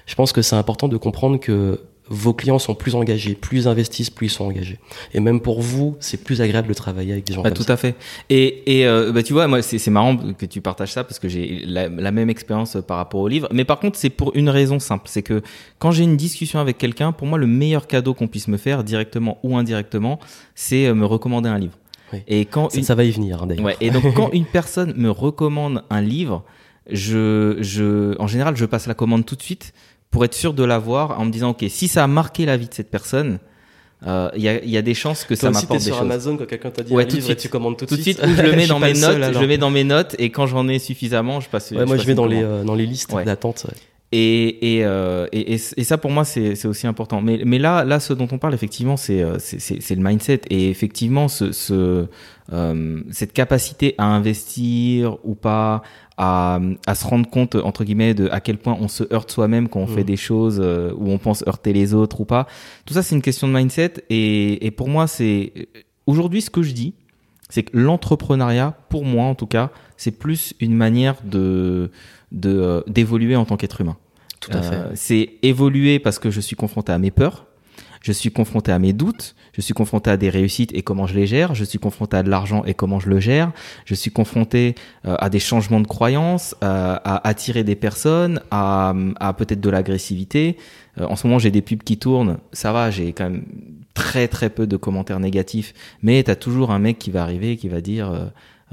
je 0.06 0.16
pense 0.16 0.32
que 0.32 0.42
c'est 0.42 0.56
important 0.56 0.88
de 0.88 0.96
comprendre 0.96 1.38
que 1.38 1.78
vos 2.08 2.34
clients 2.34 2.58
sont 2.58 2.74
plus 2.74 2.94
engagés, 2.94 3.34
plus 3.34 3.58
ils 3.60 3.68
investissent, 3.68 4.10
plus 4.10 4.26
ils 4.26 4.30
sont 4.30 4.44
engagés. 4.44 4.78
Et 5.14 5.20
même 5.20 5.40
pour 5.40 5.62
vous, 5.62 5.96
c'est 6.00 6.22
plus 6.22 6.40
agréable 6.42 6.68
de 6.68 6.74
travailler 6.74 7.12
avec 7.12 7.24
des 7.24 7.32
gens 7.32 7.42
Bah, 7.42 7.50
comme 7.50 7.56
tout 7.58 7.62
ça. 7.62 7.74
à 7.74 7.76
fait. 7.76 7.94
Et, 8.28 8.80
et 8.80 8.86
euh, 8.86 9.12
bah, 9.12 9.22
tu 9.22 9.32
vois, 9.32 9.46
moi, 9.46 9.62
c'est 9.62 9.88
marrant 9.90 10.16
que 10.16 10.44
tu 10.44 10.60
partages 10.60 10.92
ça 10.92 11.04
parce 11.04 11.18
que 11.18 11.28
j'ai 11.28 11.62
la, 11.64 11.88
la 11.88 12.10
même 12.10 12.28
expérience 12.28 12.76
par 12.86 12.96
rapport 12.98 13.20
au 13.20 13.28
livre. 13.28 13.48
Mais 13.52 13.64
par 13.64 13.78
contre, 13.78 13.96
c'est 13.98 14.10
pour 14.10 14.32
une 14.34 14.48
raison 14.50 14.78
simple. 14.78 15.04
C'est 15.06 15.22
que 15.22 15.42
quand 15.78 15.90
j'ai 15.92 16.02
une 16.04 16.16
discussion 16.16 16.58
avec 16.58 16.76
quelqu'un, 16.76 17.12
pour 17.12 17.26
moi, 17.28 17.38
le 17.38 17.46
meilleur 17.46 17.86
cadeau 17.86 18.14
qu'on 18.14 18.28
puisse 18.28 18.48
me 18.48 18.56
faire, 18.56 18.84
directement 18.84 19.38
ou 19.42 19.56
indirectement, 19.56 20.18
c'est 20.54 20.86
euh, 20.86 20.94
me 20.94 21.06
recommander 21.06 21.48
un 21.48 21.58
livre. 21.58 21.78
Oui. 22.12 22.18
Et 22.26 22.44
quand 22.44 22.70
Ça, 22.70 22.78
une, 22.78 22.84
ça 22.84 22.94
va 22.94 23.04
y 23.04 23.10
venir 23.10 23.42
hein, 23.42 23.46
d'ailleurs. 23.46 23.64
Ouais, 23.64 23.76
et 23.80 23.90
donc 23.90 24.12
quand 24.14 24.30
une 24.32 24.44
personne 24.44 24.92
me 24.96 25.08
recommande 25.10 25.82
un 25.88 26.00
livre, 26.02 26.44
je, 26.90 27.56
je, 27.60 28.18
en 28.20 28.26
général, 28.26 28.56
je 28.56 28.64
passe 28.66 28.86
la 28.86 28.94
commande 28.94 29.24
tout 29.24 29.36
de 29.36 29.42
suite 29.42 29.72
pour 30.12 30.24
être 30.24 30.34
sûr 30.34 30.54
de 30.54 30.62
l'avoir 30.62 31.18
en 31.18 31.24
me 31.24 31.30
disant, 31.32 31.50
ok, 31.50 31.64
si 31.68 31.88
ça 31.88 32.04
a 32.04 32.06
marqué 32.06 32.46
la 32.46 32.56
vie 32.56 32.68
de 32.68 32.74
cette 32.74 32.90
personne, 32.90 33.40
euh, 34.06 34.28
il 34.36 34.42
y, 34.42 34.48
a, 34.48 34.64
y 34.64 34.76
a 34.76 34.82
des 34.82 34.94
chances 34.94 35.24
que 35.24 35.34
Toi 35.34 35.36
ça 35.36 35.50
m'apporte 35.50 35.80
des 35.80 35.86
sur 35.86 35.94
choses. 35.96 36.02
Amazon 36.04 36.36
quand 36.36 36.46
quelqu'un 36.46 36.70
t'a 36.70 36.82
dit 36.84 36.92
Ouais, 36.92 37.02
un 37.02 37.06
tout 37.06 37.12
de 37.12 37.16
livre 37.16 37.26
et 37.30 37.32
suite. 37.34 37.40
tu 37.40 37.48
commandes 37.48 37.76
tout 37.76 37.84
de 37.86 37.90
Tout 37.90 37.96
de 37.96 38.02
suite. 38.02 38.20
ou 38.22 38.28
je 38.36 38.42
le 38.50 38.52
mets 38.52 38.66
dans 38.68 38.78
mes 38.78 38.92
notes, 38.92 39.00
seul, 39.00 39.34
je 39.34 39.38
le 39.40 39.46
mets 39.48 39.58
dans 39.58 39.70
mes 39.70 39.84
notes, 39.84 40.14
et 40.18 40.30
quand 40.30 40.46
j'en 40.46 40.68
ai 40.68 40.78
suffisamment, 40.78 41.40
je 41.40 41.48
passe. 41.48 41.70
Ouais, 41.72 41.84
moi, 41.86 41.96
passe 41.96 42.02
je 42.02 42.06
mets 42.06 42.12
une 42.12 42.16
dans 42.16 42.26
les, 42.26 42.42
euh, 42.42 42.62
dans 42.64 42.74
les 42.74 42.86
listes 42.86 43.12
Ouais. 43.12 43.24
d'attente. 43.24 43.64
ouais. 43.68 43.74
Et, 44.14 44.76
et, 44.76 44.84
euh, 44.84 45.26
et, 45.32 45.54
et, 45.54 45.60
et 45.78 45.84
ça 45.84 45.96
pour 45.96 46.10
moi 46.10 46.26
c'est 46.26 46.66
aussi 46.66 46.86
important. 46.86 47.22
Mais, 47.22 47.40
mais 47.46 47.58
là, 47.58 47.82
là, 47.84 47.98
ce 47.98 48.12
dont 48.12 48.28
on 48.30 48.36
parle 48.36 48.52
effectivement, 48.52 48.98
c'est 48.98 49.24
c'est- 49.38 49.58
c'est 49.58 49.80
c'est 49.80 49.94
le 49.94 50.02
mindset 50.02 50.42
et 50.50 50.68
effectivement 50.68 51.28
ce, 51.28 51.50
ce 51.52 52.08
euh, 52.52 53.02
cette 53.10 53.32
capacité 53.32 53.94
à 53.98 54.04
investir 54.06 55.16
ou 55.24 55.34
pas, 55.34 55.82
à, 56.16 56.58
à 56.86 56.94
se 56.94 57.04
rendre 57.06 57.28
compte 57.30 57.54
entre 57.54 57.84
guillemets 57.84 58.14
de 58.14 58.28
à 58.30 58.40
quel 58.40 58.58
point 58.58 58.76
on 58.80 58.88
se 58.88 59.04
heurte 59.12 59.30
soi-même 59.30 59.68
quand 59.68 59.80
on 59.80 59.86
Mhm. 59.86 59.94
fait 59.94 60.04
des 60.04 60.16
choses 60.16 60.60
euh, 60.62 60.92
où 60.96 61.10
on 61.10 61.18
pense 61.18 61.44
heurter 61.46 61.72
les 61.72 61.94
autres 61.94 62.20
ou 62.20 62.24
pas. 62.24 62.46
Tout 62.84 62.94
ça 62.94 63.02
c'est 63.02 63.14
une 63.14 63.22
question 63.22 63.46
de 63.48 63.52
mindset 63.54 63.94
et, 64.10 64.66
et 64.66 64.70
pour 64.70 64.88
moi 64.88 65.06
c'est 65.06 65.68
aujourd'hui 66.06 66.42
ce 66.42 66.50
que 66.50 66.62
je 66.62 66.72
dis, 66.72 66.94
c'est 67.48 67.62
que 67.64 67.76
l'entrepreneuriat, 67.76 68.74
pour 68.88 69.04
moi 69.04 69.24
en 69.26 69.34
tout 69.34 69.46
cas, 69.46 69.70
c'est 69.96 70.10
plus 70.18 70.54
une 70.60 70.74
manière 70.74 71.16
de 71.24 71.90
de 72.32 72.50
euh, 72.50 72.80
d'évoluer 72.86 73.36
en 73.36 73.44
tant 73.44 73.56
qu'être 73.56 73.80
humain. 73.82 73.96
Tout 74.40 74.50
à 74.52 74.62
fait. 74.62 74.74
Euh, 74.74 74.90
c'est 74.94 75.34
évoluer 75.42 75.98
parce 76.00 76.18
que 76.18 76.30
je 76.30 76.40
suis 76.40 76.56
confronté 76.56 76.90
à 76.92 76.98
mes 76.98 77.10
peurs, 77.10 77.46
je 78.00 78.10
suis 78.10 78.30
confronté 78.32 78.72
à 78.72 78.78
mes 78.78 78.92
doutes, 78.92 79.36
je 79.52 79.60
suis 79.60 79.74
confronté 79.74 80.10
à 80.10 80.16
des 80.16 80.30
réussites 80.30 80.74
et 80.74 80.82
comment 80.82 81.06
je 81.06 81.14
les 81.14 81.26
gère, 81.26 81.54
je 81.54 81.64
suis 81.64 81.78
confronté 81.78 82.16
à 82.16 82.22
de 82.22 82.30
l'argent 82.30 82.64
et 82.64 82.74
comment 82.74 83.00
je 83.00 83.08
le 83.08 83.20
gère, 83.20 83.52
je 83.84 83.94
suis 83.94 84.10
confronté 84.10 84.74
euh, 85.06 85.16
à 85.18 85.28
des 85.28 85.38
changements 85.40 85.80
de 85.80 85.86
croyances, 85.86 86.54
euh, 86.62 86.96
à 87.04 87.28
attirer 87.28 87.64
des 87.64 87.76
personnes, 87.76 88.40
à, 88.50 88.94
à 89.20 89.32
peut-être 89.34 89.60
de 89.60 89.70
l'agressivité. 89.70 90.56
Euh, 91.00 91.06
en 91.06 91.16
ce 91.16 91.26
moment, 91.26 91.38
j'ai 91.38 91.50
des 91.50 91.62
pubs 91.62 91.82
qui 91.82 91.98
tournent, 91.98 92.38
ça 92.52 92.72
va, 92.72 92.90
j'ai 92.90 93.12
quand 93.12 93.24
même 93.24 93.44
très 93.94 94.28
très 94.28 94.50
peu 94.50 94.66
de 94.66 94.76
commentaires 94.76 95.20
négatifs, 95.20 95.74
mais 96.02 96.22
t'as 96.22 96.34
toujours 96.34 96.70
un 96.70 96.78
mec 96.78 96.98
qui 96.98 97.10
va 97.10 97.22
arriver 97.22 97.52
et 97.52 97.56
qui 97.56 97.68
va 97.68 97.80
dire 97.80 98.10
euh, 98.10 98.24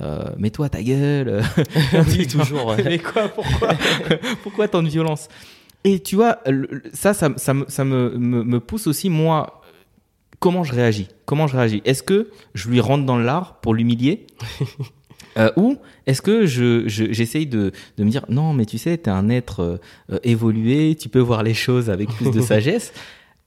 euh, 0.01 0.23
mets-toi 0.37 0.69
ta 0.69 0.81
gueule. 0.81 1.41
Oui, 1.93 2.27
toujours. 2.27 2.67
ouais. 2.67 2.81
Mais 2.85 2.99
quoi 2.99 3.27
Pourquoi 3.27 3.69
Pourquoi 4.43 4.67
tant 4.67 4.81
de 4.81 4.87
violence? 4.89 5.27
Et 5.83 5.99
tu 5.99 6.15
vois, 6.15 6.39
ça, 6.93 7.13
ça, 7.13 7.29
ça, 7.37 7.53
me, 7.53 7.65
ça 7.67 7.85
me, 7.85 8.17
me, 8.17 8.43
me 8.43 8.59
pousse 8.59 8.87
aussi, 8.87 9.09
moi, 9.09 9.61
comment 10.39 10.63
je 10.63 10.73
réagis 10.73 11.07
Comment 11.25 11.47
je 11.47 11.55
réagis. 11.57 11.81
Est-ce 11.85 12.03
que 12.03 12.29
je 12.53 12.69
lui 12.69 12.79
rentre 12.79 13.05
dans 13.05 13.17
l'art 13.17 13.59
pour 13.61 13.73
l'humilier 13.73 14.25
Euh, 15.37 15.51
ou 15.57 15.77
est-ce 16.07 16.23
que 16.23 16.47
je, 16.47 16.87
je- 16.87 17.13
j'essaye 17.13 17.45
de, 17.45 17.71
de 17.99 18.03
me 18.03 18.09
dire 18.09 18.25
non 18.29 18.51
mais 18.53 18.65
tu 18.65 18.79
sais 18.79 18.97
t'es 18.97 19.11
un 19.11 19.29
être 19.29 19.59
euh, 19.61 19.77
euh, 20.11 20.17
évolué 20.23 20.95
tu 20.99 21.07
peux 21.07 21.19
voir 21.19 21.43
les 21.43 21.53
choses 21.53 21.91
avec 21.91 22.09
plus 22.09 22.31
de 22.31 22.41
sagesse. 22.51 22.91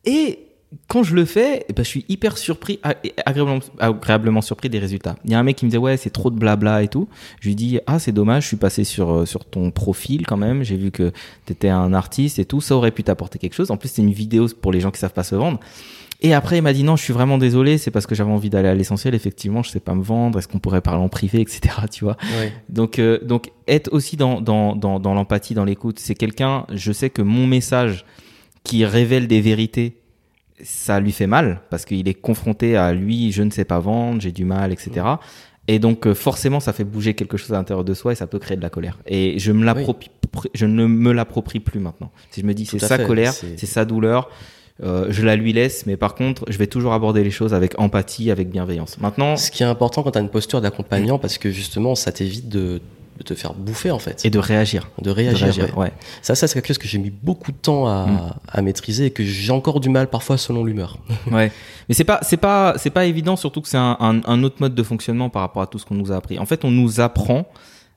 Et 0.04 0.38
quand 0.86 1.02
je 1.02 1.16
le 1.16 1.24
fais 1.24 1.66
eh 1.68 1.72
ben, 1.72 1.82
je 1.82 1.88
suis 1.88 2.04
hyper 2.08 2.38
surpris 2.38 2.78
a- 2.84 2.94
et 3.02 3.12
agréablement, 3.26 3.58
agréablement 3.80 4.42
surpris 4.42 4.68
des 4.70 4.78
résultats. 4.78 5.16
Il 5.24 5.32
y 5.32 5.34
a 5.34 5.40
un 5.40 5.42
mec 5.42 5.56
qui 5.56 5.64
me 5.64 5.70
disait 5.70 5.78
ouais 5.78 5.96
c'est 5.96 6.10
trop 6.10 6.30
de 6.30 6.36
blabla 6.38 6.84
et 6.84 6.88
tout. 6.88 7.08
Je 7.40 7.48
lui 7.48 7.56
dis 7.56 7.80
ah 7.88 7.98
c'est 7.98 8.12
dommage 8.12 8.44
je 8.44 8.48
suis 8.48 8.56
passé 8.56 8.84
sur 8.84 9.10
euh, 9.10 9.26
sur 9.26 9.44
ton 9.44 9.72
profil 9.72 10.24
quand 10.24 10.36
même. 10.36 10.62
J'ai 10.62 10.76
vu 10.76 10.92
que 10.92 11.10
t'étais 11.46 11.68
un 11.68 11.92
artiste 11.94 12.38
et 12.38 12.44
tout. 12.44 12.60
Ça 12.60 12.76
aurait 12.76 12.92
pu 12.92 13.02
t'apporter 13.02 13.40
quelque 13.40 13.54
chose. 13.54 13.72
En 13.72 13.76
plus 13.76 13.88
c'est 13.88 14.02
une 14.02 14.12
vidéo 14.12 14.46
pour 14.60 14.70
les 14.70 14.78
gens 14.80 14.92
qui 14.92 15.00
savent 15.00 15.12
pas 15.12 15.24
se 15.24 15.34
vendre 15.34 15.58
et 16.22 16.34
après, 16.34 16.58
il 16.58 16.62
m'a 16.62 16.72
dit 16.72 16.84
non, 16.84 16.94
je 16.94 17.02
suis 17.02 17.12
vraiment 17.12 17.36
désolé, 17.36 17.78
c'est 17.78 17.90
parce 17.90 18.06
que 18.06 18.14
j'avais 18.14 18.30
envie 18.30 18.48
d'aller 18.48 18.68
à 18.68 18.74
l'essentiel. 18.74 19.14
Effectivement, 19.14 19.64
je 19.64 19.70
sais 19.70 19.80
pas 19.80 19.94
me 19.94 20.02
vendre. 20.02 20.38
Est-ce 20.38 20.46
qu'on 20.46 20.60
pourrait 20.60 20.80
parler 20.80 21.02
en 21.02 21.08
privé, 21.08 21.40
etc. 21.40 21.74
Tu 21.90 22.04
vois? 22.04 22.16
Ouais. 22.38 22.52
Donc, 22.68 23.00
euh, 23.00 23.18
donc 23.22 23.50
être 23.66 23.92
aussi 23.92 24.16
dans 24.16 24.40
dans 24.40 24.76
dans, 24.76 25.00
dans 25.00 25.14
l'empathie, 25.14 25.54
dans 25.54 25.64
l'écoute. 25.64 25.98
C'est 25.98 26.14
quelqu'un. 26.14 26.64
Je 26.72 26.92
sais 26.92 27.10
que 27.10 27.22
mon 27.22 27.48
message 27.48 28.06
qui 28.62 28.84
révèle 28.84 29.26
des 29.26 29.40
vérités, 29.40 29.96
ça 30.62 31.00
lui 31.00 31.10
fait 31.10 31.26
mal 31.26 31.62
parce 31.70 31.84
qu'il 31.84 32.06
est 32.06 32.14
confronté 32.14 32.76
à 32.76 32.92
lui. 32.92 33.32
Je 33.32 33.42
ne 33.42 33.50
sais 33.50 33.64
pas 33.64 33.80
vendre, 33.80 34.20
j'ai 34.20 34.30
du 34.32 34.44
mal, 34.44 34.72
etc. 34.72 35.04
Et 35.66 35.80
donc 35.80 36.06
euh, 36.06 36.14
forcément, 36.14 36.60
ça 36.60 36.72
fait 36.72 36.84
bouger 36.84 37.14
quelque 37.14 37.36
chose 37.36 37.52
à 37.52 37.56
l'intérieur 37.56 37.84
de 37.84 37.94
soi 37.94 38.12
et 38.12 38.14
ça 38.14 38.28
peut 38.28 38.38
créer 38.38 38.56
de 38.56 38.62
la 38.62 38.70
colère. 38.70 38.98
Et 39.06 39.40
je 39.40 39.50
me 39.50 39.64
l'approprie, 39.64 40.10
je 40.54 40.66
ne 40.66 40.86
me 40.86 41.12
l'approprie 41.12 41.58
plus 41.58 41.80
maintenant. 41.80 42.12
Si 42.30 42.42
je 42.42 42.46
me 42.46 42.54
dis 42.54 42.64
c'est 42.64 42.78
sa 42.78 42.96
fait, 42.96 43.06
colère, 43.06 43.32
c'est 43.32 43.66
sa 43.66 43.84
douleur. 43.84 44.30
Euh, 44.82 45.06
je 45.10 45.22
la 45.22 45.36
lui 45.36 45.52
laisse, 45.52 45.86
mais 45.86 45.96
par 45.96 46.14
contre, 46.14 46.44
je 46.48 46.56
vais 46.58 46.66
toujours 46.66 46.92
aborder 46.92 47.22
les 47.22 47.30
choses 47.30 47.54
avec 47.54 47.78
empathie, 47.78 48.30
avec 48.30 48.50
bienveillance. 48.50 48.98
Maintenant, 49.00 49.36
Ce 49.36 49.50
qui 49.50 49.62
est 49.62 49.66
important 49.66 50.02
quand 50.02 50.12
tu 50.12 50.18
as 50.18 50.22
une 50.22 50.28
posture 50.30 50.60
d'accompagnant, 50.60 51.18
parce 51.18 51.38
que 51.38 51.50
justement, 51.50 51.94
ça 51.94 52.10
t'évite 52.10 52.48
de, 52.48 52.80
de 53.18 53.22
te 53.22 53.34
faire 53.34 53.52
bouffer 53.54 53.90
en 53.90 53.98
fait, 53.98 54.24
et 54.24 54.30
de 54.30 54.38
réagir. 54.38 54.88
de 54.98 55.04
De 55.04 55.10
réagir. 55.10 55.56
ouais. 55.76 55.84
ouais. 55.84 55.92
Ça, 56.22 56.34
ça 56.34 56.48
c'est 56.48 56.54
quelque 56.54 56.66
chose 56.68 56.78
que 56.78 56.88
j'ai 56.88 56.98
mis 56.98 57.10
beaucoup 57.10 57.52
de 57.52 57.56
temps 57.58 57.86
à, 57.86 58.06
Mm. 58.06 58.32
à 58.48 58.62
maîtriser 58.62 59.06
et 59.06 59.10
que 59.10 59.22
j'ai 59.22 59.52
encore 59.52 59.78
du 59.80 59.90
mal 59.90 60.08
parfois 60.08 60.38
selon 60.38 60.64
l'humeur. 60.64 60.98
Ouais, 61.30 61.52
mais 61.88 61.94
c'est 61.94 62.04
pas 62.04 62.18
c'est 62.22 62.38
pas 62.38 62.74
c'est 62.78 62.90
pas 62.90 63.04
évident, 63.04 63.36
surtout 63.36 63.60
que 63.60 63.68
c'est 63.68 63.76
un, 63.76 63.96
un, 64.00 64.20
un 64.24 64.42
autre 64.42 64.56
mode 64.60 64.74
de 64.74 64.82
fonctionnement 64.82 65.28
par 65.28 65.42
rapport 65.42 65.62
à 65.62 65.66
tout 65.66 65.78
ce 65.78 65.84
qu'on 65.86 65.94
nous 65.94 66.10
a 66.10 66.16
appris. 66.16 66.38
En 66.38 66.46
fait, 66.46 66.64
on 66.64 66.70
nous 66.70 67.00
apprend 67.00 67.46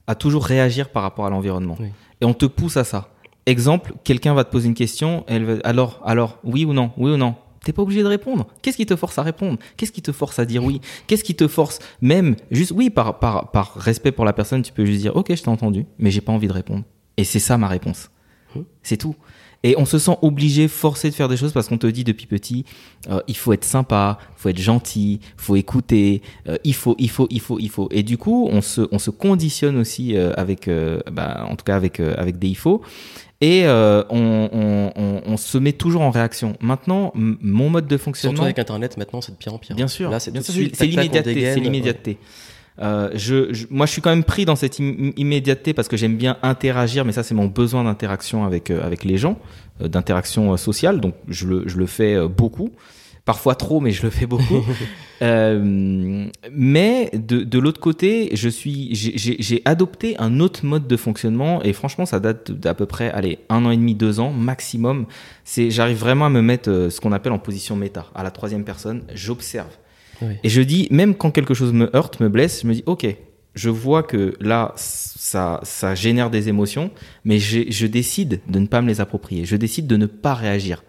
à 0.07 0.13
toujours 0.13 0.45
réagir 0.45 0.89
par 0.89 1.01
rapport 1.03 1.25
à 1.25 1.29
l'environnement, 1.31 1.77
Oui. 1.79 1.87
et 2.21 2.25
on 2.25 2.33
te 2.33 2.45
pousse 2.45 2.77
à 2.77 2.83
ça. 2.83 3.07
Exemple, 3.45 3.93
quelqu'un 4.03 4.33
va 4.33 4.43
te 4.43 4.51
poser 4.51 4.67
une 4.67 4.73
question, 4.73 5.23
elle 5.27 5.43
va, 5.45 5.53
alors 5.63 6.01
alors 6.03 6.39
oui 6.43 6.65
ou 6.65 6.73
non, 6.73 6.91
oui 6.97 7.11
ou 7.11 7.17
non. 7.17 7.35
T'es 7.63 7.73
pas 7.73 7.81
obligé 7.81 8.03
de 8.03 8.07
répondre. 8.07 8.47
Qu'est-ce 8.61 8.77
qui 8.77 8.85
te 8.85 8.95
force 8.95 9.17
à 9.17 9.23
répondre? 9.23 9.57
Qu'est-ce 9.75 9.91
qui 9.91 10.01
te 10.01 10.11
force 10.11 10.37
à 10.37 10.45
dire 10.45 10.63
oui? 10.63 10.81
Qu'est-ce 11.07 11.23
qui 11.23 11.35
te 11.35 11.47
force 11.47 11.79
même 12.01 12.35
juste 12.51 12.71
oui 12.71 12.89
par 12.89 13.19
par 13.19 13.51
par 13.51 13.73
respect 13.75 14.11
pour 14.11 14.25
la 14.25 14.33
personne, 14.33 14.61
tu 14.61 14.73
peux 14.73 14.85
juste 14.85 15.01
dire 15.01 15.15
ok 15.15 15.35
je 15.35 15.41
t'ai 15.41 15.49
entendu, 15.49 15.85
mais 15.97 16.11
j'ai 16.11 16.21
pas 16.21 16.31
envie 16.31 16.47
de 16.47 16.53
répondre. 16.53 16.83
Et 17.17 17.23
c'est 17.23 17.39
ça 17.39 17.57
ma 17.57 17.67
réponse. 17.67 18.09
Mhm. 18.55 18.65
C'est 18.83 18.97
tout. 18.97 19.15
Et 19.65 19.73
on 19.79 19.85
se 19.85 19.97
sent 19.97 20.15
obligé, 20.21 20.67
forcé 20.67 21.09
de 21.09 21.15
faire 21.15 21.27
des 21.27 21.37
choses 21.37 21.51
parce 21.51 21.67
qu'on 21.67 21.79
te 21.79 21.87
dit 21.87 22.03
depuis 22.03 22.27
petit, 22.27 22.65
euh, 23.09 23.19
il 23.27 23.35
faut 23.35 23.51
être 23.51 23.63
sympa, 23.63 24.19
il 24.37 24.39
faut 24.39 24.49
être 24.49 24.61
gentil, 24.61 25.19
il 25.23 25.41
faut 25.41 25.55
écouter, 25.55 26.21
euh, 26.47 26.57
il 26.63 26.75
faut, 26.75 26.95
il 26.99 27.09
faut, 27.09 27.25
il 27.31 27.39
faut, 27.39 27.57
il 27.57 27.71
faut. 27.71 27.87
Et 27.89 28.03
du 28.03 28.19
coup, 28.19 28.47
on 28.51 28.61
se, 28.61 28.81
on 28.91 28.99
se 28.99 29.09
conditionne 29.09 29.77
aussi 29.77 30.15
euh, 30.15 30.33
avec, 30.37 30.69
bah, 31.11 31.47
en 31.49 31.55
tout 31.55 31.65
cas 31.65 31.75
avec, 31.75 31.99
avec 31.99 32.37
des 32.37 32.49
il 32.49 32.57
faut. 32.57 32.83
Et 33.47 33.61
euh, 33.65 34.03
on, 34.09 34.49
on, 34.51 34.91
on, 34.95 35.21
on 35.33 35.37
se 35.37 35.57
met 35.59 35.73
toujours 35.73 36.01
en 36.01 36.09
réaction. 36.09 36.55
Maintenant, 36.61 37.11
mon 37.15 37.69
mode 37.69 37.85
de 37.85 37.89
Surtout 37.95 38.03
fonctionnement, 38.05 38.43
avec 38.43 38.57
Internet, 38.59 38.97
maintenant, 38.97 39.21
c'est 39.21 39.33
de 39.33 39.37
pire 39.37 39.53
en 39.53 39.59
pire. 39.59 39.75
Bien 39.75 39.87
sûr, 39.87 40.09
Là, 40.09 40.19
c'est 40.19 40.31
l'immédiateté, 40.85 41.53
c'est 41.53 41.59
l'immédiateté. 41.59 42.17
Euh, 42.81 43.09
je, 43.13 43.53
je- 43.53 43.67
moi, 43.69 43.85
je 43.85 43.91
suis 43.93 44.01
quand 44.01 44.09
même 44.09 44.23
pris 44.23 44.43
dans 44.45 44.55
cette 44.57 44.79
im- 44.81 45.11
immédiateté 45.15 45.73
parce 45.73 45.87
que 45.87 45.95
j'aime 45.95 46.17
bien 46.17 46.37
interagir, 46.41 47.05
mais 47.05 47.13
ça, 47.13 47.23
c'est 47.23 47.35
mon 47.35 47.45
besoin 47.45 47.83
d'interaction 47.85 48.43
avec 48.45 48.69
euh, 48.71 48.83
avec 48.85 49.05
les 49.05 49.17
gens, 49.17 49.37
euh, 49.81 49.87
d'interaction 49.87 50.57
sociale. 50.57 50.99
Donc, 50.99 51.13
je 51.29 51.45
le 51.47 51.63
je 51.67 51.77
le 51.77 51.85
fais 51.85 52.27
beaucoup, 52.27 52.71
parfois 53.25 53.55
trop, 53.55 53.79
mais 53.81 53.91
je 53.91 54.03
le 54.03 54.09
fais 54.09 54.25
beaucoup. 54.27 54.63
Euh, 55.21 56.27
mais 56.51 57.09
de, 57.13 57.43
de 57.45 57.57
l'autre 57.59 57.79
côté, 57.79 58.31
je 58.33 58.49
suis, 58.49 58.89
j'ai- 58.93 59.61
adopté 59.63 60.17
un 60.19 60.41
autre 60.41 60.65
mode 60.65 60.87
de 60.87 60.97
fonctionnement 60.97 61.63
et 61.63 61.71
franchement, 61.71 62.05
ça 62.05 62.19
date 62.19 62.51
d'à 62.51 62.73
peu 62.73 62.85
près, 62.85 63.11
allez, 63.11 63.39
un 63.47 63.63
an 63.65 63.71
et 63.71 63.77
demi, 63.77 63.95
deux 63.95 64.19
ans 64.19 64.31
maximum. 64.33 65.05
C'est, 65.45 65.71
j'arrive 65.71 65.97
vraiment 65.99 66.25
à 66.25 66.29
me 66.29 66.41
mettre 66.41 66.69
euh, 66.69 66.89
ce 66.89 66.99
qu'on 66.99 67.13
appelle 67.13 67.31
en 67.31 67.39
position 67.39 67.77
méta, 67.77 68.07
à 68.13 68.23
la 68.23 68.29
troisième 68.31 68.65
personne. 68.65 69.03
J'observe 69.13 69.69
Oui. 70.21 70.33
et 70.43 70.49
je 70.49 70.61
dis, 70.61 70.89
même 70.91 71.15
quand 71.15 71.31
quelque 71.31 71.53
chose 71.53 71.71
me 71.71 71.95
heurte, 71.95 72.19
me 72.19 72.27
blesse, 72.27 72.63
je 72.63 72.67
me 72.67 72.73
dis, 72.73 72.83
ok, 72.85 73.07
je 73.55 73.69
vois 73.69 74.03
que 74.03 74.35
là, 74.41 74.73
ça, 74.75 75.61
ça 75.63 75.95
génère 75.95 76.29
des 76.29 76.49
émotions, 76.49 76.91
mais 77.23 77.39
je 77.39 77.85
décide 77.87 78.41
de 78.49 78.59
ne 78.59 78.67
pas 78.67 78.81
me 78.81 78.89
les 78.89 78.99
approprier. 78.99 79.45
Je 79.45 79.55
décide 79.55 79.87
de 79.87 79.95
ne 79.95 80.07
pas 80.07 80.33
réagir. 80.33 80.83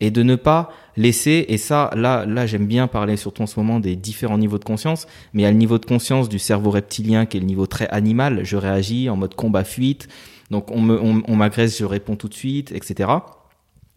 Et 0.00 0.10
de 0.10 0.22
ne 0.22 0.36
pas 0.36 0.70
laisser 0.96 1.46
et 1.48 1.58
ça 1.58 1.90
là 1.94 2.26
là 2.26 2.46
j'aime 2.46 2.66
bien 2.66 2.86
parler 2.86 3.16
surtout 3.16 3.42
en 3.42 3.46
ce 3.46 3.58
moment 3.58 3.80
des 3.80 3.96
différents 3.96 4.38
niveaux 4.38 4.58
de 4.58 4.64
conscience 4.64 5.06
mais 5.32 5.42
il 5.42 5.44
y 5.44 5.48
a 5.48 5.50
le 5.50 5.56
niveau 5.56 5.78
de 5.78 5.86
conscience 5.86 6.28
du 6.28 6.38
cerveau 6.38 6.70
reptilien 6.70 7.26
qui 7.26 7.38
est 7.38 7.40
le 7.40 7.46
niveau 7.46 7.66
très 7.66 7.88
animal. 7.88 8.44
Je 8.44 8.56
réagis 8.56 9.08
en 9.08 9.16
mode 9.16 9.34
combat 9.34 9.64
fuite 9.64 10.08
donc 10.50 10.70
on 10.70 10.80
me 10.80 11.00
on, 11.00 11.36
m'agresse 11.36 11.78
je 11.78 11.84
réponds 11.84 12.16
tout 12.16 12.28
de 12.28 12.34
suite 12.34 12.72
etc 12.72 13.10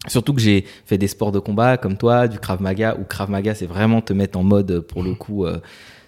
Surtout 0.08 0.32
que 0.32 0.40
j'ai 0.40 0.64
fait 0.86 0.96
des 0.96 1.08
sports 1.08 1.30
de 1.30 1.38
combat 1.38 1.76
comme 1.76 1.98
toi, 1.98 2.26
du 2.26 2.38
Krav 2.38 2.62
Maga, 2.62 2.96
ou 2.98 3.04
Krav 3.04 3.30
Maga, 3.30 3.54
c'est 3.54 3.66
vraiment 3.66 4.00
te 4.00 4.14
mettre 4.14 4.38
en 4.38 4.42
mode, 4.42 4.80
pour 4.80 5.02
le 5.02 5.14
coup, 5.14 5.44
euh, 5.44 5.60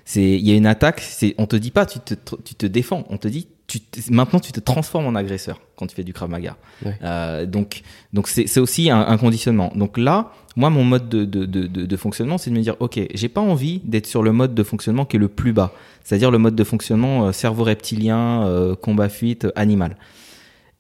c'est 0.07 0.23
il 0.23 0.49
y 0.49 0.51
a 0.51 0.55
une 0.55 0.67
attaque, 0.67 1.01
c'est 1.01 1.35
on 1.37 1.47
te 1.47 1.57
dit 1.57 1.71
pas 1.71 1.87
tu 1.87 1.99
te 2.01 2.15
tu 2.15 2.55
te 2.55 2.67
défends, 2.67 3.05
on 3.11 3.19
te 3.19 3.29
dit 3.29 3.49
tu 3.81 4.01
maintenant 4.11 4.41
tu 4.41 4.53
te 4.53 4.61
transformes 4.61 5.07
en 5.07 5.15
agresseur 5.15 5.61
quand 5.77 5.87
tu 5.87 5.95
fais 5.95 6.05
du 6.05 6.13
Krav 6.13 6.29
Maga. 6.29 6.57
Euh, 7.03 7.47
donc 7.47 7.83
donc 8.13 8.29
c'est 8.29 8.61
aussi 8.61 8.91
un, 8.91 9.01
un, 9.01 9.17
conditionnement. 9.19 9.73
Donc 9.75 9.99
là, 9.99 10.33
moi 10.57 10.71
mon 10.71 10.85
mode 10.85 11.09
de 11.09 11.25
de 11.25 11.45
de, 11.45 11.67
de 11.67 11.97
fonctionnement, 11.97 12.39
c'est 12.39 12.51
de 12.51 12.57
me 12.57 12.61
dire 12.61 12.77
OK, 12.81 13.01
j'ai 13.15 13.29
pas 13.29 13.41
envie 13.41 13.81
d'être 13.85 14.07
sur 14.07 14.23
le 14.23 14.33
mode 14.33 14.55
de 14.55 14.63
fonctionnement 14.63 15.05
qui 15.05 15.17
est 15.17 15.21
le 15.21 15.29
plus 15.29 15.53
bas, 15.53 15.73
c'est-à-dire 16.05 16.31
le 16.31 16.39
mode 16.39 16.55
de 16.55 16.65
fonctionnement 16.65 17.27
euh, 17.27 17.33
cerveau 17.33 17.65
reptilien, 17.65 18.47
euh, 18.47 18.75
combat 18.75 19.09
fuite, 19.09 19.47
animal. 19.57 19.97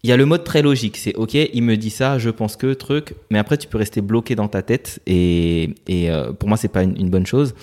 Il 0.05 0.11
y 0.11 0.13
a 0.13 0.17
le 0.17 0.27
mode 0.27 0.43
très 0.43 0.63
logique, 0.63 0.97
c'est 0.97 1.15
ok, 1.15 1.35
il 1.35 1.63
me 1.63 1.77
dit 1.77 1.91
ça, 1.91 2.19
je 2.19 2.31
pense 2.31 2.57
que 2.57 2.75
truc, 2.75 3.15
mais 3.31 3.39
après 3.39 3.57
tu 3.57 3.69
peux 3.69 3.79
rester 3.79 4.01
bloqué 4.01 4.35
dans 4.35 4.49
ta 4.49 4.63
tête 4.63 5.01
et, 5.07 5.77
et 5.87 6.11
pour 6.41 6.49
moi 6.49 6.59
c'est 6.59 6.67
pas 6.67 6.83
une, 6.83 6.97
une, 6.99 7.09
bonne 7.09 7.27
chose. 7.27 7.55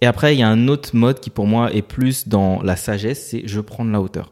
Et 0.00 0.06
après, 0.06 0.36
il 0.36 0.38
y 0.38 0.42
a 0.44 0.48
un 0.48 0.68
autre 0.68 0.94
mode 0.94 1.18
qui 1.18 1.28
pour 1.28 1.48
moi 1.48 1.72
est 1.72 1.82
plus 1.82 2.28
dans 2.28 2.62
la 2.62 2.76
sagesse, 2.76 3.30
c'est 3.30 3.42
je 3.46 3.60
prends 3.60 3.84
de 3.84 3.90
la 3.90 4.00
hauteur. 4.00 4.30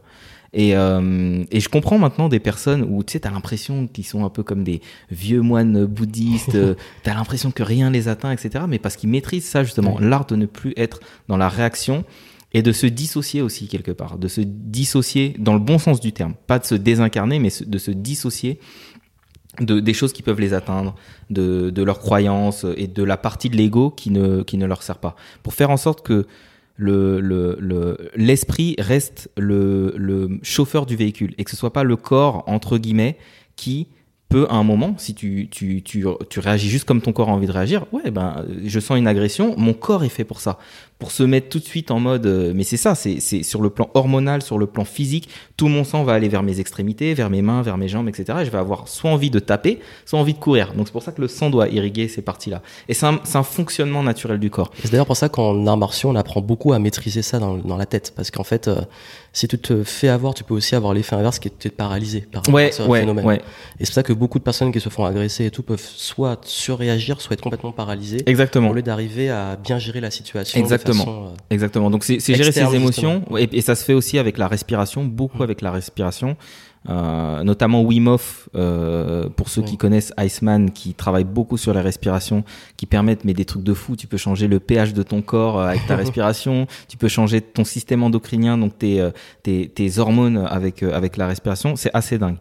Et, 0.59 0.75
euh, 0.75 1.45
et 1.51 1.61
je 1.61 1.69
comprends 1.69 1.99
maintenant 1.99 2.31
des 2.31 2.41
personnes 2.41 2.83
où 2.89 3.05
tu 3.05 3.13
sais, 3.13 3.21
t'as 3.21 3.31
l'impression 3.31 3.87
qu'ils 3.87 4.07
sont 4.07 4.25
un 4.25 4.31
peu 4.31 4.43
comme 4.43 4.65
des 4.65 4.81
vieux 5.11 5.43
moines 5.43 5.85
bouddhistes, 5.85 6.57
t'as 7.03 7.15
l'impression 7.15 7.51
que 7.51 7.63
rien 7.63 7.91
les 7.91 8.09
atteint, 8.09 8.33
etc. 8.33 8.65
Mais 8.67 8.79
parce 8.79 8.97
qu'ils 8.97 9.11
maîtrisent 9.11 9.45
ça 9.45 9.65
justement, 9.65 9.99
l'art 10.01 10.25
de 10.25 10.35
ne 10.35 10.47
plus 10.47 10.73
être 10.79 11.01
dans 11.29 11.37
la 11.37 11.51
réaction 11.51 12.07
et 12.55 12.63
de 12.63 12.73
se 12.73 12.87
dissocier 12.87 13.43
aussi 13.43 13.69
quelque 13.69 13.91
part, 13.91 14.17
de 14.17 14.29
se 14.29 14.41
dissocier 14.41 15.37
dans 15.39 15.53
le 15.53 15.61
bon 15.61 15.79
sens 15.79 16.01
du 16.01 16.15
terme, 16.15 16.33
pas 16.47 16.59
de 16.59 16.65
se 16.65 16.75
désincarner, 16.75 17.39
mais 17.39 17.51
de 17.67 17.77
se 17.79 17.91
dissocier 17.91 18.59
de, 19.61 19.79
des 19.79 19.93
choses 19.93 20.15
qui 20.15 20.23
peuvent 20.23 20.41
les 20.41 20.55
atteindre, 20.55 20.95
de, 21.29 21.69
de 21.69 21.83
leurs 21.83 21.99
croyances 21.99 22.65
et 22.79 22.87
de 22.87 23.03
la 23.03 23.19
partie 23.19 23.51
de 23.51 23.57
l'ego 23.57 23.91
qui 23.91 24.11
ne, 24.11 24.43
qui 24.43 24.57
ne 24.57 24.65
leur 24.65 24.83
sert 24.83 24.99
pas. 24.99 25.17
Pour 25.43 25.53
faire 25.53 25.69
en 25.69 25.77
sorte 25.77 26.01
que 26.01 26.27
le, 26.77 27.21
le, 27.21 28.11
l'esprit 28.15 28.77
reste 28.79 29.31
le, 29.37 29.95
le 29.97 30.39
chauffeur 30.43 30.87
du 30.87 30.97
véhicule 30.97 31.35
et 31.39 31.45
que 31.45 31.51
ce 31.51 31.57
soit 31.57 31.73
pas 31.73 31.85
le 31.85 31.97
corps, 31.97 32.45
entre 32.47 32.79
guillemets, 32.79 33.17
qui 33.57 33.89
peut 34.29 34.47
à 34.51 34.55
un 34.55 34.65
moment, 34.65 34.95
si 34.99 35.15
tu, 35.15 35.49
tu, 35.51 35.83
tu, 35.83 36.05
tu 36.29 36.41
réagis 36.41 36.69
juste 36.69 36.85
comme 36.85 37.01
ton 37.01 37.13
corps 37.13 37.29
a 37.29 37.33
envie 37.33 37.47
de 37.47 37.53
réagir, 37.53 37.87
ouais, 37.93 38.11
ben, 38.11 38.45
je 38.65 38.81
sens 38.81 38.99
une 38.99 39.07
agression, 39.07 39.55
mon 39.57 39.73
corps 39.73 40.05
est 40.05 40.09
fait 40.11 40.25
pour 40.25 40.41
ça 40.41 40.59
pour 40.99 41.11
se 41.11 41.23
mettre 41.23 41.49
tout 41.49 41.59
de 41.59 41.65
suite 41.65 41.91
en 41.91 42.01
mode 42.01 42.27
euh, 42.27 42.53
mais 42.55 42.65
c'est 42.65 42.77
ça 42.77 42.95
c'est 42.95 43.21
sur 43.43 43.61
le 43.61 43.71
plan 43.71 43.91
hormonal 43.95 44.43
sur 44.43 44.59
le 44.59 44.67
plan 44.67 44.85
physique 44.85 45.29
tout 45.57 45.69
mon 45.69 45.85
sang 45.85 46.05
va 46.05 46.15
aller 46.15 46.29
vers 46.29 46.43
mes 46.43 46.61
extrémités 46.61 47.13
vers 47.15 47.29
mes 47.31 47.43
mains 47.43 47.63
vers 47.63 47.77
mes 47.77 47.89
jambes 47.89 48.09
etc 48.09 48.39
et 48.41 48.45
je 48.45 48.51
vais 48.51 48.59
avoir 48.59 48.89
soit 48.89 49.11
envie 49.11 49.31
de 49.31 49.39
taper 49.39 49.81
soit 50.05 50.19
envie 50.19 50.35
de 50.35 50.39
courir. 50.39 50.73
Donc 50.75 50.87
c'est 50.87 50.93
pour 50.93 51.03
ça 51.03 51.13
que 51.13 51.21
le 51.21 51.29
sang 51.29 51.51
doit 51.51 51.69
irriguer 51.69 52.09
ces 52.09 52.23
parties 52.23 52.51
là 52.51 52.63
et 52.89 52.95
c'est 52.95 53.07
un, 53.07 53.21
un 53.35 53.43
fonctionnement 53.43 54.03
naturel 54.03 54.39
du 54.39 54.51
corps. 54.51 54.71
C'est 54.83 54.91
d'ailleurs 54.91 55.07
pour 55.07 55.17
ça 55.17 55.29
qu'en 55.29 55.67
arts 55.67 55.77
martiaux 55.77 56.11
on 56.11 56.17
apprend 56.17 56.41
beaucoup 56.41 56.73
à 56.73 56.79
maîtriser 56.79 57.23
ça 57.23 57.39
dans, 57.39 57.57
dans 57.57 57.77
la 57.77 57.87
tête. 57.87 58.13
Parce 58.17 58.31
qu'en 58.31 58.45
fait 58.45 58.69
euh, 58.69 58.81
si 59.33 59.49
tu 59.49 59.59
te 59.59 59.85
fais 59.85 60.09
avoir 60.09 60.35
tu 60.35 60.45
peux 60.45 60.55
aussi 60.55 60.75
avoir 60.75 60.95
l'effet 60.95 61.15
inverse 61.17 61.39
qui 61.39 61.49
est 61.49 61.65
de 61.65 61.69
paralysé 61.71 62.21
par 62.21 62.43
ouais, 62.49 62.73
ce 62.73 62.83
ouais, 62.83 63.01
phénomène. 63.01 63.25
ouais. 63.27 63.37
et 63.79 63.85
c'est 63.85 63.87
pour 63.87 63.95
ça 63.95 64.03
que 64.03 64.13
beaucoup 64.13 64.39
de 64.39 64.45
personnes 64.45 64.73
qui 64.73 64.81
se 64.81 64.89
font 64.89 65.05
agresser 65.05 65.47
et 65.47 65.51
tout 65.51 65.63
peuvent 65.63 65.81
soit 65.81 66.41
surréagir 66.45 67.21
soit 67.21 67.35
être 67.35 67.43
complètement 67.43 67.73
paralysées 67.73 68.23
exactement. 68.27 68.71
au 68.71 68.73
lieu 68.73 68.83
d'arriver 68.83 69.29
à 69.31 69.57
bien 69.57 69.79
gérer 69.79 70.01
la 70.01 70.11
situation 70.11 70.59
exactement 70.59 70.86
Exactement. 70.91 71.27
Euh, 71.27 71.35
Exactement. 71.51 71.91
Donc 71.91 72.05
c'est 72.05 72.21
gérer 72.21 72.53
ses 72.53 72.75
émotions 72.75 73.23
et, 73.37 73.49
et, 73.53 73.61
ça 73.61 73.75
se 73.75 73.85
fait 73.85 73.95
aussi 73.95 74.19
avec 74.19 74.39
la 74.39 74.49
respiration, 74.49 75.05
beaucoup 75.05 75.39
mmh. 75.39 75.43
avec 75.43 75.61
la 75.61 75.71
respiration. 75.73 76.37
Euh, 76.89 77.43
notamment 77.43 77.83
Wim 77.83 78.07
Hof, 78.07 78.49
euh, 78.55 79.29
pour 79.29 79.49
ceux 79.49 79.63
mmh. 79.63 79.65
qui 79.65 79.77
connaissent 79.77 80.13
Iceman, 80.19 80.71
qui 80.71 80.95
travaille 80.95 81.25
beaucoup 81.25 81.57
sur 81.57 81.75
la 81.75 81.83
respiration, 81.83 82.45
qui 82.77 82.87
permettent 82.87 83.25
mais 83.25 83.35
des 83.35 83.45
trucs 83.45 83.65
de 83.65 83.75
fou. 83.75 83.97
Tu 83.97 84.07
peux 84.07 84.17
changer 84.17 84.47
le 84.47 84.61
pH 84.61 84.93
de 84.93 85.03
ton 85.03 85.21
corps 85.21 85.59
euh, 85.59 85.67
avec 85.67 85.87
ta 85.87 85.97
respiration, 85.97 86.67
tu 86.87 86.97
peux 86.97 87.09
changer 87.09 87.41
ton 87.41 87.65
système 87.65 88.03
endocrinien, 88.05 88.57
donc 88.57 88.79
tes, 88.79 89.05
tes, 89.43 89.69
tes 89.69 89.99
hormones 89.99 90.47
avec 90.49 90.83
avec 90.83 91.17
la 91.17 91.27
respiration. 91.27 91.75
C'est 91.77 91.91
assez 91.93 92.19
dingue. 92.19 92.37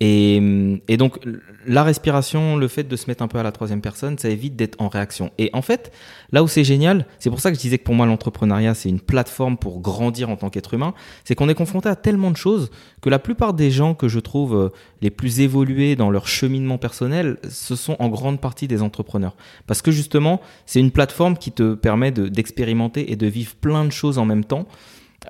Et, 0.00 0.80
et, 0.88 0.96
donc 0.96 1.20
la 1.66 1.84
respiration, 1.84 2.56
le 2.56 2.68
fait 2.68 2.84
de 2.84 2.96
se 2.96 3.06
mettre 3.08 3.22
un 3.22 3.28
peu 3.28 3.38
à 3.38 3.42
la 3.42 3.52
troisième 3.52 3.82
personne, 3.82 4.16
ça 4.16 4.30
évite 4.30 4.56
d'être 4.56 4.80
en 4.80 4.88
réaction. 4.88 5.30
Et 5.36 5.50
en 5.52 5.60
fait, 5.60 5.92
là 6.32 6.42
où 6.42 6.48
c'est 6.48 6.64
génial, 6.64 7.04
c'est 7.18 7.28
pour 7.28 7.40
ça 7.40 7.50
que 7.50 7.56
je 7.56 7.60
disais 7.60 7.76
que 7.76 7.84
pour 7.84 7.94
moi 7.94 8.06
l'entrepreneuriat 8.06 8.72
c'est 8.72 8.88
une 8.88 9.00
plateforme 9.00 9.58
pour 9.58 9.80
grandir 9.80 10.30
en 10.30 10.36
tant 10.36 10.48
qu'être 10.48 10.72
humain, 10.72 10.94
c'est 11.24 11.34
qu'on 11.34 11.50
est 11.50 11.54
confronté 11.54 11.90
à 11.90 11.96
tellement 11.96 12.30
de 12.30 12.36
choses 12.38 12.70
que 13.02 13.10
la 13.10 13.18
plupart 13.18 13.52
des 13.52 13.70
gens 13.70 13.94
que 13.94 14.08
je 14.08 14.20
trouve 14.20 14.56
euh, 14.56 14.68
les 15.02 15.10
plus 15.10 15.40
évolués 15.40 15.96
dans 15.96 16.10
leur 16.10 16.26
cheminement 16.26 16.78
personnel, 16.78 17.36
ce 17.48 17.76
sont 17.76 17.96
en 17.98 18.08
grande 18.08 18.40
partie 18.40 18.68
des 18.68 18.80
entrepreneurs. 18.80 19.36
Parce 19.66 19.82
que 19.82 19.90
justement, 19.90 20.40
c'est 20.64 20.80
une 20.80 20.92
plateforme 20.92 21.36
qui 21.36 21.52
te 21.52 21.74
permet 21.74 22.10
d'expérimenter 22.10 23.12
et 23.12 23.16
de 23.16 23.26
vivre 23.26 23.54
plein 23.54 23.84
de 23.84 23.92
choses 23.92 24.18
en 24.18 24.24
même 24.24 24.44
temps. 24.44 24.66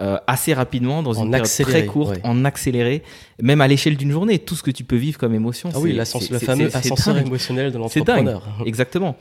Euh, 0.00 0.18
assez 0.28 0.54
rapidement 0.54 1.02
dans 1.02 1.14
une 1.14 1.32
période 1.32 1.48
très 1.48 1.84
courte, 1.84 2.20
en 2.22 2.44
accéléré, 2.44 3.02
même 3.42 3.60
à 3.60 3.66
l'échelle 3.66 3.96
d'une 3.96 4.12
journée, 4.12 4.38
tout 4.38 4.54
ce 4.54 4.62
que 4.62 4.70
tu 4.70 4.84
peux 4.84 4.96
vivre 4.96 5.18
comme 5.18 5.34
émotion. 5.34 5.70
Ah 5.74 5.80
oui, 5.80 5.92
le 5.92 6.38
fameux 6.38 6.74
ascenseur 6.74 7.18
émotionnel 7.18 7.72
de 7.72 7.78
l'entrepreneur. 7.78 8.46
Exactement. 8.66 9.16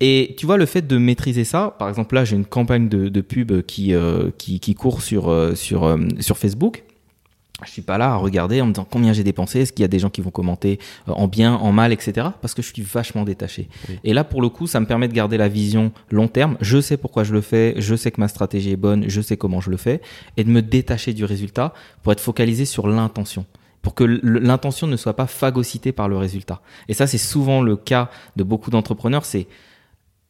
Et 0.00 0.34
tu 0.38 0.46
vois, 0.46 0.56
le 0.56 0.64
fait 0.66 0.86
de 0.86 0.96
maîtriser 0.96 1.44
ça, 1.44 1.76
par 1.78 1.88
exemple 1.88 2.14
là, 2.14 2.24
j'ai 2.24 2.34
une 2.34 2.46
campagne 2.46 2.88
de, 2.88 3.08
de 3.08 3.20
pub 3.20 3.60
qui, 3.62 3.94
euh, 3.94 4.30
qui, 4.38 4.58
qui 4.58 4.74
court 4.74 5.02
sur, 5.02 5.28
euh, 5.28 5.54
sur, 5.54 5.84
euh, 5.84 5.98
sur 6.20 6.38
Facebook 6.38 6.84
je 7.64 7.70
suis 7.70 7.82
pas 7.82 7.98
là 7.98 8.12
à 8.12 8.16
regarder 8.16 8.60
en 8.60 8.66
me 8.66 8.72
disant 8.72 8.86
combien 8.88 9.12
j'ai 9.12 9.24
dépensé, 9.24 9.60
est-ce 9.60 9.72
qu'il 9.72 9.82
y 9.82 9.84
a 9.84 9.88
des 9.88 9.98
gens 9.98 10.10
qui 10.10 10.20
vont 10.20 10.30
commenter 10.30 10.78
euh, 11.08 11.12
en 11.12 11.28
bien, 11.28 11.54
en 11.54 11.72
mal, 11.72 11.92
etc. 11.92 12.28
Parce 12.40 12.54
que 12.54 12.62
je 12.62 12.72
suis 12.72 12.82
vachement 12.82 13.24
détaché. 13.24 13.68
Et 14.04 14.12
là, 14.12 14.24
pour 14.24 14.42
le 14.42 14.48
coup, 14.48 14.66
ça 14.66 14.80
me 14.80 14.86
permet 14.86 15.08
de 15.08 15.12
garder 15.12 15.36
la 15.36 15.48
vision 15.48 15.92
long 16.10 16.28
terme. 16.28 16.56
Je 16.60 16.80
sais 16.80 16.96
pourquoi 16.96 17.24
je 17.24 17.32
le 17.32 17.40
fais, 17.40 17.74
je 17.78 17.94
sais 17.94 18.10
que 18.10 18.20
ma 18.20 18.28
stratégie 18.28 18.70
est 18.72 18.76
bonne, 18.76 19.04
je 19.08 19.20
sais 19.20 19.36
comment 19.36 19.60
je 19.60 19.70
le 19.70 19.76
fais, 19.76 20.00
et 20.36 20.44
de 20.44 20.50
me 20.50 20.62
détacher 20.62 21.12
du 21.12 21.24
résultat 21.24 21.74
pour 22.02 22.12
être 22.12 22.20
focalisé 22.20 22.64
sur 22.64 22.88
l'intention 22.88 23.44
pour 23.82 23.94
que 23.94 24.04
l'intention 24.04 24.86
ne 24.86 24.96
soit 24.96 25.14
pas 25.14 25.26
phagocytée 25.26 25.92
par 25.92 26.08
le 26.08 26.16
résultat. 26.18 26.60
Et 26.88 26.94
ça, 26.94 27.06
c'est 27.06 27.18
souvent 27.18 27.62
le 27.62 27.76
cas 27.76 28.10
de 28.36 28.44
beaucoup 28.44 28.70
d'entrepreneurs. 28.70 29.24
C'est 29.24 29.46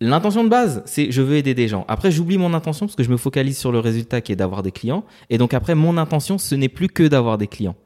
L'intention 0.03 0.45
de 0.45 0.49
base, 0.49 0.83
c'est 0.87 1.11
je 1.11 1.21
veux 1.21 1.37
aider 1.37 1.55
des 1.55 1.69
gens. 1.69 1.85
Après, 1.87 2.11
j'oublie 2.11 2.39
mon 2.39 2.55
intention 2.55 2.87
parce 2.87 2.97
que 2.97 3.03
je 3.03 3.11
me 3.11 3.19
focalise 3.19 3.59
sur 3.59 3.71
le 3.71 3.81
résultat 3.81 4.23
qui 4.23 4.33
est 4.33 4.37
d'avoir 4.37 4.63
des 4.63 4.73
clients. 4.73 5.05
Et 5.29 5.37
donc 5.37 5.53
après, 5.53 5.75
mon 5.75 5.99
intention, 5.99 6.39
ce 6.39 6.55
n'est 6.55 6.71
plus 6.71 6.89
que 6.89 7.03
d'avoir 7.03 7.37
des 7.37 7.47
clients. 7.47 7.77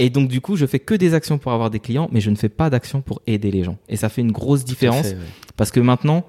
Et 0.00 0.10
donc 0.10 0.28
du 0.28 0.40
coup, 0.40 0.56
je 0.56 0.66
fais 0.66 0.80
que 0.80 0.94
des 0.94 1.14
actions 1.14 1.38
pour 1.38 1.52
avoir 1.52 1.70
des 1.70 1.78
clients, 1.78 2.08
mais 2.10 2.20
je 2.20 2.30
ne 2.30 2.34
fais 2.34 2.48
pas 2.48 2.70
d'actions 2.70 3.02
pour 3.02 3.22
aider 3.28 3.52
les 3.52 3.62
gens. 3.62 3.76
Et 3.88 3.96
ça 3.96 4.08
fait 4.08 4.22
une 4.22 4.32
grosse 4.32 4.64
différence 4.64 5.14
parce 5.56 5.70
que 5.70 5.78
maintenant, 5.78 6.24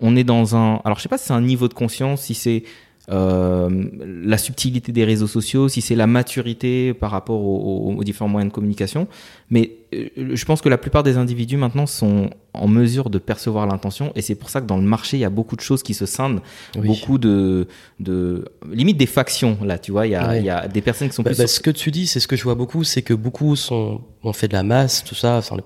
on 0.00 0.16
est 0.16 0.24
dans 0.24 0.56
un. 0.56 0.80
Alors, 0.84 0.96
je 0.96 1.02
sais 1.02 1.08
pas 1.08 1.18
si 1.18 1.26
c'est 1.26 1.34
un 1.34 1.42
niveau 1.42 1.68
de 1.68 1.74
conscience, 1.74 2.22
si 2.22 2.34
c'est 2.34 2.64
euh, 3.10 3.68
la 4.04 4.38
subtilité 4.38 4.92
des 4.92 5.04
réseaux 5.04 5.26
sociaux, 5.26 5.68
si 5.68 5.80
c'est 5.80 5.96
la 5.96 6.06
maturité 6.06 6.94
par 6.94 7.10
rapport 7.10 7.40
aux, 7.42 7.94
aux, 7.96 8.04
différents 8.04 8.28
moyens 8.28 8.50
de 8.50 8.54
communication. 8.54 9.08
Mais 9.50 9.72
euh, 9.94 10.08
je 10.16 10.44
pense 10.44 10.60
que 10.60 10.68
la 10.68 10.78
plupart 10.78 11.02
des 11.02 11.16
individus 11.16 11.56
maintenant 11.56 11.86
sont 11.86 12.30
en 12.54 12.68
mesure 12.68 13.10
de 13.10 13.18
percevoir 13.18 13.66
l'intention 13.66 14.12
et 14.14 14.22
c'est 14.22 14.34
pour 14.34 14.50
ça 14.50 14.60
que 14.60 14.66
dans 14.66 14.76
le 14.76 14.84
marché 14.84 15.16
il 15.16 15.20
y 15.20 15.24
a 15.24 15.30
beaucoup 15.30 15.56
de 15.56 15.60
choses 15.60 15.82
qui 15.82 15.94
se 15.94 16.06
scindent, 16.06 16.40
oui. 16.76 16.86
beaucoup 16.86 17.18
de, 17.18 17.66
de 17.98 18.44
limite 18.72 18.96
des 18.96 19.06
factions 19.06 19.58
là, 19.64 19.78
tu 19.78 19.90
vois, 19.92 20.06
il 20.06 20.10
y 20.12 20.16
a, 20.16 20.36
il 20.36 20.44
y 20.44 20.50
a 20.50 20.68
des 20.68 20.80
personnes 20.80 21.08
qui 21.08 21.14
sont 21.14 21.22
bah, 21.22 21.30
plus. 21.30 21.38
Bah, 21.38 21.46
ce 21.46 21.60
que 21.60 21.70
tu 21.70 21.90
dis, 21.90 22.06
c'est 22.06 22.20
ce 22.20 22.28
que 22.28 22.36
je 22.36 22.44
vois 22.44 22.54
beaucoup, 22.54 22.84
c'est 22.84 23.02
que 23.02 23.14
beaucoup 23.14 23.56
sont 23.56 24.02
ont 24.22 24.32
fait 24.32 24.48
de 24.48 24.52
la 24.52 24.62
masse, 24.62 25.02
tout 25.02 25.14
ça, 25.14 25.42
sans, 25.42 25.56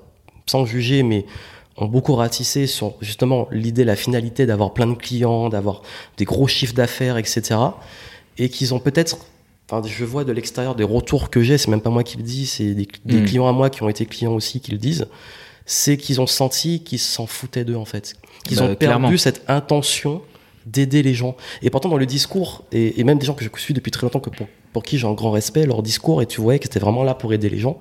sans 0.46 0.64
juger, 0.64 1.02
mais 1.02 1.26
ont 1.76 1.86
beaucoup 1.86 2.14
ratissé 2.14 2.66
sur 2.66 2.94
justement 3.00 3.48
l'idée, 3.50 3.84
la 3.84 3.96
finalité 3.96 4.46
d'avoir 4.46 4.72
plein 4.72 4.86
de 4.86 4.94
clients, 4.94 5.48
d'avoir 5.48 5.82
des 6.16 6.24
gros 6.24 6.46
chiffres 6.46 6.74
d'affaires, 6.74 7.16
etc. 7.16 7.56
Et 8.38 8.48
qu'ils 8.48 8.74
ont 8.74 8.78
peut-être, 8.78 9.18
enfin, 9.68 9.86
je 9.86 10.04
vois 10.04 10.24
de 10.24 10.32
l'extérieur 10.32 10.74
des 10.74 10.84
retours 10.84 11.30
que 11.30 11.42
j'ai, 11.42 11.58
c'est 11.58 11.70
même 11.70 11.80
pas 11.80 11.90
moi 11.90 12.04
qui 12.04 12.16
le 12.16 12.22
dis, 12.22 12.46
c'est 12.46 12.74
des, 12.74 12.88
des 13.04 13.20
mmh. 13.20 13.24
clients 13.24 13.48
à 13.48 13.52
moi 13.52 13.70
qui 13.70 13.82
ont 13.82 13.88
été 13.88 14.06
clients 14.06 14.34
aussi 14.34 14.60
qui 14.60 14.70
le 14.70 14.78
disent, 14.78 15.06
c'est 15.66 15.96
qu'ils 15.96 16.20
ont 16.20 16.26
senti 16.26 16.82
qu'ils 16.82 16.98
s'en 16.98 17.26
foutaient 17.26 17.64
d'eux 17.64 17.76
en 17.76 17.84
fait, 17.84 18.14
qu'ils 18.46 18.58
bah, 18.58 18.64
ont 18.64 18.74
perdu 18.74 18.86
clairement. 18.86 19.16
cette 19.16 19.42
intention 19.48 20.22
d'aider 20.66 21.02
les 21.02 21.14
gens. 21.14 21.36
Et 21.62 21.70
pourtant 21.70 21.88
dans 21.88 21.96
le 21.96 22.06
discours, 22.06 22.64
et, 22.72 23.00
et, 23.00 23.04
même 23.04 23.18
des 23.18 23.26
gens 23.26 23.34
que 23.34 23.44
je 23.44 23.50
suis 23.60 23.74
depuis 23.74 23.90
très 23.90 24.06
longtemps, 24.06 24.20
que 24.20 24.30
pour, 24.30 24.46
pour 24.72 24.82
qui 24.82 24.96
j'ai 24.96 25.06
un 25.06 25.12
grand 25.12 25.30
respect, 25.30 25.66
leur 25.66 25.82
discours, 25.82 26.22
et 26.22 26.26
tu 26.26 26.40
voyais 26.40 26.58
que 26.58 26.64
c'était 26.64 26.80
vraiment 26.80 27.02
là 27.02 27.14
pour 27.14 27.32
aider 27.32 27.50
les 27.50 27.58
gens 27.58 27.80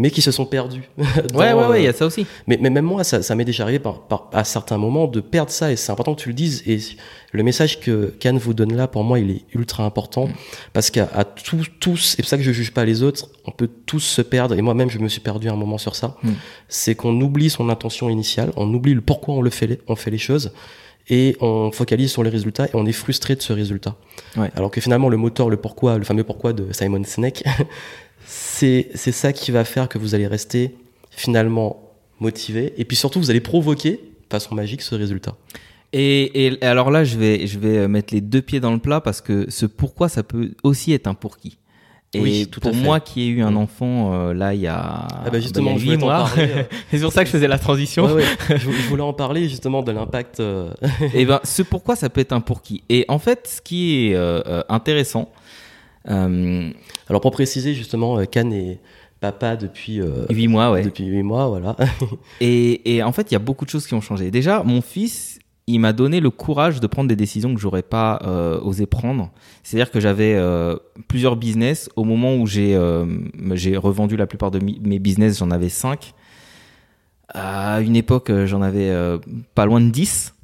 mais 0.00 0.10
qui 0.10 0.22
se 0.22 0.32
sont 0.32 0.46
perdus. 0.46 0.88
ouais, 0.98 1.52
ouais, 1.52 1.66
ouais, 1.66 1.80
il 1.82 1.84
y 1.84 1.86
euh, 1.86 1.90
a 1.90 1.92
ça 1.92 2.06
aussi. 2.06 2.26
Mais, 2.46 2.58
mais 2.58 2.70
même 2.70 2.86
moi, 2.86 3.04
ça, 3.04 3.22
ça 3.22 3.34
m'est 3.34 3.44
déjà 3.44 3.64
arrivé 3.64 3.78
par, 3.78 4.00
par, 4.00 4.30
à 4.32 4.44
certains 4.44 4.78
moments 4.78 5.06
de 5.06 5.20
perdre 5.20 5.50
ça, 5.50 5.70
et 5.70 5.76
c'est 5.76 5.92
important 5.92 6.14
que 6.14 6.22
tu 6.22 6.30
le 6.30 6.34
dises. 6.34 6.62
Et 6.66 6.78
le 7.32 7.42
message 7.42 7.80
que 7.80 8.06
Cannes 8.18 8.38
vous 8.38 8.54
donne 8.54 8.74
là, 8.74 8.88
pour 8.88 9.04
moi, 9.04 9.18
il 9.18 9.30
est 9.30 9.44
ultra 9.52 9.84
important, 9.84 10.26
mm. 10.26 10.32
parce 10.72 10.88
qu'à 10.88 11.06
tous, 11.44 11.66
tous, 11.80 12.14
et 12.14 12.16
c'est 12.16 12.22
pour 12.22 12.30
ça 12.30 12.38
que 12.38 12.42
je 12.42 12.50
juge 12.50 12.72
pas 12.72 12.86
les 12.86 13.02
autres, 13.02 13.28
on 13.44 13.50
peut 13.50 13.68
tous 13.84 14.00
se 14.00 14.22
perdre, 14.22 14.54
et 14.54 14.62
moi-même, 14.62 14.88
je 14.88 14.98
me 14.98 15.08
suis 15.08 15.20
perdu 15.20 15.50
un 15.50 15.56
moment 15.56 15.76
sur 15.76 15.94
ça, 15.94 16.16
mm. 16.22 16.30
c'est 16.68 16.94
qu'on 16.94 17.20
oublie 17.20 17.50
son 17.50 17.68
intention 17.68 18.08
initiale, 18.08 18.52
on 18.56 18.72
oublie 18.72 18.94
le 18.94 19.02
pourquoi 19.02 19.34
on 19.34 19.42
le 19.42 19.50
fait, 19.50 19.80
on 19.86 19.96
fait 19.96 20.10
les 20.10 20.16
choses, 20.16 20.50
et 21.10 21.36
on 21.40 21.72
focalise 21.72 22.10
sur 22.10 22.22
les 22.22 22.30
résultats 22.30 22.66
et 22.66 22.70
on 22.74 22.86
est 22.86 22.92
frustré 22.92 23.34
de 23.34 23.42
ce 23.42 23.52
résultat. 23.52 23.96
Ouais. 24.36 24.50
Alors 24.54 24.70
que 24.70 24.80
finalement 24.80 25.08
le 25.08 25.16
moteur, 25.16 25.50
le 25.50 25.56
pourquoi, 25.56 25.98
le 25.98 26.04
fameux 26.04 26.22
pourquoi 26.22 26.52
de 26.52 26.72
Simon 26.72 27.02
Sinek, 27.04 27.42
c'est 28.30 28.90
c'est 28.94 29.10
ça 29.12 29.32
qui 29.32 29.50
va 29.50 29.64
faire 29.64 29.88
que 29.88 29.98
vous 29.98 30.14
allez 30.14 30.28
rester 30.28 30.76
finalement 31.10 31.82
motivé 32.20 32.72
et 32.76 32.84
puis 32.84 32.96
surtout 32.96 33.18
vous 33.18 33.30
allez 33.30 33.40
provoquer 33.40 33.92
de 33.92 33.98
façon 34.30 34.54
magique 34.54 34.82
ce 34.82 34.94
résultat. 34.94 35.36
Et, 35.92 36.46
et 36.46 36.64
alors 36.64 36.92
là, 36.92 37.02
je 37.02 37.18
vais, 37.18 37.48
je 37.48 37.58
vais 37.58 37.88
mettre 37.88 38.14
les 38.14 38.20
deux 38.20 38.40
pieds 38.40 38.60
dans 38.60 38.72
le 38.72 38.78
plat 38.78 39.00
parce 39.00 39.20
que 39.20 39.50
ce 39.50 39.66
pourquoi, 39.66 40.08
ça 40.08 40.22
peut 40.22 40.52
aussi 40.62 40.92
être 40.92 41.08
un 41.08 41.14
pour 41.14 41.38
qui. 41.38 41.58
Et 42.14 42.20
oui, 42.20 42.46
tout 42.48 42.60
pour 42.60 42.74
moi 42.74 43.00
qui 43.00 43.22
ai 43.22 43.26
eu 43.26 43.42
un 43.42 43.52
mm. 43.52 43.56
enfant 43.56 44.12
euh, 44.12 44.34
là 44.34 44.52
il 44.52 44.60
y 44.60 44.66
a 44.66 45.06
ah 45.08 45.30
bah 45.30 45.38
justement 45.38 45.74
bah, 45.74 45.76
il 45.78 45.86
y 45.86 45.90
a 45.90 45.92
8 45.92 45.98
mois, 45.98 46.28
euh. 46.38 46.64
c'est 46.90 46.98
sur 46.98 47.12
ça 47.12 47.22
que 47.22 47.28
je 47.28 47.32
faisais 47.32 47.46
la 47.46 47.58
transition. 47.58 48.06
Ouais, 48.06 48.14
ouais. 48.14 48.58
je, 48.58 48.88
voulais 48.88 49.02
en 49.02 49.12
parler 49.12 49.48
justement 49.48 49.82
de 49.82 49.92
l'impact. 49.92 50.40
Euh... 50.40 50.70
et 51.14 51.24
ben 51.24 51.38
ce 51.44 51.62
pourquoi 51.62 51.94
ça 51.94 52.08
peut 52.08 52.20
être 52.20 52.32
un 52.32 52.40
pour 52.40 52.62
qui. 52.62 52.82
Et 52.88 53.04
en 53.08 53.20
fait, 53.20 53.48
ce 53.48 53.60
qui 53.60 54.08
est 54.08 54.16
intéressant. 54.68 55.30
Alors 56.06 57.20
pour 57.20 57.30
préciser 57.30 57.74
justement, 57.74 58.24
Can 58.26 58.50
est 58.50 58.78
papa 59.20 59.56
depuis 59.56 60.00
8 60.30 60.48
mois, 60.48 60.72
ouais. 60.72 60.82
Depuis 60.82 61.04
8 61.04 61.22
mois, 61.22 61.48
voilà. 61.48 61.76
et, 62.40 62.96
et 62.96 63.02
en 63.02 63.12
fait, 63.12 63.30
il 63.30 63.34
y 63.34 63.36
a 63.36 63.40
beaucoup 63.40 63.64
de 63.64 63.70
choses 63.70 63.86
qui 63.86 63.94
ont 63.94 64.00
changé. 64.00 64.30
Déjà, 64.30 64.62
mon 64.62 64.80
fils, 64.80 65.40
il 65.72 65.78
m'a 65.78 65.92
donné 65.92 66.20
le 66.20 66.30
courage 66.30 66.80
de 66.80 66.86
prendre 66.86 67.08
des 67.08 67.16
décisions 67.16 67.54
que 67.54 67.60
j'aurais 67.60 67.82
pas 67.82 68.20
euh, 68.24 68.60
osé 68.60 68.86
prendre. 68.86 69.30
C'est-à-dire 69.62 69.90
que 69.90 70.00
j'avais 70.00 70.34
euh, 70.34 70.76
plusieurs 71.08 71.36
business 71.36 71.88
au 71.96 72.04
moment 72.04 72.36
où 72.36 72.46
j'ai 72.46 72.74
euh, 72.74 73.06
j'ai 73.52 73.76
revendu 73.76 74.16
la 74.16 74.26
plupart 74.26 74.50
de 74.50 74.58
mes 74.58 74.98
business, 74.98 75.38
j'en 75.38 75.50
avais 75.50 75.68
cinq. 75.68 76.14
À 77.32 77.80
une 77.80 77.94
époque, 77.94 78.32
j'en 78.46 78.60
avais 78.60 78.92
pas 79.54 79.64
loin 79.64 79.80
de 79.80 79.88
10. 79.90 80.34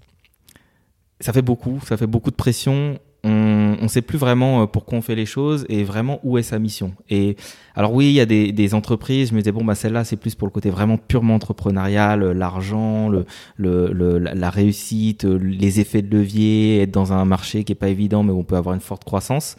Ça 1.19 1.33
fait 1.33 1.43
beaucoup, 1.43 1.81
ça 1.85 1.97
fait 1.97 2.07
beaucoup 2.07 2.31
de 2.31 2.37
pression 2.37 3.01
on 3.29 3.83
ne 3.83 3.89
sait 3.89 4.03
plus 4.03 4.19
vraiment 4.19 4.63
euh, 4.63 4.67
pourquoi 4.67 4.99
on 4.99 5.03
fait 5.03 5.17
les 5.17 5.27
choses 5.27 5.67
et 5.69 5.83
vraiment 5.83 6.21
où 6.23 6.39
est 6.39 6.45
sa 6.45 6.59
mission. 6.59 6.95
Et 7.11 7.37
alors 7.75 7.93
oui, 7.93 8.07
il 8.07 8.13
y 8.13 8.21
a 8.21 8.27
des, 8.27 8.75
entreprises, 8.75 9.31
je 9.31 9.35
me 9.35 9.41
disais 9.41 9.53
bon 9.53 9.65
bah 9.65 9.75
celle-là 9.75 10.05
c'est 10.05 10.17
plus 10.17 10.35
pour 10.35 10.47
le 10.47 10.53
côté 10.53 10.71
vraiment 10.71 10.97
purement 10.97 11.35
entrepreneurial, 11.35 12.23
euh, 12.23 12.35
l'argent, 12.35 13.11
la 13.59 14.51
réussite, 14.51 15.25
euh, 15.25 15.39
les 15.39 15.81
effets 15.81 16.03
de 16.03 16.17
levier, 16.17 16.83
être 16.83 16.93
dans 16.93 17.13
un 17.13 17.25
marché 17.25 17.65
qui 17.65 17.73
est 17.73 17.77
pas 17.77 17.89
évident 17.89 18.23
mais 18.23 18.33
où 18.33 18.39
on 18.39 18.45
peut 18.45 18.57
avoir 18.57 18.75
une 18.75 18.81
forte 18.81 19.05
croissance. 19.05 19.57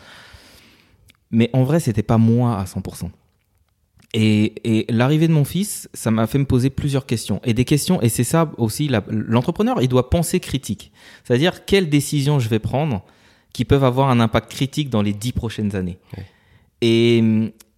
Mais 1.31 1.49
en 1.51 1.63
vrai, 1.63 1.81
c'était 1.81 2.03
pas 2.03 2.17
moi 2.17 2.57
à 2.57 2.63
100%. 2.63 3.09
Et, 4.13 4.53
et 4.63 4.85
l'arrivée 4.89 5.27
de 5.27 5.33
mon 5.33 5.43
fils, 5.43 5.89
ça 5.93 6.09
m'a 6.09 6.25
fait 6.25 6.37
me 6.37 6.45
poser 6.45 6.69
plusieurs 6.69 7.05
questions. 7.05 7.41
Et 7.43 7.53
des 7.53 7.65
questions, 7.65 8.01
et 8.01 8.07
c'est 8.07 8.23
ça 8.23 8.49
aussi, 8.57 8.89
l'entrepreneur, 9.09 9.81
il 9.81 9.89
doit 9.89 10.09
penser 10.09 10.39
critique. 10.39 10.93
C'est-à-dire, 11.25 11.65
quelle 11.65 11.89
décision 11.89 12.39
je 12.39 12.47
vais 12.47 12.59
prendre 12.59 13.03
qui 13.57 13.65
peuvent 13.65 13.83
avoir 13.83 14.11
un 14.11 14.19
impact 14.19 14.51
critique 14.51 14.91
dans 14.91 15.01
les 15.01 15.13
dix 15.13 15.31
prochaines 15.31 15.75
années. 15.75 15.97
Et, 16.81 17.23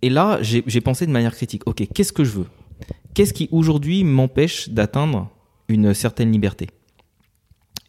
et 0.02 0.10
là, 0.10 0.38
j'ai 0.42 0.82
pensé 0.82 1.08
de 1.08 1.12
manière 1.12 1.34
critique, 1.34 1.66
ok, 1.68 1.88
qu'est-ce 1.94 2.12
que 2.12 2.26
je 2.26 2.32
veux? 2.32 2.48
Qu'est-ce 3.14 3.34
qui 3.34 3.48
aujourd'hui 3.54 4.04
m'empêche 4.04 4.68
d'atteindre 4.68 5.30
une 5.70 5.94
certaine 5.94 6.34
liberté? 6.34 6.68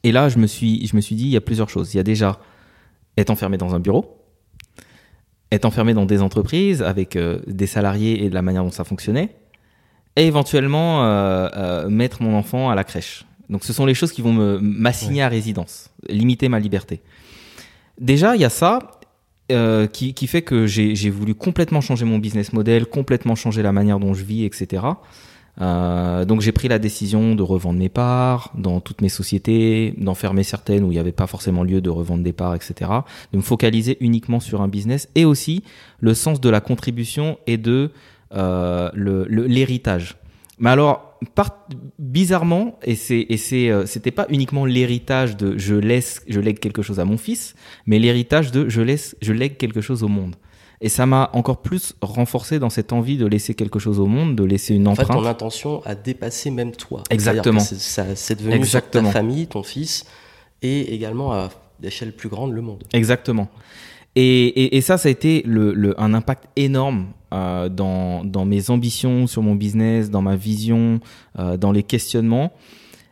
Et 0.04 0.12
là, 0.12 0.28
je 0.28 0.38
me, 0.38 0.46
suis, 0.46 0.86
je 0.86 0.94
me 0.94 1.00
suis 1.00 1.16
dit, 1.16 1.24
il 1.24 1.30
y 1.30 1.36
a 1.36 1.40
plusieurs 1.40 1.68
choses. 1.68 1.92
Il 1.92 1.96
y 1.96 2.00
a 2.00 2.04
déjà 2.04 2.38
être 3.16 3.30
enfermé 3.30 3.56
dans 3.56 3.74
un 3.74 3.80
bureau, 3.80 4.24
être 5.50 5.64
enfermé 5.64 5.92
dans 5.92 6.06
des 6.06 6.22
entreprises 6.22 6.82
avec 6.82 7.16
euh, 7.16 7.40
des 7.48 7.66
salariés 7.66 8.24
et 8.24 8.28
de 8.28 8.34
la 8.34 8.42
manière 8.42 8.62
dont 8.62 8.70
ça 8.70 8.84
fonctionnait, 8.84 9.34
et 10.14 10.28
éventuellement 10.28 11.02
euh, 11.02 11.48
euh, 11.56 11.88
mettre 11.88 12.22
mon 12.22 12.36
enfant 12.36 12.70
à 12.70 12.76
la 12.76 12.84
crèche. 12.84 13.24
Donc 13.48 13.64
ce 13.64 13.72
sont 13.72 13.84
les 13.84 13.94
choses 13.94 14.12
qui 14.12 14.22
vont 14.22 14.60
m'assigner 14.60 15.22
à 15.22 15.28
résidence, 15.28 15.90
limiter 16.08 16.48
ma 16.48 16.60
liberté. 16.60 17.00
Déjà, 18.00 18.34
il 18.34 18.40
y 18.40 18.44
a 18.44 18.50
ça 18.50 19.00
euh, 19.52 19.86
qui, 19.86 20.14
qui, 20.14 20.26
fait 20.26 20.42
que 20.42 20.66
j'ai 20.66 21.10
voulu 21.10 21.34
complètement 21.34 21.80
changer 21.80 22.04
mon 22.04 22.18
business 22.18 22.52
model, 22.52 22.86
complètement 22.86 23.34
changer 23.34 23.62
la 23.62 23.72
manière 23.72 24.00
dont 24.00 24.14
je 24.14 24.24
vis, 24.24 24.44
etc. 24.44 24.84
Euh, 25.60 26.24
donc 26.24 26.40
j'ai 26.40 26.52
pris 26.52 26.68
la 26.68 26.78
décision 26.78 27.34
de 27.34 27.42
revendre 27.42 27.78
mes 27.78 27.88
parts 27.88 28.52
dans 28.56 28.80
toutes 28.80 29.02
mes 29.02 29.08
sociétés, 29.08 29.94
d'en 29.98 30.14
fermer 30.14 30.42
certaines 30.42 30.84
où 30.84 30.86
il 30.86 30.94
n'y 30.94 30.98
avait 30.98 31.12
pas 31.12 31.26
forcément 31.26 31.62
lieu 31.62 31.80
de 31.80 31.90
revendre 31.90 32.22
des 32.22 32.32
parts, 32.32 32.54
etc. 32.54 32.90
De 33.32 33.36
me 33.36 33.42
focaliser 33.42 33.98
uniquement 34.00 34.40
sur 34.40 34.62
un 34.62 34.68
business 34.68 35.08
et 35.14 35.24
aussi 35.24 35.62
le 36.00 36.14
sens 36.14 36.40
de 36.40 36.48
la 36.48 36.60
contribution 36.60 37.38
et 37.46 37.58
de 37.58 37.90
euh, 38.34 38.90
l'héritage. 39.28 40.16
Mais 40.58 40.70
alors, 40.70 41.09
bizarrement, 41.98 42.78
et 42.82 42.94
c'est 42.94 43.26
et 43.28 43.36
c'est 43.36 43.70
euh, 43.70 43.86
c'était 43.86 44.10
pas 44.10 44.26
uniquement 44.30 44.64
l'héritage 44.64 45.36
de 45.36 45.58
je 45.58 45.74
laisse 45.74 46.22
je 46.28 46.40
lègue 46.40 46.58
quelque 46.58 46.82
chose 46.82 46.98
à 47.00 47.04
mon 47.04 47.18
fils, 47.18 47.54
mais 47.86 47.98
l'héritage 47.98 48.52
de 48.52 48.68
je 48.68 48.80
laisse 48.80 49.16
je 49.20 49.32
lègue 49.32 49.56
quelque 49.56 49.80
chose 49.80 50.02
au 50.02 50.08
monde. 50.08 50.36
Et 50.82 50.88
ça 50.88 51.04
m'a 51.04 51.28
encore 51.34 51.60
plus 51.60 51.94
renforcé 52.00 52.58
dans 52.58 52.70
cette 52.70 52.94
envie 52.94 53.18
de 53.18 53.26
laisser 53.26 53.52
quelque 53.52 53.78
chose 53.78 54.00
au 54.00 54.06
monde, 54.06 54.34
de 54.34 54.44
laisser 54.44 54.74
une 54.74 54.88
empreinte. 54.88 55.10
En 55.10 55.12
fait, 55.12 55.18
ton 55.20 55.26
intention 55.26 55.82
a 55.84 55.94
dépassé 55.94 56.50
même 56.50 56.72
toi. 56.72 57.02
Exactement. 57.10 57.60
C'est 57.60 58.38
devenu 58.38 58.54
Exactement. 58.54 59.08
ta 59.08 59.12
famille, 59.12 59.46
ton 59.46 59.62
fils, 59.62 60.06
et 60.62 60.94
également 60.94 61.32
à 61.34 61.50
l'échelle 61.82 62.12
plus 62.12 62.30
grande 62.30 62.52
le 62.52 62.62
monde. 62.62 62.84
Exactement. 62.94 63.48
Et, 64.16 64.46
et, 64.46 64.76
et, 64.76 64.80
ça, 64.80 64.98
ça 64.98 65.08
a 65.08 65.12
été 65.12 65.42
le, 65.46 65.72
le, 65.72 66.00
un 66.00 66.14
impact 66.14 66.48
énorme 66.56 67.12
euh, 67.32 67.68
dans, 67.68 68.24
dans, 68.24 68.44
mes 68.44 68.70
ambitions 68.70 69.26
sur 69.26 69.42
mon 69.42 69.54
business, 69.54 70.10
dans 70.10 70.22
ma 70.22 70.34
vision, 70.34 71.00
euh, 71.38 71.56
dans 71.56 71.70
les 71.70 71.84
questionnements. 71.84 72.52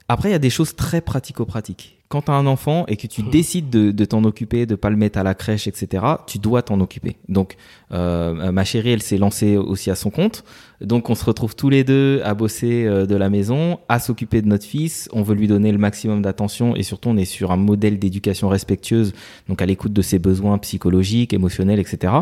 Après, 0.08 0.30
il 0.30 0.32
y 0.32 0.34
a 0.34 0.40
des 0.40 0.50
choses 0.50 0.74
très 0.74 1.00
pratico-pratiques. 1.00 1.97
Quand 2.08 2.22
tu 2.22 2.30
as 2.30 2.34
un 2.34 2.46
enfant 2.46 2.86
et 2.88 2.96
que 2.96 3.06
tu 3.06 3.22
mmh. 3.22 3.30
décides 3.30 3.70
de, 3.70 3.90
de 3.90 4.04
t'en 4.06 4.24
occuper, 4.24 4.64
de 4.64 4.76
pas 4.76 4.88
le 4.88 4.96
mettre 4.96 5.18
à 5.18 5.22
la 5.22 5.34
crèche, 5.34 5.66
etc., 5.66 6.02
tu 6.26 6.38
dois 6.38 6.62
t'en 6.62 6.80
occuper. 6.80 7.16
Donc, 7.28 7.56
euh, 7.92 8.50
ma 8.50 8.64
chérie, 8.64 8.92
elle 8.92 9.02
s'est 9.02 9.18
lancée 9.18 9.58
aussi 9.58 9.90
à 9.90 9.94
son 9.94 10.08
compte. 10.08 10.42
Donc, 10.80 11.10
on 11.10 11.14
se 11.14 11.22
retrouve 11.26 11.54
tous 11.54 11.68
les 11.68 11.84
deux 11.84 12.22
à 12.24 12.32
bosser 12.32 12.86
euh, 12.86 13.04
de 13.04 13.14
la 13.14 13.28
maison, 13.28 13.78
à 13.90 13.98
s'occuper 13.98 14.40
de 14.40 14.48
notre 14.48 14.64
fils. 14.64 15.10
On 15.12 15.22
veut 15.22 15.34
lui 15.34 15.48
donner 15.48 15.70
le 15.70 15.76
maximum 15.76 16.22
d'attention 16.22 16.74
et 16.76 16.82
surtout, 16.82 17.10
on 17.10 17.16
est 17.18 17.26
sur 17.26 17.52
un 17.52 17.58
modèle 17.58 17.98
d'éducation 17.98 18.48
respectueuse, 18.48 19.12
donc 19.46 19.60
à 19.60 19.66
l'écoute 19.66 19.92
de 19.92 20.00
ses 20.00 20.18
besoins 20.18 20.56
psychologiques, 20.56 21.34
émotionnels, 21.34 21.78
etc. 21.78 22.14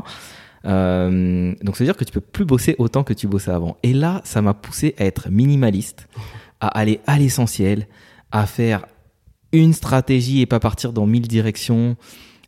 Euh, 0.64 1.55
donc, 1.62 1.76
ça 1.76 1.84
veut 1.84 1.89
dire 1.89 1.97
que 1.97 2.05
tu 2.05 2.12
peux 2.12 2.20
plus 2.20 2.45
bosser 2.45 2.74
autant 2.78 3.05
que 3.05 3.12
tu 3.12 3.28
bossais 3.28 3.53
avant. 3.53 3.76
Et 3.84 3.93
là, 3.93 4.20
ça 4.24 4.43
m'a 4.43 4.53
poussé 4.53 4.97
à 4.99 5.05
être 5.05 5.30
minimaliste, 5.30 6.09
à 6.59 6.66
aller 6.66 6.99
à 7.07 7.20
l'essentiel, 7.20 7.87
à 8.32 8.47
faire 8.47 8.84
une 9.62 9.72
stratégie 9.72 10.40
et 10.40 10.46
pas 10.46 10.61
partir 10.61 10.92
dans 10.92 11.07
mille 11.07 11.26
directions 11.28 11.96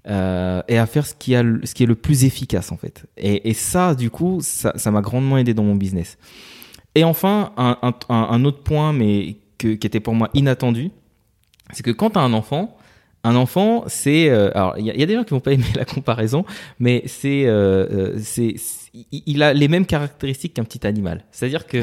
euh, 0.08 0.62
et 0.68 0.78
à 0.78 0.86
faire 0.86 1.06
ce 1.06 1.14
qui, 1.14 1.34
a, 1.34 1.42
ce 1.64 1.74
qui 1.74 1.82
est 1.82 1.86
le 1.86 1.94
plus 1.94 2.24
efficace 2.24 2.72
en 2.72 2.76
fait. 2.76 3.04
Et, 3.16 3.52
ça, 3.54 3.94
du 3.94 4.10
coup, 4.10 4.38
ça, 4.40 4.72
m'a 4.90 5.00
grandement 5.00 5.38
aidé 5.38 5.54
dans 5.54 5.64
mon 5.64 5.74
business. 5.74 6.16
Et 6.94 7.04
enfin, 7.04 7.52
un, 7.56 8.44
autre 8.44 8.62
point, 8.62 8.92
mais 8.92 9.36
que, 9.58 9.74
qui 9.74 9.86
était 9.86 10.00
pour 10.00 10.14
moi 10.14 10.30
inattendu, 10.34 10.90
c'est 11.72 11.82
que 11.82 11.90
quand 11.90 12.10
tu 12.10 12.18
as 12.18 12.22
un 12.22 12.32
enfant, 12.32 12.76
un 13.24 13.34
enfant, 13.34 13.84
c'est 13.88 14.30
euh, 14.30 14.50
alors 14.54 14.78
il 14.78 14.86
y, 14.86 15.02
a 15.02 15.06
des 15.06 15.14
gens 15.14 15.24
qui 15.24 15.30
vont 15.30 15.40
pas 15.40 15.52
aimer 15.52 15.64
la 15.74 15.84
comparaison, 15.84 16.44
mais 16.78 17.02
c'est 17.06 17.46
euh, 17.46 18.16
c'est 18.18 18.54
il 19.12 19.42
a 19.42 19.52
les 19.52 19.68
mêmes 19.68 19.86
caractéristiques 19.86 20.54
qu'un 20.54 20.64
petit 20.64 20.86
animal. 20.86 21.24
C'est-à-dire 21.30 21.66
que 21.66 21.78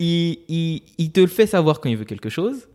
il, 0.00 0.82
il, 0.98 1.12
te 1.12 1.20
le 1.20 1.26
fait 1.26 1.46
savoir 1.46 1.80
quand 1.80 1.90
il 1.90 1.96
veut 1.96 2.04
quelque 2.04 2.30
chose, 2.30 2.68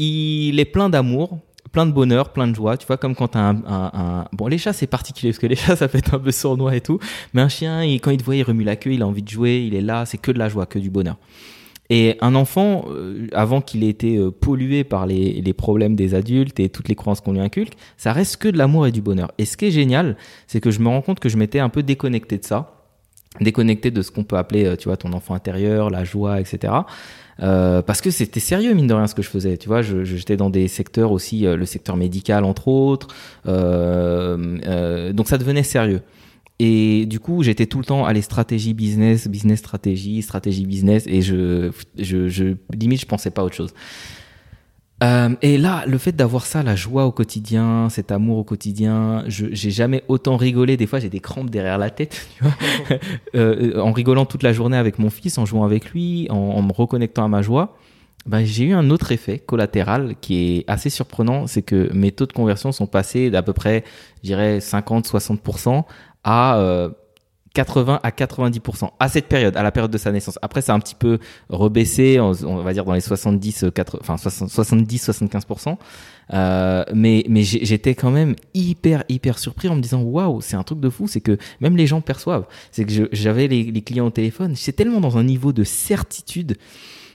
il 0.00 0.58
est 0.58 0.64
plein 0.64 0.88
d'amour, 0.88 1.38
plein 1.72 1.86
de 1.86 1.92
bonheur, 1.92 2.32
plein 2.32 2.48
de 2.48 2.54
joie. 2.54 2.76
Tu 2.76 2.86
vois, 2.86 2.96
comme 2.96 3.14
quand 3.14 3.28
t'as 3.28 3.40
un, 3.40 3.62
un, 3.66 4.24
Bon, 4.32 4.46
les 4.46 4.58
chats, 4.58 4.72
c'est 4.72 4.86
particulier, 4.86 5.30
parce 5.30 5.38
que 5.38 5.46
les 5.46 5.56
chats, 5.56 5.76
ça 5.76 5.88
peut 5.88 5.98
être 5.98 6.14
un 6.14 6.18
peu 6.18 6.30
sournois 6.30 6.74
et 6.74 6.80
tout. 6.80 6.98
Mais 7.34 7.42
un 7.42 7.48
chien, 7.48 7.82
quand 7.98 8.10
il 8.10 8.16
te 8.16 8.24
voit, 8.24 8.36
il 8.36 8.42
remue 8.42 8.64
la 8.64 8.76
queue, 8.76 8.92
il 8.92 9.02
a 9.02 9.06
envie 9.06 9.22
de 9.22 9.28
jouer, 9.28 9.64
il 9.66 9.74
est 9.74 9.82
là, 9.82 10.06
c'est 10.06 10.18
que 10.18 10.32
de 10.32 10.38
la 10.38 10.48
joie, 10.48 10.66
que 10.66 10.78
du 10.78 10.90
bonheur. 10.90 11.16
Et 11.92 12.16
un 12.20 12.36
enfant, 12.36 12.84
euh, 12.88 13.26
avant 13.32 13.60
qu'il 13.60 13.82
ait 13.82 13.88
été 13.88 14.16
euh, 14.16 14.30
pollué 14.30 14.84
par 14.84 15.06
les, 15.06 15.40
les, 15.40 15.52
problèmes 15.52 15.96
des 15.96 16.14
adultes 16.14 16.60
et 16.60 16.68
toutes 16.68 16.88
les 16.88 16.94
croyances 16.94 17.20
qu'on 17.20 17.32
lui 17.32 17.40
inculque, 17.40 17.74
ça 17.96 18.12
reste 18.12 18.36
que 18.36 18.48
de 18.48 18.56
l'amour 18.56 18.86
et 18.86 18.92
du 18.92 19.02
bonheur. 19.02 19.32
Et 19.38 19.44
ce 19.44 19.56
qui 19.56 19.66
est 19.66 19.70
génial, 19.72 20.16
c'est 20.46 20.60
que 20.60 20.70
je 20.70 20.78
me 20.78 20.88
rends 20.88 21.02
compte 21.02 21.18
que 21.18 21.28
je 21.28 21.36
m'étais 21.36 21.58
un 21.58 21.68
peu 21.68 21.82
déconnecté 21.82 22.38
de 22.38 22.44
ça 22.44 22.79
déconnecté 23.40 23.90
de 23.90 24.02
ce 24.02 24.10
qu'on 24.10 24.24
peut 24.24 24.36
appeler, 24.36 24.64
euh, 24.64 24.76
tu 24.76 24.88
vois, 24.88 24.96
ton 24.96 25.12
enfant 25.12 25.34
intérieur, 25.34 25.90
la 25.90 26.04
joie, 26.04 26.40
etc. 26.40 26.72
Euh, 27.42 27.80
parce 27.80 28.00
que 28.00 28.10
c'était 28.10 28.40
sérieux 28.40 28.74
mine 28.74 28.86
de 28.86 28.94
rien 28.94 29.06
ce 29.06 29.14
que 29.14 29.22
je 29.22 29.30
faisais. 29.30 29.56
Tu 29.56 29.68
vois, 29.68 29.82
j'étais 29.82 30.36
dans 30.36 30.50
des 30.50 30.68
secteurs 30.68 31.12
aussi, 31.12 31.46
euh, 31.46 31.56
le 31.56 31.64
secteur 31.64 31.96
médical 31.96 32.44
entre 32.44 32.68
autres, 32.68 33.08
euh, 33.46 34.58
euh, 34.66 35.12
donc 35.12 35.28
ça 35.28 35.38
devenait 35.38 35.62
sérieux. 35.62 36.02
Et 36.58 37.06
du 37.06 37.20
coup, 37.20 37.42
j'étais 37.42 37.64
tout 37.64 37.78
le 37.78 37.86
temps 37.86 38.04
allé 38.04 38.20
stratégie 38.20 38.74
business, 38.74 39.28
business 39.28 39.60
stratégie, 39.60 40.20
stratégie 40.20 40.66
business, 40.66 41.04
et 41.06 41.22
je, 41.22 41.70
je, 41.96 42.28
je 42.28 42.56
limite, 42.74 43.00
je 43.00 43.06
pensais 43.06 43.30
pas 43.30 43.40
à 43.40 43.44
autre 43.46 43.54
chose. 43.54 43.72
Euh, 45.02 45.34
et 45.40 45.56
là, 45.56 45.84
le 45.86 45.96
fait 45.96 46.12
d'avoir 46.12 46.44
ça, 46.44 46.62
la 46.62 46.76
joie 46.76 47.06
au 47.06 47.12
quotidien, 47.12 47.88
cet 47.88 48.12
amour 48.12 48.38
au 48.38 48.44
quotidien, 48.44 49.24
je 49.28 49.46
j'ai 49.52 49.70
jamais 49.70 50.04
autant 50.08 50.36
rigolé. 50.36 50.76
Des 50.76 50.86
fois, 50.86 50.98
j'ai 50.98 51.08
des 51.08 51.20
crampes 51.20 51.50
derrière 51.50 51.78
la 51.78 51.90
tête, 51.90 52.26
tu 52.36 52.44
vois, 52.44 52.52
euh, 53.34 53.80
en 53.80 53.92
rigolant 53.92 54.26
toute 54.26 54.42
la 54.42 54.52
journée 54.52 54.76
avec 54.76 54.98
mon 54.98 55.10
fils, 55.10 55.38
en 55.38 55.46
jouant 55.46 55.64
avec 55.64 55.90
lui, 55.92 56.26
en, 56.30 56.36
en 56.36 56.62
me 56.62 56.72
reconnectant 56.72 57.24
à 57.24 57.28
ma 57.28 57.42
joie. 57.42 57.76
Ben, 58.26 58.44
j'ai 58.44 58.64
eu 58.64 58.72
un 58.74 58.90
autre 58.90 59.12
effet 59.12 59.38
collatéral 59.38 60.14
qui 60.20 60.58
est 60.58 60.64
assez 60.70 60.90
surprenant, 60.90 61.46
c'est 61.46 61.62
que 61.62 61.90
mes 61.94 62.12
taux 62.12 62.26
de 62.26 62.32
conversion 62.32 62.70
sont 62.70 62.86
passés 62.86 63.30
d'à 63.30 63.42
peu 63.42 63.54
près, 63.54 63.82
je 64.22 64.28
dirais, 64.28 64.58
50-60% 64.58 65.84
à 66.22 66.58
euh, 66.58 66.90
80 67.54 68.00
à 68.02 68.10
90% 68.10 68.90
à 68.98 69.08
cette 69.08 69.26
période, 69.26 69.56
à 69.56 69.62
la 69.62 69.72
période 69.72 69.90
de 69.90 69.98
sa 69.98 70.12
naissance. 70.12 70.38
Après, 70.42 70.62
c'est 70.62 70.72
un 70.72 70.78
petit 70.78 70.94
peu 70.94 71.18
rebaissé, 71.48 72.20
on, 72.20 72.32
va 72.62 72.72
dire 72.72 72.84
dans 72.84 72.92
les 72.92 73.00
70, 73.00 73.66
4, 73.74 73.98
enfin 74.00 74.16
70, 74.16 75.10
75%. 75.10 75.76
Euh, 76.32 76.84
mais 76.94 77.24
mais 77.28 77.42
j'étais 77.42 77.96
quand 77.96 78.12
même 78.12 78.36
hyper 78.54 79.02
hyper 79.08 79.38
surpris 79.38 79.68
en 79.68 79.74
me 79.74 79.80
disant 79.80 80.02
waouh, 80.02 80.40
c'est 80.40 80.54
un 80.54 80.62
truc 80.62 80.78
de 80.78 80.88
fou, 80.88 81.08
c'est 81.08 81.20
que 81.20 81.38
même 81.60 81.76
les 81.76 81.88
gens 81.88 82.00
perçoivent. 82.00 82.46
C'est 82.70 82.84
que 82.84 83.08
j'avais 83.10 83.48
les, 83.48 83.64
les 83.64 83.82
clients 83.82 84.06
au 84.06 84.10
téléphone, 84.10 84.54
c'est 84.54 84.72
tellement 84.72 85.00
dans 85.00 85.18
un 85.18 85.24
niveau 85.24 85.52
de 85.52 85.64
certitude, 85.64 86.56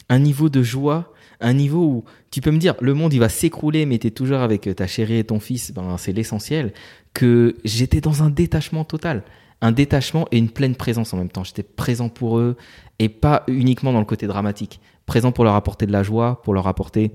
un 0.09 0.19
niveau 0.19 0.49
de 0.49 0.61
joie, 0.63 1.13
un 1.39 1.53
niveau 1.53 1.85
où 1.85 2.03
tu 2.29 2.41
peux 2.41 2.51
me 2.51 2.57
dire 2.57 2.75
le 2.81 2.93
monde 2.93 3.13
il 3.13 3.19
va 3.19 3.29
s'écrouler 3.29 3.85
mais 3.85 3.99
tu 3.99 4.07
es 4.07 4.11
toujours 4.11 4.39
avec 4.39 4.69
ta 4.75 4.87
chérie 4.87 5.19
et 5.19 5.23
ton 5.23 5.39
fils, 5.39 5.71
ben 5.71 5.95
c'est 5.97 6.11
l'essentiel 6.11 6.73
que 7.13 7.55
j'étais 7.63 8.01
dans 8.01 8.21
un 8.21 8.29
détachement 8.29 8.83
total 8.83 9.23
un 9.65 9.71
détachement 9.71 10.27
et 10.31 10.37
une 10.37 10.49
pleine 10.49 10.75
présence 10.75 11.13
en 11.13 11.17
même 11.17 11.29
temps. 11.29 11.43
J'étais 11.43 11.63
présent 11.63 12.07
pour 12.07 12.37
eux 12.37 12.55
et 12.99 13.09
pas 13.09 13.43
uniquement 13.47 13.91
dans 13.91 13.99
le 13.99 14.05
côté 14.05 14.27
dramatique. 14.27 14.79
Présent 15.05 15.31
pour 15.31 15.43
leur 15.43 15.55
apporter 15.55 15.85
de 15.85 15.91
la 15.91 16.03
joie, 16.03 16.41
pour 16.43 16.53
leur 16.53 16.67
apporter 16.67 17.11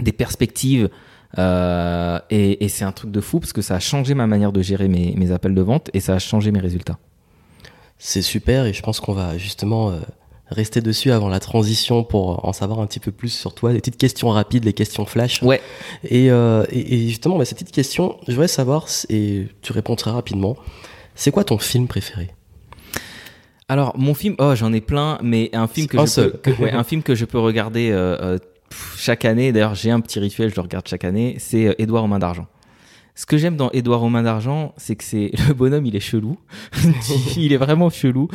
des 0.00 0.12
perspectives. 0.12 0.88
Euh, 1.36 2.20
et, 2.30 2.64
et 2.64 2.68
c'est 2.68 2.84
un 2.84 2.92
truc 2.92 3.10
de 3.10 3.20
fou 3.20 3.40
parce 3.40 3.52
que 3.52 3.62
ça 3.62 3.74
a 3.74 3.80
changé 3.80 4.14
ma 4.14 4.28
manière 4.28 4.52
de 4.52 4.62
gérer 4.62 4.86
mes, 4.86 5.14
mes 5.16 5.32
appels 5.32 5.54
de 5.54 5.62
vente 5.62 5.90
et 5.92 6.00
ça 6.00 6.14
a 6.14 6.18
changé 6.20 6.52
mes 6.52 6.60
résultats. 6.60 6.98
C'est 7.98 8.22
super 8.22 8.66
et 8.66 8.72
je 8.72 8.82
pense 8.82 9.00
qu'on 9.00 9.14
va 9.14 9.36
justement 9.36 9.90
euh, 9.90 9.98
rester 10.48 10.80
dessus 10.80 11.10
avant 11.10 11.28
la 11.28 11.40
transition 11.40 12.04
pour 12.04 12.46
en 12.46 12.52
savoir 12.52 12.78
un 12.78 12.86
petit 12.86 13.00
peu 13.00 13.10
plus 13.10 13.30
sur 13.30 13.52
toi, 13.52 13.72
des 13.72 13.80
petites 13.80 13.96
questions 13.96 14.28
rapides, 14.30 14.64
les 14.64 14.74
questions 14.74 15.06
flash. 15.06 15.42
Ouais. 15.42 15.60
Et, 16.04 16.30
euh, 16.30 16.64
et, 16.70 16.94
et 16.94 17.08
justement, 17.08 17.36
bah, 17.36 17.44
cette 17.44 17.58
petite 17.58 17.74
question, 17.74 18.16
je 18.28 18.32
voudrais 18.32 18.48
savoir, 18.48 18.86
et 19.08 19.48
tu 19.62 19.72
réponds 19.72 19.96
très 19.96 20.12
rapidement, 20.12 20.56
c'est 21.14 21.30
quoi 21.30 21.44
ton 21.44 21.58
film 21.58 21.86
préféré? 21.86 22.30
Alors, 23.68 23.96
mon 23.98 24.14
film, 24.14 24.34
oh, 24.38 24.54
j'en 24.54 24.72
ai 24.72 24.80
plein, 24.80 25.18
mais 25.22 25.48
un 25.54 25.66
film 25.66 25.86
que, 25.86 25.96
Un 25.96 26.06
je 26.06 26.10
seul. 26.10 26.32
peux, 26.32 26.52
que- 26.52 26.62
ouais, 26.62 26.72
un 26.72 26.84
film 26.84 27.02
que 27.02 27.14
je 27.14 27.24
peux 27.24 27.38
regarder 27.38 27.90
euh, 27.90 28.16
euh, 28.20 28.38
chaque 28.96 29.24
année. 29.24 29.52
D'ailleurs, 29.52 29.74
j'ai 29.74 29.90
un 29.90 30.00
petit 30.00 30.18
rituel, 30.20 30.50
je 30.50 30.56
le 30.56 30.60
regarde 30.62 30.86
chaque 30.86 31.04
année. 31.04 31.36
C'est 31.38 31.68
euh, 31.68 31.74
Édouard 31.78 32.04
aux 32.04 32.08
mains 32.08 32.18
d'argent. 32.18 32.46
Ce 33.16 33.26
que 33.26 33.38
j'aime 33.38 33.56
dans 33.56 33.70
Édouard 33.70 34.02
aux 34.02 34.08
mains 34.10 34.24
d'argent, 34.24 34.74
c'est 34.76 34.96
que 34.96 35.04
c'est 35.04 35.30
le 35.48 35.54
bonhomme, 35.54 35.86
il 35.86 35.96
est 35.96 36.00
chelou. 36.00 36.36
il 37.36 37.52
est 37.52 37.56
vraiment 37.56 37.88
chelou, 37.88 38.28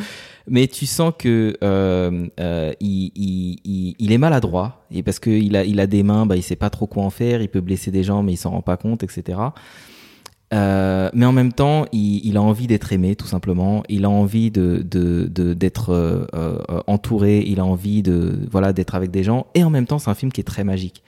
mais 0.48 0.66
tu 0.66 0.84
sens 0.86 1.12
que 1.16 1.56
euh, 1.62 2.26
euh, 2.40 2.72
il, 2.80 3.12
il, 3.14 3.58
il, 3.64 3.94
il 3.98 4.10
est 4.12 4.18
maladroit 4.18 4.84
et 4.90 5.02
parce 5.04 5.20
qu'il 5.20 5.54
a 5.54 5.64
il 5.64 5.78
a 5.80 5.86
des 5.86 6.02
mains, 6.02 6.24
bah 6.26 6.34
il 6.36 6.42
sait 6.42 6.56
pas 6.56 6.70
trop 6.70 6.86
quoi 6.86 7.04
en 7.04 7.10
faire. 7.10 7.40
Il 7.42 7.48
peut 7.48 7.60
blesser 7.60 7.90
des 7.90 8.02
gens, 8.02 8.22
mais 8.24 8.32
il 8.32 8.36
s'en 8.38 8.50
rend 8.50 8.62
pas 8.62 8.78
compte, 8.78 9.02
etc. 9.04 9.38
Euh, 10.52 11.10
mais 11.14 11.26
en 11.26 11.32
même 11.32 11.52
temps, 11.52 11.84
il, 11.92 12.26
il 12.26 12.36
a 12.36 12.42
envie 12.42 12.66
d'être 12.66 12.92
aimé, 12.92 13.14
tout 13.14 13.26
simplement. 13.28 13.84
Il 13.88 14.04
a 14.04 14.10
envie 14.10 14.50
de 14.50 14.82
d'être 15.54 15.90
euh, 15.90 16.26
euh, 16.34 16.58
entouré. 16.88 17.44
Il 17.46 17.60
a 17.60 17.64
envie 17.64 18.02
de 18.02 18.38
voilà 18.50 18.72
d'être 18.72 18.94
avec 18.96 19.10
des 19.12 19.22
gens. 19.22 19.46
Et 19.54 19.62
en 19.62 19.70
même 19.70 19.86
temps, 19.86 19.98
c'est 20.00 20.10
un 20.10 20.14
film 20.14 20.32
qui 20.32 20.40
est 20.40 20.44
très 20.44 20.64
magique. 20.64 21.02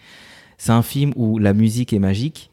C'est 0.59 0.73
un 0.73 0.83
film 0.83 1.13
où 1.17 1.39
la 1.39 1.55
musique 1.55 1.93
est 1.93 1.99
magique. 1.99 2.51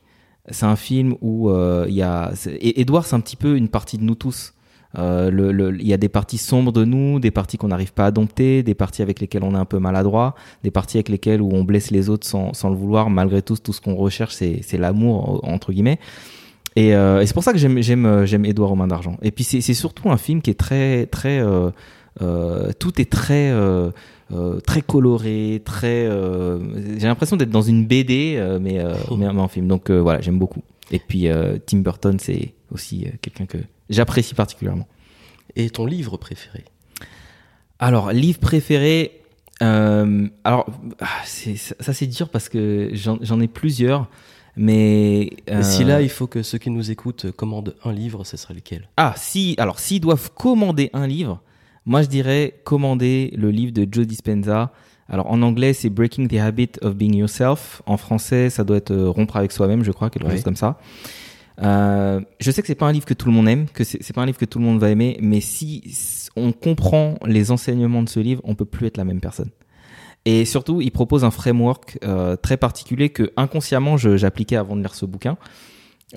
C'est 0.50 0.66
un 0.66 0.76
film 0.76 1.16
où 1.22 1.50
euh, 1.52 1.86
il 1.88 1.94
y 1.94 2.02
a 2.02 2.32
et 2.48 2.82
Edouard, 2.82 3.06
c'est 3.06 3.16
un 3.16 3.20
petit 3.20 3.36
peu 3.36 3.56
une 3.56 3.68
partie 3.70 4.00
de 4.00 4.04
nous 4.04 4.16
tous. 4.16 4.54
Euh, 4.98 5.30
le- 5.30 5.52
le- 5.52 5.80
Il 5.80 5.86
y 5.86 5.94
a 5.94 5.98
des 5.98 6.10
parties 6.10 6.40
sombres 6.40 6.72
de 6.72 6.84
nous, 6.84 7.20
des 7.20 7.30
parties 7.30 7.58
qu'on 7.58 7.68
n'arrive 7.68 7.94
pas 7.94 8.08
à 8.08 8.12
dompter, 8.12 8.64
des 8.64 8.74
parties 8.74 9.04
avec 9.04 9.20
lesquelles 9.20 9.44
on 9.44 9.54
est 9.54 9.58
un 9.60 9.66
peu 9.66 9.78
maladroit, 9.78 10.34
des 10.64 10.72
parties 10.72 10.98
avec 10.98 11.10
lesquelles 11.10 11.44
où 11.44 11.52
on 11.54 11.64
blesse 11.64 11.92
les 11.92 12.10
autres 12.10 12.26
sans, 12.26 12.54
sans 12.56 12.72
le 12.72 12.76
vouloir. 12.76 13.12
Malgré 13.12 13.44
tout, 13.44 13.56
tout 13.58 13.74
ce 13.74 13.82
qu'on 13.82 13.94
recherche, 13.94 14.34
c'est 14.34 14.78
l'amour 14.80 15.42
entre 15.48 15.72
guillemets. 15.72 16.00
Et, 16.80 16.96
euh, 16.96 17.20
et 17.20 17.26
c'est 17.26 17.34
pour 17.34 17.44
ça 17.44 17.52
que 17.52 17.58
j'aime 17.58 17.82
j'aime 17.82 18.06
euh, 18.06 18.26
j'aime 18.26 18.46
Édouard 18.46 18.72
aux 18.72 18.76
mains 18.76 18.88
d'argent. 18.88 19.18
Et 19.22 19.32
puis 19.32 19.44
c'est 19.44 19.74
surtout 19.74 20.10
un 20.10 20.16
film 20.16 20.42
qui 20.42 20.50
est 20.50 20.58
très 20.58 21.08
très 21.08 21.40
euh, 21.40 21.72
euh, 22.22 22.72
tout 22.80 23.02
est 23.02 23.12
très 23.12 23.54
très 24.66 24.82
coloré, 24.82 25.62
très. 25.66 26.10
J'ai 26.98 27.08
l'impression 27.08 27.36
d'être 27.36 27.50
dans 27.50 27.62
une 27.62 27.86
BD, 27.86 28.42
mais, 28.62 28.82
mais 29.18 29.28
en 29.28 29.48
film. 29.50 29.68
Donc 29.68 29.92
voilà, 29.92 30.22
j'aime 30.22 30.40
beaucoup. 30.40 30.64
Et 30.92 31.00
puis 31.00 31.28
Tim 31.66 31.80
Burton, 31.80 32.18
c'est 32.18 32.54
aussi 32.72 33.08
quelqu'un 33.22 33.46
que 33.46 33.58
j'apprécie 33.90 34.34
particulièrement. 34.34 34.88
Et 35.58 35.70
ton 35.72 35.86
livre 35.86 36.16
préféré? 36.16 36.64
Alors, 37.80 38.14
livre 38.14 38.40
préféré. 38.40 39.20
alors, 39.60 40.68
ah, 41.02 41.08
ça, 41.26 41.76
ça, 41.80 41.92
c'est 41.92 42.08
dur 42.08 42.30
parce 42.30 42.48
que 42.48 42.92
j'en 42.94 43.18
j'en 43.22 43.42
ai 43.42 43.50
plusieurs. 43.50 44.08
Mais. 44.60 45.38
Et 45.48 45.64
Si 45.64 45.84
euh, 45.84 45.88
là, 45.88 46.02
il 46.02 46.10
faut 46.10 46.28
que 46.28 46.44
ceux 46.44 46.58
qui 46.58 46.70
nous 46.70 46.92
écoutent 46.92 47.32
commandent 47.32 47.76
un 47.86 47.94
livre, 47.94 48.26
ce 48.26 48.36
serait 48.36 48.54
lequel? 48.54 48.90
Ah, 48.98 49.14
si, 49.16 49.56
alors, 49.58 49.80
s'ils 49.80 50.02
doivent 50.02 50.32
commander 50.34 50.90
un 50.92 51.08
livre, 51.08 51.42
moi 51.86 52.02
je 52.02 52.08
dirais 52.08 52.56
commander 52.66 53.34
le 53.38 53.52
livre 53.52 53.72
de 53.72 53.88
Joe 53.90 54.06
Dispenza. 54.06 54.74
Alors, 55.08 55.32
en 55.32 55.42
anglais, 55.44 55.72
c'est 55.72 55.90
Breaking 55.90 56.28
the 56.28 56.36
Habit 56.36 56.72
of 56.82 56.96
Being 56.96 57.16
Yourself. 57.16 57.82
En 57.86 57.96
français, 57.96 58.50
ça 58.50 58.66
doit 58.66 58.78
être 58.78 58.92
euh, 58.92 59.10
Rompre 59.10 59.38
avec 59.38 59.54
soi-même, 59.54 59.84
je 59.84 59.92
crois, 59.92 60.10
quelque 60.10 60.30
chose 60.30 60.44
comme 60.44 60.58
ça. 60.58 60.78
Euh, 61.64 62.20
je 62.42 62.52
sais 62.52 62.62
que 62.62 62.68
c'est 62.68 62.76
pas 62.76 62.88
un 62.88 62.92
livre 62.92 63.06
que 63.06 63.14
tout 63.14 63.28
le 63.28 63.34
monde 63.34 63.48
aime, 63.48 63.66
que 63.74 63.86
c'est 63.86 64.14
pas 64.14 64.22
un 64.22 64.26
livre 64.26 64.38
que 64.38 64.46
tout 64.46 64.60
le 64.60 64.66
monde 64.66 64.80
va 64.80 64.90
aimer, 64.90 65.18
mais 65.22 65.40
si 65.40 65.84
on 66.36 66.52
comprend 66.52 67.16
les 67.26 67.52
enseignements 67.52 68.04
de 68.04 68.10
ce 68.10 68.20
livre, 68.20 68.42
on 68.44 68.56
peut 68.56 68.66
plus 68.66 68.88
être 68.88 68.98
la 68.98 69.06
même 69.06 69.22
personne. 69.22 69.50
Et 70.26 70.46
surtout, 70.46 70.82
il 70.82 70.92
propose 70.92 71.24
un 71.24 71.32
framework 71.32 71.98
euh, 72.04 72.36
très 72.36 72.58
particulier 72.58 73.10
que 73.10 73.32
inconsciemment 73.38 73.98
j'appliquais 73.98 74.58
avant 74.58 74.76
de 74.76 74.82
lire 74.82 74.94
ce 74.94 75.06
bouquin 75.06 75.38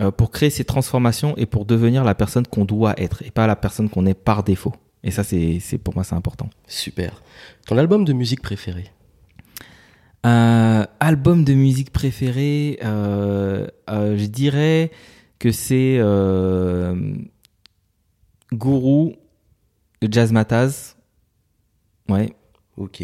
euh, 0.00 0.10
pour 0.10 0.30
créer 0.30 0.50
ces 0.50 0.64
transformations 0.64 1.34
et 1.36 1.46
pour 1.46 1.64
devenir 1.64 2.04
la 2.04 2.14
personne 2.14 2.46
qu'on 2.46 2.64
doit 2.64 2.94
être 3.00 3.22
et 3.22 3.30
pas 3.30 3.46
la 3.46 3.56
personne 3.56 3.88
qu'on 3.88 4.06
est 4.06 4.14
par 4.14 4.42
défaut. 4.42 4.74
Et 5.04 5.10
ça, 5.10 5.24
c'est 5.24 5.78
pour 5.82 5.94
moi, 5.94 6.04
c'est 6.04 6.14
important. 6.14 6.48
Super. 6.66 7.22
Ton 7.66 7.76
album 7.78 8.04
de 8.04 8.12
musique 8.12 8.42
préféré? 8.42 8.90
Euh, 10.24 10.84
album 11.00 11.44
de 11.44 11.54
musique 11.54 11.90
préféré, 11.90 12.78
je 12.82 14.26
dirais 14.26 14.92
que 15.38 15.50
c'est 15.50 15.98
Guru 18.52 19.14
de 20.00 20.12
Jazz 20.12 20.32
Mataz. 20.32 20.96
Ouais, 22.08 22.34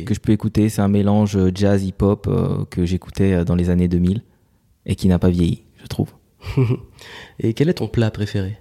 Que 0.05 0.15
je 0.15 0.21
peux 0.21 0.33
écouter. 0.33 0.69
C'est 0.69 0.81
un 0.83 0.89
mélange 0.89 1.39
jazz 1.55 1.85
hip-hop 1.85 2.27
euh, 2.29 2.65
que 2.71 2.85
j'écoutais 2.85 3.33
euh, 3.33 3.45
dans 3.45 3.55
les 3.55 3.71
années 3.71 3.89
2000 3.89 4.23
et 4.87 4.95
qui 4.97 5.09
n'a 5.09 5.19
pas 5.19 5.29
vieilli, 5.29 5.65
je 5.83 5.87
trouve. 5.87 6.13
Et 7.41 7.53
quel 7.55 7.69
est 7.69 7.75
ton 7.75 7.89
plat 7.89 8.11
préféré? 8.11 8.57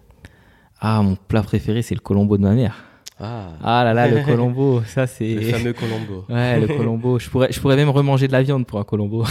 Ah, 0.80 1.02
mon 1.02 1.16
plat 1.16 1.42
préféré, 1.44 1.82
c'est 1.82 1.96
le 1.96 2.02
colombo 2.02 2.38
de 2.38 2.44
ma 2.44 2.54
mère. 2.54 2.84
Ah, 3.20 3.54
Ah 3.64 3.84
là 3.84 3.94
là, 3.94 4.08
le 4.08 4.22
colombo, 4.26 4.84
ça 4.84 5.08
c'est. 5.08 5.34
le 5.36 5.42
fameux 5.42 5.74
Colombo. 5.74 6.26
Ouais, 6.30 6.60
le 6.60 6.68
colombo. 6.68 7.18
Je 7.20 7.30
pourrais, 7.30 7.52
je 7.52 7.60
pourrais 7.60 7.76
même 7.76 7.90
remanger 7.90 8.28
de 8.28 8.34
la 8.34 8.44
viande 8.44 8.66
pour 8.68 8.80
un 8.80 8.84
colombo. 8.84 9.24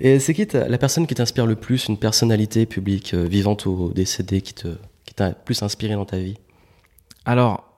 Et 0.00 0.18
c'est 0.18 0.32
qui 0.34 0.46
la 0.52 0.78
personne 0.78 1.06
qui 1.06 1.14
t'inspire 1.14 1.46
le 1.46 1.56
plus, 1.56 1.88
une 1.88 1.98
personnalité 1.98 2.66
publique, 2.66 3.14
euh, 3.14 3.24
vivante 3.24 3.66
ou 3.66 3.92
décédée, 3.94 4.40
qui 4.42 4.54
te 4.54 4.68
qui 5.04 5.14
t'a 5.14 5.30
plus 5.32 5.62
inspiré 5.62 5.94
dans 5.94 6.04
ta 6.04 6.18
vie? 6.18 6.36
Alors, 7.24 7.69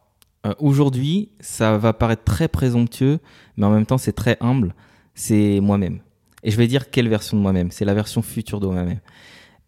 euh, 0.47 0.55
aujourd'hui, 0.59 1.31
ça 1.41 1.79
va 1.79 1.93
paraître 1.93 2.25
très 2.25 2.49
présomptueux, 2.49 3.19
mais 3.57 3.67
en 3.67 3.71
même 3.71 3.87
temps, 3.87 3.99
c'est 3.99 4.13
très 4.13 4.37
humble. 4.41 4.75
C'est 5.15 5.61
moi-même. 5.61 6.01
Et 6.43 6.51
je 6.51 6.57
vais 6.57 6.67
dire 6.67 6.91
quelle 6.91 7.09
version 7.09 7.37
de 7.37 7.43
moi-même. 7.43 7.71
C'est 7.71 7.85
la 7.85 7.95
version 7.95 8.23
future 8.23 8.61
de 8.61 8.67
moi-même. 8.67 9.01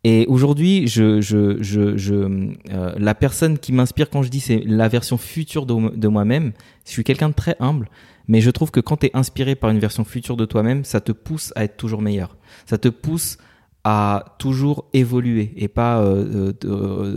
Et 0.03 0.27
aujourd'hui, 0.29 0.87
je, 0.87 1.21
je, 1.23 1.63
je, 1.63 1.97
je, 1.97 2.15
euh, 2.15 2.93
la 2.97 3.15
personne 3.15 3.59
qui 3.59 3.73
m'inspire 3.73 4.11
quand 4.11 4.23
je 4.23 4.29
dis 4.29 4.41
c'est 4.41 4.63
la 4.67 4.89
version 4.89 5.17
future 5.17 5.65
de, 5.65 6.09
moi-même, 6.09 6.53
je 6.85 6.91
suis 6.91 7.05
quelqu'un 7.05 7.31
de 7.31 7.35
très 7.35 7.57
humble, 7.59 7.89
mais 8.29 8.43
je 8.43 8.51
trouve 8.51 8.71
que 8.71 8.81
quand 8.81 8.99
tu 8.99 9.07
es 9.07 9.11
inspiré 9.15 9.55
par 9.55 9.71
une 9.71 9.79
version 9.79 10.05
future 10.05 10.37
de 10.37 10.45
toi-même, 10.45 10.85
ça 10.85 11.01
te 11.01 11.11
pousse 11.11 11.55
à 11.57 11.65
être 11.65 11.79
toujours 11.79 12.03
meilleur. 12.03 12.37
Ça 12.67 12.77
te 12.77 12.89
pousse 12.89 13.39
à 13.85 14.37
toujours 14.39 14.87
évoluer 14.93 15.53
et 15.57 15.69
pas 15.69 16.01
euh, 16.01 16.53
euh, 16.65 16.69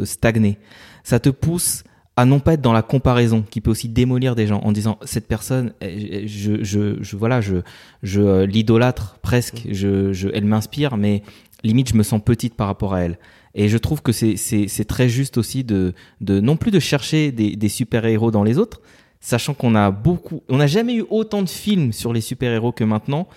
euh, 0.01 0.05
stagner. 0.05 0.58
Ça 1.03 1.20
te 1.20 1.30
pousse 1.30 1.84
à 2.18 2.26
non 2.26 2.39
pas 2.39 2.53
être 2.53 2.61
dans 2.61 2.74
la 2.74 2.82
comparaison 2.82 3.43
qui 3.49 3.61
peut 3.61 3.72
aussi 3.72 3.88
démolir 3.88 4.36
des 4.36 4.47
gens 4.47 4.59
en 4.59 4.72
disant 4.74 4.97
cette 5.03 5.28
personne 5.28 5.74
eh, 5.82 6.28
je 6.28 6.63
je, 6.63 6.97
je 7.01 7.15
voilà 7.15 7.39
je 7.39 7.57
je 8.03 8.22
euh, 8.22 8.45
l'idolâtre 8.45 9.18
presque 9.22 9.61
je, 9.70 10.11
je 10.11 10.28
elle 10.34 10.45
m'inspire 10.45 10.97
mais 10.97 11.24
limite 11.63 11.89
je 11.89 11.95
me 11.95 12.03
sens 12.03 12.22
petite 12.24 12.55
par 12.55 12.68
rapport 12.68 12.93
à 12.93 13.01
elle. 13.01 13.20
Et 13.55 13.70
je 13.70 13.78
trouve 13.78 14.01
que 14.01 14.11
c'est 14.11 14.38
c'est 14.38 14.86
très 14.86 15.09
juste 15.09 15.38
aussi 15.38 15.63
de 15.63 15.93
de 16.22 16.39
non 16.39 16.57
plus 16.57 16.72
de 16.72 16.80
chercher 16.80 17.32
des, 17.32 17.55
des 17.55 17.70
super 17.70 18.05
héros 18.05 18.32
dans 18.32 18.43
les 18.43 18.57
autres, 18.57 18.82
sachant 19.20 19.53
qu'on 19.53 19.74
a 19.76 19.89
beaucoup, 19.89 20.43
on 20.47 20.57
n'a 20.57 20.68
jamais 20.68 20.95
eu 20.95 21.05
autant 21.09 21.41
de 21.41 21.49
films 21.49 21.91
sur 21.91 22.13
les 22.13 22.22
super 22.22 22.51
héros 22.51 22.72
que 22.72 22.84
maintenant 22.84 23.28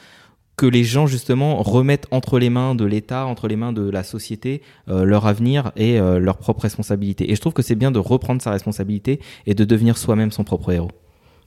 que 0.61 0.67
les 0.67 0.85
gens 0.85 1.07
justement 1.07 1.63
remettent 1.63 2.07
entre 2.11 2.39
les 2.39 2.51
mains 2.51 2.75
de 2.75 2.85
l'État, 2.85 3.25
entre 3.25 3.49
les 3.49 3.57
mains 3.57 3.73
de 3.73 3.89
la 3.89 4.05
société, 4.05 4.61
euh, 4.91 5.05
leur 5.05 5.27
avenir 5.27 5.73
et 5.75 5.99
euh, 5.99 6.19
leur 6.19 6.37
propre 6.37 6.65
responsabilité. 6.65 7.33
Et 7.33 7.35
je 7.35 7.41
trouve 7.41 7.55
que 7.55 7.63
c'est 7.63 7.77
bien 7.77 7.91
de 7.91 7.99
reprendre 7.99 8.43
sa 8.43 8.51
responsabilité 8.51 9.21
et 9.47 9.55
de 9.55 9.65
devenir 9.65 9.97
soi-même 9.97 10.31
son 10.31 10.45
propre 10.45 10.71
héros. 10.71 10.91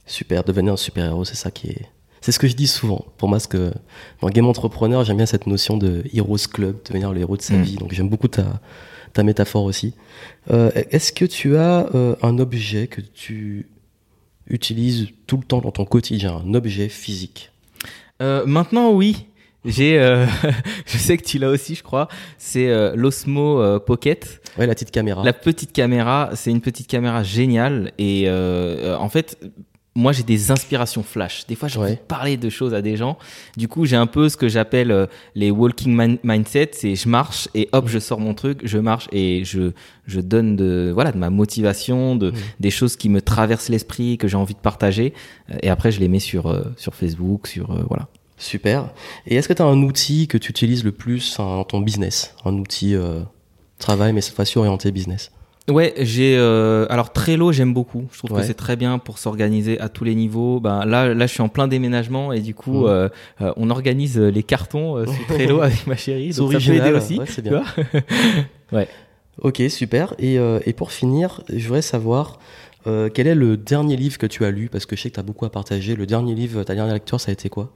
Super, 0.08 0.44
devenir 0.44 0.74
un 0.74 0.78
super 0.78 1.06
héros, 1.06 1.26
c'est 1.26 1.36
ça 1.36 1.52
qui 1.52 1.68
est. 1.68 1.86
C'est 2.22 2.32
ce 2.32 2.40
que 2.40 2.48
je 2.48 2.56
dis 2.56 2.66
souvent. 2.66 3.06
Pour 3.20 3.30
moi, 3.30 3.40
ce 3.40 3.48
que 3.48 3.72
dans 4.20 4.30
Game 4.30 4.48
Entrepreneur, 4.48 5.04
j'aime 5.04 5.18
bien 5.18 5.28
cette 5.28 5.46
notion 5.46 5.78
de 5.78 6.04
Heroes 6.12 6.48
Club, 6.52 6.78
devenir 6.84 7.14
le 7.14 7.20
héros 7.20 7.38
de 7.38 7.44
sa 7.44 7.54
mm. 7.54 7.62
vie. 7.62 7.76
Donc 7.76 7.94
j'aime 7.94 8.10
beaucoup 8.10 8.30
ta, 8.30 8.62
ta 9.14 9.22
métaphore 9.22 9.66
aussi. 9.66 9.94
Euh, 10.50 10.72
Est-ce 10.90 11.12
que 11.12 11.26
tu 11.26 11.56
as 11.56 11.88
euh, 11.94 12.16
un 12.24 12.40
objet 12.40 12.88
que 12.88 13.02
tu 13.02 13.70
utilises 14.48 15.10
tout 15.28 15.38
le 15.38 15.44
temps 15.44 15.62
dans 15.62 15.72
ton 15.72 15.86
quotidien, 15.86 16.42
un 16.44 16.56
objet 16.56 16.90
physique? 16.90 17.53
Euh, 18.24 18.44
maintenant, 18.46 18.92
oui. 18.92 19.28
J'ai, 19.66 20.00
euh, 20.00 20.26
je 20.86 20.98
sais 20.98 21.18
que 21.18 21.24
tu 21.24 21.40
l'as 21.40 21.50
aussi, 21.50 21.76
je 21.76 21.84
crois. 21.84 22.08
C'est 22.38 22.70
euh, 22.70 22.94
l'Osmo 22.96 23.62
euh, 23.62 23.80
Pocket. 23.80 24.42
Ouais, 24.58 24.68
la 24.68 24.74
petite 24.74 24.92
caméra. 24.92 25.24
La 25.24 25.34
petite 25.34 25.72
caméra, 25.72 26.32
c'est 26.34 26.52
une 26.52 26.62
petite 26.62 26.88
caméra 26.88 27.24
géniale 27.24 27.92
et 27.98 28.30
en 28.30 29.10
fait, 29.10 29.38
moi 29.96 30.12
j'ai 30.12 30.24
des 30.24 30.52
inspirations 30.52 31.04
flash. 31.04 31.46
Des 31.48 31.56
fois 31.56 31.68
j'ai 31.68 31.80
envie 31.80 31.94
de 31.94 31.98
parler 31.98 32.38
de 32.38 32.50
choses 32.50 32.74
à 32.74 32.82
des 32.82 32.98
gens. 32.98 33.18
Du 33.58 33.68
coup 33.68 33.86
j'ai 33.86 33.96
un 33.96 34.08
peu 34.08 34.28
ce 34.30 34.38
que 34.38 34.48
j'appelle 34.48 34.92
euh, 34.92 35.06
les 35.36 35.52
walking 35.52 36.18
mindset. 36.24 36.72
C'est 36.74 36.96
je 36.96 37.08
marche 37.08 37.48
et 37.54 37.70
hop 37.72 37.88
je 37.88 38.00
sors 38.00 38.20
mon 38.20 38.34
truc, 38.34 38.62
je 38.64 38.78
marche 38.80 39.08
et 39.12 39.44
je 39.46 39.72
je 40.08 40.20
donne 40.20 40.56
de 40.56 40.92
voilà 40.94 41.12
de 41.12 41.18
ma 41.18 41.30
motivation, 41.30 42.16
de 42.16 42.34
des 42.60 42.72
choses 42.72 42.96
qui 42.96 43.10
me 43.10 43.22
traversent 43.22 43.70
l'esprit 43.70 44.18
que 44.18 44.28
j'ai 44.28 44.38
envie 44.38 44.56
de 44.56 44.60
partager. 44.60 45.14
Et 45.62 45.70
après 45.70 45.92
je 45.92 46.00
les 46.00 46.08
mets 46.08 46.20
sur 46.20 46.48
euh, 46.48 46.64
sur 46.78 46.96
Facebook, 46.96 47.48
sur 47.48 47.72
euh, 47.72 47.84
voilà. 47.88 48.08
Super. 48.38 48.90
Et 49.28 49.36
est-ce 49.36 49.48
que 49.48 49.54
tu 49.54 49.62
as 49.62 49.66
un 49.66 49.82
outil 49.84 50.28
que 50.28 50.38
tu 50.38 50.50
utilises 50.50 50.84
le 50.84 50.92
plus 50.92 51.38
dans 51.38 51.64
ton 51.64 51.80
business, 51.80 52.36
un 52.46 52.54
outil 52.56 52.96
travail 53.78 54.12
mais 54.12 54.22
cette 54.22 54.36
fois-ci 54.36 54.58
orienté 54.58 54.92
business 54.92 55.32
Ouais, 55.70 55.94
j'ai 55.98 56.36
euh, 56.38 56.86
alors 56.90 57.14
Trello, 57.14 57.54
j'aime 57.54 57.74
beaucoup. 57.74 58.06
Je 58.12 58.18
trouve 58.18 58.38
que 58.38 58.44
c'est 58.44 58.54
très 58.54 58.76
bien 58.76 59.00
pour 59.00 59.18
s'organiser 59.18 59.80
à 59.80 59.88
tous 59.88 60.04
les 60.04 60.14
niveaux. 60.14 60.60
Ben 60.60 60.84
là, 60.84 61.14
là, 61.14 61.26
je 61.26 61.32
suis 61.32 61.42
en 61.42 61.48
plein 61.48 61.70
déménagement 61.70 62.34
et 62.34 62.42
du 62.42 62.54
coup, 62.54 62.82
mm. 62.82 62.88
euh, 62.88 63.10
euh, 63.42 63.54
on 63.56 63.70
organise 63.70 64.20
les 64.20 64.44
cartons 64.44 64.98
euh, 64.98 65.06
sur 65.06 65.26
Trello 65.28 65.62
avec 65.62 65.88
ma 65.88 65.96
chérie. 65.96 66.34
Donc 66.34 66.52
ça 66.52 66.60
peut 66.60 66.76
aider 66.76 66.92
aussi. 66.92 67.18
Ouais, 67.18 67.26
c'est 67.28 67.42
bien. 67.42 67.64
ouais. 68.74 68.90
Ok, 69.42 69.62
super. 69.70 70.14
Et, 70.20 70.36
et 70.36 70.74
pour 70.74 70.92
finir, 70.92 71.42
je 71.50 71.66
voudrais 71.66 71.82
savoir 71.82 72.40
quel 72.86 73.26
est 73.26 73.36
le 73.36 73.56
dernier 73.56 73.96
livre 73.96 74.18
que 74.18 74.28
tu 74.28 74.44
as 74.46 74.52
lu? 74.52 74.70
Parce 74.70 74.86
que 74.86 74.96
je 74.96 75.02
sais 75.02 75.10
que 75.10 75.16
tu 75.16 75.20
as 75.20 75.24
beaucoup 75.24 75.46
à 75.46 75.50
partager. 75.50 75.96
Le 75.96 76.06
dernier 76.06 76.36
livre, 76.36 76.64
ta 76.64 76.76
dernière 76.76 76.94
lecture, 76.94 77.20
ça 77.20 77.32
a 77.32 77.34
été 77.34 77.50
quoi? 77.50 77.72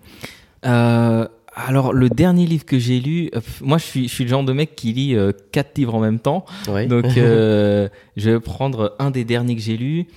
Euh, 0.66 1.28
alors 1.66 1.94
le 1.94 2.10
dernier 2.10 2.46
livre 2.46 2.66
que 2.66 2.78
j'ai 2.78 3.00
lu, 3.00 3.30
euh, 3.36 3.42
moi 3.62 3.78
je 3.78 3.84
suis, 3.84 4.08
je 4.08 4.14
suis 4.14 4.24
le 4.24 4.30
genre 4.30 4.44
de 4.44 4.54
mec 4.54 4.76
qui 4.76 4.94
lit 4.94 5.16
euh, 5.16 5.32
quatre 5.52 5.78
livres 5.78 5.96
en 5.96 6.00
même 6.00 6.20
temps. 6.20 6.46
Donc 6.88 7.06
euh, 7.18 7.90
je 8.16 8.30
vais 8.30 8.40
prendre 8.40 8.96
un 9.00 9.12
des 9.12 9.24
derniers 9.24 9.56
que 9.56 9.62
j'ai 9.62 9.78
lu. 9.78 10.08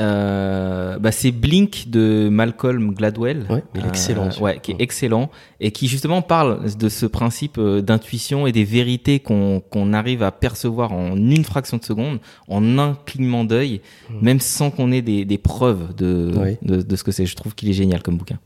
Euh, 0.00 0.98
bah, 0.98 1.12
c'est 1.12 1.30
Blink 1.30 1.88
de 1.88 2.30
Malcolm 2.32 2.94
Gladwell. 2.94 3.46
Ouais, 3.50 3.62
excellent. 3.86 4.30
ouais, 4.40 4.58
qui 4.58 4.72
est 4.72 4.76
excellent 4.78 5.30
et 5.60 5.72
qui 5.72 5.88
justement 5.88 6.22
parle 6.22 6.74
de 6.74 6.88
ce 6.88 7.04
principe 7.04 7.60
d'intuition 7.60 8.46
et 8.46 8.52
des 8.52 8.64
vérités 8.64 9.20
qu'on 9.20 9.60
qu'on 9.60 9.92
arrive 9.92 10.22
à 10.22 10.32
percevoir 10.32 10.92
en 10.92 11.16
une 11.16 11.44
fraction 11.44 11.76
de 11.76 11.84
seconde, 11.84 12.18
en 12.48 12.78
un 12.78 12.96
clignement 13.04 13.44
d'œil, 13.44 13.82
mmh. 14.08 14.14
même 14.22 14.40
sans 14.40 14.70
qu'on 14.70 14.90
ait 14.90 15.02
des, 15.02 15.26
des 15.26 15.38
preuves 15.38 15.94
de, 15.94 16.56
de, 16.62 16.80
de 16.80 16.96
ce 16.96 17.04
que 17.04 17.12
c'est. 17.12 17.26
Je 17.26 17.36
trouve 17.36 17.54
qu'il 17.54 17.68
est 17.68 17.74
génial 17.74 18.02
comme 18.02 18.16
bouquin. 18.16 18.38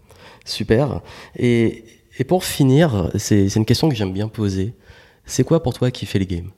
Super. 0.45 1.01
Et 1.39 1.85
et 2.19 2.25
pour 2.25 2.45
finir, 2.45 3.11
c'est 3.17 3.55
une 3.57 3.65
question 3.65 3.89
que 3.89 3.95
j'aime 3.95 4.13
bien 4.13 4.29
poser. 4.29 4.75
C'est 5.25 5.45
quoi 5.45 5.63
pour 5.63 5.75
toi 5.75 5.91
qui 5.91 6.07
fait 6.07 6.19
le 6.19 6.27
game? 6.27 6.51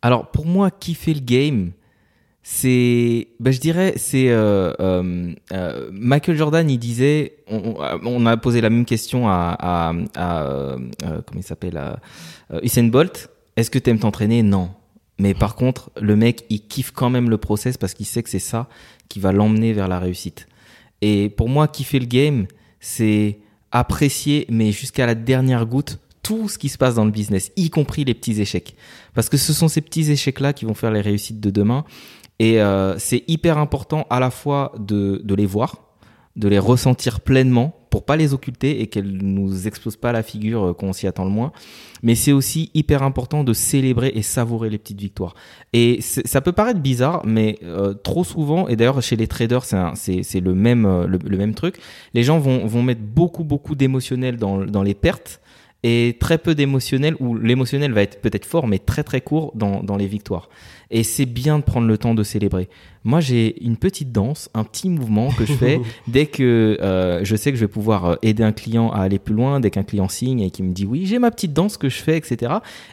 Alors 0.00 0.30
pour 0.30 0.46
moi, 0.46 0.70
qui 0.70 0.94
fait 0.94 1.14
le 1.14 1.20
game 1.20 1.72
c'est, 2.44 3.28
ben 3.38 3.52
je 3.52 3.60
dirais, 3.60 3.94
c'est 3.96 4.28
euh, 4.28 4.72
euh, 4.80 5.32
euh, 5.52 5.90
Michael 5.92 6.36
Jordan. 6.36 6.68
Il 6.68 6.78
disait, 6.78 7.36
on, 7.46 8.26
a 8.26 8.36
posé 8.36 8.60
la 8.60 8.68
même 8.68 8.84
question 8.84 9.28
à, 9.28 9.94
comment 10.14 11.20
il 11.36 11.42
s'appelle, 11.42 11.80
Usain 12.62 12.84
Bolt. 12.84 13.30
Est-ce 13.56 13.70
que 13.70 13.78
tu 13.78 13.90
aimes 13.90 14.00
t'entraîner? 14.00 14.42
Non. 14.42 14.70
Mais 15.18 15.34
par 15.34 15.54
contre, 15.54 15.90
le 16.00 16.16
mec, 16.16 16.44
il 16.50 16.66
kiffe 16.66 16.90
quand 16.90 17.10
même 17.10 17.30
le 17.30 17.38
process 17.38 17.76
parce 17.76 17.94
qu'il 17.94 18.06
sait 18.06 18.22
que 18.22 18.30
c'est 18.30 18.40
ça 18.40 18.68
qui 19.08 19.20
va 19.20 19.30
l'emmener 19.30 19.72
vers 19.72 19.86
la 19.86 20.00
réussite. 20.00 20.48
Et 21.00 21.28
pour 21.28 21.48
moi, 21.48 21.70
fait 21.72 22.00
le 22.00 22.06
game, 22.06 22.46
c'est 22.80 23.38
apprécier, 23.72 24.46
mais 24.48 24.70
jusqu'à 24.70 25.06
la 25.06 25.14
dernière 25.14 25.66
goutte, 25.66 25.98
tout 26.22 26.48
ce 26.48 26.56
qui 26.58 26.68
se 26.68 26.78
passe 26.78 26.94
dans 26.94 27.04
le 27.04 27.10
business, 27.10 27.50
y 27.56 27.70
compris 27.70 28.04
les 28.04 28.14
petits 28.14 28.40
échecs. 28.40 28.76
Parce 29.14 29.28
que 29.28 29.36
ce 29.36 29.52
sont 29.52 29.68
ces 29.68 29.80
petits 29.80 30.10
échecs-là 30.10 30.52
qui 30.52 30.64
vont 30.64 30.74
faire 30.74 30.92
les 30.92 31.00
réussites 31.00 31.40
de 31.40 31.50
demain. 31.50 31.84
Et 32.38 32.60
euh, 32.60 32.96
c'est 32.98 33.24
hyper 33.26 33.58
important 33.58 34.06
à 34.08 34.20
la 34.20 34.30
fois 34.30 34.72
de, 34.78 35.20
de 35.24 35.34
les 35.34 35.46
voir, 35.46 35.76
de 36.36 36.48
les 36.48 36.58
ressentir 36.58 37.20
pleinement 37.20 37.74
pour 37.92 38.06
pas 38.06 38.16
les 38.16 38.32
occulter 38.32 38.80
et 38.80 38.86
qu'elles 38.86 39.18
nous 39.18 39.68
explosent 39.68 39.98
pas 39.98 40.12
la 40.12 40.22
figure 40.22 40.64
euh, 40.64 40.72
qu'on 40.72 40.94
s'y 40.94 41.06
attend 41.06 41.24
le 41.24 41.30
moins. 41.30 41.52
Mais 42.02 42.14
c'est 42.14 42.32
aussi 42.32 42.70
hyper 42.72 43.02
important 43.02 43.44
de 43.44 43.52
célébrer 43.52 44.10
et 44.14 44.22
savourer 44.22 44.70
les 44.70 44.78
petites 44.78 45.00
victoires. 45.00 45.34
Et 45.74 46.00
ça 46.00 46.40
peut 46.40 46.52
paraître 46.52 46.80
bizarre, 46.80 47.20
mais 47.26 47.58
euh, 47.62 47.92
trop 47.92 48.24
souvent, 48.24 48.66
et 48.66 48.76
d'ailleurs 48.76 49.02
chez 49.02 49.16
les 49.16 49.26
traders 49.26 49.64
c'est 49.94 50.40
le 50.40 50.54
même 50.54 50.86
euh, 50.86 51.06
le, 51.06 51.36
même 51.36 51.54
truc, 51.54 51.76
les 52.14 52.22
gens 52.22 52.38
vont 52.38 52.66
vont 52.66 52.82
mettre 52.82 53.02
beaucoup 53.02 53.44
beaucoup 53.44 53.74
d'émotionnel 53.74 54.38
dans 54.38 54.64
dans 54.64 54.82
les 54.82 54.94
pertes 54.94 55.41
et 55.82 56.16
très 56.20 56.38
peu 56.38 56.54
d'émotionnel, 56.54 57.16
où 57.18 57.34
l'émotionnel 57.36 57.92
va 57.92 58.02
être 58.02 58.20
peut-être 58.20 58.46
fort, 58.46 58.66
mais 58.66 58.78
très 58.78 59.02
très 59.02 59.20
court 59.20 59.52
dans, 59.54 59.82
dans 59.82 59.96
les 59.96 60.06
victoires. 60.06 60.48
Et 60.90 61.02
c'est 61.02 61.26
bien 61.26 61.58
de 61.58 61.64
prendre 61.64 61.88
le 61.88 61.98
temps 61.98 62.14
de 62.14 62.22
célébrer. 62.22 62.68
Moi, 63.04 63.20
j'ai 63.20 63.64
une 63.64 63.76
petite 63.76 64.12
danse, 64.12 64.48
un 64.54 64.62
petit 64.62 64.88
mouvement 64.90 65.30
que 65.30 65.44
je 65.44 65.54
fais 65.54 65.80
dès 66.06 66.26
que 66.26 66.78
euh, 66.80 67.24
je 67.24 67.34
sais 67.34 67.50
que 67.50 67.56
je 67.56 67.64
vais 67.64 67.68
pouvoir 67.68 68.04
euh, 68.04 68.14
aider 68.22 68.44
un 68.44 68.52
client 68.52 68.90
à 68.90 69.00
aller 69.00 69.18
plus 69.18 69.34
loin, 69.34 69.58
dès 69.58 69.70
qu'un 69.70 69.82
client 69.82 70.08
signe 70.08 70.40
et 70.40 70.50
qui 70.50 70.62
me 70.62 70.72
dit 70.72 70.86
oui, 70.86 71.06
j'ai 71.06 71.18
ma 71.18 71.30
petite 71.30 71.52
danse 71.52 71.76
que 71.76 71.88
je 71.88 71.96
fais, 71.96 72.16
etc. 72.16 72.52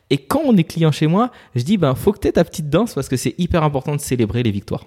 Et 0.09 0.17
quand 0.17 0.41
on 0.45 0.57
est 0.57 0.63
client 0.63 0.91
chez 0.91 1.07
moi, 1.07 1.31
je 1.55 1.63
dis 1.63 1.77
ben 1.77 1.93
faut 1.93 2.11
que 2.11 2.19
tu 2.19 2.27
aies 2.27 2.31
ta 2.31 2.43
petite 2.43 2.69
danse 2.69 2.95
parce 2.95 3.09
que 3.09 3.17
c'est 3.17 3.35
hyper 3.37 3.63
important 3.63 3.95
de 3.95 4.01
célébrer 4.01 4.41
les 4.41 4.51
victoires. 4.51 4.85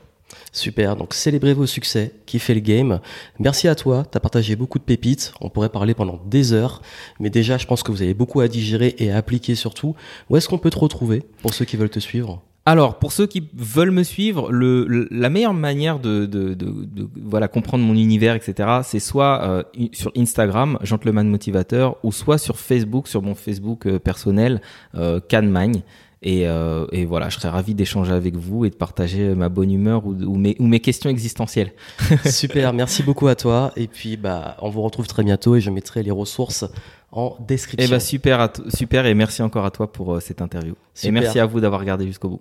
Super, 0.55 0.97
donc 0.97 1.15
célébrez 1.15 1.55
vos 1.55 1.65
succès, 1.65 2.13
kiffez 2.27 2.53
le 2.53 2.61
game. 2.61 3.01
Merci 3.39 3.69
à 3.69 3.75
toi, 3.75 4.05
tu 4.11 4.21
partagé 4.21 4.55
beaucoup 4.55 4.79
de 4.79 4.85
pépites, 4.85 5.33
on 5.41 5.49
pourrait 5.49 5.71
parler 5.71 5.95
pendant 5.95 6.21
des 6.27 6.53
heures, 6.53 6.83
mais 7.21 7.31
déjà 7.31 7.57
je 7.57 7.67
pense 7.67 7.83
que 7.83 7.91
vous 7.91 8.03
avez 8.03 8.13
beaucoup 8.13 8.41
à 8.41 8.49
digérer 8.49 8.95
et 8.99 9.11
à 9.11 9.17
appliquer 9.17 9.55
surtout. 9.55 9.97
Où 10.29 10.37
est-ce 10.37 10.51
qu'on 10.51 10.59
peut 10.59 10.69
te 10.69 10.79
retrouver 10.79 11.23
pour 11.41 11.55
ceux 11.55 11.65
qui 11.65 11.79
veulent 11.79 11.89
te 11.89 12.01
suivre? 12.01 12.43
Alors, 12.65 13.01
pour 13.01 13.11
ceux 13.11 13.27
qui 13.27 13.49
veulent 13.55 13.91
me 13.91 14.05
suivre, 14.05 14.53
le, 14.53 15.09
la 15.11 15.31
meilleure 15.31 15.55
manière 15.55 15.99
de, 15.99 16.27
de, 16.27 16.55
de, 16.55 16.85
de, 16.85 17.09
voilà 17.17 17.49
comprendre 17.49 17.83
mon 17.83 17.95
univers, 17.95 18.37
etc., 18.37 18.83
c'est 18.85 19.01
soit 19.01 19.43
euh, 19.43 19.63
sur 19.93 20.13
Instagram, 20.17 20.79
Gentleman 20.83 21.29
Motivateur, 21.29 21.97
ou 22.05 22.13
soit 22.13 22.39
sur 22.39 22.61
Facebook, 22.61 23.09
sur 23.09 23.21
mon 23.21 23.35
Facebook 23.35 23.87
euh, 23.87 23.99
personnel, 23.99 24.61
euh, 24.95 25.19
Canmagne. 25.19 25.83
Et, 26.23 26.47
euh, 26.47 26.87
et, 26.93 27.05
voilà, 27.05 27.29
je 27.29 27.37
serais 27.39 27.49
ravi 27.49 27.75
d'échanger 27.75 28.13
avec 28.13 28.37
vous 28.37 28.65
et 28.65 28.71
de 28.71 28.77
partager 28.77 29.35
ma 29.35 29.49
bonne 29.49 29.73
humeur 29.73 30.07
ou, 30.07 30.15
ou, 30.15 30.37
mes, 30.37 30.57
ou 30.61 30.67
mes, 30.67 30.79
questions 30.79 31.11
existentielles. 31.11 31.73
Super, 32.25 32.73
merci 32.73 33.03
beaucoup 33.03 33.27
à 33.27 33.35
toi. 33.35 33.73
Et 33.77 33.89
puis, 33.89 34.17
bah, 34.17 34.57
on 34.61 34.71
vous 34.71 34.83
retrouve 34.83 35.09
très 35.09 35.25
bientôt 35.25 35.57
et 35.57 35.61
je 35.61 35.71
mettrai 35.71 36.05
les 36.05 36.13
ressources 36.13 36.65
en 37.11 37.37
description. 37.41 37.85
Et 37.85 37.89
eh 37.89 37.91
bah, 37.91 38.01
super, 38.01 38.49
super 38.69 39.07
et 39.07 39.15
merci 39.15 39.43
encore 39.43 39.65
à 39.65 39.71
toi 39.71 39.93
pour 39.93 40.15
euh, 40.15 40.21
cette 40.21 40.41
interview. 40.41 40.75
Et 41.03 41.11
merci 41.11 41.39
à 41.39 41.47
vous 41.47 41.61
d'avoir 41.61 41.81
regardé 41.81 42.07
jusqu'au 42.07 42.29
bout. 42.29 42.41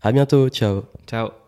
À 0.00 0.12
bientôt, 0.12 0.48
ciao. 0.48 0.82
Ciao. 1.06 1.41